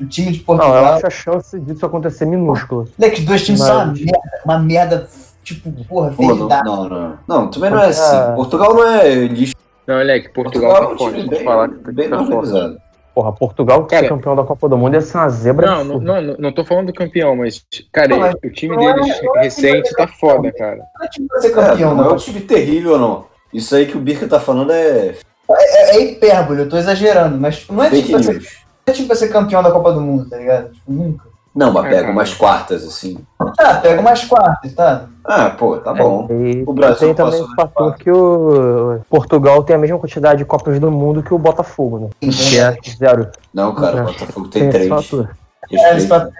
O 0.01 0.05
time 0.05 0.31
de 0.31 0.39
Não, 0.45 0.55
eu 0.55 0.57
Portugal. 0.59 0.85
acho 0.95 1.07
a 1.07 1.09
chance 1.09 1.57
disso 1.61 1.85
acontecer 1.85 2.25
minúscula. 2.25 2.83
Moleque, 2.97 3.21
os 3.21 3.25
dois 3.25 3.45
times 3.45 3.61
são 3.61 3.75
uma 3.75 3.85
Mas- 3.85 3.99
merda. 4.01 4.19
Uma 4.43 4.59
merda, 4.59 5.07
tipo, 5.41 5.71
porra, 5.85 6.11
Pô, 6.11 6.23
não, 6.23 6.35
verdade. 6.35 6.65
não, 6.65 6.89
não. 6.89 7.13
Não, 7.25 7.47
também 7.49 7.69
não 7.69 7.79
é 7.79 7.85
assim. 7.87 8.35
Portugal 8.35 8.73
não 8.73 8.83
é 8.91 9.07
lixo. 9.25 9.55
Não, 9.87 9.95
moleque, 9.99 10.29
Portugal, 10.33 10.69
Portugal 10.71 10.83
é 10.83 10.87
tá 10.87 10.93
um 10.93 10.97
forte. 10.97 11.15
time 11.17 11.29
bem, 11.29 11.43
falar 11.45 11.69
que 11.69 11.75
tá, 11.75 11.91
bem 11.93 12.09
tá 12.09 12.25
forte. 12.25 12.77
Porra, 13.19 13.33
Portugal 13.33 13.83
que 13.83 13.89
Cara- 13.89 14.03
ser 14.03 14.09
campeão 14.13 14.33
da 14.33 14.45
Copa 14.45 14.69
do 14.69 14.77
Mundo 14.77 14.93
ia 14.93 15.01
ser 15.01 15.17
uma 15.17 15.27
zebra. 15.27 15.67
Não, 15.67 15.83
não, 15.83 15.95
absurda. 15.97 16.13
não, 16.13 16.21
não, 16.21 16.35
não 16.39 16.51
tô 16.53 16.63
falando 16.63 16.85
do 16.87 16.93
campeão, 16.93 17.35
mas, 17.35 17.61
cara, 17.91 18.07
Não, 18.07 18.19
mas- 18.19 18.33
o 18.35 18.49
time 18.49 18.75
é- 18.81 18.93
deles 18.93 19.19
é 19.35 19.41
recente 19.41 19.91
tá 19.93 20.07
foda, 20.07 20.49
cara. 20.53 20.77
Não 20.97 21.05
é 21.05 21.09
time 21.09 21.27
pra 21.27 21.41
ser 21.41 21.47
É, 21.47 21.51
campeão, 21.51 21.95
não 21.95 22.05
é 22.05 22.13
um 22.13 22.15
time 22.15 22.39
terrível, 22.39 22.97
não. 22.97 23.25
Isso 23.53 23.75
aí 23.75 23.87
que 23.87 23.97
o 23.97 23.99
Birka 23.99 24.25
tá 24.25 24.39
falando 24.39 24.71
é 24.71 25.15
É, 25.51 25.97
é 25.97 26.01
hipérbole, 26.01 26.61
eu 26.61 26.69
tô 26.69 26.77
exagerando, 26.77 27.37
mas 27.37 27.57
tipo, 27.57 27.73
não 27.73 27.83
é 27.83 27.89
time 27.89 28.09
pra 28.09 28.23
ser, 28.23 28.33
não 28.35 28.41
é 28.87 28.91
time 28.93 29.07
pra 29.07 29.15
ser 29.17 29.27
campeão 29.27 29.61
da 29.61 29.71
Copa 29.71 29.91
do 29.91 29.99
Mundo, 29.99 30.29
tá 30.29 30.37
ligado? 30.37 30.71
Tipo, 30.71 30.91
nunca. 30.93 31.25
Não, 31.59 31.73
mas 31.73 31.85
É, 31.87 31.89
pega 31.89 32.11
umas 32.11 32.33
quartas, 32.33 32.85
assim. 32.85 33.17
Tá, 33.57 33.75
pega 33.81 33.99
umas 33.99 34.23
quartas, 34.23 34.73
tá? 34.73 35.07
Ah, 35.25 35.49
pô, 35.49 35.75
tá 35.77 35.93
bom. 35.93 36.25
E 36.31 36.63
O 36.65 36.71
Brasil 36.71 37.07
tem 37.09 37.15
também 37.15 37.41
o 37.41 37.53
fator 37.53 37.95
que 37.97 38.09
o 38.09 39.01
Portugal 39.09 39.61
tem 39.63 39.75
a 39.75 39.79
mesma 39.79 39.99
quantidade 39.99 40.37
de 40.37 40.45
Copas 40.45 40.79
do 40.79 40.89
Mundo 40.89 41.21
que 41.21 41.33
o 41.33 41.37
Botafogo, 41.37 41.99
né? 41.99 42.31
Que 42.31 42.57
é 42.57 42.77
zero. 42.97 43.27
Não, 43.53 43.75
cara, 43.75 43.97
É. 43.97 44.01
o 44.03 44.05
Botafogo 44.05 44.47
Tem 44.47 44.61
tem 44.61 44.69
esse 44.69 44.87
três. 44.89 45.05
fator. 45.09 45.29
É, 45.69 45.97
esse 45.97 46.07
fator 46.07 46.31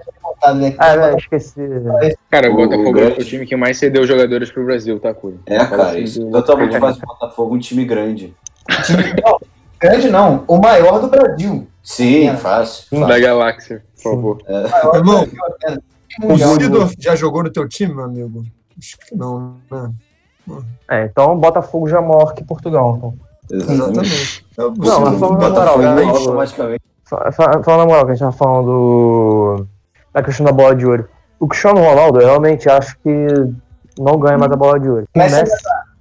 é 0.41 0.53
né? 0.53 0.73
Ah, 0.79 0.95
é, 0.95 1.15
esqueci. 1.17 1.53
Cara, 2.31 2.49
o 2.49 2.53
O- 2.53 2.55
Botafogo 2.55 2.97
o 2.97 3.03
é 3.03 3.07
o 3.09 3.25
time 3.25 3.45
que 3.45 3.57
mais 3.57 3.77
cedeu 3.77 4.07
jogadores 4.07 4.49
pro 4.49 4.63
Brasil, 4.63 4.97
tá, 5.01 5.13
Curi? 5.13 5.37
É, 5.45 5.57
cara, 5.65 5.99
isso 5.99 6.25
totalmente 6.31 6.79
faz 6.79 6.95
o 6.97 7.01
Botafogo 7.01 7.55
um 7.55 7.59
time 7.59 7.83
grande. 7.83 8.33
Time- 8.85 9.13
não, 9.21 9.37
grande 9.81 10.09
não, 10.09 10.43
o 10.47 10.57
maior 10.57 10.99
do 11.01 11.07
Brasil. 11.09 11.67
Sim, 11.83 12.29
É. 12.29 12.35
fácil. 12.35 12.85
Da. 13.07 13.19
Galáxia, 13.19 13.83
por 14.01 14.11
favor. 14.11 14.37
O 14.47 14.51
maior 14.51 14.91
do 14.91 14.97
Irmão, 14.97 15.27
apenas. 15.47 15.79
O. 16.23 16.37
Sidorf 16.37 16.95
já 16.99 17.15
jogou 17.15 17.43
no 17.43 17.49
teu 17.51 17.67
time, 17.67 17.93
meu 17.93 18.05
amigo? 18.05 18.43
Acho 18.77 18.97
que 18.99 19.15
não, 19.15 19.55
né? 19.71 19.91
É, 20.89 21.05
então 21.05 21.37
Botafogo 21.37 21.87
já 21.87 21.97
é 21.97 22.01
maior 22.01 22.33
que 22.33 22.43
Portugal. 22.43 22.95
Então. 22.97 23.13
Exatamente. 23.51 24.45
Eu- 24.57 24.73
Não, 24.75 25.01
mas 25.01 25.13
o 25.15 25.19
falando 25.19 25.39
na 25.41 25.49
moral, 25.49 25.81
é 25.81 25.95
né? 25.95 26.03
automaticamente. 26.03 26.81
Fa- 27.05 27.31
fa- 27.31 27.63
Falando 27.63 27.79
na 27.81 27.85
moral, 27.85 28.05
que 28.05 28.11
a 28.11 28.15
gente 28.15 28.19
tava 28.21 28.31
falando 28.35 28.65
do- 28.65 29.67
da 30.13 30.23
questão 30.23 30.45
da 30.45 30.51
bola 30.51 30.75
de 30.75 30.85
ouro. 30.85 31.07
O 31.39 31.47
Cristiano 31.47 31.79
Ronaldo, 31.81 32.19
eu 32.19 32.27
realmente 32.27 32.69
acho 32.69 32.97
que 32.99 33.27
não 33.99 34.17
ganha 34.19 34.37
mais 34.37 34.51
a 34.51 34.55
bola 34.55 34.79
de 34.79 34.89
ouro. 34.89 35.05
O 35.15 35.19
Messi. 35.19 35.51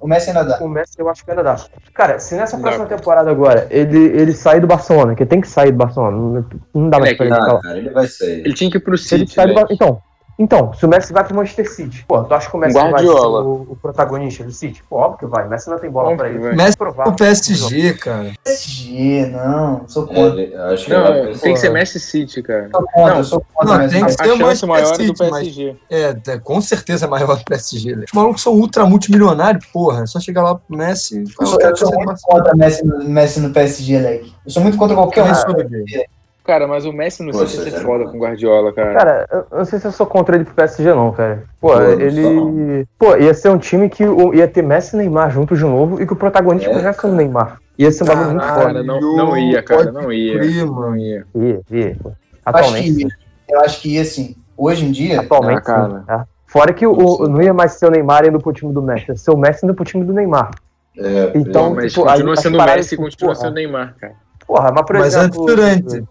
O 0.01 0.07
Messi 0.07 0.31
ainda 0.31 0.45
dá. 0.45 0.59
o 0.61 0.69
Messi 0.69 0.95
eu 0.99 1.09
acho 1.09 1.25
que 1.25 1.31
ainda 1.31 1.43
dá. 1.43 1.57
Cara, 1.93 2.19
se 2.21 2.37
nessa 2.37 2.57
próxima 2.57 2.87
temporada 2.87 3.31
agora 3.31 3.67
ele, 3.71 3.99
ele 3.99 4.33
sair 4.33 4.61
do 4.61 4.67
Barcelona, 4.67 5.15
que 5.15 5.27
tem 5.27 5.41
que 5.41 5.49
sair 5.49 5.73
do 5.73 5.79
Barcelona, 5.79 6.17
não, 6.17 6.47
não 6.73 6.89
dá 6.91 7.01
mais 7.01 7.17
pra 7.17 7.27
ele 7.27 7.35
ficar 7.35 7.53
lá. 7.53 7.61
cara, 7.61 7.79
ele 7.79 7.91
vai 7.91 8.07
sair. 8.07 8.41
Ele 8.41 8.55
tinha 8.55 8.71
que 8.71 8.77
ir 8.77 8.81
pro 8.81 8.97
Se 8.97 9.15
ele 9.17 9.27
City, 9.27 9.35
sai 9.35 9.53
do 9.53 9.67
Então, 9.71 10.01
então, 10.39 10.73
se 10.73 10.85
o 10.87 10.89
Messi 10.89 11.13
vai 11.13 11.25
pro 11.25 11.35
Manchester 11.35 11.69
City, 11.71 12.05
pô, 12.07 12.23
tu 12.23 12.33
acha 12.33 12.49
que 12.49 12.57
o 12.57 12.61
Messi 12.61 12.75
vai 12.75 12.91
Guardiola. 12.93 13.43
ser 13.43 13.49
o, 13.49 13.67
o 13.71 13.77
protagonista 13.83 14.45
do 14.45 14.53
City? 14.53 14.83
Pô, 14.89 14.97
óbvio 14.97 15.19
que 15.19 15.27
vai. 15.27 15.47
O 15.47 15.51
Messi 15.51 15.69
não 15.69 15.79
tem 15.79 15.91
bola 15.91 16.17
que 16.17 16.23
ele. 16.23 16.39
vai. 16.39 16.55
Messi 16.55 16.77
Provável. 16.77 17.13
O 17.13 17.17
PSG, 17.17 17.95
cara. 17.95 18.33
PSG, 18.45 19.27
não. 19.27 19.83
Sou 19.89 20.05
É, 20.05 20.07
contra. 20.15 20.41
ele- 20.41 20.55
acho 20.55 20.85
que 20.85 20.91
vai 20.95 21.01
Não, 21.03 21.31
pra- 21.33 21.41
tem 21.41 21.55
que 21.55 21.61
ser 21.61 21.71
Messi 21.71 21.99
City, 22.01 22.43
cara. 22.43 22.69
Sou 22.71 22.83
contra, 22.93 23.15
Não, 23.15 23.25
sou 23.25 23.45
contra. 23.53 23.79
não, 23.79 23.89
tem 23.89 24.05
que 24.05 24.11
A 24.13 24.25
ser 24.25 24.33
o 24.33 24.37
chance 24.37 24.67
maior 24.67 24.87
é 24.87 24.91
do 24.93 24.97
City, 24.97 25.15
mas 25.19 25.31
PSG. 25.31 25.77
é, 25.91 26.17
é, 26.29 26.39
com 26.39 26.61
certeza 26.61 27.07
é 27.07 27.09
maior 27.09 27.37
do 27.37 27.45
PSG. 27.45 27.97
né? 27.97 28.05
Os 28.07 28.13
malucos 28.13 28.43
são 28.43 28.53
ultra 28.55 28.87
multimilionários, 28.87 29.67
porra. 29.67 30.03
É 30.03 30.07
só 30.07 30.21
chegar 30.21 30.43
lá 30.43 30.55
pro 30.55 30.77
Messi 30.77 31.17
e 31.17 31.19
Eu 31.19 31.59
eu 31.61 31.77
sou 31.77 31.93
muito 32.05 32.21
contra 32.23 32.55
Messi 32.55 32.87
no, 32.87 33.05
Messi 33.09 33.41
no 33.41 33.51
PSG, 33.51 33.99
Leque. 33.99 34.33
Eu 34.47 34.51
sou 34.53 34.63
muito 34.63 34.79
contra 34.79 34.95
qualquer 34.95 35.25
um. 35.25 36.18
Cara, 36.49 36.67
mas 36.67 36.87
o 36.87 36.93
Messi 36.95 37.23
Pô, 37.27 37.33
City 37.47 37.59
ia 37.59 37.63
ser 37.65 37.71
sério, 37.73 37.87
foda 37.87 38.05
com 38.07 38.17
o 38.17 38.21
Guardiola, 38.21 38.73
cara. 38.73 38.95
Cara, 38.95 39.29
eu 39.31 39.59
não 39.59 39.65
sei 39.67 39.79
se 39.79 39.87
eu 39.87 39.93
sou 39.93 40.07
contra 40.07 40.35
ele 40.35 40.47
pro 40.47 40.55
PSG, 40.55 40.95
não, 40.95 41.13
cara. 41.13 41.45
Pô, 41.61 41.69
Pô, 41.69 41.79
não 41.79 41.91
ele. 42.01 42.23
sou, 42.23 42.87
Pô, 42.99 43.17
ia 43.19 43.35
ser 43.35 43.51
um 43.51 43.59
time 43.59 43.91
que 43.91 44.03
ia 44.33 44.49
ter 44.49 44.63
Messi 44.63 44.97
e 44.97 44.99
Neymar 44.99 45.31
juntos 45.31 45.59
de 45.59 45.65
novo 45.67 46.01
e 46.01 46.07
que 46.07 46.13
o 46.15 46.17
protagonista 46.17 46.71
É, 46.71 46.73
continuasse 46.73 47.01
sendo 47.03 47.13
o 47.13 47.17
Neymar. 47.17 47.59
Ia 47.79 47.93
ser 47.93 48.05
um 48.05 48.07
bagulho 48.07 48.31
muito 48.31 48.47
foda. 48.47 48.61
Cara, 48.65 48.83
não, 48.83 48.99
não 48.99 49.37
ia, 49.37 49.63
cara, 49.63 49.93
não 49.93 50.11
ia. 50.11 50.39
Crer, 50.39 50.65
Não 50.65 50.97
ia. 50.97 51.27
Ia, 51.35 51.61
ia. 51.71 51.97
Eu 52.03 52.07
acho 52.07 52.17
Atualmente. 52.47 52.95
que, 53.07 53.53
eu 53.55 53.61
acho 53.61 53.83
que, 53.83 53.99
assim, 54.01 54.35
hoje 54.57 54.87
em 54.87 54.91
dia, 54.91 55.21
Atualmente, 55.21 55.59
Ah, 55.59 55.61
cara. 55.61 55.99
sim, 56.01 56.05
tá? 56.07 56.27
Fora 56.47 56.73
que 56.73 56.87
o, 56.87 57.29
não 57.29 57.43
ia 57.43 57.53
mais 57.53 57.73
ser 57.73 57.89
o 57.89 57.91
Neymar 57.91 58.25
indo 58.25 58.39
pro 58.41 58.55
time 58.55 58.73
do 58.73 58.81
Messi, 58.81 59.05
ia 59.11 59.17
ser 59.19 59.33
o 59.33 59.37
Messi 59.37 59.67
indo 59.67 59.75
pro 59.75 59.85
time 59.85 60.03
do 60.03 60.15
Neymar. 60.15 60.51
É, 60.97 61.31
Então, 61.35 61.65
Não, 61.69 61.75
mas 61.77 61.93
tipo, 61.93 62.07
continua 62.07 62.37
sendo 62.37 62.59
o 62.59 62.65
Messi 62.65 62.95
e 62.95 62.97
continua 62.97 63.35
porra. 63.35 63.45
sendo 63.45 63.53
o 63.53 63.55
Neymar, 63.55 63.95
cara. 64.01 64.15
Porra, 64.47 64.73
mas 64.73 64.87
por 64.87 64.97
Mas 64.97 65.15
é 65.15 65.19
exemplo. 65.19 65.45
diferente. 65.47 66.05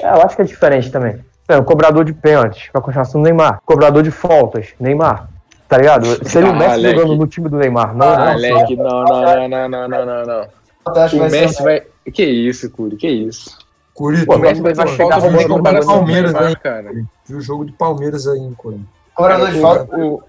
É, 0.00 0.08
eu 0.08 0.22
acho 0.22 0.36
que 0.36 0.42
é 0.42 0.44
diferente 0.44 0.90
também. 0.90 1.18
O 1.48 1.64
cobrador 1.64 2.04
de 2.04 2.12
pênaltis, 2.12 2.68
pra 2.70 2.80
continuar 2.80 3.04
sendo 3.06 3.22
Neymar. 3.22 3.60
Cobrador 3.64 4.02
de 4.02 4.10
faltas, 4.10 4.68
Neymar. 4.78 5.28
Tá 5.66 5.78
ligado? 5.78 6.28
Seria 6.28 6.50
ah, 6.50 6.52
o 6.52 6.56
Messi 6.56 6.72
Alec. 6.72 6.98
jogando 6.98 7.16
no 7.16 7.26
time 7.26 7.48
do 7.48 7.56
Neymar. 7.56 7.94
Não, 7.94 8.06
ah, 8.06 8.16
não, 8.16 8.26
Alec, 8.26 8.76
não, 8.76 9.04
não, 9.04 9.48
não, 9.48 9.68
não, 9.68 9.88
não, 9.88 10.06
não, 10.06 10.26
não. 10.26 10.48
O 11.26 11.30
Messi 11.30 11.62
vai. 11.62 11.82
Que 12.12 12.24
isso, 12.24 12.70
Curi, 12.70 12.96
que 12.96 13.08
isso. 13.08 13.58
Curi, 13.94 14.22
o 14.22 14.26
tá 14.26 14.38
Messi 14.38 14.62
vai, 14.62 14.72
vai 14.72 14.88
chegar 14.88 15.20
no 15.20 15.40
jogo 15.40 15.62
do 15.62 15.86
Palmeiras, 15.86 16.32
né? 16.32 16.54
Cara. 16.62 16.90
Viu 17.26 17.38
o 17.38 17.40
jogo 17.40 17.64
do 17.66 17.72
Palmeiras 17.72 18.26
aí, 18.26 18.50
Curi. 18.56 18.80
Cobrador 19.14 19.48
é 19.48 19.52
de 19.52 19.60
falta. 19.60 19.96
O... 19.96 20.22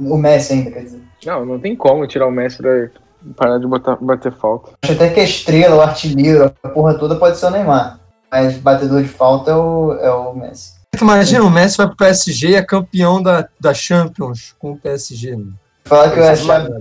o 0.00 0.16
Messi 0.16 0.52
ainda, 0.54 0.70
quer 0.70 0.82
dizer. 0.82 1.02
Não, 1.26 1.44
não 1.44 1.58
tem 1.58 1.76
como 1.76 2.06
tirar 2.06 2.26
o 2.26 2.32
Messi 2.32 2.58
pra 2.58 2.88
parar 3.36 3.58
de 3.58 3.66
botar, 3.66 3.96
bater 4.00 4.32
falta. 4.32 4.72
Acho 4.82 4.92
até 4.92 5.10
que 5.10 5.20
a 5.20 5.24
estrela, 5.24 5.76
o 5.76 5.80
artilheiro, 5.80 6.52
a 6.62 6.68
porra 6.68 6.94
toda 6.94 7.16
pode 7.16 7.36
ser 7.36 7.46
o 7.46 7.50
Neymar. 7.50 7.97
Mas 8.30 8.58
batedor 8.58 9.02
de 9.02 9.08
falta 9.08 9.50
é 9.50 9.54
o, 9.54 9.92
é 10.00 10.10
o 10.10 10.34
Messi. 10.34 10.72
Imagina, 11.00 11.44
o 11.44 11.50
Messi 11.50 11.76
vai 11.76 11.86
pro 11.86 11.96
PSG 11.96 12.48
e 12.50 12.54
é 12.56 12.62
campeão 12.62 13.22
da, 13.22 13.48
da 13.60 13.72
Champions 13.72 14.54
com 14.58 14.72
o 14.72 14.76
PSG, 14.76 15.32
mano. 15.36 15.54
Falar 15.84 16.10
que 16.10 16.18
eu 16.18 16.22
ia 16.24 16.28
é 16.28 16.32
achar, 16.32 16.66
eu 16.66 16.74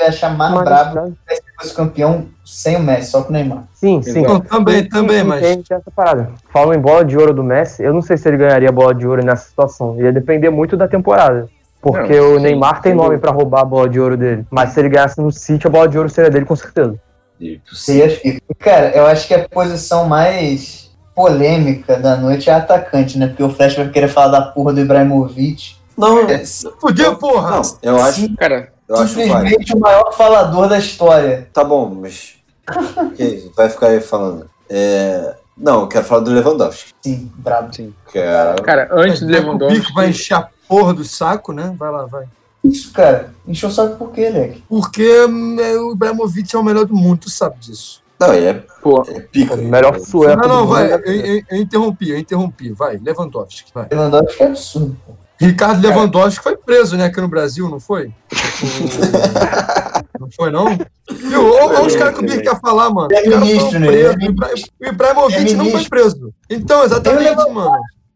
ia 0.00 0.08
achar 0.08 0.36
mais 0.36 0.54
Mas- 0.54 0.64
brabo 0.64 1.16
se 1.28 1.42
fosse 1.60 1.74
campeão 1.74 2.26
sem 2.44 2.76
o 2.76 2.80
Messi, 2.80 3.10
só 3.10 3.22
com 3.22 3.30
o 3.30 3.32
Neymar. 3.32 3.64
Sim, 3.74 4.02
sim. 4.02 4.22
Não, 4.22 4.40
também, 4.40 4.88
também, 4.88 5.20
Sim, 5.20 5.24
mas. 5.24 5.40
Tem, 5.40 5.62
tem 5.62 5.76
essa 5.76 5.90
parada. 5.90 6.30
Falando 6.52 6.74
em 6.74 6.80
bola 6.80 7.04
de 7.04 7.16
ouro 7.16 7.34
do 7.34 7.42
Messi, 7.42 7.82
eu 7.82 7.92
não 7.92 8.02
sei 8.02 8.16
se 8.16 8.28
ele 8.28 8.36
ganharia 8.36 8.68
a 8.68 8.72
bola 8.72 8.94
de 8.94 9.06
ouro 9.06 9.24
nessa 9.24 9.48
situação. 9.48 9.98
Ia 10.00 10.12
depender 10.12 10.50
muito 10.50 10.76
da 10.76 10.86
temporada. 10.86 11.48
Porque 11.80 12.18
Não, 12.20 12.32
o 12.34 12.36
sim, 12.36 12.42
Neymar 12.42 12.80
tem 12.82 12.92
sem 12.92 13.00
nome 13.00 13.18
pra 13.18 13.30
roubar 13.30 13.60
a 13.62 13.64
bola 13.64 13.88
de 13.88 14.00
ouro 14.00 14.16
dele. 14.16 14.44
Mas 14.50 14.70
se 14.70 14.80
ele 14.80 14.88
ganhasse 14.88 15.20
no 15.20 15.30
City, 15.30 15.66
a 15.66 15.70
bola 15.70 15.88
de 15.88 15.96
ouro 15.96 16.08
seria 16.08 16.30
dele 16.30 16.44
com 16.44 16.56
certeza. 16.56 16.96
FIFA. 17.38 18.40
Cara, 18.58 18.90
eu 18.96 19.06
acho 19.06 19.26
que 19.26 19.34
a 19.34 19.48
posição 19.48 20.06
mais 20.06 20.90
polêmica 21.14 21.96
da 21.98 22.16
noite 22.16 22.48
é 22.48 22.54
atacante, 22.54 23.18
né? 23.18 23.26
Porque 23.26 23.42
o 23.42 23.50
Flash 23.50 23.74
vai 23.76 23.88
querer 23.88 24.08
falar 24.08 24.28
da 24.28 24.42
porra 24.42 24.72
do 24.72 24.80
Ibrahimovic. 24.80 25.76
Não, 25.96 26.28
É, 26.28 26.44
Fudeu, 26.80 27.16
porra! 27.16 27.56
não, 27.56 27.62
eu 27.82 28.00
acho, 28.00 28.36
Cara, 28.36 28.72
eu 28.88 28.96
acho 28.96 29.14
simplesmente 29.14 29.74
o 29.74 29.80
maior 29.80 30.12
falador 30.12 30.68
da 30.68 30.78
história. 30.78 31.48
Tá 31.52 31.64
bom, 31.64 31.92
mas. 32.00 32.34
Ok, 32.96 33.50
vai 33.56 33.68
ficar 33.68 33.88
aí 33.88 34.00
falando. 34.00 34.48
É, 34.68 35.34
Não, 35.56 35.80
eu 35.80 35.88
quero 35.88 36.04
falar 36.04 36.20
do 36.20 36.30
Lewandowski. 36.30 36.92
Sim, 37.02 37.32
brabo. 37.36 37.70
Que 37.72 38.18
é... 38.18 38.54
cara, 38.62 38.88
antes 38.92 39.20
do 39.20 39.26
O 39.26 39.28
Bico 39.30 39.42
Lewandowski. 39.42 39.92
vai 39.94 40.08
encher 40.10 40.34
a 40.34 40.48
porra 40.68 40.94
do 40.94 41.02
saco, 41.04 41.52
né? 41.52 41.74
Vai 41.76 41.90
lá, 41.90 42.04
vai. 42.04 42.26
Isso, 42.68 42.92
cara. 42.92 43.32
Encheu 43.46 43.68
o 43.68 43.72
saco 43.72 43.96
por 43.96 44.12
quê, 44.12 44.28
Leque? 44.28 44.62
Porque 44.68 45.02
é, 45.02 45.76
o 45.78 45.92
Ibrahimovic 45.92 46.54
é 46.54 46.58
o 46.58 46.62
melhor 46.64 46.84
do 46.84 46.94
mundo, 46.94 47.20
tu 47.22 47.30
sabe 47.30 47.56
disso. 47.58 48.02
Não, 48.20 48.34
ele 48.34 48.46
é, 48.46 48.54
Pô, 48.82 49.02
ele 49.06 49.18
é 49.18 49.20
pica. 49.20 49.54
O 49.54 49.58
melhor 49.58 49.98
sueco 50.00 50.42
não, 50.42 50.48
não, 50.48 50.66
vai. 50.66 50.92
Eu, 50.92 50.98
eu- 51.00 51.42
eu 51.50 51.56
interrompi, 51.58 52.10
eu 52.10 52.18
interrompi. 52.18 52.72
Vai, 52.72 52.98
Lewandowski, 52.98 53.70
vai. 53.72 53.86
Lewandowski 53.90 54.42
é 54.42 54.46
absurdo. 54.46 54.96
pô. 55.06 55.12
Ricardo 55.40 55.80
Lewandowski 55.86 56.42
foi 56.42 56.56
preso, 56.56 56.96
né, 56.96 57.04
aqui 57.04 57.20
no 57.20 57.28
Brasil, 57.28 57.68
não 57.68 57.78
foi? 57.78 58.08
O- 58.08 58.08
Não 60.18 60.28
foi, 60.34 60.50
não? 60.50 60.76
Viu? 61.08 61.52
Olha 61.54 61.82
os 61.86 61.94
caras 61.94 62.18
que 62.18 62.24
o 62.24 62.26
Bico 62.26 62.42
quer 62.42 62.60
falar, 62.60 62.90
mano. 62.90 63.06
É 63.12 63.22
ministro, 63.38 63.78
né? 63.78 63.86
é 63.86 64.08
O 64.10 64.20
Ibra- 64.20 64.50
O 64.80 64.84
Ibrahimovic 64.86 65.52
É 65.52 65.56
não 65.56 65.70
foi 65.70 65.84
preso. 65.88 66.34
Então, 66.50 66.82
exatamente, 66.82 67.28
é 67.28 67.34
mano. 67.52 67.70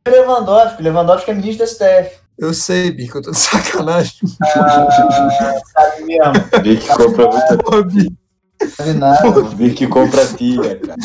O 0.05 0.11
Lewandowski, 0.11 0.81
o 0.81 0.85
Lewandowski 0.85 1.31
é 1.31 1.35
ministro 1.35 1.65
da 1.65 1.71
STF. 1.71 2.17
Eu 2.43 2.53
sei, 2.53 2.91
Bico, 2.91 3.19
eu 3.19 3.23
tô 3.23 3.31
de 3.31 3.39
sacanagem. 3.39 4.15
Ah, 4.57 4.91
sabe 5.73 6.03
mesmo. 6.05 6.97
Compra 6.97 7.31
muita. 7.31 7.85
Bico. 7.85 8.17
Sabe 8.77 8.93
nada. 8.95 9.23
Compra 9.89 10.27
pia, 10.37 10.81
cara. 10.81 10.97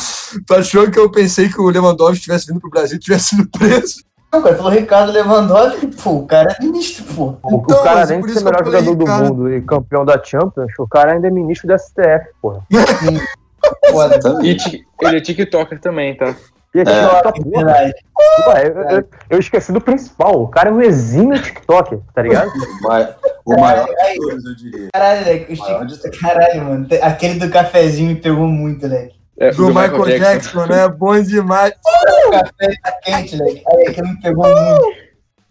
Tu 0.47 0.53
achou 0.55 0.89
que 0.89 0.97
eu 0.97 1.11
pensei 1.11 1.47
que 1.47 1.61
o 1.61 1.69
Lewandowski 1.69 2.23
tivesse 2.23 2.47
vindo 2.47 2.59
pro 2.59 2.71
Brasil 2.71 2.97
e 2.97 2.99
tivesse 2.99 3.35
sido 3.35 3.47
preso? 3.51 4.03
Não, 4.33 4.41
cara, 4.41 4.55
falou 4.55 4.71
Ricardo 4.71 5.11
Lewandowski, 5.11 5.85
pô, 5.87 6.09
o 6.17 6.25
cara 6.25 6.57
é 6.59 6.63
ministro, 6.63 7.05
pô. 7.13 7.23
O, 7.43 7.61
Então, 7.61 7.81
o 7.81 7.83
cara, 7.83 8.01
isso 8.01 8.07
ser 8.07 8.39
eu 8.39 8.43
melhor 8.43 8.65
jogador 8.65 8.95
do 8.95 9.05
cara. 9.05 9.23
mundo 9.23 9.53
e 9.53 9.61
campeão 9.61 10.03
da 10.03 10.21
Champions, 10.23 10.71
o 10.79 10.87
cara 10.87 11.13
ainda 11.13 11.27
é 11.27 11.31
ministro 11.31 11.67
da 11.67 11.77
STF, 11.77 12.29
porra. 12.41 12.65
Foda. 13.91 14.19
E 14.43 14.57
ele 15.01 15.17
é 15.17 15.21
TikToker 15.21 15.79
também, 15.79 16.17
tá? 16.17 16.35
E 16.77 16.81
é 16.81 16.85
TikTok, 16.85 17.43
porra. 17.43 17.65
Verdade. 17.65 17.93
Ué, 18.47 18.67
eu, 18.67 18.97
eu- 18.97 19.09
eu 19.31 19.39
esqueci 19.39 19.71
do 19.71 19.81
principal. 19.81 20.41
O 20.43 20.47
cara 20.47 20.69
é 20.69 20.71
um 20.73 20.81
exímio 20.81 21.41
TikTok, 21.41 21.99
tá 22.13 22.21
ligado? 22.21 22.51
O 22.83 22.87
ma- 22.87 23.15
O 23.45 23.59
maior 23.61 23.85
de 23.87 24.15
todos, 24.17 24.45
eu 24.45 24.55
diria. 24.55 24.87
Caralho, 24.93 25.47
Maior 25.57 25.87
tic- 25.87 26.19
Caralho, 26.19 26.63
mano. 26.65 26.87
Aquele 27.01 27.39
do 27.39 27.49
cafezinho 27.49 28.09
me 28.09 28.15
pegou 28.15 28.45
muito, 28.45 28.85
Leque. 28.85 29.15
É, 29.39 29.51
Do, 29.51 29.67
Michael, 29.67 30.05
Jackson, 30.19 30.65
né? 30.65 30.87
Bom 30.89 31.21
demais. 31.21 31.73
O 32.27 32.31
café 32.31 32.73
tá 32.83 32.91
quente, 33.03 33.37
Leque. 33.37 33.63
Aí, 33.71 33.87
aquele 33.87 34.07
me 34.09 34.21
pegou 34.21 34.43
muito. 34.45 34.97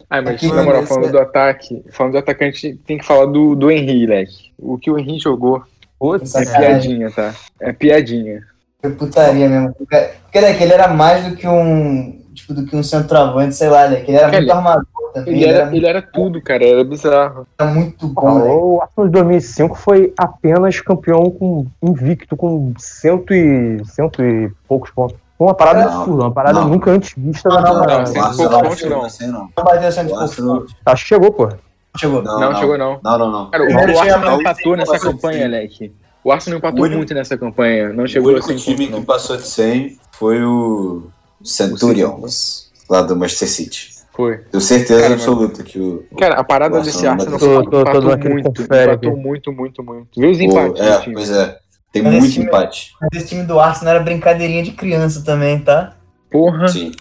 Ai, 0.09 0.21
mas 0.21 0.35
Aqui, 0.35 0.47
na 0.53 0.61
moral, 0.63 0.83
falando 0.85 1.07
é- 1.07 1.11
do 1.11 1.19
ataque, 1.19 1.83
falando 1.91 2.11
do 2.13 2.17
atacante, 2.19 2.79
tem 2.85 2.97
que 2.99 3.05
falar 3.05 3.25
do, 3.25 3.55
do 3.55 3.71
Henry, 3.71 4.05
leque. 4.05 4.53
O 4.59 4.77
que 4.77 4.91
o 4.91 4.97
Henry 4.99 5.17
jogou 5.19 5.63
Putz, 5.99 6.35
é 6.35 6.45
piadinha, 6.45 7.09
tá? 7.11 7.33
É 7.59 7.73
piadinha. 7.73 8.41
Foi 8.81 8.91
putaria 8.91 9.49
mesmo. 9.49 9.73
Porque, 9.73 10.09
porque 10.23 10.39
Leque, 10.39 10.63
ele 10.63 10.73
era 10.73 10.87
mais 10.89 11.25
do 11.25 11.35
que 11.35 11.47
um. 11.47 12.21
Tipo, 12.33 12.53
do 12.53 12.65
que 12.65 12.75
um 12.75 12.83
centroavante, 12.83 13.55
sei 13.55 13.67
lá, 13.69 13.85
Leque. 13.85 14.11
Ele 14.11 14.17
era 14.17 14.25
Cara, 14.29 14.37
muito 14.37 14.51
armador 14.53 14.85
também. 15.13 15.33
Ele 15.33 15.45
era, 15.45 15.75
ele 15.75 15.85
era 15.87 16.01
tudo, 16.01 16.39
cara, 16.41 16.63
era 16.63 16.83
bizarro. 16.83 17.47
era 17.59 17.69
muito 17.71 18.07
bom, 18.07 18.35
Leque. 18.37 18.49
o 18.55 18.81
Arsenal 18.81 19.07
de 19.07 19.11
2005 19.13 19.75
foi 19.75 20.13
apenas 20.19 20.79
campeão 20.81 21.31
com 21.31 21.65
invicto, 21.81 22.37
com 22.37 22.73
cento 22.77 23.33
e, 23.33 23.83
cento 23.85 24.23
e 24.23 24.51
poucos 24.67 24.91
pontos. 24.91 25.17
Foi 25.37 25.47
uma 25.47 25.53
parada 25.55 25.85
Não, 25.85 25.97
absurda, 25.99 26.23
uma 26.25 26.31
parada 26.31 26.59
não. 26.61 26.69
nunca 26.69 26.91
antes 26.91 27.13
vista 27.17 27.47
Não, 27.49 27.61
na 27.61 27.61
não, 27.73 27.83
não, 27.85 28.03
o 28.03 28.05
sem 28.07 28.21
Arsenal 28.21 28.49
poucos 28.49 28.69
não 28.69 28.75
chegou 28.77 28.97
não. 28.97 29.05
assim, 29.05 29.27
não. 29.27 29.49
Não 29.57 29.63
bateu 29.63 29.91
cento 29.91 30.09
e 30.09 30.13
pontos. 30.13 30.75
Acho 30.85 31.03
que 31.03 31.09
chegou, 31.09 31.31
pô. 31.31 31.49
Chegou. 31.97 32.21
Não, 32.21 32.55
chegou 32.55 32.77
não. 32.77 32.99
Não, 33.03 33.17
não, 33.17 33.31
não. 33.31 33.49
Cara, 33.49 33.63
o, 33.63 33.67
Ele 33.67 33.97
Arsenal 33.97 34.39
empatou 34.39 34.77
nessa 34.77 34.93
100%. 34.97 34.99
campanha, 35.01 35.47
leque. 35.47 35.91
O 36.27 36.31
Arsenal 36.33 36.57
empatou 36.59 36.85
O 36.85 36.89
muito 36.89 37.13
nessa 37.13 37.37
campanha, 37.37 37.93
não 37.93 38.03
O 38.03 38.07
chegou 38.07 38.33
único 38.33 38.51
assim. 38.51 38.57
time 38.57 38.87
que 38.89 39.01
passou 39.05 39.37
de 39.37 39.47
100 39.47 39.97
foi 40.11 40.43
o 40.43 41.03
Centurions, 41.41 42.69
lá 42.89 43.01
do 43.01 43.15
Manchester 43.15 43.47
City. 43.47 43.91
Foi. 44.13 44.39
Tenho 44.51 44.59
certeza 44.59 45.01
Cara, 45.03 45.13
absoluta 45.13 45.63
que 45.63 45.79
o. 45.79 46.03
Cara, 46.19 46.35
a 46.35 46.43
parada 46.43 46.79
O 46.79 46.83
desse 46.83 47.07
Arsenal 47.07 47.39
Tô- 47.39 47.63
tô- 47.63 47.69
tô 47.69 47.81
empatou 47.81 48.01
naquele 48.01 48.33
muito, 48.33 48.61
empatou 48.61 49.15
muito, 49.17 49.53
muito, 49.53 49.83
muito. 49.83 50.07
Vê 50.19 50.27
os 50.27 50.37
o 50.37 50.41
empates 50.41 50.81
é, 50.81 50.99
time. 50.99 51.15
pois 51.15 51.29
é. 51.31 51.57
Tem 51.93 52.01
Mas 52.01 52.13
muito 52.15 52.33
time- 52.33 52.45
empate. 52.45 52.91
Mas 52.99 53.09
esse 53.21 53.27
time 53.29 53.43
do 53.43 53.57
Arsenal 53.57 53.95
era 53.95 54.03
brincadeirinha 54.03 54.63
de 54.63 54.71
criança 54.71 55.23
também, 55.23 55.59
tá? 55.59 55.93
Porra. 56.29 56.67
Sim. 56.67 56.91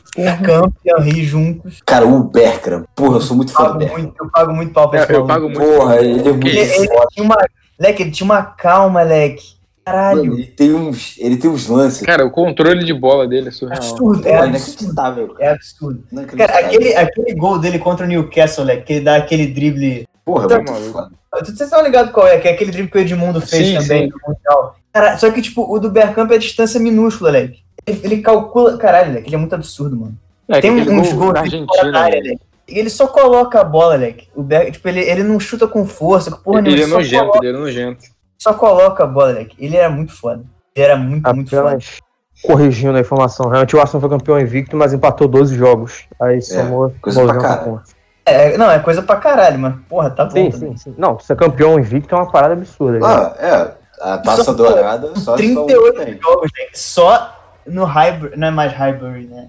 Campo 0.45 0.73
e 0.85 0.91
Henry 1.01 1.25
juntos. 1.25 1.83
Cara, 1.85 2.07
o 2.07 2.23
Bergkamp. 2.23 2.87
Porra, 2.95 3.17
eu 3.17 3.21
sou 3.21 3.37
muito 3.37 3.53
fã 3.53 3.73
do 3.73 3.79
Bergkamp. 3.79 4.15
eu 4.21 4.31
pago 4.31 4.53
muito 4.53 4.73
pau 4.73 4.89
pra 4.89 5.03
esse 5.03 5.11
É, 5.13 5.17
eu 5.17 5.27
pago 5.27 5.49
muito. 5.49 5.59
Porra, 5.61 5.97
ele 5.97 6.21
é 6.21 6.23
muito 6.33 6.47
Ele- 6.47 6.59
ele-. 6.61 6.89
Tinha 7.11 7.25
uma, 7.25 7.37
leque, 7.79 8.03
ele 8.03 8.11
tinha 8.11 8.25
uma 8.25 8.43
calma, 8.43 9.03
leque. 9.03 9.57
Caralho. 9.85 10.35
Ele 10.35 10.47
tem 10.47 10.75
uns, 10.75 11.15
ele 11.19 11.37
tem 11.37 11.49
uns 11.49 11.69
lances. 11.69 12.05
Cara, 12.05 12.27
o 12.27 12.31
controle 12.31 12.85
de 12.85 12.93
bola 12.93 13.27
dele 13.29 13.49
é 13.49 13.53
surreal. 13.53 13.79
Absurdo, 13.79 14.27
é 14.27 14.35
absurdo. 14.37 14.49
inacreditável. 14.57 15.35
É 15.39 15.49
absurdo. 15.51 16.05
Cara, 16.37 16.59
aquele, 16.59 16.97
aquele 16.97 17.35
gol 17.35 17.59
dele 17.61 17.79
contra 17.79 18.05
o 18.05 18.09
Newcastle, 18.09 18.65
leque, 18.65 18.83
que 18.85 18.93
ele 18.95 19.05
dá 19.05 19.17
aquele 19.17 19.47
drible. 19.47 20.09
Porra, 20.25 20.49
Tá 20.49 20.61
maluco. 20.61 20.93
foda. 20.93 21.11
Vocês 21.39 21.61
estão 21.61 21.83
ligados 21.85 22.11
qual 22.13 22.27
é? 22.27 22.39
Que 22.39 22.49
é 22.49 22.53
aquele 22.53 22.73
drible 22.73 22.91
que 22.91 22.99
o 22.99 23.01
Edmundo 23.01 23.41
fez 23.41 23.67
Sim, 23.69 23.75
também 23.75 24.07
sim. 24.07 24.13
no 24.13 24.33
Mundial. 24.35 24.77
Cara, 24.93 25.19
só 25.19 25.31
que, 25.31 25.41
tipo, 25.43 25.63
o 25.73 25.79
do 25.79 25.91
Bergkamp 25.91 26.33
é 26.33 26.35
a 26.35 26.39
distância 26.39 26.81
minúscula, 26.81 27.31
leque. 27.31 27.61
Ele, 27.87 28.01
ele 28.03 28.17
calcula. 28.23 28.77
Caralho, 28.79 29.13
leque, 29.13 29.29
ele 29.29 29.37
é 29.37 29.39
muito 29.39 29.55
absurdo, 29.55 29.97
mano. 29.97 30.17
É, 30.49 30.61
Tem 30.61 30.71
uns 30.73 30.85
gol 31.13 31.19
gols 31.19 31.35
da 31.35 31.41
Argentina. 31.41 31.93
da 31.93 32.01
área, 32.01 32.23
né? 32.23 32.35
Ele 32.69 32.91
só 32.91 33.07
coloca 33.07 33.61
a 33.61 33.65
bola, 33.65 33.95
leque. 33.97 34.29
O 34.35 34.43
Berg, 34.43 34.73
tipo, 34.73 34.89
ele, 34.89 35.01
ele 35.01 35.23
não 35.23 35.39
chuta 35.39 35.69
com 35.69 35.87
força, 35.87 36.31
com 36.31 36.39
porra 36.39 36.59
Ele 36.61 36.71
nenhuma. 36.71 36.85
é 36.85 36.89
só 36.89 36.97
nojento, 36.97 37.25
coloca- 37.27 37.47
ele 37.47 37.57
é 37.57 37.61
nojento. 37.61 38.05
Só 38.39 38.55
coloca 38.55 39.05
a 39.05 39.07
bola, 39.07 39.33
leque. 39.33 39.57
Ele 39.59 39.77
era 39.77 39.89
muito 39.89 40.13
foda. 40.13 40.45
Ele 40.75 40.85
era 40.85 40.97
muito, 40.97 41.35
muito 41.35 41.51
foda. 41.51 41.63
Apenas 41.63 41.99
corrigindo 42.43 42.97
a 42.97 43.01
informação. 43.01 43.49
Realmente 43.49 43.75
o 43.77 43.81
Arsenal 43.81 44.01
foi 44.01 44.11
campeão 44.11 44.39
invicto, 44.41 44.77
mas 44.77 44.93
empatou 44.93 45.27
12 45.29 45.57
jogos. 45.57 46.07
Aí 46.21 46.43
somou 46.43 46.93
coisa 47.01 47.25
pra 47.25 47.35
90 47.35 47.49
caralho. 47.49 47.83
É, 48.27 48.59
não, 48.59 48.71
é 48.71 48.79
coisa 48.81 49.03
pra 49.03 49.17
caralho, 49.17 49.59
mas 49.59 49.75
porra, 49.89 50.11
tá 50.11 50.25
bom. 50.25 50.33
Sim, 50.33 50.51
também. 50.51 50.77
sim, 50.77 50.91
sim. 50.91 50.95
Não, 50.99 51.19
ser 51.21 51.37
campeão 51.37 51.79
invicto 51.79 52.15
é 52.15 52.19
uma 52.19 52.31
parada 52.31 52.55
absurda. 52.55 52.99
Ah, 53.07 53.35
é. 53.39 53.87
A 54.03 54.19
taça 54.19 54.45
Só- 54.45 54.53
dourada 54.53 55.09
só 55.15 55.21
só 55.21 55.33
um 55.35 55.37
38 55.37 56.05
tem. 56.05 56.21
jogos, 56.21 56.51
gente. 56.55 56.79
Só 56.79 57.35
no 57.67 57.85
Highbury, 57.85 58.37
não 58.37 58.49
é 58.49 58.51
mais 58.51 58.73
Highbury, 58.73 59.27
né? 59.29 59.47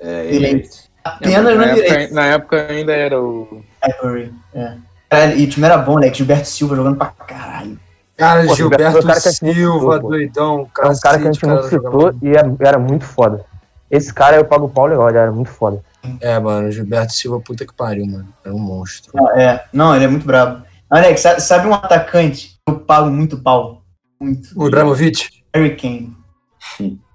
É, 0.00 0.24
Ele- 0.26 0.46
ele- 0.46 0.68
Apenas 1.04 1.44
na, 1.44 1.54
no 1.54 1.62
época, 1.62 1.74
direito. 1.88 2.14
na 2.14 2.26
época 2.26 2.66
ainda 2.70 2.92
era 2.92 3.20
o. 3.20 3.62
Highbury, 3.82 4.32
é. 4.54 4.76
Caralho, 5.10 5.38
e 5.38 5.44
o 5.44 5.48
time 5.50 5.66
era 5.66 5.78
bom, 5.78 5.98
né? 5.98 6.12
Gilberto 6.12 6.48
Silva 6.48 6.74
jogando 6.76 6.96
pra 6.96 7.06
caralho. 7.08 7.78
Cara, 8.16 8.46
Pô, 8.46 8.54
Gilberto 8.54 8.84
Gilberto, 8.84 8.98
o 8.98 9.08
cara 9.08 9.20
Silva, 9.20 9.94
citou, 9.96 10.10
doidão. 10.10 10.68
É 10.80 10.86
um 10.88 10.98
cara 10.98 11.18
que 11.18 11.28
a 11.28 11.32
gente 11.32 11.46
não 11.46 11.56
cara, 11.56 11.68
citou 11.68 12.14
e 12.22 12.28
é- 12.36 12.66
era 12.66 12.78
muito 12.78 13.04
foda. 13.04 13.44
Esse 13.90 14.12
cara 14.14 14.36
eu 14.36 14.44
pago 14.44 14.66
o 14.66 14.68
pau 14.70 14.86
legal, 14.86 15.08
ele 15.08 15.18
era 15.18 15.30
muito 15.32 15.50
foda. 15.50 15.82
É, 16.20 16.38
mano, 16.38 16.70
Gilberto 16.70 17.12
Silva, 17.12 17.40
puta 17.40 17.66
que 17.66 17.72
pariu, 17.74 18.06
mano. 18.06 18.28
Era 18.44 18.54
um 18.54 18.58
monstro. 18.58 19.12
Ah, 19.16 19.40
É, 19.40 19.64
não, 19.72 19.94
ele 19.94 20.04
é 20.04 20.08
muito 20.08 20.26
brabo. 20.26 20.64
Alex, 20.90 21.22
sabe, 21.40 21.66
um 21.68 21.74
atacante 21.74 22.56
que 22.66 22.72
eu 22.72 22.78
pago 22.80 23.10
muito 23.10 23.38
pau? 23.38 23.82
Muito. 24.20 24.48
O 24.56 24.68
Ibrahimovic? 24.68 25.28
Harry 25.52 25.76
Kane. 25.76 26.16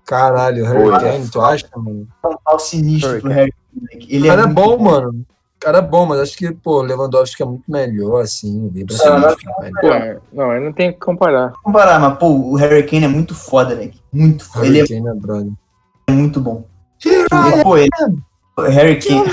Caralho, 0.06 0.66
Harry 0.66 0.88
é 1.06 1.12
Kane, 1.12 1.30
tu 1.30 1.42
acha, 1.42 1.68
mano? 1.76 2.08
É 2.24 2.28
um 2.28 2.36
pau 2.44 2.60
sinistro 2.60 3.10
Harry 3.12 3.22
pro 3.22 3.32
Harry 3.32 3.54
Ele 4.08 4.28
é, 4.28 4.30
cara 4.30 4.42
é 4.42 4.46
muito 4.46 4.56
bom, 4.56 4.78
mano. 4.80 5.26
cara 5.60 5.78
é 5.80 5.82
bom, 5.82 6.06
mas 6.06 6.20
acho 6.20 6.38
que, 6.38 6.52
pô, 6.52 6.80
o 6.80 6.82
Lewandowski 6.82 7.44
é 7.44 7.46
muito 7.46 7.64
melhor, 7.68 8.22
assim. 8.22 8.70
bem 8.70 8.86
pra 8.86 8.96
Não, 8.98 9.04
cima, 9.04 9.36
não, 9.84 10.22
não, 10.34 10.54
eu 10.54 10.62
não 10.62 10.74
tenho 10.74 10.94
que 10.94 11.00
comparar. 11.00 11.52
Comparar, 11.64 12.00
mas, 12.00 12.18
pô, 12.18 12.28
o 12.28 12.56
Harry 12.56 12.84
Kane 12.84 13.06
é 13.06 13.10
muito 13.10 13.36
foda, 13.36 13.76
né? 13.76 13.92
Muito 14.12 14.46
foda. 14.46 14.66
Ele 14.66 14.78
Harry 14.78 14.88
Kane 14.90 15.08
é 15.08 15.14
brother. 15.14 15.52
é 16.08 16.12
muito 16.12 16.40
bom. 16.40 16.66
E, 17.06 17.64
pô, 17.64 17.78
ele. 17.78 17.90
o 18.58 18.62
Harry 18.62 19.00
Kane. 19.00 19.24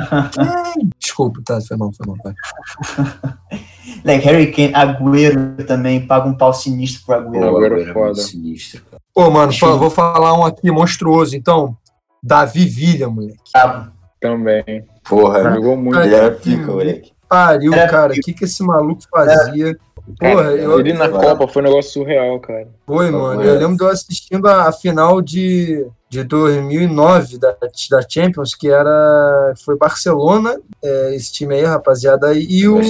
Desculpa, 0.98 1.40
tá, 1.44 1.60
foi 1.60 1.76
mal, 1.76 1.92
foi 1.92 2.06
mal. 2.06 2.16
Vai. 2.24 2.34
Like, 4.04 4.24
Harry 4.24 4.52
Kane, 4.52 4.72
Agüero 4.72 5.64
também 5.66 6.06
paga 6.06 6.28
um 6.28 6.34
pau 6.34 6.54
sinistro 6.54 7.04
pro 7.04 7.16
Agüero. 7.16 7.40
Pô, 7.50 7.56
agora 7.56 7.82
é 7.82 7.92
foda. 7.92 8.14
sinistro, 8.14 8.82
cara. 8.90 9.02
Pô, 9.12 9.30
mano, 9.30 9.52
vou 9.78 9.90
falar 9.90 10.32
um 10.38 10.44
aqui 10.44 10.70
monstruoso, 10.70 11.36
então. 11.36 11.76
Davi 12.22 12.64
Villa, 12.66 13.08
moleque. 13.08 13.38
Brabo. 13.52 13.90
Também. 14.20 14.86
Porra, 15.08 15.54
Jogou 15.54 15.76
muito. 15.76 15.98
ele 16.00 16.14
era 16.14 16.30
pica, 16.30 16.66
moleque. 16.72 17.12
Pariu, 17.28 17.72
É. 17.72 17.86
cara. 17.88 18.12
O 18.12 18.16
que, 18.16 18.32
que 18.34 18.44
esse 18.44 18.62
maluco 18.62 19.02
fazia? 19.10 19.76
Porra, 20.18 20.34
Cara, 20.34 20.56
eu, 20.56 20.80
ele 20.80 20.92
na. 20.92 21.08
Copa 21.08 21.48
foi 21.48 21.62
um 21.62 21.66
negócio 21.66 21.92
surreal, 21.92 22.38
cara. 22.40 22.68
Foi, 22.86 23.10
mano. 23.10 23.42
Eu 23.42 23.58
lembro 23.58 23.76
de 23.76 23.82
eu 23.82 23.88
assistindo 23.88 24.46
a, 24.46 24.72
final 24.72 25.20
de, 25.20 25.86
de 26.08 26.24
2009 26.24 27.38
da, 27.38 27.52
da 27.52 28.08
Champions, 28.08 28.54
que 28.54 28.68
era. 28.68 29.54
Foi 29.64 29.76
Barcelona, 29.76 30.60
é, 30.82 31.14
esse 31.14 31.32
time 31.32 31.54
aí, 31.54 31.64
rapaziada, 31.64 32.32
e 32.34 32.66
o, 32.66 32.80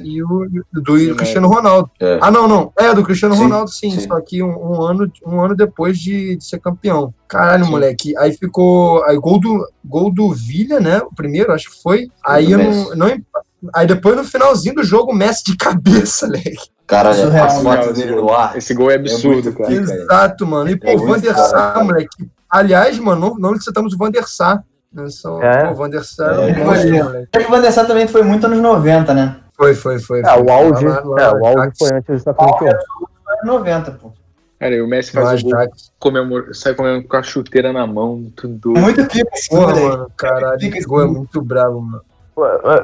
e 0.00 0.22
o 0.22 0.48
do 0.72 1.16
Cristiano 1.16 1.48
Ronaldo. 1.48 1.90
É. 2.00 2.18
Ah, 2.20 2.30
não, 2.30 2.46
não. 2.46 2.72
É, 2.78 2.92
do 2.94 3.02
Cristiano 3.02 3.34
Sim, 3.34 3.42
Ronaldo, 3.42 3.70
sim. 3.70 3.90
sim. 3.90 4.06
Só 4.06 4.20
que 4.20 4.42
um, 4.42 4.50
um 4.50 4.82
ano, 4.82 5.10
um 5.26 5.40
ano 5.40 5.54
depois 5.54 5.98
de, 5.98 6.36
de 6.36 6.44
ser 6.44 6.58
campeão. 6.58 7.12
Caralho, 7.28 7.66
Sim. 7.66 7.70
moleque. 7.70 8.16
Aí 8.16 8.32
ficou. 8.32 9.04
Aí 9.04 9.16
gol 9.18 9.38
do, 9.38 9.68
gol 9.84 10.10
do 10.10 10.32
Villa, 10.32 10.80
né? 10.80 10.98
O 10.98 11.14
primeiro, 11.14 11.52
acho 11.52 11.70
que 11.70 11.82
foi. 11.82 12.08
Aí 12.24 12.50
eu 12.50 12.58
não, 12.58 12.96
não. 12.96 13.08
Aí 13.74 13.86
depois 13.86 14.16
no 14.16 14.24
finalzinho 14.24 14.74
do 14.76 14.82
jogo, 14.84 15.12
o 15.12 15.14
Messi 15.14 15.44
de 15.44 15.56
cabeça, 15.56 16.26
moleque. 16.28 16.70
Caralho, 16.86 17.16
Surreal, 17.16 17.44
a 17.46 17.50
foto 17.50 17.62
surreal, 17.62 17.92
dele 17.92 18.10
esse 18.12 18.16
no 18.22 18.32
ar. 18.32 18.56
Esse 18.56 18.74
gol 18.74 18.90
é 18.90 18.94
absurdo, 18.94 19.42
muito 19.44 19.52
cara. 19.58 19.68
pica. 19.68 19.86
cara. 19.86 20.00
Exato, 20.02 20.46
mano. 20.46 20.70
E 20.70 20.76
pô, 20.78 20.88
É 20.88 20.94
o 20.94 20.98
muito 20.98 21.10
Van 21.12 21.20
der 21.20 21.34
Sar, 21.34 21.72
cara. 21.74 21.84
moleque. 21.84 22.30
Aliás, 22.48 22.98
mano, 22.98 23.20
não, 23.28 23.34
não 23.36 23.52
licitamos 23.52 23.92
o 23.92 23.98
Van 23.98 24.10
der 24.10 24.26
Sar. 24.26 24.64
Né? 24.90 25.06
Só, 25.10 25.42
É? 25.42 25.66
pô, 25.66 25.72
o 25.72 25.74
Van 25.74 25.90
der 25.90 26.02
Sar 26.04 26.30
é 26.40 26.48
É. 26.50 26.62
um 26.62 26.64
monstro. 26.64 27.08
Acho 27.08 27.28
que 27.30 27.38
o 27.44 27.50
Van 27.50 27.60
der 27.60 27.72
Sar 27.72 27.86
também 27.86 28.08
foi 28.08 28.22
muito 28.22 28.46
anos 28.46 28.58
90, 28.60 29.12
né? 29.12 29.36
Foi, 29.54 29.74
foi, 29.74 29.98
foi. 29.98 30.20
É, 30.20 30.24
foi. 30.24 30.42
o 30.42 30.50
auge, 30.50 30.86
Lá- 30.86 31.02
lá- 31.04 31.22
é, 31.22 31.30
o 31.32 31.46
auge 31.46 31.72
foi 31.78 31.92
antes 31.92 32.24
do 32.24 32.34
campeão. 32.34 32.68
Anos 32.70 33.44
90, 33.44 33.90
pô. 33.90 34.12
Cara, 34.58 34.74
e 34.74 34.80
o 34.80 34.88
Messi 34.88 35.12
faz 35.12 35.40
o 35.42 35.44
gol, 35.44 35.66
comemora, 36.00 36.52
sai 36.54 36.74
comendo 36.74 37.06
com 37.06 37.16
a 37.16 37.22
chuteira 37.22 37.72
na 37.72 37.86
mão, 37.86 38.32
tudo 38.34 38.54
doido. 38.54 38.80
Muito 38.80 39.06
pico 39.06 39.28
esse 39.34 39.48
Porra, 39.50 39.74
mano, 39.78 40.10
caralho, 40.16 40.58
esse 40.60 40.86
gol 40.86 41.02
é 41.02 41.06
muito 41.06 41.40
bravo, 41.42 41.80
mano. 41.80 42.02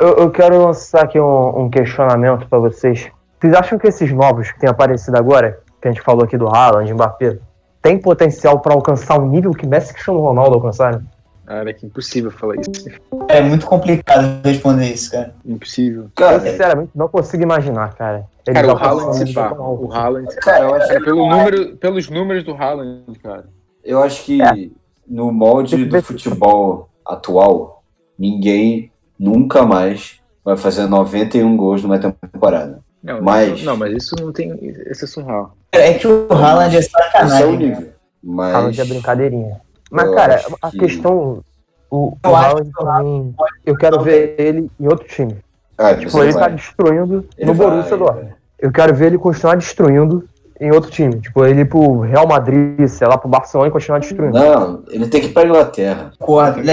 Eu, 0.00 0.16
eu 0.18 0.30
quero 0.30 0.62
lançar 0.64 1.05
aqui 1.05 1.18
um, 1.20 1.64
um 1.64 1.70
questionamento 1.70 2.48
pra 2.48 2.59
vocês. 2.59 3.09
Vocês 3.40 3.55
acham 3.55 3.78
que 3.78 3.86
esses 3.86 4.11
novos 4.12 4.50
que 4.50 4.59
têm 4.61 4.68
aparecido 4.70 5.16
agora, 5.18 5.61
que 5.80 5.88
a 5.88 5.90
gente 5.90 6.02
falou 6.02 6.24
aqui 6.24 6.36
do 6.36 6.48
Haaland, 6.48 6.92
Mbappé, 6.92 7.38
tem 7.82 7.98
potencial 7.98 8.61
pra 8.61 8.72
alcançar 8.74 9.18
o 9.20 9.26
nível 9.26 9.52
que 9.52 9.66
Messi 9.66 9.90
e 9.90 9.94
Cristiano 9.94 10.20
Ronaldo 10.20 10.55
alcançaram? 10.55 11.02
Cara, 11.46 11.74
que 11.74 11.84
impossível 11.84 12.30
falar 12.30 12.55
isso. 12.57 12.88
É 13.28 13.42
muito 13.42 13.66
complicado 13.66 14.40
responder 14.42 14.86
isso, 14.86 15.11
cara. 15.11 15.34
Impossível. 15.44 16.05
Eu, 16.05 16.11
Cara, 16.14 16.40
sinceramente, 16.40 16.90
não 16.94 17.07
consigo 17.07 17.42
imaginar, 17.42 17.94
cara. 17.94 18.24
Eles 18.46 18.62
Cara, 18.62 18.72
o 18.74 18.78
Haaland 18.78 19.16
se 19.28 19.34
pá. 19.34 19.52
O 19.52 19.92
Haaland. 19.92 20.34
cara, 20.36 20.64
eu 20.64 20.74
acho, 20.74 20.88
Cara, 20.88 21.00
pelo 21.05 21.28
número, 21.28 21.76
pelos 21.76 22.09
números 22.09 22.44
do 22.44 22.55
Haaland, 22.55 23.05
cara. 23.22 23.44
eu 23.84 24.02
acho 24.02 24.24
que 24.24 24.40
É. 24.40 24.70
no 25.07 25.30
molde 25.30 25.76
que 25.76 25.84
do 25.84 26.02
futebol 26.02 26.88
atual, 27.05 27.82
ninguém 28.18 28.90
nunca 29.24 29.64
mais 29.64 30.20
vai 30.44 30.56
fazer 30.56 30.86
91 30.86 31.56
gols 31.56 31.82
numa 31.82 31.98
temporada. 31.98 32.80
Não, 33.02 33.20
Mas- 33.22 33.62
Não, 33.62 33.76
mas 33.76 33.92
isso 33.92 34.14
não 34.20 34.32
tem. 34.32 34.50
Isso 34.90 35.04
é 35.04 35.08
surreal. 35.08 35.54
É 35.72 35.94
que 35.94 36.06
o 36.06 36.26
Haaland 36.30 36.74
é 36.74 36.78
é 36.78 36.80
o 36.80 36.82
sacanagem. 36.82 37.50
né? 37.52 37.56
nível. 37.56 37.88
Mas. 38.22 38.54
Haaland 38.54 38.80
é 38.80 38.84
brincadeirinha. 38.84 39.60
Mas, 39.90 40.06
Eu 40.06 40.14
cara, 40.14 40.40
a 40.62 40.70
que- 40.70 40.78
questão. 40.78 41.42
O, 41.90 42.16
o 42.26 42.34
Haaland 42.34 42.70
também. 42.76 43.34
Eu 43.64 43.76
quero 43.76 44.00
ver 44.02 44.34
ele 44.38 44.70
em 44.80 44.86
outro 44.86 45.06
time. 45.06 45.36
Ah, 45.76 45.94
Tipo, 45.94 46.22
ele 46.22 46.32
tá 46.32 46.40
vai. 46.40 46.52
destruindo 46.54 47.26
Ele 47.36 47.46
no 47.50 47.54
vai, 47.54 47.70
Borussia 47.70 47.96
Dortmund. 47.96 48.34
Eu 48.58 48.72
quero 48.72 48.94
ver 48.94 49.06
ele 49.06 49.18
continuar 49.18 49.56
destruindo 49.56 50.24
em 50.60 50.72
outro 50.72 50.90
time. 50.90 51.20
Tipo, 51.20 51.44
ele 51.44 51.60
ir 51.60 51.68
pro 51.68 52.00
Real 52.00 52.26
Madrid, 52.26 52.86
sei 52.88 53.06
lá, 53.06 53.18
pro 53.18 53.28
Barcelona 53.28 53.68
e 53.68 53.72
continuar 53.72 53.98
destruindo. 53.98 54.38
Não, 54.38 54.82
ele 54.88 55.06
tem 55.08 55.20
que 55.20 55.26
ir 55.26 55.32
pra 55.32 55.44
Inglaterra. 55.44 56.12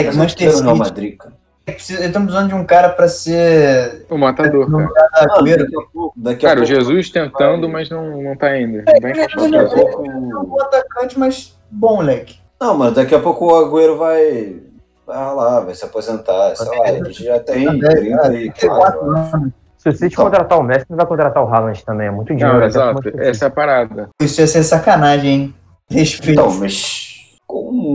Mas 0.05 0.15
não 0.15 0.23
Manchester 0.23 0.47
no 0.53 0.61
Real 0.63 0.75
City. 0.75 0.89
Madrid, 0.89 1.17
cara. 1.17 1.33
Precisa- 1.65 2.05
Estamos 2.05 2.27
precisando 2.27 2.49
de 2.49 2.55
um 2.55 2.65
cara 2.65 2.89
pra 2.89 3.07
ser. 3.07 4.05
O 4.09 4.17
matador, 4.17 4.69
no 4.69 4.91
cara. 4.93 5.09
Agüero. 5.39 5.63
daqui 5.63 5.75
a 5.75 5.81
pouco. 5.93 6.13
Daqui 6.15 6.45
a 6.45 6.49
Cara, 6.49 6.61
o 6.61 6.63
pouco 6.63 6.75
Jesus 6.81 7.09
tentando, 7.09 7.69
mas 7.69 7.89
não, 7.89 8.21
não 8.21 8.35
tá 8.35 8.55
ele 8.57 8.79
o 8.79 8.81
é 8.81 8.99
daqui 8.99 9.21
a 9.21 9.27
Jesus. 9.27 9.73
pouco- 9.73 10.05
Ele 10.05 10.31
é 10.31 10.37
um 10.37 10.45
bom 10.45 10.61
atacante, 10.61 11.19
mas 11.19 11.57
bom, 11.69 12.01
leque. 12.01 12.39
Não, 12.59 12.77
mas 12.77 12.93
daqui 12.93 13.15
a 13.15 13.19
pouco 13.19 13.45
o 13.45 13.55
Agüero 13.55 13.97
vai. 13.97 14.57
Vai 15.05 15.17
ralar, 15.17 15.61
vai 15.61 15.73
se 15.73 15.83
aposentar. 15.83 16.55
Sei 16.55 16.77
lá, 16.79 16.89
ele 16.89 17.11
já 17.11 17.39
tem 17.39 17.67
É, 17.67 17.71
34. 17.71 18.31
34 18.31 19.11
anos. 19.11 19.51
Se 19.77 19.89
o 19.89 19.91
City 19.93 20.13
Então. 20.13 20.25
contratar 20.25 20.59
o 20.59 20.63
Messi, 20.63 20.85
não 20.89 20.95
vai 20.97 21.07
contratar 21.07 21.43
o 21.43 21.47
Haaland 21.51 21.83
também. 21.83 22.07
É 22.07 22.11
muito 22.11 22.33
dinheiro. 22.35 22.59
Não, 22.59 22.63
exato. 22.65 23.01
Essa 23.17 23.45
é 23.45 23.47
a 23.47 23.51
parada. 23.51 24.09
Isso 24.21 24.39
ia 24.39 24.45
ser 24.47 24.61
sacanagem, 24.63 25.29
hein? 25.31 25.55
Respeito. 25.89 26.39
Então, 26.39 26.53
mas 26.59 27.10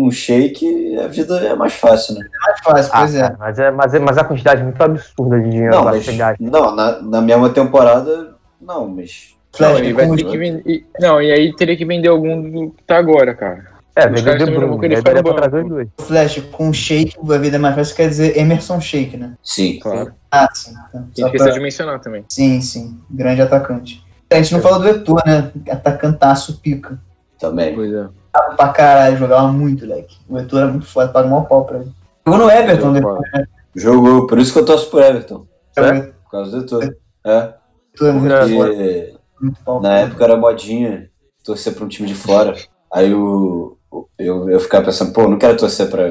um 0.04 0.10
shake 0.10 0.96
a 0.98 1.06
vida 1.08 1.38
é 1.38 1.54
mais 1.54 1.74
fácil, 1.74 2.14
né? 2.14 2.26
mais 2.46 2.60
fácil, 2.60 2.90
Ah, 2.94 2.98
pois 3.00 3.14
é. 3.14 3.20
cara, 3.22 3.36
mas, 3.38 3.58
é, 3.58 3.70
mas, 3.70 3.94
é, 3.94 3.98
mas 3.98 4.18
a 4.18 4.24
quantidade 4.24 4.62
muito 4.62 4.80
absurda 4.82 5.40
de 5.40 5.50
dinheiro 5.50 5.74
Não, 5.74 5.84
vai 5.84 5.94
mas. 5.96 6.16
gasto. 6.16 6.40
Não, 6.42 6.74
na, 6.74 7.00
na 7.02 7.20
mesma 7.20 7.48
temporada, 7.50 8.34
não, 8.60 8.88
mas. 8.88 9.34
Não, 9.58 9.70
Flash, 9.70 9.86
e 9.86 9.92
vai 9.94 10.10
ter 10.10 10.24
que 10.24 10.36
vender. 10.38 10.62
e- 10.66 10.84
Não, 11.00 11.20
e 11.22 11.32
aí 11.32 11.54
teria 11.56 11.76
que 11.76 11.84
vender 11.84 12.08
algum 12.08 12.42
do 12.42 12.70
que 12.72 12.82
tá 12.84 12.98
agora, 12.98 13.34
cara. 13.34 13.74
É, 13.98 14.06
vender 14.06 14.24
caras 14.24 14.38
De 14.40 14.44
também 14.44 14.60
não 14.60 14.68
vão 14.68 14.76
Bruyne. 14.76 14.80
querer 14.80 14.94
Aí 14.96 14.98
ficar 14.98 15.10
daria 15.14 15.22
no 15.22 15.34
pra 15.38 15.48
trazer 15.48 15.64
os 15.64 15.70
dois. 15.70 15.88
Flash 16.02 16.42
com 16.52 16.70
shake, 16.72 17.16
a 17.18 17.38
vida 17.38 17.56
é 17.56 17.58
mais 17.58 17.74
fácil, 17.74 17.96
quer 17.96 18.08
dizer 18.10 18.36
Emerson 18.38 18.78
Shake, 18.78 19.16
né? 19.16 19.32
Sim. 19.42 19.78
Claro. 19.80 20.12
Ah, 20.30 20.46
sim. 20.52 20.74
Então, 20.90 21.06
E 21.16 21.20
só 21.20 21.26
esqueceu 21.28 21.46
pra- 21.46 21.54
de 21.54 21.60
mencionar 21.60 22.00
também. 22.00 22.22
Sim, 22.28 22.60
sim. 22.60 23.00
Grande 23.10 23.40
atacante. 23.40 24.04
A 24.30 24.34
gente 24.36 24.52
não 24.52 24.60
falou 24.60 24.80
do 24.80 24.88
Etor, 24.88 25.22
né? 25.24 25.50
Atacantaço 25.70 26.60
pica. 26.60 26.98
Também. 27.38 27.74
Pois 27.74 27.90
é. 27.92 28.06
Tava 28.36 28.54
pra 28.56 28.68
caralho, 28.68 29.16
jogava 29.16 29.48
muito, 29.48 29.86
leque. 29.86 30.16
O 30.28 30.38
Etor 30.38 30.60
era 30.60 30.70
muito 30.70 30.86
foda, 30.86 31.08
paga 31.12 31.34
um 31.34 31.44
pau 31.44 31.64
pra 31.64 31.78
ele. 31.78 31.90
Jogou 32.26 32.40
no 32.44 32.50
Everton 32.50 32.92
depois, 32.92 33.20
né? 33.32 33.46
Jogou, 33.74 34.26
por 34.26 34.38
isso 34.38 34.52
que 34.52 34.58
eu 34.58 34.64
torço 34.64 34.90
pro 34.90 35.00
Everton. 35.00 35.46
O 35.76 35.80
É? 35.80 36.00
Por 36.02 36.30
causa 36.30 36.50
do 36.60 36.66
tudo. 36.66 36.94
É. 37.24 37.54
Etor 37.94 38.08
é 38.08 38.12
muito 38.12 38.32
É. 38.34 38.48
foda, 38.48 38.68
Porque 38.68 39.14
muito 39.40 39.60
pau. 39.64 39.80
na 39.80 39.98
época 40.00 40.24
era 40.24 40.36
modinha 40.36 41.08
torcer 41.44 41.74
pra 41.74 41.84
um 41.84 41.88
time 41.88 42.08
de 42.08 42.14
fora. 42.14 42.54
Aí 42.92 43.14
o, 43.14 43.76
o- 43.90 44.06
eu, 44.18 44.50
eu 44.50 44.60
ficava 44.60 44.84
pensando, 44.86 45.12
pô, 45.12 45.28
não 45.28 45.38
quero 45.38 45.56
torcer 45.56 45.88
pra 45.88 46.02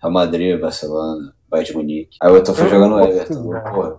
Real 0.00 0.12
Madrid, 0.12 0.60
Barcelona, 0.60 1.32
Bayern 1.48 1.70
de 1.70 1.76
Munique. 1.76 2.16
Aí 2.20 2.28
o 2.30 2.32
Everton 2.36 2.54
foi 2.54 2.66
Eu 2.66 2.70
jogar 2.70 2.88
no 2.88 3.00
Everton. 3.00 3.42
Porra. 3.42 3.96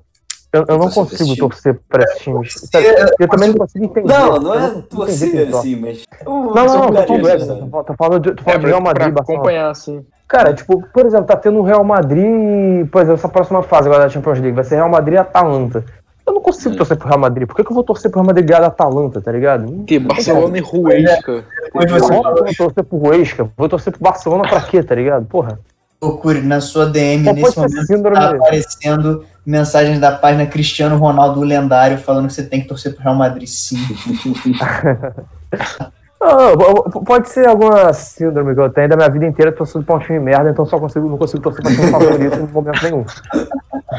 Eu, 0.54 0.66
eu 0.68 0.78
não 0.78 0.88
Torcer 0.90 0.94
pra 0.94 1.02
esse 1.02 1.10
consigo 1.18 1.26
time. 1.36 1.38
torcer 1.38 1.80
pra 1.90 2.04
esses 2.04 2.20
times. 2.22 2.54
Você- 2.54 3.14
Eu 3.20 3.28
também 3.28 3.50
não 3.50 3.56
consigo 3.58 3.86
entender. 3.86 4.14
Não, 4.14 4.36
não 4.40 4.54
é 4.54 4.70
torcer 4.88 5.48
assim, 5.56 5.76
mas. 5.76 6.04
Não, 6.24 6.44
não, 6.44 6.52
não, 6.54 7.06
tô 7.06 7.18
falando 7.18 7.84
tô- 7.86 7.94
falando 7.96 8.20
de, 8.22 8.32
tô 8.36 8.42
É, 8.42 8.44
falando 8.46 8.62
de 8.62 8.68
Real 8.68 8.82
Madrid 8.82 9.14
pra 9.14 9.24
acompanhar, 9.24 9.70
assim. 9.72 10.06
Cara, 10.28 10.54
tipo, 10.54 10.84
por 10.94 11.06
exemplo, 11.08 11.26
tá 11.26 11.36
tendo 11.36 11.58
o 11.60 11.64
Real 11.64 11.84
Madrid, 11.84 12.88
por 12.90 13.02
exemplo, 13.02 13.16
essa 13.20 13.30
próxima 13.30 13.64
fase 13.64 13.88
agora 13.88 14.04
da 14.04 14.10
Champions 14.10 14.40
League 14.40 14.56
vai 14.56 14.64
ser 14.64 14.76
Real 14.76 14.90
Madrid 14.90 15.16
e 15.16 15.18
Atalanta. 15.18 15.84
Eu 16.26 16.34
não 16.34 16.42
consigo 16.42 16.74
Hum. 16.74 16.78
torcer 16.78 16.98
pro 16.98 17.08
Real 17.08 17.20
Madrid. 17.20 17.48
Por 17.48 17.56
que, 17.56 17.64
que 17.64 17.72
eu 17.72 17.76
vou 17.76 17.84
torcer 17.84 18.10
pro 18.10 18.20
Real 18.22 18.28
Madrid 18.28 18.48
ganhar 18.48 18.62
da 18.62 18.68
Atalanta, 18.68 19.20
tá 19.22 19.32
ligado? 19.32 19.84
Ter 19.86 20.00
Barcelona 20.00 20.58
e 20.58 20.62
Ruesca. 20.62 21.44
Que 21.72 21.78
eu 21.78 21.88
vou 21.90 22.56
torcer 22.56 22.84
pro 22.84 22.98
Huesca, 23.08 23.48
vou 23.58 23.68
torcer 23.68 23.92
pro 23.92 24.02
Barcelona 24.02 24.44
pra 24.48 24.62
quê, 24.62 24.82
tá 24.84 24.96
ligado? 24.96 25.26
Porra. 25.26 25.60
Procure 26.04 26.42
na 26.42 26.60
sua 26.60 26.86
DM 26.86 27.24
Qual 27.24 27.36
nesse 27.36 27.58
momento. 27.58 28.14
Tá 28.14 28.30
aparecendo 28.32 29.26
mensagens 29.46 30.00
da 30.00 30.12
página 30.12 30.46
Cristiano 30.46 30.98
Ronaldo 30.98 31.42
lendário 31.42 31.98
falando 31.98 32.28
que 32.28 32.34
você 32.34 32.44
tem 32.44 32.62
que 32.62 32.68
torcer 32.68 32.94
pro 32.94 33.04
Real 33.04 33.16
Madrid 33.16 33.48
sim. 33.48 33.78
Ah, 36.26 36.54
pode 37.06 37.28
ser 37.30 37.46
alguma 37.50 37.92
síndrome 37.92 38.56
que 38.56 38.62
eu 38.62 38.70
tenho 38.70 38.88
da 38.88 38.96
minha 38.96 39.10
vida 39.10 39.26
inteira 39.26 39.52
torcendo 39.52 39.84
pra 39.84 39.96
um 39.96 40.00
time 40.00 40.22
merda, 40.22 40.50
então 40.52 40.66
só 40.66 40.80
consigo, 40.80 41.10
não 41.10 41.18
consigo 41.18 41.44
torcer 41.44 41.62
pra 41.62 41.70
time 41.74 41.92
favorito 41.92 42.38
em 42.40 42.48
momento 42.48 42.82
nenhum. 42.82 43.06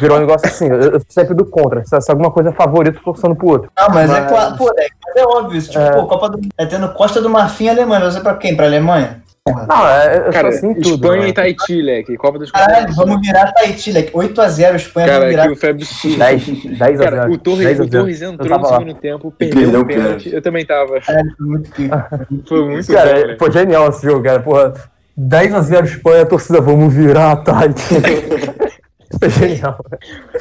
Virou 0.01 0.17
um 0.17 0.21
negócio 0.21 0.49
assim, 0.49 0.69
eu, 0.69 0.81
eu 0.93 1.03
sempre 1.07 1.35
do 1.35 1.45
contra. 1.45 1.85
Se, 1.85 2.01
se 2.01 2.11
alguma 2.11 2.31
coisa 2.31 2.49
é 2.49 2.53
favorito, 2.53 2.97
eu 2.97 3.03
tô 3.03 3.13
torcendo 3.13 3.37
pro 3.37 3.49
outro. 3.49 3.71
Não, 3.79 3.89
mas, 3.91 4.11
é 4.11 4.21
Mas- 4.21 4.31
claro, 4.33 4.57
pô, 4.57 4.73
é, 4.75 5.21
é 5.21 5.25
óbvio 5.27 5.59
isso. 5.59 5.69
Tipo, 5.71 5.85
É. 5.85 5.91
pô, 5.93 6.07
Copa 6.07 6.31
do 6.31 6.41
É 6.57 6.65
tendo 6.65 6.89
Costa 6.95 7.21
do 7.21 7.29
Marfim 7.29 7.69
Alemanha. 7.69 8.11
Você 8.11 8.21
pra 8.21 8.35
quem? 8.37 8.57
Pra 8.57 8.65
Alemanha? 8.65 9.23
Não, 9.47 9.87
é, 9.87 10.27
eu 10.29 10.33
Cara, 10.33 10.51
sou 10.53 10.59
assim 10.71 10.71
em 10.71 10.75
tudo. 10.81 10.95
Espanha 11.05 11.23
né? 11.25 11.29
e 11.29 11.33
Tahiti, 11.35 11.83
leque. 11.83 12.17
Copa 12.17 12.39
dos 12.39 12.51
Caralho, 12.51 12.95
vamos 12.95 13.21
virar 13.21 13.53
Tahiti, 13.53 13.93
leque. 13.93 14.11
8x0 14.13 14.75
Espanha, 14.75 15.07
Cara, 15.07 15.19
vamos 15.19 15.31
virar. 15.31 15.43
aquilo 15.43 15.57
foi 15.57 15.69
absurdo. 15.69 16.17
10, 16.19 16.47
10 16.79 17.01
a 17.01 17.05
Cara, 17.05 17.17
0. 17.25 17.33
o 17.33 17.39
Torres, 17.39 17.67
10 17.67 17.81
a 17.81 17.83
o 17.83 17.87
0. 17.87 18.03
Torres 18.05 18.23
entrou 18.23 18.59
no 18.59 18.65
lá. 18.65 18.79
segundo 18.79 18.95
tempo, 18.95 19.31
perdeu 19.33 19.61
perdeu 19.61 19.81
o 19.83 19.87
pênalti. 19.87 20.33
Eu 20.33 20.41
também 20.41 20.65
tava. 20.65 20.99
Caralho, 20.99 21.35
foi 21.37 21.47
muito 21.47 21.71
pico. 21.73 21.95
Foi 22.49 22.65
muito 22.71 22.87
bom, 22.87 22.95
Cara, 22.95 23.11
moleque. 23.21 23.39
foi 23.39 23.53
genial 23.53 23.89
esse 23.91 24.03
jogo, 24.07 24.23
cara. 24.25 24.41
Porra, 24.41 24.73
10 25.15 25.55
a 25.55 25.61
0 25.61 25.85
Espanha, 25.87 26.25
torcida, 26.25 26.61
vamos 26.63 26.95
virar, 26.95 27.37
tá? 27.37 27.61
Foi 29.21 29.29
genial. 29.29 29.77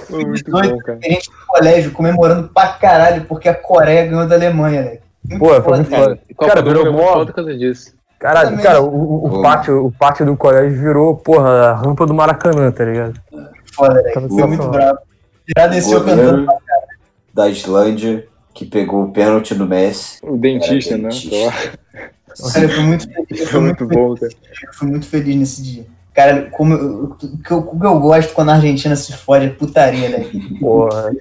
Foi 0.08 0.24
muito 0.26 0.50
bom, 0.50 0.78
cara. 0.78 1.00
Gente 1.04 1.30
no 1.30 1.46
colégio 1.48 1.92
comemorando 1.92 2.48
pra 2.54 2.68
caralho 2.70 3.26
porque 3.26 3.50
a 3.50 3.54
Coreia 3.54 4.06
ganhou 4.06 4.26
da 4.26 4.36
Alemanha, 4.36 4.82
né? 4.82 5.38
Pô, 5.38 5.62
foi 5.62 5.76
muito 5.78 5.90
cara. 5.90 6.04
foda. 6.04 6.20
Cara, 6.40 6.62
do 6.62 6.70
Mundo 6.70 6.78
virou 6.78 6.82
é 6.88 6.90
muito 6.92 7.04
mó- 7.06 7.14
foda 7.14 7.26
por 7.28 7.36
causa 7.36 7.58
disso. 7.58 7.94
Caralho, 8.24 8.58
cara, 8.62 8.82
o, 8.82 9.26
o 9.26 9.42
pátio, 9.42 9.86
o 9.86 9.92
pátio 9.92 10.26
do 10.26 10.38
colégio 10.38 10.80
virou, 10.80 11.18
porra, 11.18 11.50
a 11.50 11.74
rampa 11.74 12.06
do 12.06 12.14
Maracanã, 12.14 12.72
tá 12.72 12.86
ligado? 12.86 13.20
Foda? 13.74 14.02
Tava 14.14 14.30
Foi 14.30 14.38
muito 14.38 14.52
sensacional. 14.52 14.72
bravo. 14.72 15.00
Já 15.58 15.68
desceu 15.68 16.00
cantando. 16.00 16.22
goleiro 16.22 16.48
da 17.34 17.50
Islândia 17.50 18.26
que 18.54 18.64
pegou 18.66 19.04
o 19.04 19.12
pênalti 19.12 19.54
do 19.54 19.68
Messi. 19.68 20.20
O 20.24 20.38
dentista, 20.38 20.96
né? 20.96 21.10
dentista. 21.10 21.78
Cara, 22.54 22.66
eu 22.66 22.70
fui 22.70 22.84
muito 22.84 23.12
feliz. 23.12 23.50
Foi 23.50 23.60
muito, 23.60 23.86
muito 23.86 23.94
bom, 23.94 24.16
cara. 24.16 24.32
eu 24.68 24.74
fui 24.74 24.88
muito 24.88 25.06
feliz 25.06 25.36
nesse 25.36 25.62
dia. 25.62 25.86
Cara, 26.14 26.50
como 26.50 26.76
eu, 26.76 27.04
o 27.04 27.18
que 27.18 27.52
eu, 27.52 27.58
o 27.58 27.78
que 27.78 27.86
eu 27.86 28.00
gosto 28.00 28.34
quando 28.34 28.52
a 28.52 28.54
Argentina 28.54 28.96
se 28.96 29.12
fode 29.12 29.48
é 29.48 29.50
putaria, 29.50 30.08
né? 30.08 30.26
Porra. 30.62 31.12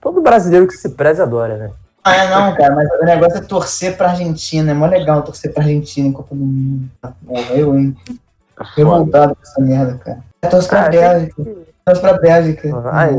Todo 0.00 0.22
brasileiro 0.22 0.66
que 0.66 0.72
se 0.72 0.88
preze 0.88 1.20
adora, 1.20 1.58
né? 1.58 1.70
Ah, 2.08 2.40
não, 2.40 2.54
cara, 2.56 2.74
mas 2.74 2.88
o 3.00 3.04
negócio 3.04 3.38
é 3.38 3.42
torcer 3.42 3.96
pra 3.96 4.10
Argentina. 4.10 4.70
É 4.70 4.74
mó 4.74 4.86
legal 4.86 5.22
torcer 5.22 5.52
pra 5.52 5.62
Argentina 5.62 6.08
em 6.08 6.12
Copa 6.12 6.34
do 6.34 6.44
Mundo. 6.44 6.88
Eu, 7.50 7.76
hein? 7.78 7.96
Foda. 8.56 8.70
Revoltado 8.76 9.34
com 9.36 9.42
essa 9.42 9.60
merda, 9.60 9.98
cara. 10.04 10.18
Eu 10.42 10.50
torço 10.50 10.68
pra 10.68 10.84
Ah, 10.86 10.88
Bélgica. 10.88 11.42
Torço 11.84 12.00
pra 12.00 12.12
Bélgica. 12.18 12.70
Ah, 12.76 12.90
ai. 12.92 13.16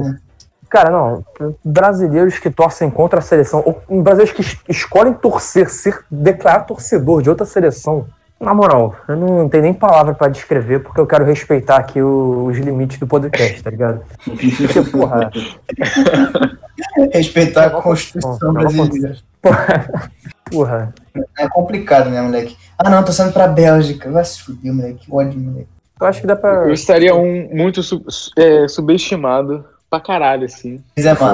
Cara, 0.70 0.92
não, 0.92 1.24
brasileiros 1.66 2.38
que 2.38 2.50
torcem 2.52 2.92
contra 2.92 3.18
a 3.18 3.22
seleção, 3.24 3.64
ou 3.66 4.04
brasileiros 4.04 4.36
que 4.36 4.42
es- 4.42 4.60
escolhem 4.70 5.14
torcer, 5.14 5.68
ser, 5.70 6.00
declarar 6.12 6.60
torcedor 6.60 7.24
de 7.24 7.30
outra 7.30 7.44
seleção. 7.46 8.06
Na 8.40 8.54
moral, 8.54 8.96
eu 9.08 9.18
não 9.18 9.50
tenho 9.50 9.64
nem 9.64 9.74
palavra 9.74 10.14
pra 10.14 10.28
descrever, 10.30 10.80
porque 10.80 11.02
eu 11.02 11.08
quero 11.08 11.26
respeitar 11.26 11.76
aqui 11.78 12.00
o- 12.02 12.46
os 12.46 12.58
limites 12.58 13.00
do 13.00 13.08
podcast, 13.08 13.64
tá 13.64 13.70
ligado? 13.72 14.02
Porque, 14.24 14.82
porra, 14.92 15.32
Respeitar 17.14 17.66
a 17.66 17.70
Constituição 17.82 18.54
brasileira. 18.54 19.18
porra, 19.42 19.90
porra. 20.52 20.94
É 21.38 21.48
complicado, 21.50 22.10
né, 22.10 22.22
moleque? 22.22 22.58
Ah, 22.78 22.90
não, 22.90 23.04
tô 23.04 23.12
sendo 23.12 23.32
pra 23.34 23.48
Bélgica. 23.48 24.10
Vai 24.12 24.24
se 24.26 24.42
fuder, 24.42 24.74
moleque. 24.74 25.06
Que 25.06 25.14
ódio, 25.14 25.40
moleque. 25.40 25.68
Eu 26.00 26.08
acho 26.08 26.22
que 26.22 26.28
dá 26.28 26.36
pra. 26.36 26.50
Eu 26.68 26.74
estaria 26.74 27.14
um 27.16 27.50
muito 27.54 27.84
su- 27.84 28.04
é, 28.38 28.68
subestimado 28.68 29.66
pra 29.90 30.00
caralho, 30.00 30.46
assim. 30.46 30.82
É. 30.96 31.16
Pô, 31.16 31.26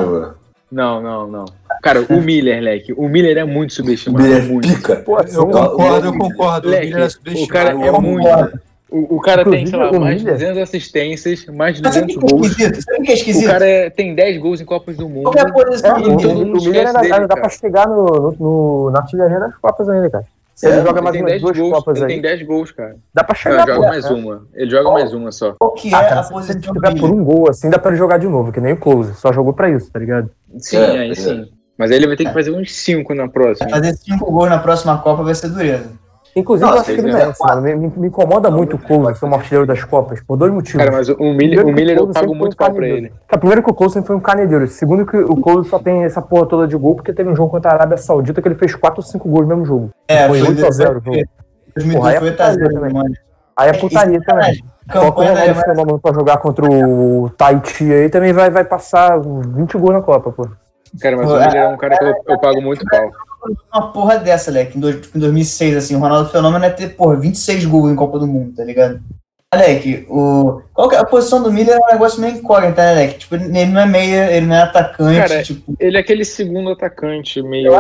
Não, 0.72 1.02
não, 1.02 1.28
não. 1.28 1.46
Cara, 1.84 2.02
o 2.10 2.20
Miller, 2.22 2.62
leque. 2.64 2.94
O 2.94 3.08
Miller 3.08 3.38
é 3.38 3.44
muito 3.44 3.70
O 3.70 3.74
subestimado. 3.74 4.24
Miller 4.24 4.44
muito. 4.46 4.68
pica. 4.68 4.96
Pô, 4.96 5.18
assim, 5.18 5.36
Eu 5.36 5.46
concordo, 5.46 6.08
eu 6.08 6.12
Leque, 6.12 6.18
concordo. 6.18 6.68
O 6.68 6.72
Leque, 6.72 6.86
Miller 6.88 7.04
é 7.04 7.06
o 7.06 7.12
subestimado. 7.12 7.52
cara 7.54 7.70
é 7.70 7.90
Eu 7.90 8.02
muito. 8.02 8.60
O, 8.90 9.16
o 9.18 9.20
cara 9.22 9.44
tem, 9.44 9.66
sei 9.66 9.78
lá, 9.80 9.86
Inclusive, 9.88 9.98
o 9.98 10.00
mais 10.06 10.18
de 10.20 10.26
Miller- 10.26 10.40
200 10.40 10.62
assistências, 10.62 11.46
mais 11.48 11.76
de 11.78 11.82
Mas 11.84 11.96
sabe 11.96 12.14
200 12.14 12.16
o 12.16 12.20
que 12.20 12.26
é 12.26 12.38
gols. 12.38 12.48
esquisito? 12.52 12.82
Sabe 12.84 12.98
o 13.00 13.02
que 13.04 13.10
é 13.10 13.14
O 13.14 13.18
esquisito? 13.18 13.48
cara 13.50 13.66
é- 13.66 13.90
tem 13.90 14.16
10 14.16 14.38
gols 14.38 14.62
em 14.62 14.66
Copas 14.66 14.96
do 14.96 15.10
Mundo. 15.10 15.24
Qualquer 15.24 15.52
posição 15.52 15.98
É, 15.98 16.02
do 16.02 16.14
o, 16.14 16.18
todo 16.18 16.30
o, 16.32 16.36
mundo 16.46 16.60
o 16.60 16.64
Miller 16.64 16.94
dele, 16.94 17.14
ainda 17.14 17.20
dá 17.22 17.28
cara. 17.28 17.42
pra 17.42 17.50
chegar 17.50 17.88
no, 17.88 18.06
no, 18.06 18.32
no, 18.40 18.92
na 18.92 19.00
artilharia 19.00 19.40
das 19.40 19.56
Copas 19.56 19.90
ainda, 19.90 20.10
cara. 20.10 20.24
Se 20.54 20.68
ele 20.68 20.78
É, 20.80 20.84
joga 20.84 21.00
Ele 21.00 21.02
mais 21.02 21.16
umas 21.18 21.26
10 21.32 21.42
duas 21.42 21.58
gols. 21.58 21.74
Copas 21.74 21.96
Ele 21.98 22.06
aí, 22.06 22.12
tem 22.14 22.22
10 22.22 22.42
gols, 22.44 22.72
cara. 22.72 22.96
dá 23.14 23.24
pra 23.24 23.36
chegar 23.36 23.56
ele 23.56 23.74
joga 23.74 23.82
pô, 23.82 23.88
mais 23.88 24.10
uma. 24.10 24.42
Ele 24.54 24.72
joga 24.72 24.92
mais 24.92 25.14
uma 25.14 25.32
só. 25.32 25.54
Qual 25.60 25.72
que 25.74 25.94
Ah, 25.94 26.02
é 26.04 26.08
cara, 26.08 26.20
a 26.22 26.24
se 26.24 26.30
ele 26.34 26.40
posição 26.40 26.74
tiver 26.74 26.94
do 26.94 27.00
por 27.02 27.10
um 27.10 27.24
gol, 27.26 27.50
assim, 27.50 27.70
dá 27.70 27.78
pra 27.80 27.90
ele 27.92 27.98
jogar 27.98 28.20
de 28.20 28.28
novo, 28.28 28.52
que 28.54 28.62
nem 28.62 28.72
o 28.74 28.78
Close. 28.78 29.16
Só 29.16 29.34
jogou 29.34 29.52
pra 29.52 29.70
isso, 29.70 29.92
tá 29.92 30.00
ligado? 30.00 30.30
Sim, 30.60 30.78
É, 30.78 31.00
aí 31.00 31.16
sim. 31.16 31.50
Mas 31.78 31.92
aí 31.92 31.98
ele 31.98 32.08
vai 32.08 32.16
ter 32.16 32.24
que 32.24 32.32
fazer 32.34 32.52
uns 32.52 32.74
5 32.74 33.14
na 33.14 33.28
próxima. 33.28 33.70
Fazer 33.70 33.94
cinco 33.98 34.32
gols 34.32 34.50
na 34.50 34.60
próxima 34.60 34.98
Copa 35.00 35.24
vai 35.24 35.36
ser 35.36 35.50
dureza. 35.50 35.90
Inclusive, 36.36 36.70
Nossa, 36.70 36.78
eu 36.78 36.82
acho 36.82 36.86
que 36.94 37.00
ele 37.00 37.08
ele 37.10 37.12
é 37.12 37.20
merece, 37.24 37.44
mano. 37.44 37.62
Me, 37.62 37.76
me- 37.76 37.94
me 37.96 38.08
incomoda 38.08 38.52
muito 38.52 38.76
o 38.76 38.80
Close 38.80 39.18
ser 39.18 39.26
um 39.26 39.34
artilheiro 39.34 39.66
das 39.66 39.82
Copas, 39.86 40.22
por 40.22 40.36
dois 40.36 40.52
motivos. 40.52 40.78
Cara, 40.84 40.92
mas 40.92 41.08
o 41.08 41.16
Miller, 41.34 41.66
o 41.66 41.72
Miller 41.72 41.98
eu 41.98 42.08
pago 42.10 42.36
muito 42.36 42.54
um 42.54 42.58
pau 42.58 42.74
pra 42.74 42.86
ele. 42.88 43.14
Cara, 43.26 43.40
primeiro 43.40 43.64
que 43.64 43.70
o 43.70 43.74
Close 43.74 43.94
sempre 43.94 44.08
foi 44.08 44.16
um 44.18 44.20
canedeiro. 44.20 44.68
Segundo 44.68 45.06
que 45.06 45.16
o 45.16 45.38
Close 45.38 45.70
só 45.70 45.80
tem 45.80 46.04
essa 46.04 46.22
porra 46.22 46.46
toda 46.46 46.68
de 46.68 46.76
gol 46.76 46.96
porque 46.96 47.14
teve 47.14 47.30
um 47.30 47.36
jogo 47.36 47.50
contra 47.52 47.72
a 47.72 47.74
Arábia 47.76 47.96
Saudita 47.98 48.42
que 48.42 48.48
ele 48.50 48.56
fez 48.56 48.76
4 48.76 49.00
ou 49.00 49.04
5 49.04 49.30
gols 49.30 49.44
no 49.44 49.48
mesmo 49.48 49.66
jogo. 49.66 49.90
É, 50.10 50.28
Foi 50.28 50.40
foi 50.42 50.50
8 50.50 50.66
a 50.66 50.72
0 50.72 50.90
o 50.90 50.94
jogo. 51.06 51.18
2002 51.76 51.96
Porra, 51.96 52.10
aí 52.10 52.16
é 52.16 52.20
foi 52.20 52.30
8 52.30 52.42
a 52.42 52.46
0 52.52 52.58
putaria 52.60 52.80
também. 52.82 52.94
mano. 52.94 53.16
Aí 53.58 53.68
é 53.68 53.72
É, 53.72 53.78
putaria 53.78 54.18
isso 54.18 54.26
também. 54.26 54.64
Coloca 54.92 55.22
o 55.22 55.24
Ronaldo. 55.24 55.56
Fenômeno 55.62 56.00
pra 56.00 56.14
jogar 56.14 56.38
contra 56.38 56.66
o 56.66 57.30
Tahiti 57.38 57.92
aí, 57.94 58.10
também 58.10 58.34
vai, 58.34 58.50
vai 58.50 58.66
passar 58.66 59.20
20 59.20 59.78
gols 59.78 59.94
na 59.94 60.02
Copa, 60.02 60.32
pô. 60.34 60.48
Cara, 61.02 61.18
mas 61.18 61.30
o 61.32 61.34
Miller 61.34 61.56
é 61.56 61.68
um 61.68 61.78
cara 61.78 61.98
que 61.98 62.04
eu, 62.06 62.14
eu 62.28 62.40
pago 62.40 62.62
muito 62.62 62.86
pau. 62.86 63.10
Uma 63.74 63.92
porra 63.92 64.18
dessa, 64.18 64.52
Leque. 64.52 64.78
Em, 64.78 64.82
dois- 64.82 65.10
em 65.16 65.20
2006, 65.20 65.76
assim, 65.78 65.96
o 65.96 66.00
Ronaldo 66.00 66.30
Fenômeno 66.30 66.66
é 66.66 66.70
ter, 66.70 66.90
porra, 66.96 67.16
26 67.16 67.66
gols 67.66 67.92
em 67.92 67.96
Copa 67.96 68.20
do 68.20 68.28
Mundo, 68.28 68.54
tá 68.56 68.64
ligado? 68.64 69.00
Leque, 69.54 70.06
o... 70.10 70.60
qual 70.74 70.90
que 70.90 70.96
é 70.96 71.00
a 71.00 71.06
posição 71.06 71.42
do 71.42 71.50
Miller 71.50 71.78
é 71.78 71.80
um 71.80 71.94
negócio 71.94 72.20
meio 72.20 72.36
incógnito, 72.36 72.76
né, 72.76 72.94
Leque? 72.94 73.20
Tipo, 73.20 73.36
ele 73.36 73.66
não 73.68 73.80
é 73.80 73.86
meia, 73.86 74.32
ele 74.36 74.48
não 74.48 74.56
é 74.56 74.62
atacante, 74.64 75.18
Cara, 75.30 75.44
tipo... 75.44 75.74
Ele 75.80 75.96
é 75.96 76.00
aquele 76.02 76.26
segundo 76.26 76.72
atacante 76.72 77.42
meio. 77.42 77.72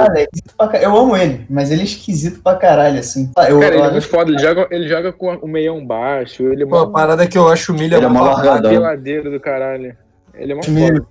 eu 0.82 0.96
amo 0.98 1.18
ele, 1.18 1.46
mas 1.50 1.72
ele 1.72 1.82
é 1.82 1.84
esquisito 1.84 2.42
pra 2.42 2.56
caralho, 2.56 3.00
assim. 3.00 3.30
Eu, 3.50 3.60
Cara, 3.60 3.76
ele 3.76 3.84
é 3.84 3.88
eu- 3.88 3.92
muito 3.92 4.08
foda. 4.08 4.32
Ele 4.32 4.40
joga, 4.40 4.68
ele 4.72 4.88
joga 4.88 5.12
com 5.12 5.34
o 5.36 5.48
meião 5.50 5.86
baixo. 5.86 6.44
Ele 6.44 6.64
é 6.64 6.66
Pô, 6.66 6.78
a 6.78 6.84
uma 6.84 6.92
parada 6.94 7.24
é 7.24 7.28
que 7.28 7.38
eu 7.38 7.50
acho 7.50 7.74
o 7.74 7.76
Miller 7.76 7.98
Ele 8.02 8.06
é 8.06 8.10
largadão. 8.22 8.72
peladeira 8.72 9.30
do 9.30 9.40
caralho. 9.42 9.98
Ele 10.34 10.52
é 10.54 10.56
uma 10.56 10.64
foda. 10.64 11.06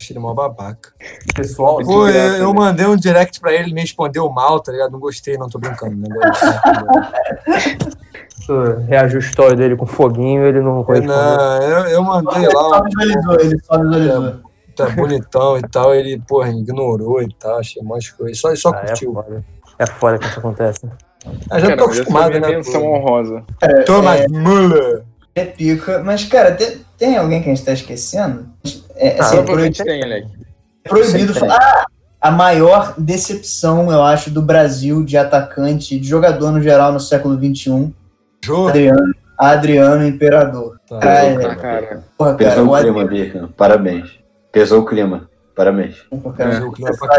Acho 0.00 0.12
ele 0.12 0.18
mó 0.18 0.32
babaca. 0.32 0.92
Pessoal, 1.34 1.76
Pô, 1.84 2.06
eu, 2.08 2.12
graça, 2.12 2.36
eu 2.38 2.54
né? 2.54 2.60
mandei 2.60 2.86
um 2.86 2.96
direct 2.96 3.38
pra 3.38 3.52
ele, 3.52 3.64
ele 3.64 3.74
me 3.74 3.82
respondeu 3.82 4.28
mal, 4.30 4.58
tá 4.60 4.72
ligado? 4.72 4.92
Não 4.92 4.98
gostei, 4.98 5.36
não 5.36 5.48
tô 5.48 5.58
brincando. 5.58 5.94
Não 8.48 8.70
reagiu 8.88 9.18
a 9.18 9.22
história 9.22 9.56
dele 9.56 9.76
com 9.76 9.86
foguinho, 9.86 10.44
ele 10.44 10.60
não 10.60 10.82
correspondeu. 10.82 11.16
não, 11.16 11.62
eu, 11.62 11.78
eu 11.88 12.02
mandei 12.02 12.44
Ele 12.44 12.54
lá, 12.54 12.62
só 12.62 12.82
visualizou, 12.82 13.40
ele 13.40 13.58
só 13.62 13.78
visualizou. 13.78 14.40
tá 14.74 14.88
bonitão 14.90 15.58
e 15.58 15.62
tal, 15.68 15.94
ele, 15.94 16.20
porra, 16.26 16.48
ignorou 16.50 17.22
e 17.22 17.32
tal, 17.34 17.58
achei 17.58 17.82
mais 17.82 18.08
coisa. 18.10 18.34
Só, 18.40 18.54
só 18.56 18.70
Ah, 18.70 18.80
é 18.82 18.86
curtiu. 18.86 19.12
foda. 19.12 19.44
É 19.78 19.86
foda 19.86 20.18
que 20.18 20.26
isso 20.26 20.38
acontece. 20.38 20.80
Ah, 21.50 21.58
já 21.60 21.66
Cara, 21.68 21.76
tô 21.78 21.84
acostumado, 21.84 22.36
é 22.36 22.40
né? 22.40 22.48
menção 22.48 22.80
pô. 22.80 22.96
honrosa. 22.96 23.44
Thomas 23.86 24.26
Müller. 24.30 25.02
É 25.34 25.44
pica, 25.44 26.02
mas, 26.02 26.24
cara, 26.24 26.52
tem, 26.52 26.80
tem 26.98 27.16
alguém 27.18 27.42
que 27.42 27.50
a 27.50 27.54
gente 27.54 27.64
tá 27.64 27.72
esquecendo? 27.72 28.46
É, 29.00 29.18
Ah, 29.18 29.22
assim, 29.22 29.38
é 29.38 29.42
proibido, 29.42 29.84
tem, 29.84 30.04
Leque. 30.04 30.28
é 30.84 30.88
proibido 30.88 31.34
falar. 31.34 31.56
Ah, 31.58 31.86
a 32.20 32.30
maior 32.30 32.94
decepção, 32.98 33.90
eu 33.90 34.02
acho, 34.02 34.30
do 34.30 34.42
Brasil 34.42 35.02
de 35.04 35.16
atacante, 35.16 35.98
de 35.98 36.06
jogador 36.06 36.52
no 36.52 36.60
geral 36.60 36.92
no 36.92 37.00
século 37.00 37.34
XXI, 37.34 37.92
Jô. 38.44 38.68
Adriano, 38.68 39.14
Adriano 39.38 40.06
Imperador. 40.06 40.78
Tá. 40.86 40.98
Caralho, 40.98 41.46
Ah, 41.50 41.56
cara. 41.56 42.04
porra, 42.18 42.34
cara, 42.34 42.50
Pesou 42.50 42.66
o 42.68 42.74
o 42.74 42.78
clima, 42.80 43.04
Birkan. 43.06 43.48
Parabéns. 43.56 44.10
Pesou 44.52 44.80
o 44.82 44.84
clima. 44.84 45.30
Parabéns. 45.56 45.96
cara. 46.36 46.60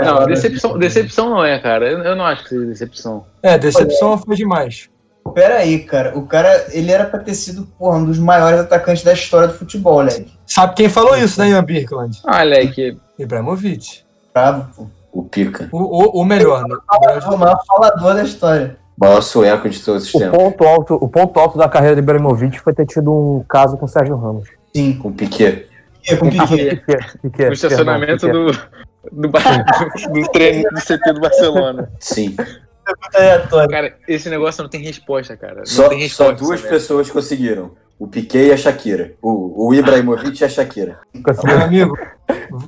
Não, 0.04 0.26
decepção, 0.28 0.78
decepção 0.78 1.30
não 1.32 1.44
é, 1.44 1.58
cara. 1.60 1.90
Eu, 1.92 2.00
eu 2.00 2.16
não 2.16 2.26
acho 2.26 2.44
que 2.44 2.50
seja 2.50 2.66
decepção. 2.66 3.26
É, 3.42 3.58
decepção 3.58 4.18
foi 4.20 4.36
demais. 4.36 4.88
Pera 5.34 5.58
aí, 5.58 5.80
cara. 5.80 6.18
O 6.18 6.26
cara, 6.26 6.68
ele 6.72 6.92
era 6.92 7.06
pra 7.06 7.20
ter 7.20 7.34
sido, 7.34 7.66
porra, 7.80 7.98
um 7.98 8.06
dos 8.06 8.18
maiores 8.20 8.60
atacantes 8.60 9.04
da 9.04 9.14
história 9.14 9.48
do 9.48 9.54
futebol, 9.54 10.02
Leque. 10.02 10.32
Sabe 10.46 10.76
quem 10.76 10.90
falou 10.90 11.16
isso, 11.16 11.40
né, 11.40 11.50
Ian 11.50 11.64
Birkeland? 11.64 12.20
Ah, 12.26 12.44
Leque. 12.44 12.98
Ibrahimovic. 13.18 14.02
Bravo, 14.34 14.68
pô. 14.76 14.88
O 15.14 15.24
pica. 15.24 15.68
O, 15.72 15.78
o, 15.78 16.22
o 16.22 16.26
melhor, 16.26 16.64
né? 16.68 16.76
O 17.32 17.38
maior 17.38 17.60
falador 17.68 18.16
da 18.16 18.24
história. 18.24 18.78
Maior 18.98 19.22
sueco 19.22 19.70
de 19.70 19.80
todos 19.80 20.04
os 20.08 20.14
O 20.16 20.20
tempos. 20.20 20.38
ponto, 20.38 20.64
alto, 20.64 20.96
o 20.96 21.08
ponto 21.08 21.40
alto 21.40 21.58
da 21.58 21.68
carreira 21.68 21.96
de 21.96 22.02
Ibrahimovic 22.02 22.60
foi 22.60 22.74
ter 22.74 22.86
tido 22.86 23.12
um 23.12 23.44
caso 23.48 23.78
com 23.78 23.86
o 23.86 23.90
Sérgio 23.90 24.16
Ramos. 24.16 24.48
Sim. 24.76 24.94
Com 24.94 25.10
o 25.10 25.14
Piquet. 25.14 25.68
É, 26.08 26.16
com 26.16 26.30
Piquet. 26.30 26.76
Piquet, 26.78 27.18
Piquet, 27.22 27.46
No 27.48 27.54
estacionamento 27.54 28.26
perdão, 28.26 28.46
do, 28.48 29.22
do, 29.24 29.30
Bar- 29.30 29.42
do 30.14 30.32
treino 30.32 30.70
do 30.70 30.80
CT 30.82 31.14
do 31.14 31.20
Barcelona. 31.20 31.90
Sim. 32.00 32.36
Aleatório. 33.14 33.70
Cara, 33.70 33.96
esse 34.08 34.30
negócio 34.30 34.64
não 34.64 34.70
tem 34.70 34.82
resposta, 34.82 35.36
cara. 35.38 35.58
Não 35.60 35.66
Só, 35.66 35.90
tem 35.90 36.00
resposta. 36.00 36.38
só 36.38 36.46
duas 36.46 36.62
pessoas 36.62 37.10
conseguiram. 37.10 37.72
O 38.00 38.08
Piquet 38.08 38.48
e 38.48 38.52
a 38.52 38.58
Shakira. 38.58 39.14
O, 39.22 39.68
o 39.68 39.74
Ibrahimovic 39.76 40.42
e 40.42 40.44
a 40.46 40.50
Shakira. 40.50 41.00
Meu 41.44 41.62
amigo, 41.62 41.96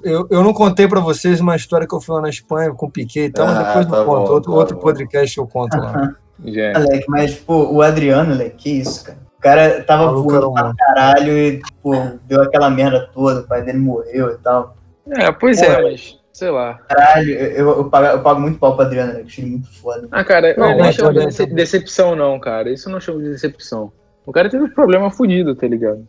eu, 0.03 0.27
eu 0.29 0.43
não 0.43 0.53
contei 0.53 0.87
pra 0.87 0.99
vocês 0.99 1.39
uma 1.39 1.55
história 1.55 1.87
que 1.87 1.95
eu 1.95 1.99
fui 1.99 2.13
lá 2.15 2.21
na 2.21 2.29
Espanha 2.29 2.71
com 2.71 2.85
o 2.85 2.91
Piquet 2.91 3.25
e 3.25 3.31
tal, 3.31 3.47
mas 3.47 3.57
Ah, 3.57 3.63
depois 3.63 3.87
tá 3.87 3.97
eu 3.97 4.05
conto. 4.05 4.27
bom, 4.27 4.31
outro, 4.33 4.51
tá 4.51 4.57
outro 4.57 4.75
bom. 4.75 4.81
podcast 4.83 5.37
eu 5.37 5.47
conto 5.47 5.75
lá. 5.77 6.13
Já. 6.45 6.77
Leque, 6.77 7.05
mas, 7.09 7.33
pô, 7.35 7.71
o 7.73 7.81
Adriano, 7.81 8.35
Leque, 8.35 8.55
que 8.57 8.69
isso, 8.81 9.05
cara. 9.05 9.17
O 9.37 9.41
cara 9.43 9.83
tava 9.83 10.05
Maluco 10.05 10.29
voando 10.29 10.53
pra 10.53 10.73
caralho 10.77 11.37
e, 11.37 11.61
pô, 11.81 11.93
deu 12.25 12.41
aquela 12.43 12.69
merda 12.69 13.09
toda, 13.11 13.39
o 13.41 13.47
pai 13.47 13.63
dele 13.63 13.79
morreu 13.79 14.29
e 14.31 14.37
tal. 14.37 14.77
É, 15.09 15.31
pois 15.33 15.59
Pô, 15.59 15.65
é, 15.65 15.81
mas 15.81 16.17
sei 16.33 16.49
lá. 16.49 16.79
Caralho, 16.89 17.29
eu, 17.31 17.47
eu, 17.51 17.69
eu 17.77 17.85
pago, 17.89 18.05
eu 18.07 18.19
pago 18.21 18.41
muito 18.41 18.59
pau 18.59 18.75
pro 18.75 18.85
Adriano, 18.85 19.13
Leque, 19.13 19.27
achei 19.27 19.43
ele 19.43 19.51
muito 19.51 19.71
foda. 19.81 20.07
Ah, 20.11 20.23
cara, 20.23 20.53
Não, 20.57 20.71
eu 20.71 20.77
mas 20.79 20.95
chamo 20.95 21.13
de 21.13 21.25
dece- 21.25 21.45
decepção, 21.45 22.15
não, 22.15 22.39
cara. 22.39 22.69
Isso 22.69 22.89
eu 22.89 22.91
não 22.93 22.99
chamo 22.99 23.21
de 23.21 23.29
decepção. 23.29 23.91
O 24.25 24.31
cara 24.31 24.49
teve 24.49 24.63
uns 24.63 24.73
problemas 24.73 25.15
fodidos, 25.15 25.57
tá 25.57 25.67
ligado? 25.67 26.07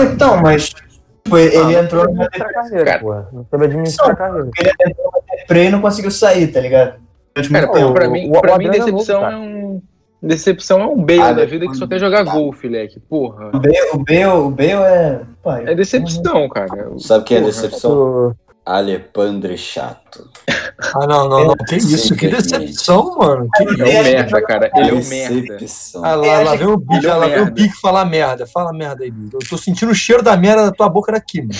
Então, 0.00 0.40
mas, 0.40 0.70
tipo, 0.70 1.36
ele 1.38 1.76
Ah, 1.76 1.82
entrou 1.84 2.04
não 2.06 2.12
numa 2.14 2.28
carreira, 2.28 2.98
porra. 2.98 3.28
Não 3.32 3.46
soube 3.50 3.64
administrar 3.66 4.10
a 4.10 4.16
carreira. 4.16 4.48
ele 4.58 4.70
entrou 4.90 5.06
numa 5.12 5.36
deprê 5.36 5.64
e 5.66 5.70
não 5.70 5.80
conseguiu 5.80 6.10
sair, 6.10 6.48
tá 6.48 6.60
ligado? 6.60 6.94
Durante 7.34 7.52
Cara, 7.52 7.66
Pô, 7.66 7.92
pra, 7.92 8.02
tempo. 8.02 8.12
mim, 8.12 8.30
o- 8.30 8.38
o 8.38 8.40
pra 8.40 8.56
mim 8.58 8.66
Adriano 8.66 8.88
é 8.88 8.92
decepção 8.92 9.20
novo, 9.20 9.32
é 9.32 9.36
um. 9.36 9.82
Decepção 10.22 10.80
é 10.80 10.86
um 10.86 11.04
Bale 11.04 11.20
Ah, 11.20 11.32
da 11.32 11.44
vida 11.44 11.66
que 11.68 11.74
só 11.76 11.86
quer 11.86 11.98
jogar 12.00 12.24
tá. 12.24 12.32
gol, 12.32 12.50
fileque. 12.52 12.98
Porra. 13.00 13.48
O 13.54 13.60
Bale, 13.60 13.90
o 13.92 13.98
Bale, 13.98 14.24
o 14.26 14.50
Bale 14.50 14.70
é. 14.72 15.20
Pô, 15.42 15.52
É 15.52 15.74
decepção, 15.74 16.48
cara. 16.48 16.90
Sabe 16.98 17.24
quem 17.24 17.36
é 17.36 17.40
Porra. 17.40 17.52
decepção? 17.52 18.34
Alepandre 18.66 19.56
Chato. 19.56 20.28
Ah, 20.94 21.06
não, 21.06 21.28
não, 21.28 21.46
não. 21.46 21.54
Que 21.54 21.76
isso? 21.76 22.16
Que 22.16 22.26
decepção, 22.28 23.16
mano. 23.16 23.48
Que 23.56 23.62
Ele 23.62 23.82
é 23.82 24.00
um 24.00 24.02
merda, 24.02 24.42
cara. 24.42 24.70
Ele 24.74 24.90
é 24.90 24.92
um 24.94 25.04
merda. 25.08 25.40
Decepção. 25.56 26.04
Ah, 26.04 26.14
lá, 26.16 26.40
lá 26.42 26.56
vem 26.56 26.66
o 26.66 26.76
bico, 26.76 27.06
é 27.06 27.14
lá 27.14 27.26
vem 27.28 27.42
o 27.42 27.50
bico 27.52 27.80
falar 27.80 28.04
merda. 28.04 28.44
Fala 28.46 28.72
merda 28.72 29.04
aí, 29.04 29.10
bico. 29.10 29.38
Eu 29.40 29.48
tô 29.48 29.56
sentindo 29.56 29.92
o 29.92 29.94
cheiro 29.94 30.22
da 30.22 30.36
merda 30.36 30.64
da 30.66 30.72
tua 30.72 30.88
boca 30.88 31.12
daqui, 31.12 31.40
mano. 31.42 31.54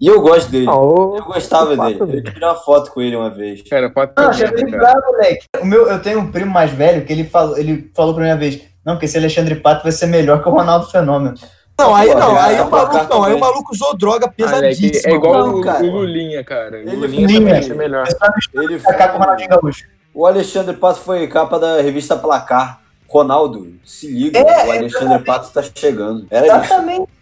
E 0.00 0.06
eu 0.06 0.20
gosto 0.20 0.48
dele. 0.50 0.68
O- 0.68 1.16
Eu 1.16 1.24
gostava 1.24 1.76
dele. 1.76 1.98
Eu 2.00 2.22
tirei 2.24 2.48
uma 2.48 2.54
foto 2.54 2.90
com 2.92 3.02
ele 3.02 3.16
uma 3.16 3.30
vez. 3.30 3.62
Cara, 3.68 3.90
pode 3.90 4.12
Não, 4.16 4.32
ele 4.32 4.70
cara. 4.70 4.78
bravo, 4.78 5.06
moleque. 5.12 5.44
O 5.60 5.66
meu, 5.66 5.88
eu 5.88 6.00
tenho 6.00 6.20
um 6.20 6.30
primo 6.30 6.52
mais 6.52 6.70
velho 6.70 7.04
que 7.04 7.12
ele 7.12 7.24
falou, 7.24 7.58
ele 7.58 7.90
falou 7.94 8.14
pra 8.14 8.22
mim 8.24 8.30
uma 8.30 8.36
vez: 8.36 8.60
Não, 8.86 8.94
porque 8.94 9.06
esse 9.06 9.18
Alexandre 9.18 9.56
Pato 9.56 9.82
vai 9.82 9.92
ser 9.92 10.06
melhor 10.06 10.40
que 10.42 10.48
o 10.48 10.52
Ronaldo 10.52 10.86
Fenômeno. 10.86 11.34
Não, 11.80 11.94
aí 11.94 12.12
não, 12.12 12.36
aí 12.36 12.60
o 12.60 12.68
maluco 12.68 13.08
não, 13.14 13.22
aí 13.22 13.34
o 13.34 13.38
maluco 13.38 13.72
usou 13.72 13.96
droga 13.96 14.26
Ah, 14.26 14.32
moleque, 14.36 14.80
pesadíssima. 14.80 15.12
é 15.12 15.16
igual 15.16 15.46
Não, 15.46 15.54
o, 15.56 15.60
cara. 15.60 15.84
o 15.84 15.90
Lulinha, 15.90 16.42
cara. 16.42 16.76
O 16.76 16.80
Ele 16.80 16.96
Lulinha 16.96 17.28
foi- 17.28 17.38
também 17.38 17.62
ser 17.62 17.74
melhor. 17.76 18.04
É 18.08 18.60
Ele 18.60 18.74
o 18.76 18.80
foi... 18.80 19.72
O 20.12 20.26
Alexandre 20.26 20.76
Pato 20.76 20.98
foi 21.00 21.28
capa 21.28 21.58
da 21.58 21.80
revista 21.80 22.16
Placar. 22.16 22.80
Ronaldo, 23.06 23.72
se 23.86 24.06
liga, 24.10 24.38
É, 24.40 24.66
o 24.66 24.70
Alexandre 24.72 25.18
Pato 25.20 25.50
tá 25.50 25.62
chegando. 25.62 26.26
Era 26.30 26.46
isso. 26.64 26.74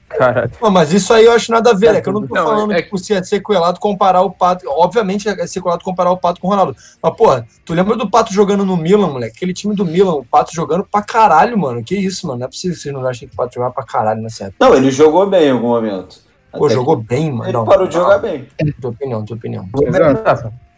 Caralho. 0.09 0.51
Não, 0.62 0.70
mas 0.70 0.93
isso 0.93 1.12
aí 1.12 1.24
eu 1.24 1.33
acho 1.33 1.51
nada 1.51 1.70
a 1.70 1.74
ver, 1.74 1.95
é 1.97 2.01
que 2.01 2.09
eu 2.09 2.12
não 2.12 2.27
tô 2.27 2.35
Não, 2.35 2.45
falando 2.47 2.73
é- 2.73 2.81
que 2.83 2.89
por 2.91 2.99
ser 2.99 3.24
sequelado 3.24 3.81
comparar 3.81 4.23
o 4.23 4.31
Pato. 4.31 4.65
Obviamente 4.69 5.28
é 5.28 5.47
sequelado 5.47 5.83
comparar 5.83 6.11
o 6.12 6.16
Pato 6.16 6.41
com 6.41 6.47
o 6.47 6.51
Ronaldo. 6.51 6.77
Mas, 7.03 7.16
porra, 7.16 7.47
tu 7.65 7.74
lembra 7.74 7.97
do 7.97 8.09
Pato 8.09 8.33
jogando 8.33 8.65
no 8.65 8.77
Milan, 8.77 9.09
moleque? 9.09 9.35
Aquele 9.37 9.53
time 9.53 9.74
do 9.74 9.85
Milan, 9.85 10.15
o 10.15 10.24
Pato 10.24 10.55
jogando 10.55 10.85
pra 10.85 11.03
caralho, 11.03 11.59
mano. 11.59 11.83
Que 11.83 11.97
isso, 11.97 12.27
mano. 12.27 12.39
Não 12.41 12.47
é 12.47 12.49
possível 12.49 12.77
que 12.77 12.83
vocês 12.83 12.95
não 12.95 13.05
achem 13.07 13.27
que 13.28 13.35
o 13.35 13.37
Pato 13.37 13.55
jogava 13.55 13.74
pra 13.74 13.85
caralho 13.85 14.23
nessa 14.23 14.45
época. 14.45 14.65
Não, 14.65 14.74
ele 14.77 14.91
jogou 14.91 15.27
bem 15.27 15.49
em 15.49 15.51
algum 15.51 15.69
momento. 15.69 16.20
Pô, 16.53 16.66
Até 16.66 16.74
jogou 16.74 16.97
que 16.99 17.05
bem, 17.05 17.31
mano. 17.33 17.45
Ele 17.45 17.53
Não, 17.53 17.65
parou 17.65 17.87
de 17.87 17.95
jogar 17.95 18.19
bem. 18.19 18.47
Tua 18.81 18.91
opinião, 18.91 19.24
tua 19.24 19.37
opinião. 19.37 19.69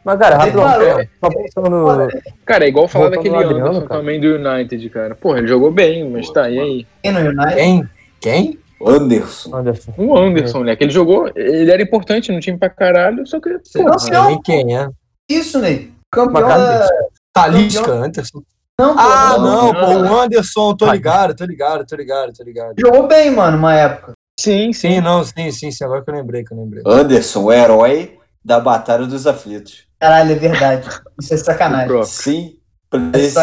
Mas, 0.05 0.19
cara, 0.19 0.37
rapidão, 0.39 0.63
só 1.21 1.29
pensando. 1.29 2.09
Cara, 2.47 2.65
é 2.65 2.69
igual 2.69 2.89
falar 2.89 3.11
daquele 3.11 3.31
no 3.31 3.37
Adriano, 3.41 3.67
Anderson 3.67 3.87
cara. 3.87 4.01
também 4.01 4.19
do 4.21 4.27
United, 4.37 4.89
cara. 4.89 5.15
Porra, 5.15 5.39
ele 5.39 5.49
jogou 5.49 5.71
bem, 5.71 6.09
mas 6.11 6.31
tá, 6.31 6.49
e 6.49 6.59
aí? 6.59 6.87
Quem 7.03 7.13
no 7.13 7.21
United? 7.21 7.55
Quem? 7.55 7.89
Quem? 8.21 8.59
Anderson. 8.87 9.57
Anderson. 9.57 9.95
O 9.97 10.17
Anderson, 10.17 10.65
né? 10.65 10.77
Que 10.77 10.85
ele 10.85 10.93
jogou, 10.93 11.31
ele 11.35 11.71
era 11.71 11.83
importante 11.83 12.31
no 12.31 12.41
time 12.41 12.59
pra 12.59 12.71
caralho, 12.71 13.27
só 13.27 13.41
que. 13.41 13.51
Porra, 13.73 13.91
não 13.91 13.99
sei 13.99 14.21
nem 14.21 14.43
quem 14.43 14.77
é. 14.77 14.89
Isso, 15.29 15.59
Ney. 15.59 15.93
Campeão 16.13 16.49
da. 16.49 16.89
Talisca, 17.33 17.93
Anderson. 17.93 18.43
Não, 18.81 18.95
pô, 18.95 19.01
Ah, 19.01 19.37
não, 19.39 19.73
não, 19.73 19.75
pô, 19.75 20.15
o 20.15 20.21
Anderson, 20.21 20.77
tô 20.77 20.91
ligado, 20.91 21.35
tô 21.35 21.45
ligado, 21.45 21.85
tô 21.85 21.97
ligado, 21.97 22.33
tô 22.33 22.45
ligado. 22.45 22.75
Jogou 22.79 23.09
bem, 23.09 23.31
mano, 23.31 23.57
uma 23.59 23.75
época. 23.75 24.13
Sim, 24.39 24.73
sim. 24.73 24.95
Sim, 24.95 25.01
não, 25.01 25.25
sim, 25.25 25.51
sim, 25.51 25.71
sim, 25.71 25.85
agora 25.85 26.03
que 26.03 26.11
eu 26.11 26.15
lembrei, 26.15 26.45
que 26.45 26.53
eu 26.53 26.59
lembrei. 26.59 26.83
Anderson, 26.87 27.43
o 27.43 27.53
herói 27.53 28.19
da 28.45 28.61
Batalha 28.61 29.05
dos 29.07 29.27
Aflitos. 29.27 29.85
Caralho, 29.99 30.31
é 30.31 30.35
verdade. 30.37 30.89
Isso 31.21 31.35
é 31.35 31.37
sacanagem. 31.37 31.89
Pro. 31.89 32.05
Simplesmente. 32.05 33.35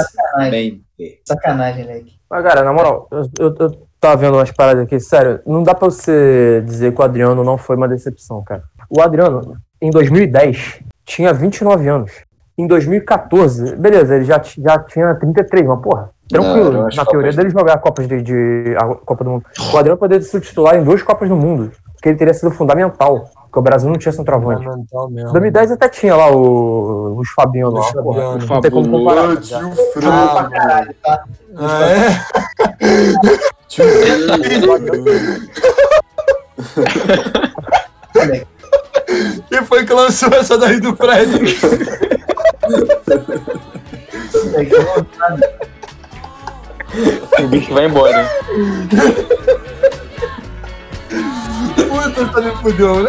Sacanagem, 1.26 1.84
moleque. 1.86 2.16
Mas, 2.30 2.44
cara, 2.44 2.64
na 2.64 2.72
moral, 2.74 3.08
eu, 3.12 3.30
eu, 3.38 3.56
eu 3.60 3.85
tava 4.06 4.18
vendo 4.18 4.36
umas 4.36 4.52
paradas 4.52 4.84
aqui, 4.84 5.00
sério, 5.00 5.40
não 5.48 5.64
dá 5.64 5.74
pra 5.74 5.90
você 5.90 6.62
dizer 6.66 6.94
que 6.94 7.02
o 7.02 7.04
Adriano 7.04 7.44
não 7.44 7.58
foi 7.58 7.76
uma 7.76 7.88
decepção, 7.88 8.44
cara. 8.44 8.64
O 8.88 9.02
Adriano, 9.02 9.58
em 9.82 9.90
2010, 9.90 10.80
tinha 11.04 11.34
29 11.34 11.88
anos. 11.88 12.12
Em 12.58 12.68
2014, 12.68 13.76
beleza, 13.76 14.16
ele 14.16 14.26
já, 14.26 14.40
já 14.58 14.78
tinha 14.80 15.14
33, 15.16 15.66
mas 15.66 15.82
porra, 15.82 16.10
tranquilo, 16.30 16.72
Não, 16.72 16.82
na 16.84 16.90
teoria 16.90 17.06
Copas- 17.32 17.36
dele 17.36 17.50
jogar 17.50 17.74
a 17.74 17.78
Copas 17.80 18.08
de, 18.08 18.22
de- 18.22 18.76
a 18.78 18.86
Copa 18.96 19.24
do 19.24 19.30
Mundo. 19.32 19.46
O 19.74 19.78
Adriano 19.78 19.98
poderia 20.00 20.24
ser 20.24 20.40
titular 20.40 20.76
em 20.78 20.84
duas 20.84 21.02
Copas 21.02 21.28
do 21.28 21.36
Mundo, 21.36 21.72
que 22.02 22.10
ele 22.10 22.18
teria 22.18 22.34
sido 22.34 22.52
fundamental, 22.52 23.30
porque 23.44 23.60
o 23.60 23.62
Brasil 23.62 23.90
não 23.90 23.98
tinha 23.98 24.12
centroavante. 24.12 24.64
Fundamental 24.64 25.10
Em 25.10 25.14
mesmo. 25.14 25.32
2010 25.32 25.72
até 25.72 25.90
tinha 25.90 26.16
lá 26.16 26.30
o, 26.32 27.18
os 27.18 27.30
Fabinho 27.32 27.70
lá, 27.70 27.80
Luiz 27.80 27.92
porra, 27.94 28.38
não 28.38 28.62
tem 28.62 28.72
como 28.72 28.90
comparar. 28.90 29.38
Tio 29.38 29.60
Jogou 29.60 29.86
Fran. 29.94 30.28
pra 30.34 30.44
caralho, 30.50 30.96
tá? 31.04 31.24
Ah, 31.58 31.82
é? 31.88 32.22
Tio 33.68 33.86
Fran. 33.86 34.38
Quem 39.50 39.64
foi 39.66 39.86
que 39.86 39.94
lançou 39.94 40.30
essa 40.34 40.58
daí 40.58 40.80
do 40.80 40.96
Fred? 40.96 41.58
O 47.40 47.48
bicho 47.48 47.74
vai 47.74 47.86
embora. 47.86 48.30
Puta, 51.96 52.26
tá 52.26 52.42
me 52.42 52.52
fudeu, 52.58 53.08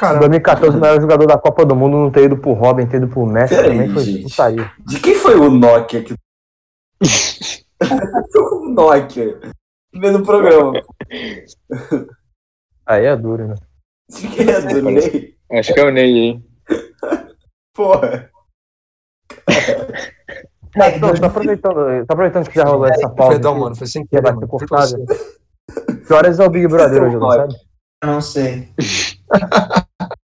Caramba. 0.00 0.20
2014, 0.20 0.78
o 0.78 0.80
melhor 0.80 0.98
jogador 0.98 1.26
da 1.26 1.36
Copa 1.36 1.66
do 1.66 1.76
Mundo 1.76 1.98
não 1.98 2.10
ter 2.10 2.24
ido 2.24 2.38
pro 2.38 2.54
Robin, 2.54 2.86
ter 2.86 2.96
ido 2.96 3.08
pro 3.08 3.26
Messi 3.26 3.54
Peraí, 3.54 3.70
também 3.70 3.92
foi 3.92 4.02
gente. 4.02 4.22
putaria. 4.22 4.72
De 4.86 4.98
quem 4.98 5.14
foi 5.14 5.34
o 5.34 5.50
Nokia 5.50 6.02
que. 6.02 6.14
o 8.34 8.68
Nokia. 8.70 9.38
Vendo 9.94 10.20
o 10.20 10.24
programa. 10.24 10.72
Aí 12.86 13.04
é 13.04 13.14
duro, 13.14 13.48
né? 13.48 13.54
De 14.08 14.26
quem 14.28 14.48
é 14.48 14.60
do 14.62 14.80
Ney? 14.80 15.34
Acho 15.52 15.74
que 15.74 15.80
é 15.80 15.84
o 15.84 15.90
Ney, 15.90 16.16
hein? 16.16 16.46
Porra. 17.74 18.30
Não, 20.74 21.14
tá 21.20 21.26
aproveitando, 21.26 22.06
tá 22.06 22.14
aproveitando 22.14 22.48
que 22.48 22.54
já 22.54 22.64
rolou 22.64 22.86
essa 22.86 23.10
pauta. 23.10 23.34
Perdão, 23.34 23.58
mano, 23.58 23.76
foi 23.76 23.86
sem 23.86 24.02
que 24.04 24.08
querer, 24.08 24.22
vai 24.22 24.38
ser 24.38 24.46
cortada. 24.46 24.96
Que 26.06 26.12
horas 26.14 26.40
é 26.40 26.46
o 26.46 26.48
Big 26.48 26.66
Brother 26.68 27.02
hoje, 27.02 27.16
não 27.16 27.30
sabe? 27.30 27.54
eu 28.02 28.08
não 28.08 28.22
sei. 28.22 28.72